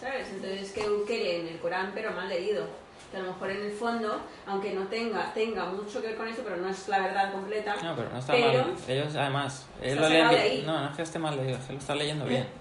¿Sabes? 0.00 0.28
Entonces, 0.30 0.70
que, 0.72 1.18
leen 1.18 1.48
el 1.48 1.58
Corán, 1.58 1.90
pero 1.92 2.12
mal 2.12 2.28
leído. 2.28 2.66
Que 3.10 3.16
a 3.16 3.20
lo 3.20 3.32
mejor 3.32 3.50
en 3.50 3.62
el 3.62 3.72
fondo, 3.72 4.20
aunque 4.46 4.72
no 4.72 4.86
tenga, 4.86 5.32
tenga 5.34 5.64
mucho 5.66 6.00
que 6.00 6.08
ver 6.08 6.16
con 6.16 6.28
eso, 6.28 6.42
pero 6.44 6.58
no 6.58 6.68
es 6.68 6.86
la 6.86 7.00
verdad 7.00 7.32
completa. 7.32 7.74
No, 7.82 7.96
pero 7.96 8.08
no 8.08 8.18
está 8.20 8.34
Pero- 8.34 8.66
mal. 8.66 8.76
Ellos, 8.86 9.16
además, 9.16 9.66
ellos 9.82 9.94
Está 9.94 10.08
lo 10.08 10.30
de 10.32 10.48
bien. 10.48 10.66
No, 10.66 10.80
no 10.80 10.90
es 10.90 10.96
que 10.96 11.02
esté 11.02 11.18
mal 11.18 11.36
leído, 11.36 11.58
que 11.66 11.72
lo 11.72 11.78
están 11.80 11.98
leyendo 11.98 12.24
bien. 12.24 12.59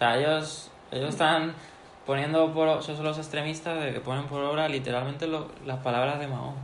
O 0.00 0.02
sea, 0.02 0.16
ellos, 0.18 0.70
ellos 0.90 1.10
están 1.10 1.52
poniendo 2.06 2.52
por... 2.54 2.66
Esos 2.78 2.96
son 2.96 3.04
los 3.04 3.18
extremistas 3.18 3.78
de 3.84 3.92
que 3.92 4.00
ponen 4.00 4.24
por 4.28 4.42
obra 4.42 4.66
literalmente 4.66 5.26
lo- 5.26 5.48
las 5.66 5.78
palabras 5.80 6.18
de 6.18 6.26
Mahoma. 6.26 6.56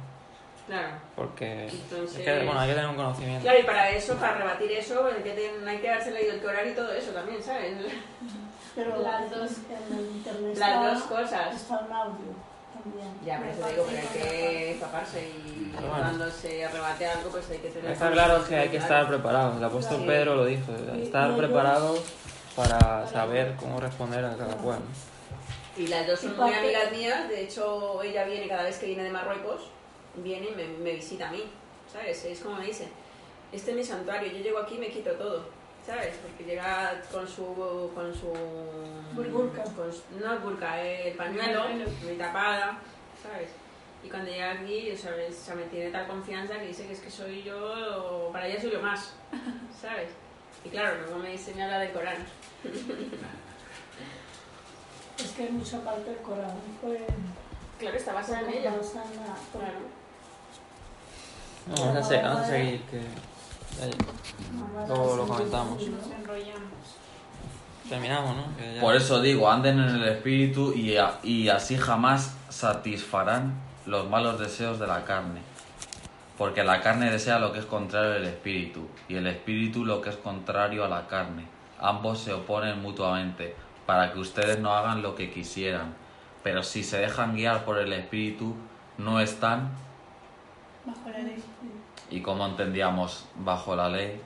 Claro. 0.67 0.89
Porque 1.15 1.67
Entonces- 1.69 2.17
es 2.19 2.25
que, 2.25 2.45
bueno, 2.47 2.59
hay 2.61 2.69
que 2.71 2.75
tener 2.75 2.89
un 2.89 2.97
conocimiento. 2.97 3.43
Claro, 3.43 3.59
y 3.61 3.63
para 3.65 3.91
eso, 3.91 4.15
para 4.17 4.37
rebatir 4.39 4.73
eso, 4.73 5.05
hay 5.05 5.23
que, 5.23 5.31
ten- 5.33 5.69
hay 5.69 5.79
que 5.79 5.91
haberse 5.91 6.13
leído 6.13 6.33
el 6.33 6.41
Corán 6.41 6.67
y 6.69 6.73
todo 6.73 6.91
eso 6.93 7.11
también, 7.13 7.43
¿sabes? 7.43 7.77
Pero 8.75 9.03
Las 9.03 9.31
dos. 9.31 9.51
en 9.91 9.99
el 9.99 10.07
internet 10.17 10.57
Las 10.57 10.69
está, 10.71 10.95
dos 10.95 11.03
cosas. 11.03 11.55
está 11.57 11.79
un 11.79 11.93
audio 11.93 12.35
también. 12.75 13.15
Ya, 13.25 13.39
pero 13.41 13.53
te 13.67 13.71
digo, 13.73 13.85
pero 13.89 13.99
hay 14.01 14.07
que 14.19 14.73
empaparse 14.73 15.29
y 15.29 15.71
bueno. 15.73 15.89
cuando 15.89 16.31
se 16.31 16.65
arrebate 16.65 17.07
algo, 17.07 17.31
pues 17.31 17.51
hay 17.51 17.59
que 17.59 17.69
tener... 17.69 17.91
Está 17.91 18.11
claro 18.11 18.45
que 18.47 18.55
hay 18.57 18.69
que 18.71 18.77
estar 18.79 19.07
preparados. 19.09 19.57
El 19.59 19.65
apóstol 19.65 19.99
Sí. 20.01 20.07
Pedro 20.07 20.37
lo 20.37 20.45
dijo, 20.47 20.73
estar 21.03 21.35
preparados 21.37 22.01
para 22.57 23.07
saber 23.07 23.55
cómo 23.57 23.79
responder 23.81 24.25
a 24.25 24.37
cada 24.37 24.57
cual. 24.57 24.79
¿no? 24.81 25.83
Y 25.83 25.89
las 25.89 26.07
dos 26.07 26.21
son 26.21 26.33
Y 26.33 26.37
muy 26.37 26.55
amigas 26.55 26.91
mías, 26.91 27.29
de 27.29 27.43
hecho 27.45 28.03
ella 28.03 28.25
viene 28.25 28.49
cada 28.49 28.63
vez 28.63 28.79
que 28.79 28.87
viene 28.87 29.05
de 29.05 29.11
Marruecos, 29.11 29.71
viene 30.17 30.49
y 30.49 30.55
me, 30.55 30.67
me 30.79 30.93
visita 30.93 31.29
a 31.29 31.33
mí, 31.33 31.45
¿sabes? 31.93 32.25
Es 32.25 32.41
como 32.41 32.57
me 32.57 32.67
dice, 32.67 32.89
este 33.53 33.73
es 33.73 33.77
mi 33.77 33.85
santuario, 33.85 34.33
yo 34.33 34.39
llego 34.39 34.59
aquí 34.59 34.77
y 34.77 34.79
me 34.79 34.89
quito 34.89 35.11
todo, 35.13 35.45
¿sabes? 35.87 36.15
Porque 36.23 36.45
llega 36.45 37.03
con 37.13 37.29
su... 37.29 37.91
con 37.95 38.15
su... 38.15 38.33
Burka. 39.13 39.63
con 39.65 39.93
su- 39.93 40.03
no 40.19 40.33
el 40.33 40.39
burka, 40.39 40.81
el 40.83 41.15
pañuelo, 41.17 41.65
pañuelo. 41.65 41.91
muy 42.05 42.15
tapada, 42.17 42.79
¿sabes? 43.23 43.51
Y 44.03 44.09
cuando 44.09 44.31
llega 44.31 44.53
aquí, 44.53 44.97
¿sabes? 44.97 45.39
O 45.43 45.45
sea, 45.45 45.55
me 45.55 45.65
tiene 45.65 45.91
tal 45.91 46.07
confianza 46.07 46.59
que 46.59 46.69
dice 46.69 46.87
que 46.87 46.93
es 46.95 47.01
que 47.01 47.11
soy 47.11 47.43
yo, 47.43 48.31
para 48.33 48.47
ella 48.47 48.61
soy 48.61 48.71
yo 48.73 48.81
más, 48.81 49.13
¿sabes? 49.81 50.09
Y 50.65 50.69
claro, 50.71 50.97
luego 51.03 51.19
me 51.19 51.31
dice, 51.33 51.55
me 51.55 51.65
habla 51.65 51.81
del 51.81 51.93
Corán. 51.93 52.17
Es 55.19 55.31
que 55.33 55.43
hay 55.45 55.51
mucha 55.51 55.81
parte 55.83 56.11
del 56.11 56.19
Corán 56.19 56.51
fue 56.81 57.07
Claro, 57.79 57.97
está 57.97 58.13
basada 58.15 58.41
en 58.43 58.51
ella. 58.55 58.75
basada 58.77 59.05
en 59.05 59.17
la- 59.17 59.37
Claro. 59.53 59.79
No, 61.67 61.75
vamos, 61.87 61.97
a 61.97 62.09
se- 62.09 62.23
vamos 62.23 62.41
a 62.41 62.47
seguir, 62.47 62.81
que 62.83 63.01
Luego 64.89 65.17
lo 65.17 65.27
comentamos. 65.27 65.83
Nos 65.89 66.07
enrollamos. 66.07 66.63
terminamos, 67.89 68.37
¿no? 68.37 68.57
Que 68.57 68.75
ya- 68.77 68.81
Por 68.81 68.95
eso 68.97 69.21
digo, 69.21 69.51
anden 69.51 69.79
en 69.81 69.89
el 69.97 70.09
espíritu 70.09 70.73
y, 70.75 70.97
a- 70.97 71.19
y 71.23 71.49
así 71.49 71.77
jamás 71.77 72.33
satisfarán 72.49 73.55
los 73.87 74.09
malos 74.09 74.39
deseos 74.41 74.79
de 74.79 74.87
la 74.87 75.05
carne. 75.05 75.41
Porque 76.39 76.63
la 76.65 76.81
carne 76.83 77.11
desea 77.11 77.39
lo 77.39 77.53
que 77.53 77.59
es 77.61 77.67
contrario 77.67 78.15
al 78.17 78.25
espíritu 78.27 78.89
y 79.09 79.17
el 79.17 79.27
espíritu 79.27 79.85
lo 79.85 80.01
que 80.03 80.11
es 80.11 80.17
contrario 80.17 80.85
a 80.85 80.89
la 80.89 81.07
carne. 81.07 81.47
Ambos 81.79 82.21
se 82.21 82.33
oponen 82.33 82.81
mutuamente 82.81 83.55
para 83.87 84.13
que 84.13 84.19
ustedes 84.19 84.59
no 84.59 84.73
hagan 84.73 85.03
lo 85.03 85.15
que 85.15 85.31
quisieran. 85.31 85.95
Pero 86.43 86.63
si 86.63 86.83
se 86.83 86.99
dejan 86.99 87.35
guiar 87.35 87.65
por 87.65 87.79
el 87.79 87.93
espíritu, 87.93 88.55
no 88.99 89.21
están, 89.21 89.71
Bajo 90.85 91.11
la 91.11 91.19
ley. 91.19 91.43
y 92.11 92.21
como 92.21 92.47
entendíamos, 92.47 93.27
bajo 93.37 93.75
la 93.77 93.89
ley, 93.89 94.21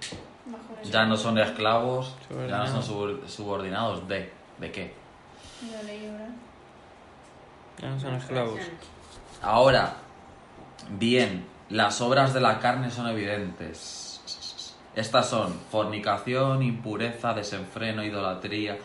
Bajo 0.47 0.65
la 0.77 0.83
ley. 0.83 0.91
ya 0.93 1.07
no 1.07 1.17
son 1.17 1.39
esclavos, 1.39 2.15
ya 2.49 2.59
no 2.59 2.67
son 2.67 2.83
subor- 2.83 3.27
subordinados 3.27 4.07
de, 4.07 4.31
¿de 4.59 4.71
qué? 4.73 4.95
La 5.73 5.83
ley 5.83 6.11
ya 7.81 7.89
no 7.91 7.99
son 8.01 8.15
esclavos. 8.15 8.61
Ahora, 9.43 9.95
bien, 10.91 11.47
las 11.71 12.01
obras 12.03 12.35
de 12.35 12.41
la 12.41 12.59
carne 12.59 12.91
son 12.91 13.09
evidentes. 13.09 14.10
Estas 15.01 15.31
son 15.31 15.55
fornicación, 15.71 16.63
impureza, 16.63 17.33
desenfreno, 17.33 18.05
idolatría, 18.05 18.77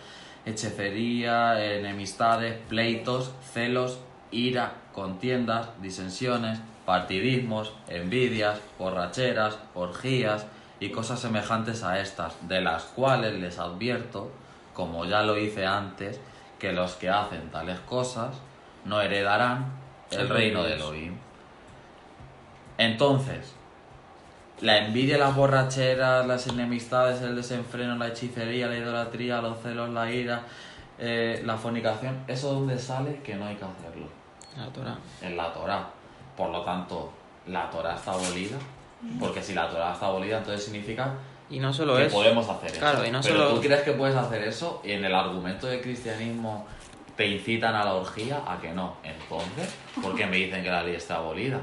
hechicería, 0.45 1.61
enemistades, 1.61 2.57
pleitos, 2.69 3.33
celos, 3.51 3.99
ira, 4.31 4.75
contiendas, 4.93 5.67
disensiones, 5.81 6.61
partidismos, 6.85 7.73
envidias, 7.89 8.61
borracheras, 8.79 9.59
orgías 9.73 10.45
y 10.79 10.89
cosas 10.91 11.19
semejantes 11.19 11.83
a 11.83 11.99
estas, 11.99 12.47
de 12.47 12.61
las 12.61 12.83
cuales 12.83 13.33
les 13.33 13.59
advierto, 13.59 14.31
como 14.73 15.03
ya 15.03 15.21
lo 15.21 15.37
hice 15.37 15.65
antes, 15.65 16.21
que 16.59 16.71
los 16.71 16.93
que 16.93 17.09
hacen 17.09 17.51
tales 17.51 17.79
cosas 17.81 18.37
no 18.85 19.01
heredarán 19.01 19.65
el 20.11 20.21
El 20.21 20.29
reino 20.29 20.63
de. 20.63 20.75
Elohim. 20.75 21.17
Entonces, 22.77 23.53
la 24.61 24.77
envidia, 24.85 25.17
las 25.17 25.35
borracheras, 25.35 26.25
las 26.25 26.47
enemistades, 26.47 27.21
el 27.21 27.35
desenfreno, 27.35 27.95
la 27.97 28.07
hechicería, 28.07 28.67
la 28.67 28.77
idolatría, 28.77 29.41
los 29.41 29.59
celos, 29.61 29.89
la 29.89 30.09
ira, 30.11 30.43
eh, 30.97 31.41
la 31.45 31.57
fornicación, 31.57 32.23
¿eso 32.27 32.53
dónde 32.53 32.77
sale? 32.79 33.21
Que 33.23 33.35
no 33.35 33.45
hay 33.45 33.55
que 33.55 33.65
hacerlo. 33.65 34.07
La 34.57 34.67
Torah. 34.67 34.97
En 35.21 35.35
la 35.35 35.51
Torah. 35.53 35.87
Por 36.37 36.49
lo 36.49 36.61
tanto, 36.63 37.11
la 37.47 37.69
Torah 37.69 37.95
está 37.95 38.11
abolida. 38.13 38.57
Porque 39.19 39.43
si 39.43 39.53
la 39.53 39.69
Torah 39.69 39.93
está 39.93 40.07
abolida, 40.07 40.37
entonces 40.37 40.63
significa 40.63 41.13
Y 41.49 41.59
no 41.59 41.71
solo 41.73 41.97
que 41.97 42.05
eso. 42.05 42.15
podemos 42.15 42.47
hacer 42.49 42.71
eso. 42.71 42.79
Claro, 42.79 43.05
y 43.05 43.11
no 43.11 43.19
Pero 43.21 43.35
solo- 43.35 43.55
tú 43.55 43.61
crees 43.61 43.81
que 43.81 43.91
puedes 43.91 44.15
hacer 44.15 44.41
eso 44.43 44.81
y 44.83 44.91
en 44.93 45.03
el 45.05 45.13
argumento 45.13 45.67
del 45.67 45.81
cristianismo 45.81 46.65
te 47.15 47.27
incitan 47.27 47.75
a 47.75 47.83
la 47.85 47.93
orgía, 47.93 48.41
a 48.47 48.57
que 48.59 48.71
no. 48.71 48.95
Entonces, 49.03 49.75
¿por 50.01 50.15
qué 50.15 50.25
me 50.25 50.37
dicen 50.37 50.63
que 50.63 50.69
la 50.71 50.81
ley 50.81 50.95
está 50.95 51.17
abolida? 51.17 51.59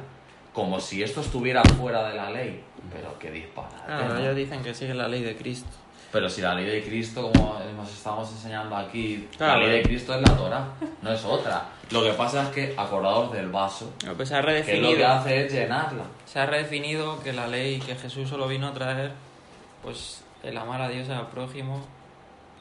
Como 0.53 0.79
si 0.79 1.03
esto 1.03 1.21
estuviera 1.23 1.63
fuera 1.65 2.09
de 2.11 2.17
la 2.17 2.31
ley. 2.31 2.63
Pero 2.93 3.19
qué 3.19 3.31
disparate. 3.31 3.75
Claro, 3.87 4.15
¿no? 4.15 4.21
ellos 4.21 4.37
dicen 4.37 4.63
que 4.63 4.75
sigue 4.75 4.95
la 4.95 5.09
ley 5.09 5.23
de 5.23 5.37
Cristo. 5.37 5.69
Pero 6.11 6.29
si 6.29 6.43
la 6.43 6.55
ley 6.55 6.67
de 6.67 6.83
Cristo, 6.85 7.31
como 7.33 7.59
nos 7.77 7.91
estamos 7.91 8.31
enseñando 8.31 8.77
aquí, 8.77 9.29
Claro. 9.37 9.61
la 9.61 9.67
ley 9.67 9.77
de 9.79 9.83
Cristo 9.85 10.15
es 10.15 10.21
la 10.21 10.37
Torah, 10.37 10.67
no 11.01 11.11
es 11.13 11.25
otra. 11.25 11.65
Lo 11.91 12.03
que 12.03 12.13
pasa 12.13 12.43
es 12.45 12.49
que 12.51 12.75
acordados 12.77 13.33
del 13.33 13.49
vaso, 13.49 13.93
Pero 14.01 14.15
pues 14.15 14.29
se 14.29 14.35
ha 14.37 14.43
que 14.43 14.47
lo 14.47 14.53
que 14.53 14.63
redefinido. 14.63 15.09
hace 15.09 15.47
es 15.47 15.53
llenarla. 15.53 16.05
Se 16.27 16.39
ha 16.39 16.47
redefinido 16.47 17.19
que 17.23 17.33
la 17.33 17.47
ley 17.47 17.79
que 17.81 17.95
Jesús 17.97 18.29
solo 18.29 18.47
vino 18.47 18.69
a 18.69 18.73
traer, 18.75 19.13
pues 19.83 20.23
el 20.43 20.57
amar 20.59 20.83
a 20.83 20.89
Dios 20.89 21.09
y 21.09 21.13
al 21.13 21.29
prójimo 21.29 21.83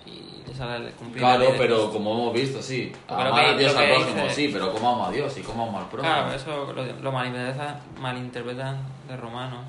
y 0.06 0.50
esa 0.50 0.66
la- 0.66 0.90
cumplir 0.92 1.22
la 1.22 1.30
Claro, 1.36 1.44
ley 1.44 1.52
de 1.52 1.58
pero 1.58 1.76
Cristo. 1.76 1.94
como 1.94 2.14
hemos 2.14 2.34
visto, 2.34 2.62
sí. 2.62 2.92
Amar 3.08 3.34
que- 3.34 3.42
a 3.42 3.58
Dios 3.58 3.76
al 3.76 3.88
prójimo, 3.90 4.30
sí, 4.30 4.50
pero 4.52 4.72
¿cómo 4.74 4.94
amo 4.94 5.06
a 5.08 5.12
Dios 5.12 5.38
y 5.38 5.42
cómo 5.42 5.68
amo 5.68 5.78
al 5.80 5.88
prójimo? 5.90 6.14
Claro, 6.14 6.34
eso 6.34 6.74
lo, 6.74 6.86
lo 6.86 7.12
malinterpretan, 7.12 7.80
malinterpretan 8.00 8.78
de 9.08 9.18
romanos, 9.18 9.60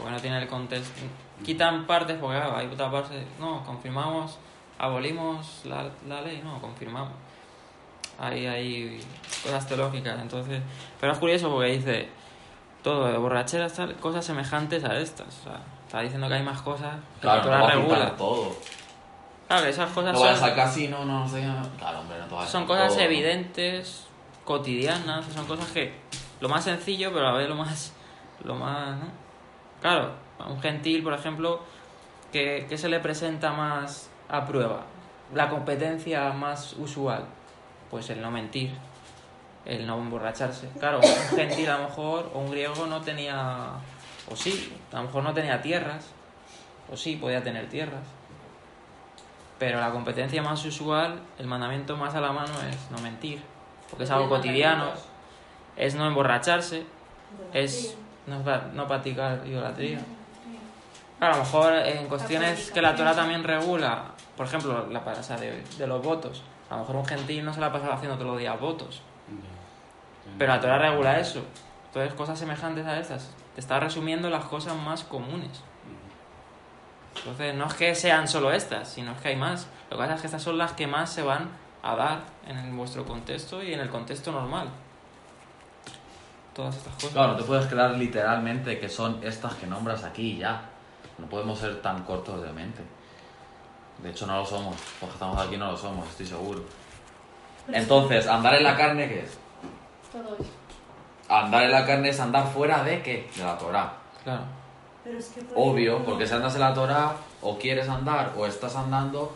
porque 0.00 0.12
no 0.14 0.20
tienen 0.20 0.42
el 0.42 0.48
contexto. 0.48 1.00
Quitan 1.44 1.86
partes 1.86 2.18
porque 2.18 2.36
claro, 2.38 2.56
hay 2.56 2.66
otra 2.66 2.90
parte, 2.90 3.26
no, 3.38 3.64
confirmamos, 3.64 4.38
abolimos 4.78 5.62
la, 5.64 5.88
la 6.08 6.20
ley, 6.22 6.40
no, 6.44 6.60
confirmamos. 6.60 7.12
Hay, 8.18 8.46
hay 8.46 9.00
cosas 9.42 9.66
teológicas, 9.66 10.20
entonces... 10.20 10.60
Pero 11.00 11.12
es 11.12 11.18
curioso 11.18 11.50
porque 11.50 11.70
dice, 11.72 12.08
todo, 12.82 13.06
de 13.06 13.16
borracheras, 13.16 13.72
tal, 13.72 13.94
cosas 13.96 14.24
semejantes 14.24 14.84
a 14.84 14.98
estas. 14.98 15.26
O 15.40 15.42
sea, 15.44 15.60
está 15.86 16.00
diciendo 16.00 16.28
que 16.28 16.34
hay 16.34 16.42
más 16.42 16.60
cosas 16.60 16.96
que 17.14 17.20
Claro, 17.22 17.50
la 17.50 17.58
no 17.60 17.66
regula. 17.68 18.16
todo. 18.16 18.54
Claro, 19.48 19.66
esas 19.66 19.90
cosas 19.90 20.12
No 20.12 20.18
son... 20.18 20.44
al 20.44 20.54
casino, 20.54 21.04
no, 21.06 21.20
no 21.20 21.28
sé. 21.28 21.42
Claro, 21.78 22.00
hombre, 22.00 22.18
no 22.18 22.26
te 22.26 22.46
Son 22.46 22.66
cosas 22.66 22.88
todo, 22.88 22.98
¿no? 22.98 23.02
evidentes, 23.04 24.06
cotidianas, 24.44 25.24
son 25.34 25.46
cosas 25.46 25.68
que 25.72 25.92
lo 26.40 26.48
más 26.48 26.62
sencillo, 26.64 27.12
pero 27.12 27.26
a 27.28 27.32
vez 27.32 27.48
lo 27.48 27.54
más, 27.54 27.92
lo 28.44 28.54
más, 28.54 28.96
¿no? 28.98 29.06
Claro, 29.80 30.12
a 30.38 30.48
un 30.48 30.60
gentil, 30.60 31.02
por 31.02 31.14
ejemplo, 31.14 31.60
que, 32.32 32.66
que 32.68 32.78
se 32.78 32.88
le 32.88 33.00
presenta 33.00 33.52
más 33.52 34.10
a 34.28 34.46
prueba, 34.46 34.82
la 35.34 35.48
competencia 35.48 36.30
más 36.32 36.74
usual, 36.74 37.24
pues 37.90 38.10
el 38.10 38.20
no 38.20 38.30
mentir, 38.30 38.70
el 39.64 39.86
no 39.86 39.98
emborracharse. 39.98 40.68
Claro, 40.78 40.98
un 40.98 41.36
gentil 41.36 41.68
a 41.70 41.78
lo 41.78 41.84
mejor 41.84 42.30
o 42.34 42.38
un 42.40 42.50
griego 42.50 42.86
no 42.86 43.00
tenía, 43.00 43.70
o 44.30 44.36
sí, 44.36 44.76
a 44.92 44.96
lo 44.96 45.04
mejor 45.04 45.22
no 45.22 45.34
tenía 45.34 45.60
tierras, 45.62 46.06
o 46.92 46.96
sí, 46.96 47.16
podía 47.16 47.42
tener 47.42 47.68
tierras. 47.68 48.04
Pero 49.58 49.78
la 49.78 49.90
competencia 49.90 50.42
más 50.42 50.64
usual, 50.64 51.20
el 51.38 51.46
mandamiento 51.46 51.96
más 51.96 52.14
a 52.14 52.20
la 52.20 52.32
mano 52.32 52.52
es 52.68 52.90
no 52.90 52.98
mentir, 52.98 53.42
porque 53.90 54.04
es 54.04 54.10
algo 54.10 54.28
cotidiano, 54.28 54.92
es 55.76 55.94
no 55.94 56.06
emborracharse, 56.06 56.84
es 57.52 57.96
no, 58.30 58.42
no 58.74 58.86
practicar 58.86 59.42
idolatría. 59.46 59.98
Claro, 61.18 61.34
a 61.34 61.36
lo 61.36 61.44
mejor 61.44 61.74
en 61.74 62.06
cuestiones 62.06 62.70
que 62.70 62.80
la 62.80 62.94
Torah 62.94 63.14
también 63.14 63.44
regula, 63.44 64.04
por 64.36 64.46
ejemplo, 64.46 64.86
la 64.88 65.22
sea, 65.22 65.36
de, 65.36 65.62
de 65.76 65.86
los 65.86 66.02
votos. 66.02 66.42
A 66.70 66.74
lo 66.74 66.80
mejor 66.80 66.96
un 66.96 67.04
gentil 67.04 67.44
no 67.44 67.52
se 67.52 67.60
la 67.60 67.70
pasa 67.70 67.92
haciendo 67.92 68.16
todos 68.16 68.30
los 68.30 68.38
días 68.38 68.58
votos, 68.58 69.02
pero 70.38 70.54
la 70.54 70.60
Torah 70.60 70.78
regula 70.78 71.18
eso. 71.18 71.42
Entonces, 71.88 72.14
cosas 72.14 72.38
semejantes 72.38 72.86
a 72.86 72.98
estas. 72.98 73.32
Te 73.54 73.60
está 73.60 73.80
resumiendo 73.80 74.30
las 74.30 74.44
cosas 74.44 74.76
más 74.76 75.02
comunes. 75.02 75.60
Entonces, 77.16 77.54
no 77.54 77.66
es 77.66 77.74
que 77.74 77.94
sean 77.94 78.28
solo 78.28 78.52
estas, 78.52 78.88
sino 78.88 79.12
es 79.12 79.18
que 79.18 79.28
hay 79.28 79.36
más. 79.36 79.66
Lo 79.90 79.96
que 79.96 80.02
pasa 80.02 80.14
es 80.14 80.20
que 80.20 80.26
estas 80.28 80.42
son 80.42 80.56
las 80.56 80.72
que 80.72 80.86
más 80.86 81.12
se 81.12 81.22
van 81.22 81.50
a 81.82 81.96
dar 81.96 82.20
en 82.46 82.76
vuestro 82.76 83.04
contexto 83.04 83.62
y 83.62 83.74
en 83.74 83.80
el 83.80 83.90
contexto 83.90 84.32
normal. 84.32 84.68
Todas 86.60 86.76
estas 86.76 86.94
cosas. 86.94 87.10
Claro, 87.12 87.32
no 87.32 87.38
te 87.38 87.44
puedes 87.44 87.66
quedar 87.66 87.90
literalmente 87.92 88.78
que 88.78 88.88
son 88.90 89.18
estas 89.24 89.54
que 89.54 89.66
nombras 89.66 90.04
aquí 90.04 90.32
y 90.32 90.38
ya. 90.38 90.60
No 91.16 91.26
podemos 91.26 91.58
ser 91.58 91.80
tan 91.80 92.02
cortos 92.02 92.42
de 92.42 92.52
mente. 92.52 92.82
De 94.02 94.10
hecho, 94.10 94.26
no 94.26 94.36
lo 94.36 94.44
somos. 94.44 94.76
Porque 95.00 95.14
estamos 95.14 95.40
aquí 95.40 95.56
no 95.56 95.70
lo 95.70 95.76
somos, 95.78 96.06
estoy 96.10 96.26
seguro. 96.26 96.62
Entonces, 97.68 98.26
andar 98.26 98.56
en 98.56 98.64
la 98.64 98.76
carne, 98.76 99.08
¿qué 99.08 99.20
es? 99.20 99.38
Todo 100.12 100.36
eso. 100.38 100.50
Andar 101.30 101.62
en 101.62 101.72
la 101.72 101.86
carne 101.86 102.10
es 102.10 102.20
andar 102.20 102.46
fuera 102.46 102.84
de 102.84 103.02
qué? 103.02 103.30
De 103.34 103.42
la 103.42 103.56
Torah. 103.56 103.94
Claro. 104.22 104.42
Pero 105.02 105.18
es 105.18 105.28
que, 105.28 105.40
por 105.40 105.54
Obvio, 105.56 105.92
ejemplo, 105.92 106.12
porque 106.12 106.26
si 106.26 106.34
andas 106.34 106.54
en 106.56 106.60
la 106.60 106.74
Torah, 106.74 107.14
o 107.40 107.58
quieres 107.58 107.88
andar, 107.88 108.34
o 108.36 108.44
estás 108.44 108.76
andando, 108.76 109.32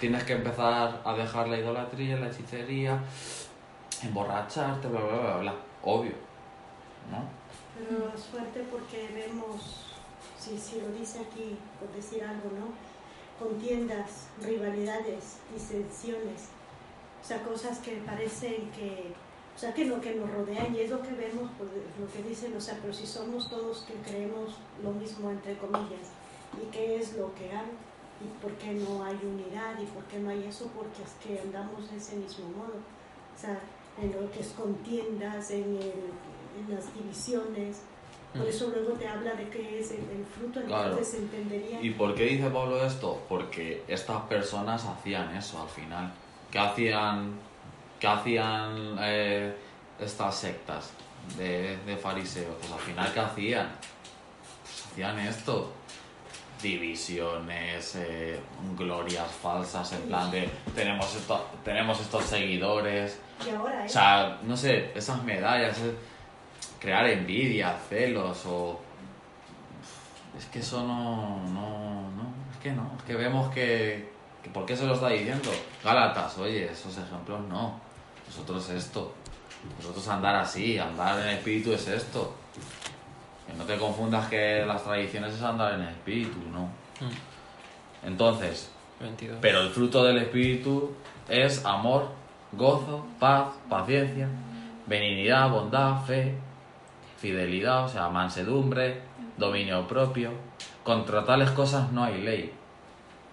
tienes 0.00 0.22
que 0.24 0.34
empezar 0.34 1.00
a 1.02 1.14
dejar 1.14 1.48
la 1.48 1.56
idolatría, 1.56 2.16
la 2.16 2.26
hechicería, 2.26 2.98
emborracharte, 4.02 4.86
bla, 4.88 5.00
bla, 5.00 5.18
bla, 5.18 5.36
bla. 5.38 5.54
Obvio. 5.82 6.27
Pero 7.78 8.12
es 8.14 8.24
fuerte 8.24 8.64
porque 8.70 9.08
vemos, 9.14 9.86
si, 10.38 10.58
si 10.58 10.80
lo 10.80 10.88
dice 10.90 11.20
aquí, 11.20 11.56
por 11.78 11.88
decir 11.94 12.22
algo, 12.24 12.50
¿no? 12.58 12.68
Contiendas, 13.38 14.26
rivalidades, 14.42 15.36
disensiones, 15.54 16.48
o 17.22 17.26
sea, 17.26 17.42
cosas 17.42 17.78
que 17.78 17.92
parecen 17.98 18.70
que, 18.72 19.12
o 19.54 19.58
sea, 19.58 19.72
que 19.74 19.84
lo 19.84 20.00
que 20.00 20.14
nos 20.14 20.28
rodean 20.30 20.74
y 20.74 20.80
es 20.80 20.90
lo 20.90 21.00
que 21.02 21.12
vemos, 21.12 21.48
pues, 21.56 21.70
lo 22.00 22.12
que 22.12 22.28
dicen, 22.28 22.56
o 22.56 22.60
sea, 22.60 22.78
pero 22.80 22.92
si 22.92 23.06
somos 23.06 23.48
todos 23.48 23.82
que 23.86 23.94
creemos 24.08 24.56
lo 24.82 24.90
mismo, 24.92 25.30
entre 25.30 25.56
comillas, 25.58 26.10
¿y 26.60 26.66
qué 26.72 26.96
es 26.98 27.14
lo 27.14 27.32
que 27.34 27.50
hay? 27.52 27.70
¿Y 28.20 28.42
por 28.42 28.52
qué 28.54 28.72
no 28.74 29.04
hay 29.04 29.14
unidad? 29.22 29.78
¿Y 29.80 29.86
por 29.86 30.02
qué 30.04 30.18
no 30.18 30.30
hay 30.30 30.44
eso? 30.44 30.66
Porque 30.74 31.02
es 31.04 31.12
que 31.22 31.40
andamos 31.40 31.88
de 31.90 31.96
ese 31.98 32.16
mismo 32.16 32.48
modo. 32.48 32.74
O 33.36 33.40
sea, 33.40 33.60
en 34.02 34.10
lo 34.20 34.28
que 34.32 34.40
es 34.40 34.48
contiendas, 34.48 35.50
en, 35.52 35.76
el- 35.76 36.10
las 36.68 36.92
divisiones. 36.94 37.82
Por 38.36 38.46
eso 38.46 38.68
luego 38.68 38.92
te 38.92 39.08
habla 39.08 39.32
de 39.34 39.48
qué 39.48 39.80
es 39.80 39.90
el, 39.92 40.00
el 40.00 40.24
fruto, 40.26 40.60
Claro. 40.66 40.90
entonces 40.90 41.08
se 41.08 41.18
entendería. 41.18 41.80
¿Y 41.80 41.90
por 41.90 42.14
qué 42.14 42.24
dice 42.24 42.50
Pablo 42.50 42.84
esto? 42.84 43.22
Porque 43.28 43.82
estas 43.88 44.20
personas 44.22 44.84
hacían 44.84 45.34
eso 45.34 45.62
al 45.62 45.68
final. 45.68 46.12
¿Qué 46.50 46.58
hacían, 46.58 47.32
qué 47.98 48.06
hacían 48.06 48.96
eh, 49.00 49.54
estas 49.98 50.34
sectas 50.36 50.90
de, 51.38 51.78
de 51.86 51.96
fariseos? 51.96 52.54
Pues 52.60 52.70
al 52.70 52.78
final, 52.80 53.12
¿qué 53.14 53.20
hacían? 53.20 53.70
Pues 54.62 54.86
hacían 54.92 55.18
esto. 55.20 55.72
Divisiones, 56.62 57.94
eh, 57.96 58.38
glorias 58.76 59.30
falsas, 59.30 59.92
en 59.92 60.02
plan 60.02 60.30
de 60.30 60.48
tenemos, 60.74 61.14
esto, 61.14 61.46
tenemos 61.64 62.00
estos 62.00 62.24
seguidores. 62.24 63.18
Y 63.46 63.50
ahora, 63.50 63.82
¿eh? 63.82 63.86
O 63.86 63.88
sea, 63.88 64.38
no 64.42 64.56
sé, 64.56 64.90
esas 64.94 65.22
medallas, 65.22 65.78
eh, 65.78 65.94
crear 66.80 67.06
envidia, 67.06 67.76
celos 67.88 68.44
o... 68.46 68.80
Es 70.36 70.46
que 70.46 70.60
eso 70.60 70.82
no, 70.86 71.42
no, 71.52 72.10
no, 72.10 72.32
es 72.52 72.58
que 72.62 72.70
no, 72.70 72.92
es 72.96 73.02
que 73.04 73.14
vemos 73.14 73.52
que, 73.52 74.08
que 74.42 74.50
¿Por 74.50 74.64
qué 74.66 74.76
se 74.76 74.86
lo 74.86 74.94
está 74.94 75.08
diciendo? 75.08 75.50
Gálatas, 75.82 76.38
oye, 76.38 76.70
esos 76.70 76.96
ejemplos 76.96 77.40
no. 77.48 77.80
Nosotros 78.26 78.70
esto. 78.70 79.12
Nosotros 79.78 80.06
andar 80.08 80.36
así, 80.36 80.78
andar 80.78 81.20
en 81.20 81.28
espíritu 81.36 81.72
es 81.72 81.88
esto. 81.88 82.34
Que 83.46 83.54
no 83.54 83.64
te 83.64 83.76
confundas 83.78 84.28
que 84.28 84.64
las 84.66 84.84
tradiciones 84.84 85.34
es 85.34 85.42
andar 85.42 85.74
en 85.74 85.82
espíritu, 85.88 86.38
no. 86.52 86.66
Mm, 87.00 88.06
Entonces, 88.06 88.70
22. 89.00 89.38
pero 89.40 89.62
el 89.62 89.70
fruto 89.70 90.04
del 90.04 90.18
Espíritu 90.18 90.92
es 91.28 91.64
amor, 91.64 92.10
gozo, 92.52 93.06
paz, 93.18 93.48
paciencia, 93.68 94.28
benignidad, 94.86 95.50
bondad, 95.50 96.04
fe, 96.04 96.34
fidelidad, 97.18 97.84
o 97.84 97.88
sea, 97.88 98.08
mansedumbre, 98.08 99.02
dominio 99.36 99.86
propio. 99.86 100.30
Contra 100.84 101.24
tales 101.24 101.50
cosas 101.50 101.92
no 101.92 102.04
hay 102.04 102.22
ley. 102.22 102.52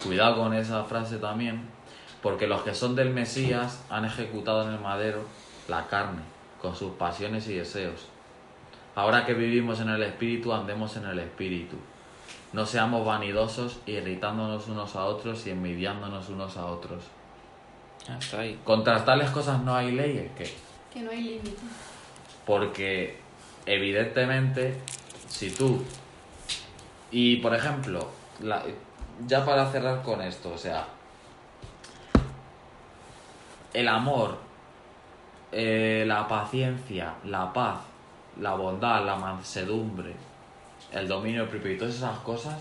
Cuidado 0.02 0.36
con 0.36 0.52
esa 0.52 0.84
frase 0.84 1.16
también, 1.18 1.62
porque 2.22 2.46
los 2.46 2.62
que 2.62 2.74
son 2.74 2.94
del 2.94 3.10
Mesías 3.10 3.84
han 3.88 4.04
ejecutado 4.04 4.68
en 4.68 4.74
el 4.74 4.80
madero 4.80 5.22
la 5.68 5.86
carne, 5.86 6.22
con 6.60 6.76
sus 6.76 6.92
pasiones 6.92 7.48
y 7.48 7.54
deseos. 7.54 8.08
Ahora 8.94 9.24
que 9.24 9.34
vivimos 9.34 9.80
en 9.80 9.90
el 9.90 10.02
Espíritu, 10.02 10.52
andemos 10.52 10.96
en 10.96 11.06
el 11.06 11.18
Espíritu. 11.18 11.76
No 12.52 12.64
seamos 12.64 13.04
vanidosos, 13.04 13.80
irritándonos 13.86 14.68
unos 14.68 14.96
a 14.96 15.04
otros 15.04 15.46
y 15.46 15.50
envidiándonos 15.50 16.28
unos 16.28 16.56
a 16.56 16.66
otros. 16.66 17.04
Ah, 18.08 18.16
está 18.18 18.40
ahí. 18.40 18.58
Contra 18.64 19.04
tales 19.04 19.30
cosas 19.30 19.62
no 19.62 19.74
hay 19.74 19.92
leyes, 19.92 20.30
¿qué? 20.36 20.50
Que 20.92 21.00
no 21.00 21.10
hay 21.10 21.22
límite. 21.22 21.56
Porque 22.46 23.18
evidentemente, 23.66 24.80
si 25.28 25.50
tú... 25.50 25.82
Y 27.10 27.36
por 27.36 27.54
ejemplo, 27.54 28.08
la- 28.40 28.62
ya 29.26 29.44
para 29.44 29.70
cerrar 29.70 30.02
con 30.02 30.20
esto, 30.22 30.52
o 30.52 30.58
sea, 30.58 30.86
el 33.72 33.88
amor, 33.88 34.38
eh, 35.52 36.04
la 36.06 36.26
paciencia, 36.28 37.14
la 37.24 37.52
paz, 37.52 37.78
la 38.40 38.54
bondad, 38.54 39.04
la 39.04 39.16
mansedumbre, 39.16 40.14
el 40.92 41.08
dominio 41.08 41.48
propio 41.48 41.72
y 41.72 41.78
todas 41.78 41.94
esas 41.94 42.18
cosas, 42.18 42.56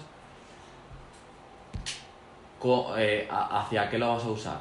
co- 2.59 2.95
eh, 2.97 3.27
¿hacia 3.29 3.89
qué 3.89 3.97
lo 3.97 4.13
vas 4.15 4.23
a 4.23 4.27
usar? 4.29 4.59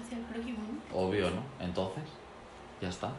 Hacia 0.00 0.18
el 0.18 0.24
prójimo. 0.24 0.58
Obvio, 0.92 1.30
¿no? 1.30 1.42
Entonces, 1.64 2.04
ya 2.80 2.88
está. 2.88 3.10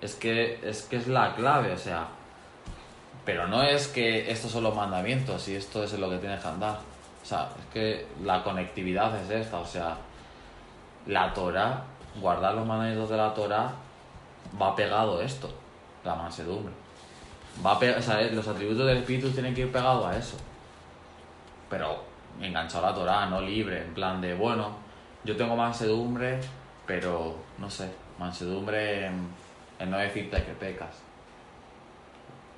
Es 0.00 0.14
que 0.14 0.60
es 0.62 0.82
que 0.82 0.96
es 0.96 1.08
la 1.08 1.34
clave, 1.34 1.72
o 1.72 1.78
sea. 1.78 2.08
Pero 3.24 3.46
no 3.46 3.62
es 3.62 3.88
que 3.88 4.30
estos 4.30 4.50
son 4.50 4.64
los 4.64 4.74
mandamientos 4.74 5.46
y 5.48 5.54
esto 5.54 5.84
es 5.84 5.92
lo 5.98 6.08
que 6.10 6.18
tienes 6.18 6.40
que 6.40 6.48
andar. 6.48 6.78
O 7.22 7.26
sea, 7.26 7.50
es 7.58 7.66
que 7.72 8.06
la 8.24 8.42
conectividad 8.42 9.14
es 9.20 9.30
esta, 9.30 9.58
o 9.58 9.66
sea, 9.66 9.96
la 11.06 11.32
Torah, 11.34 11.84
guardar 12.20 12.54
los 12.54 12.66
mandamientos 12.66 13.10
de 13.10 13.16
la 13.16 13.34
Torah 13.34 13.72
va 14.60 14.74
pegado 14.74 15.20
esto, 15.20 15.52
la 16.04 16.14
mansedumbre. 16.14 16.72
Va 17.64 17.74
o 17.74 18.02
sea, 18.02 18.22
los 18.32 18.48
atributos 18.48 18.86
del 18.86 18.98
espíritu 18.98 19.30
tienen 19.30 19.54
que 19.54 19.62
ir 19.62 19.72
pegados 19.72 20.06
a 20.06 20.16
eso. 20.16 20.36
Pero 21.68 22.02
enganchado 22.40 22.86
a 22.86 22.90
la 22.90 22.96
Torah, 22.96 23.26
no 23.26 23.40
libre, 23.40 23.82
en 23.82 23.94
plan 23.94 24.20
de, 24.20 24.34
bueno, 24.34 24.76
yo 25.24 25.36
tengo 25.36 25.56
mansedumbre, 25.56 26.40
pero 26.86 27.36
no 27.58 27.68
sé, 27.68 27.92
mansedumbre 28.18 29.10
en, 29.80 29.84
en 29.84 29.90
no 29.90 29.98
decirte 29.98 30.42
que 30.44 30.52
pecas. 30.52 30.96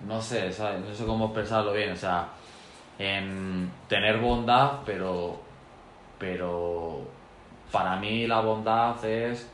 No 0.07 0.21
sé, 0.21 0.53
¿sabes? 0.53 0.81
no 0.81 0.95
sé 0.95 1.07
cómo 1.07 1.27
expresarlo 1.27 1.73
bien, 1.73 1.93
o 1.93 1.97
sea, 1.97 2.29
en 2.99 3.71
tener 3.89 4.19
bondad, 4.19 4.81
pero 4.85 5.41
pero 6.19 7.01
para 7.71 7.97
mí 7.97 8.27
la 8.27 8.41
bondad 8.41 9.05
es 9.05 9.49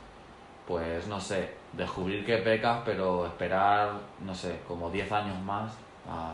pues 0.67 1.07
no 1.07 1.19
sé, 1.19 1.49
descubrir 1.73 2.25
que 2.25 2.37
pecas, 2.37 2.81
pero 2.85 3.25
esperar, 3.25 3.91
no 4.23 4.35
sé, 4.35 4.59
como 4.67 4.89
10 4.91 5.11
años 5.11 5.39
más 5.41 5.71
a, 6.07 6.33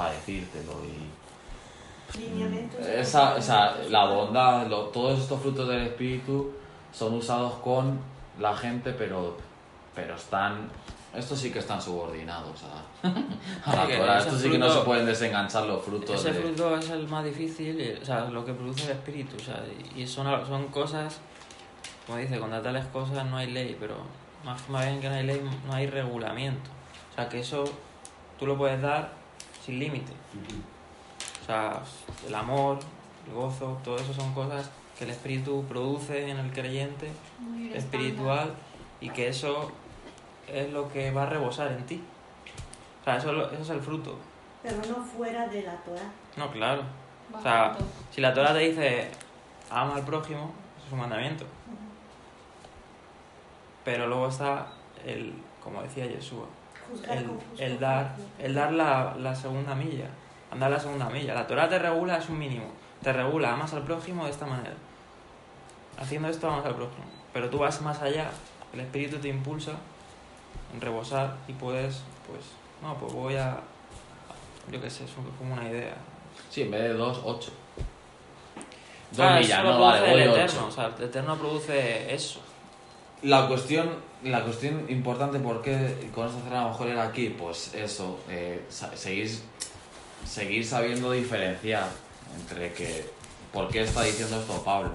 a 0.00 0.10
decírtelo 0.10 0.72
y 0.84 2.18
Lineamientos. 2.18 2.86
esa, 2.86 3.34
o 3.34 3.42
sea, 3.42 3.76
la 3.88 4.06
bondad, 4.06 4.66
lo- 4.68 4.84
todos 4.86 5.18
estos 5.18 5.40
frutos 5.42 5.68
del 5.68 5.82
espíritu 5.88 6.52
son 6.92 7.14
usados 7.14 7.54
con 7.54 7.98
la 8.38 8.56
gente, 8.56 8.92
pero, 8.92 9.36
pero 9.96 10.14
están, 10.14 10.68
estos 11.14 11.40
sí 11.40 11.50
que 11.50 11.58
están 11.58 11.80
subordinados 11.80 12.62
a, 12.62 13.08
a 13.70 13.74
la 13.74 13.86
Sí, 13.86 13.92
Torah. 13.96 14.18
Estos 14.18 14.40
sí 14.42 14.50
que 14.50 14.58
no 14.58 14.70
se 14.70 14.80
pueden 14.80 15.06
desenganchar 15.06 15.64
los 15.64 15.82
frutos 15.82 16.20
Ese 16.20 16.32
de... 16.32 16.40
fruto 16.40 16.76
es 16.76 16.90
el 16.90 17.08
más 17.08 17.24
difícil, 17.24 17.80
y, 17.80 18.00
o 18.00 18.04
sea, 18.04 18.26
lo 18.26 18.44
que 18.44 18.52
produce 18.52 18.84
el 18.84 18.90
espíritu, 18.92 19.34
o 19.36 19.44
sea, 19.44 19.64
y 19.96 20.06
son, 20.06 20.46
son 20.46 20.68
cosas, 20.68 21.18
como 22.06 22.18
dice, 22.18 22.38
contra 22.38 22.62
tales 22.62 22.84
cosas 22.86 23.26
no 23.26 23.38
hay 23.38 23.50
ley, 23.50 23.76
pero 23.80 23.96
más 24.44 24.62
que 24.62 24.70
más 24.70 24.84
bien 24.86 25.00
que 25.00 25.08
no 25.08 25.14
hay 25.14 25.26
ley, 25.26 25.42
no 25.66 25.74
hay 25.74 25.86
regulamiento. 25.86 26.70
O 27.12 27.14
sea, 27.16 27.28
que 27.28 27.40
eso 27.40 27.64
tú 28.38 28.46
lo 28.46 28.58
puedes 28.58 28.80
dar 28.82 29.10
sin 29.64 29.78
límite. 29.78 30.12
O 31.42 31.46
sea, 31.46 31.80
el 32.28 32.34
amor, 32.34 32.78
el 33.26 33.34
gozo, 33.34 33.78
todo 33.82 33.96
eso 33.96 34.12
son 34.12 34.34
cosas 34.34 34.70
que 34.98 35.04
el 35.04 35.10
espíritu 35.10 35.64
produce 35.68 36.30
en 36.30 36.38
el 36.38 36.52
creyente 36.52 37.10
espiritual 37.74 38.54
y 39.00 39.10
que 39.10 39.28
eso 39.28 39.72
es 40.48 40.72
lo 40.72 40.88
que 40.92 41.10
va 41.10 41.24
a 41.24 41.26
rebosar 41.26 41.72
en 41.72 41.84
ti. 41.86 42.02
O 43.00 43.04
sea, 43.04 43.16
eso, 43.16 43.30
es 43.30 43.36
lo- 43.36 43.50
eso 43.50 43.62
es 43.62 43.70
el 43.70 43.80
fruto. 43.80 44.16
pero 44.62 44.76
no 44.88 45.04
fuera 45.04 45.46
de 45.46 45.62
la 45.62 45.76
Torah. 45.76 46.10
No, 46.36 46.50
claro. 46.50 46.82
Va 47.34 47.38
O 47.38 47.42
sea, 47.42 47.68
junto. 47.74 47.84
si 48.10 48.20
la 48.20 48.34
Torah 48.34 48.52
te 48.52 48.58
dice 48.60 49.08
ama 49.70 49.94
al 49.96 50.04
prójimo, 50.04 50.52
eso 50.76 50.86
es 50.86 50.92
un 50.92 50.98
mandamiento. 51.00 51.44
Pero 53.84 54.06
luego 54.08 54.28
está 54.28 54.66
el, 55.04 55.32
como 55.62 55.82
decía 55.82 56.06
Yeshua, 56.06 56.46
el, 57.58 57.78
dar, 57.78 58.16
el 58.38 58.54
dar 58.54 58.72
la, 58.72 59.14
la 59.18 59.34
segunda 59.34 59.74
milla, 59.74 60.06
andar 60.50 60.70
la 60.70 60.80
segunda 60.80 61.08
milla. 61.08 61.34
La 61.34 61.46
Torah 61.46 61.68
te 61.68 61.78
regula, 61.78 62.16
es 62.18 62.28
un 62.28 62.38
mínimo. 62.38 62.66
Te 63.02 63.12
regula, 63.12 63.52
amas 63.52 63.72
al 63.74 63.82
prójimo 63.82 64.24
de 64.24 64.30
esta 64.30 64.46
manera. 64.46 64.74
Haciendo 65.98 66.28
esto, 66.28 66.48
amas 66.50 66.66
al 66.66 66.74
prójimo. 66.74 67.04
Pero 67.32 67.48
tú 67.50 67.58
vas 67.58 67.80
más 67.82 68.00
allá, 68.02 68.30
el 68.72 68.80
Espíritu 68.80 69.18
te 69.18 69.28
impulsa 69.28 69.72
en 70.74 70.80
rebosar 70.80 71.36
y 71.48 71.52
puedes, 71.52 72.02
pues, 72.26 72.44
no, 72.82 72.94
pues 72.98 73.12
voy 73.12 73.36
a, 73.36 73.58
yo 74.70 74.80
qué 74.80 74.90
sé, 74.90 75.04
es 75.04 75.10
como 75.38 75.54
una 75.54 75.68
idea. 75.68 75.94
Sí, 76.50 76.62
en 76.62 76.70
vez 76.70 76.82
de 76.82 76.92
dos, 76.94 77.20
ocho. 77.24 77.50
Dos 79.10 79.16
Claro, 79.16 79.40
millas, 79.40 79.58
eso 79.58 79.62
lo 79.62 79.72
no, 79.74 79.80
vale, 79.80 79.98
produce 80.00 80.22
el 80.22 80.28
voy 80.30 80.38
Eterno, 80.38 80.60
ocho. 80.60 80.66
o 80.66 80.70
sea, 80.70 80.94
el 80.98 81.04
Eterno 81.04 81.36
produce 81.36 82.14
eso. 82.14 82.40
La 83.22 83.48
cuestión, 83.48 83.88
la 84.24 84.42
cuestión 84.44 84.84
importante, 84.88 85.38
¿por 85.38 85.62
qué 85.62 86.10
con 86.14 86.26
esto 86.26 86.40
cerrar 86.42 86.58
a 86.60 86.62
lo 86.64 86.68
mejor 86.70 86.88
era 86.88 87.04
aquí? 87.04 87.30
Pues 87.30 87.72
eso, 87.74 88.18
eh, 88.28 88.64
seguir, 88.94 89.30
seguir 90.26 90.66
sabiendo 90.66 91.12
diferenciar 91.12 91.88
entre 92.38 92.72
que, 92.74 93.08
¿por 93.52 93.68
qué 93.68 93.82
está 93.82 94.02
diciendo 94.02 94.38
esto 94.38 94.62
Pablo? 94.62 94.90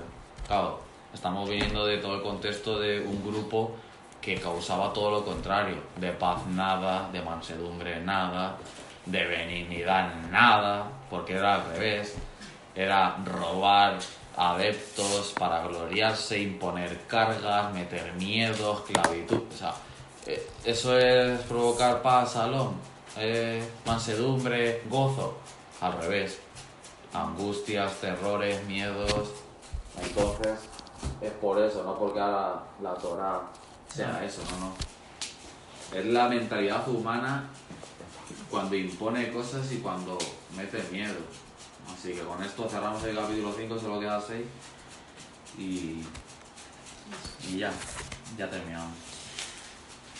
Claro, 0.45 0.79
estamos 1.13 1.49
viniendo 1.49 1.85
de 1.85 1.97
todo 1.97 2.15
el 2.17 2.21
contexto 2.21 2.79
de 2.79 2.99
un 3.01 3.23
grupo 3.23 3.71
que 4.21 4.39
causaba 4.39 4.93
todo 4.93 5.09
lo 5.09 5.25
contrario, 5.25 5.77
de 5.97 6.11
paz 6.11 6.45
nada, 6.45 7.09
de 7.11 7.21
mansedumbre 7.21 7.99
nada, 8.01 8.55
de 9.05 9.25
benignidad 9.25 10.13
nada, 10.29 10.87
porque 11.09 11.33
era 11.33 11.55
al 11.55 11.65
revés, 11.73 12.15
era 12.75 13.17
robar 13.25 13.97
adeptos 14.37 15.33
para 15.37 15.63
gloriarse, 15.67 16.39
imponer 16.39 17.01
cargas, 17.07 17.73
meter 17.73 18.13
miedo, 18.13 18.83
esclavitud, 18.85 19.41
o 19.53 19.57
sea, 19.57 19.73
eh, 20.27 20.47
eso 20.63 20.97
es 20.97 21.41
provocar 21.41 22.03
paz, 22.03 22.33
salón, 22.33 22.75
eh, 23.17 23.67
mansedumbre, 23.85 24.83
gozo, 24.87 25.37
al 25.81 25.93
revés, 25.99 26.39
angustias, 27.11 27.95
terrores, 27.95 28.63
miedos, 28.65 29.31
entonces 29.99 30.59
es 31.19 31.31
por 31.31 31.59
eso, 31.59 31.83
no 31.83 31.97
porque 31.97 32.19
la 32.19 32.93
Torah 33.01 33.41
sea 33.93 34.23
eso, 34.23 34.41
no, 34.51 34.67
no. 34.67 34.73
Es 35.97 36.05
la 36.05 36.29
mentalidad 36.29 36.87
humana 36.87 37.43
cuando 38.49 38.75
impone 38.75 39.31
cosas 39.31 39.71
y 39.71 39.77
cuando 39.77 40.17
mete 40.55 40.81
miedo. 40.91 41.17
Así 41.93 42.13
que 42.13 42.21
con 42.21 42.41
esto 42.43 42.67
cerramos 42.69 43.03
el 43.03 43.15
capítulo 43.15 43.53
5, 43.55 43.79
solo 43.79 43.99
queda 43.99 44.21
6 44.21 44.41
y, 45.57 46.03
y 47.49 47.57
ya, 47.57 47.71
ya 48.37 48.49
terminamos. 48.49 48.93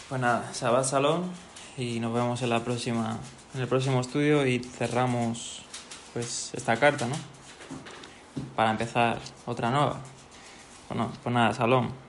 Pues 0.10 0.20
nada, 0.20 0.52
Shabbat 0.54 0.86
Salón 0.86 1.32
y 1.78 2.00
nos 2.00 2.14
vemos 2.14 2.42
en 2.42 2.50
la 2.50 2.64
próxima, 2.64 3.18
en 3.54 3.62
el 3.62 3.68
próximo 3.68 4.02
estudio 4.02 4.46
y 4.46 4.60
cerramos 4.60 5.64
pues 6.14 6.52
esta 6.54 6.78
carta, 6.78 7.08
¿no? 7.08 7.16
Para 8.56 8.72
empezar 8.72 9.20
otra 9.46 9.72
nueva. 9.72 10.02
Bueno, 10.90 11.12
pues 11.24 11.34
nada, 11.34 11.54
Salón. 11.54 12.01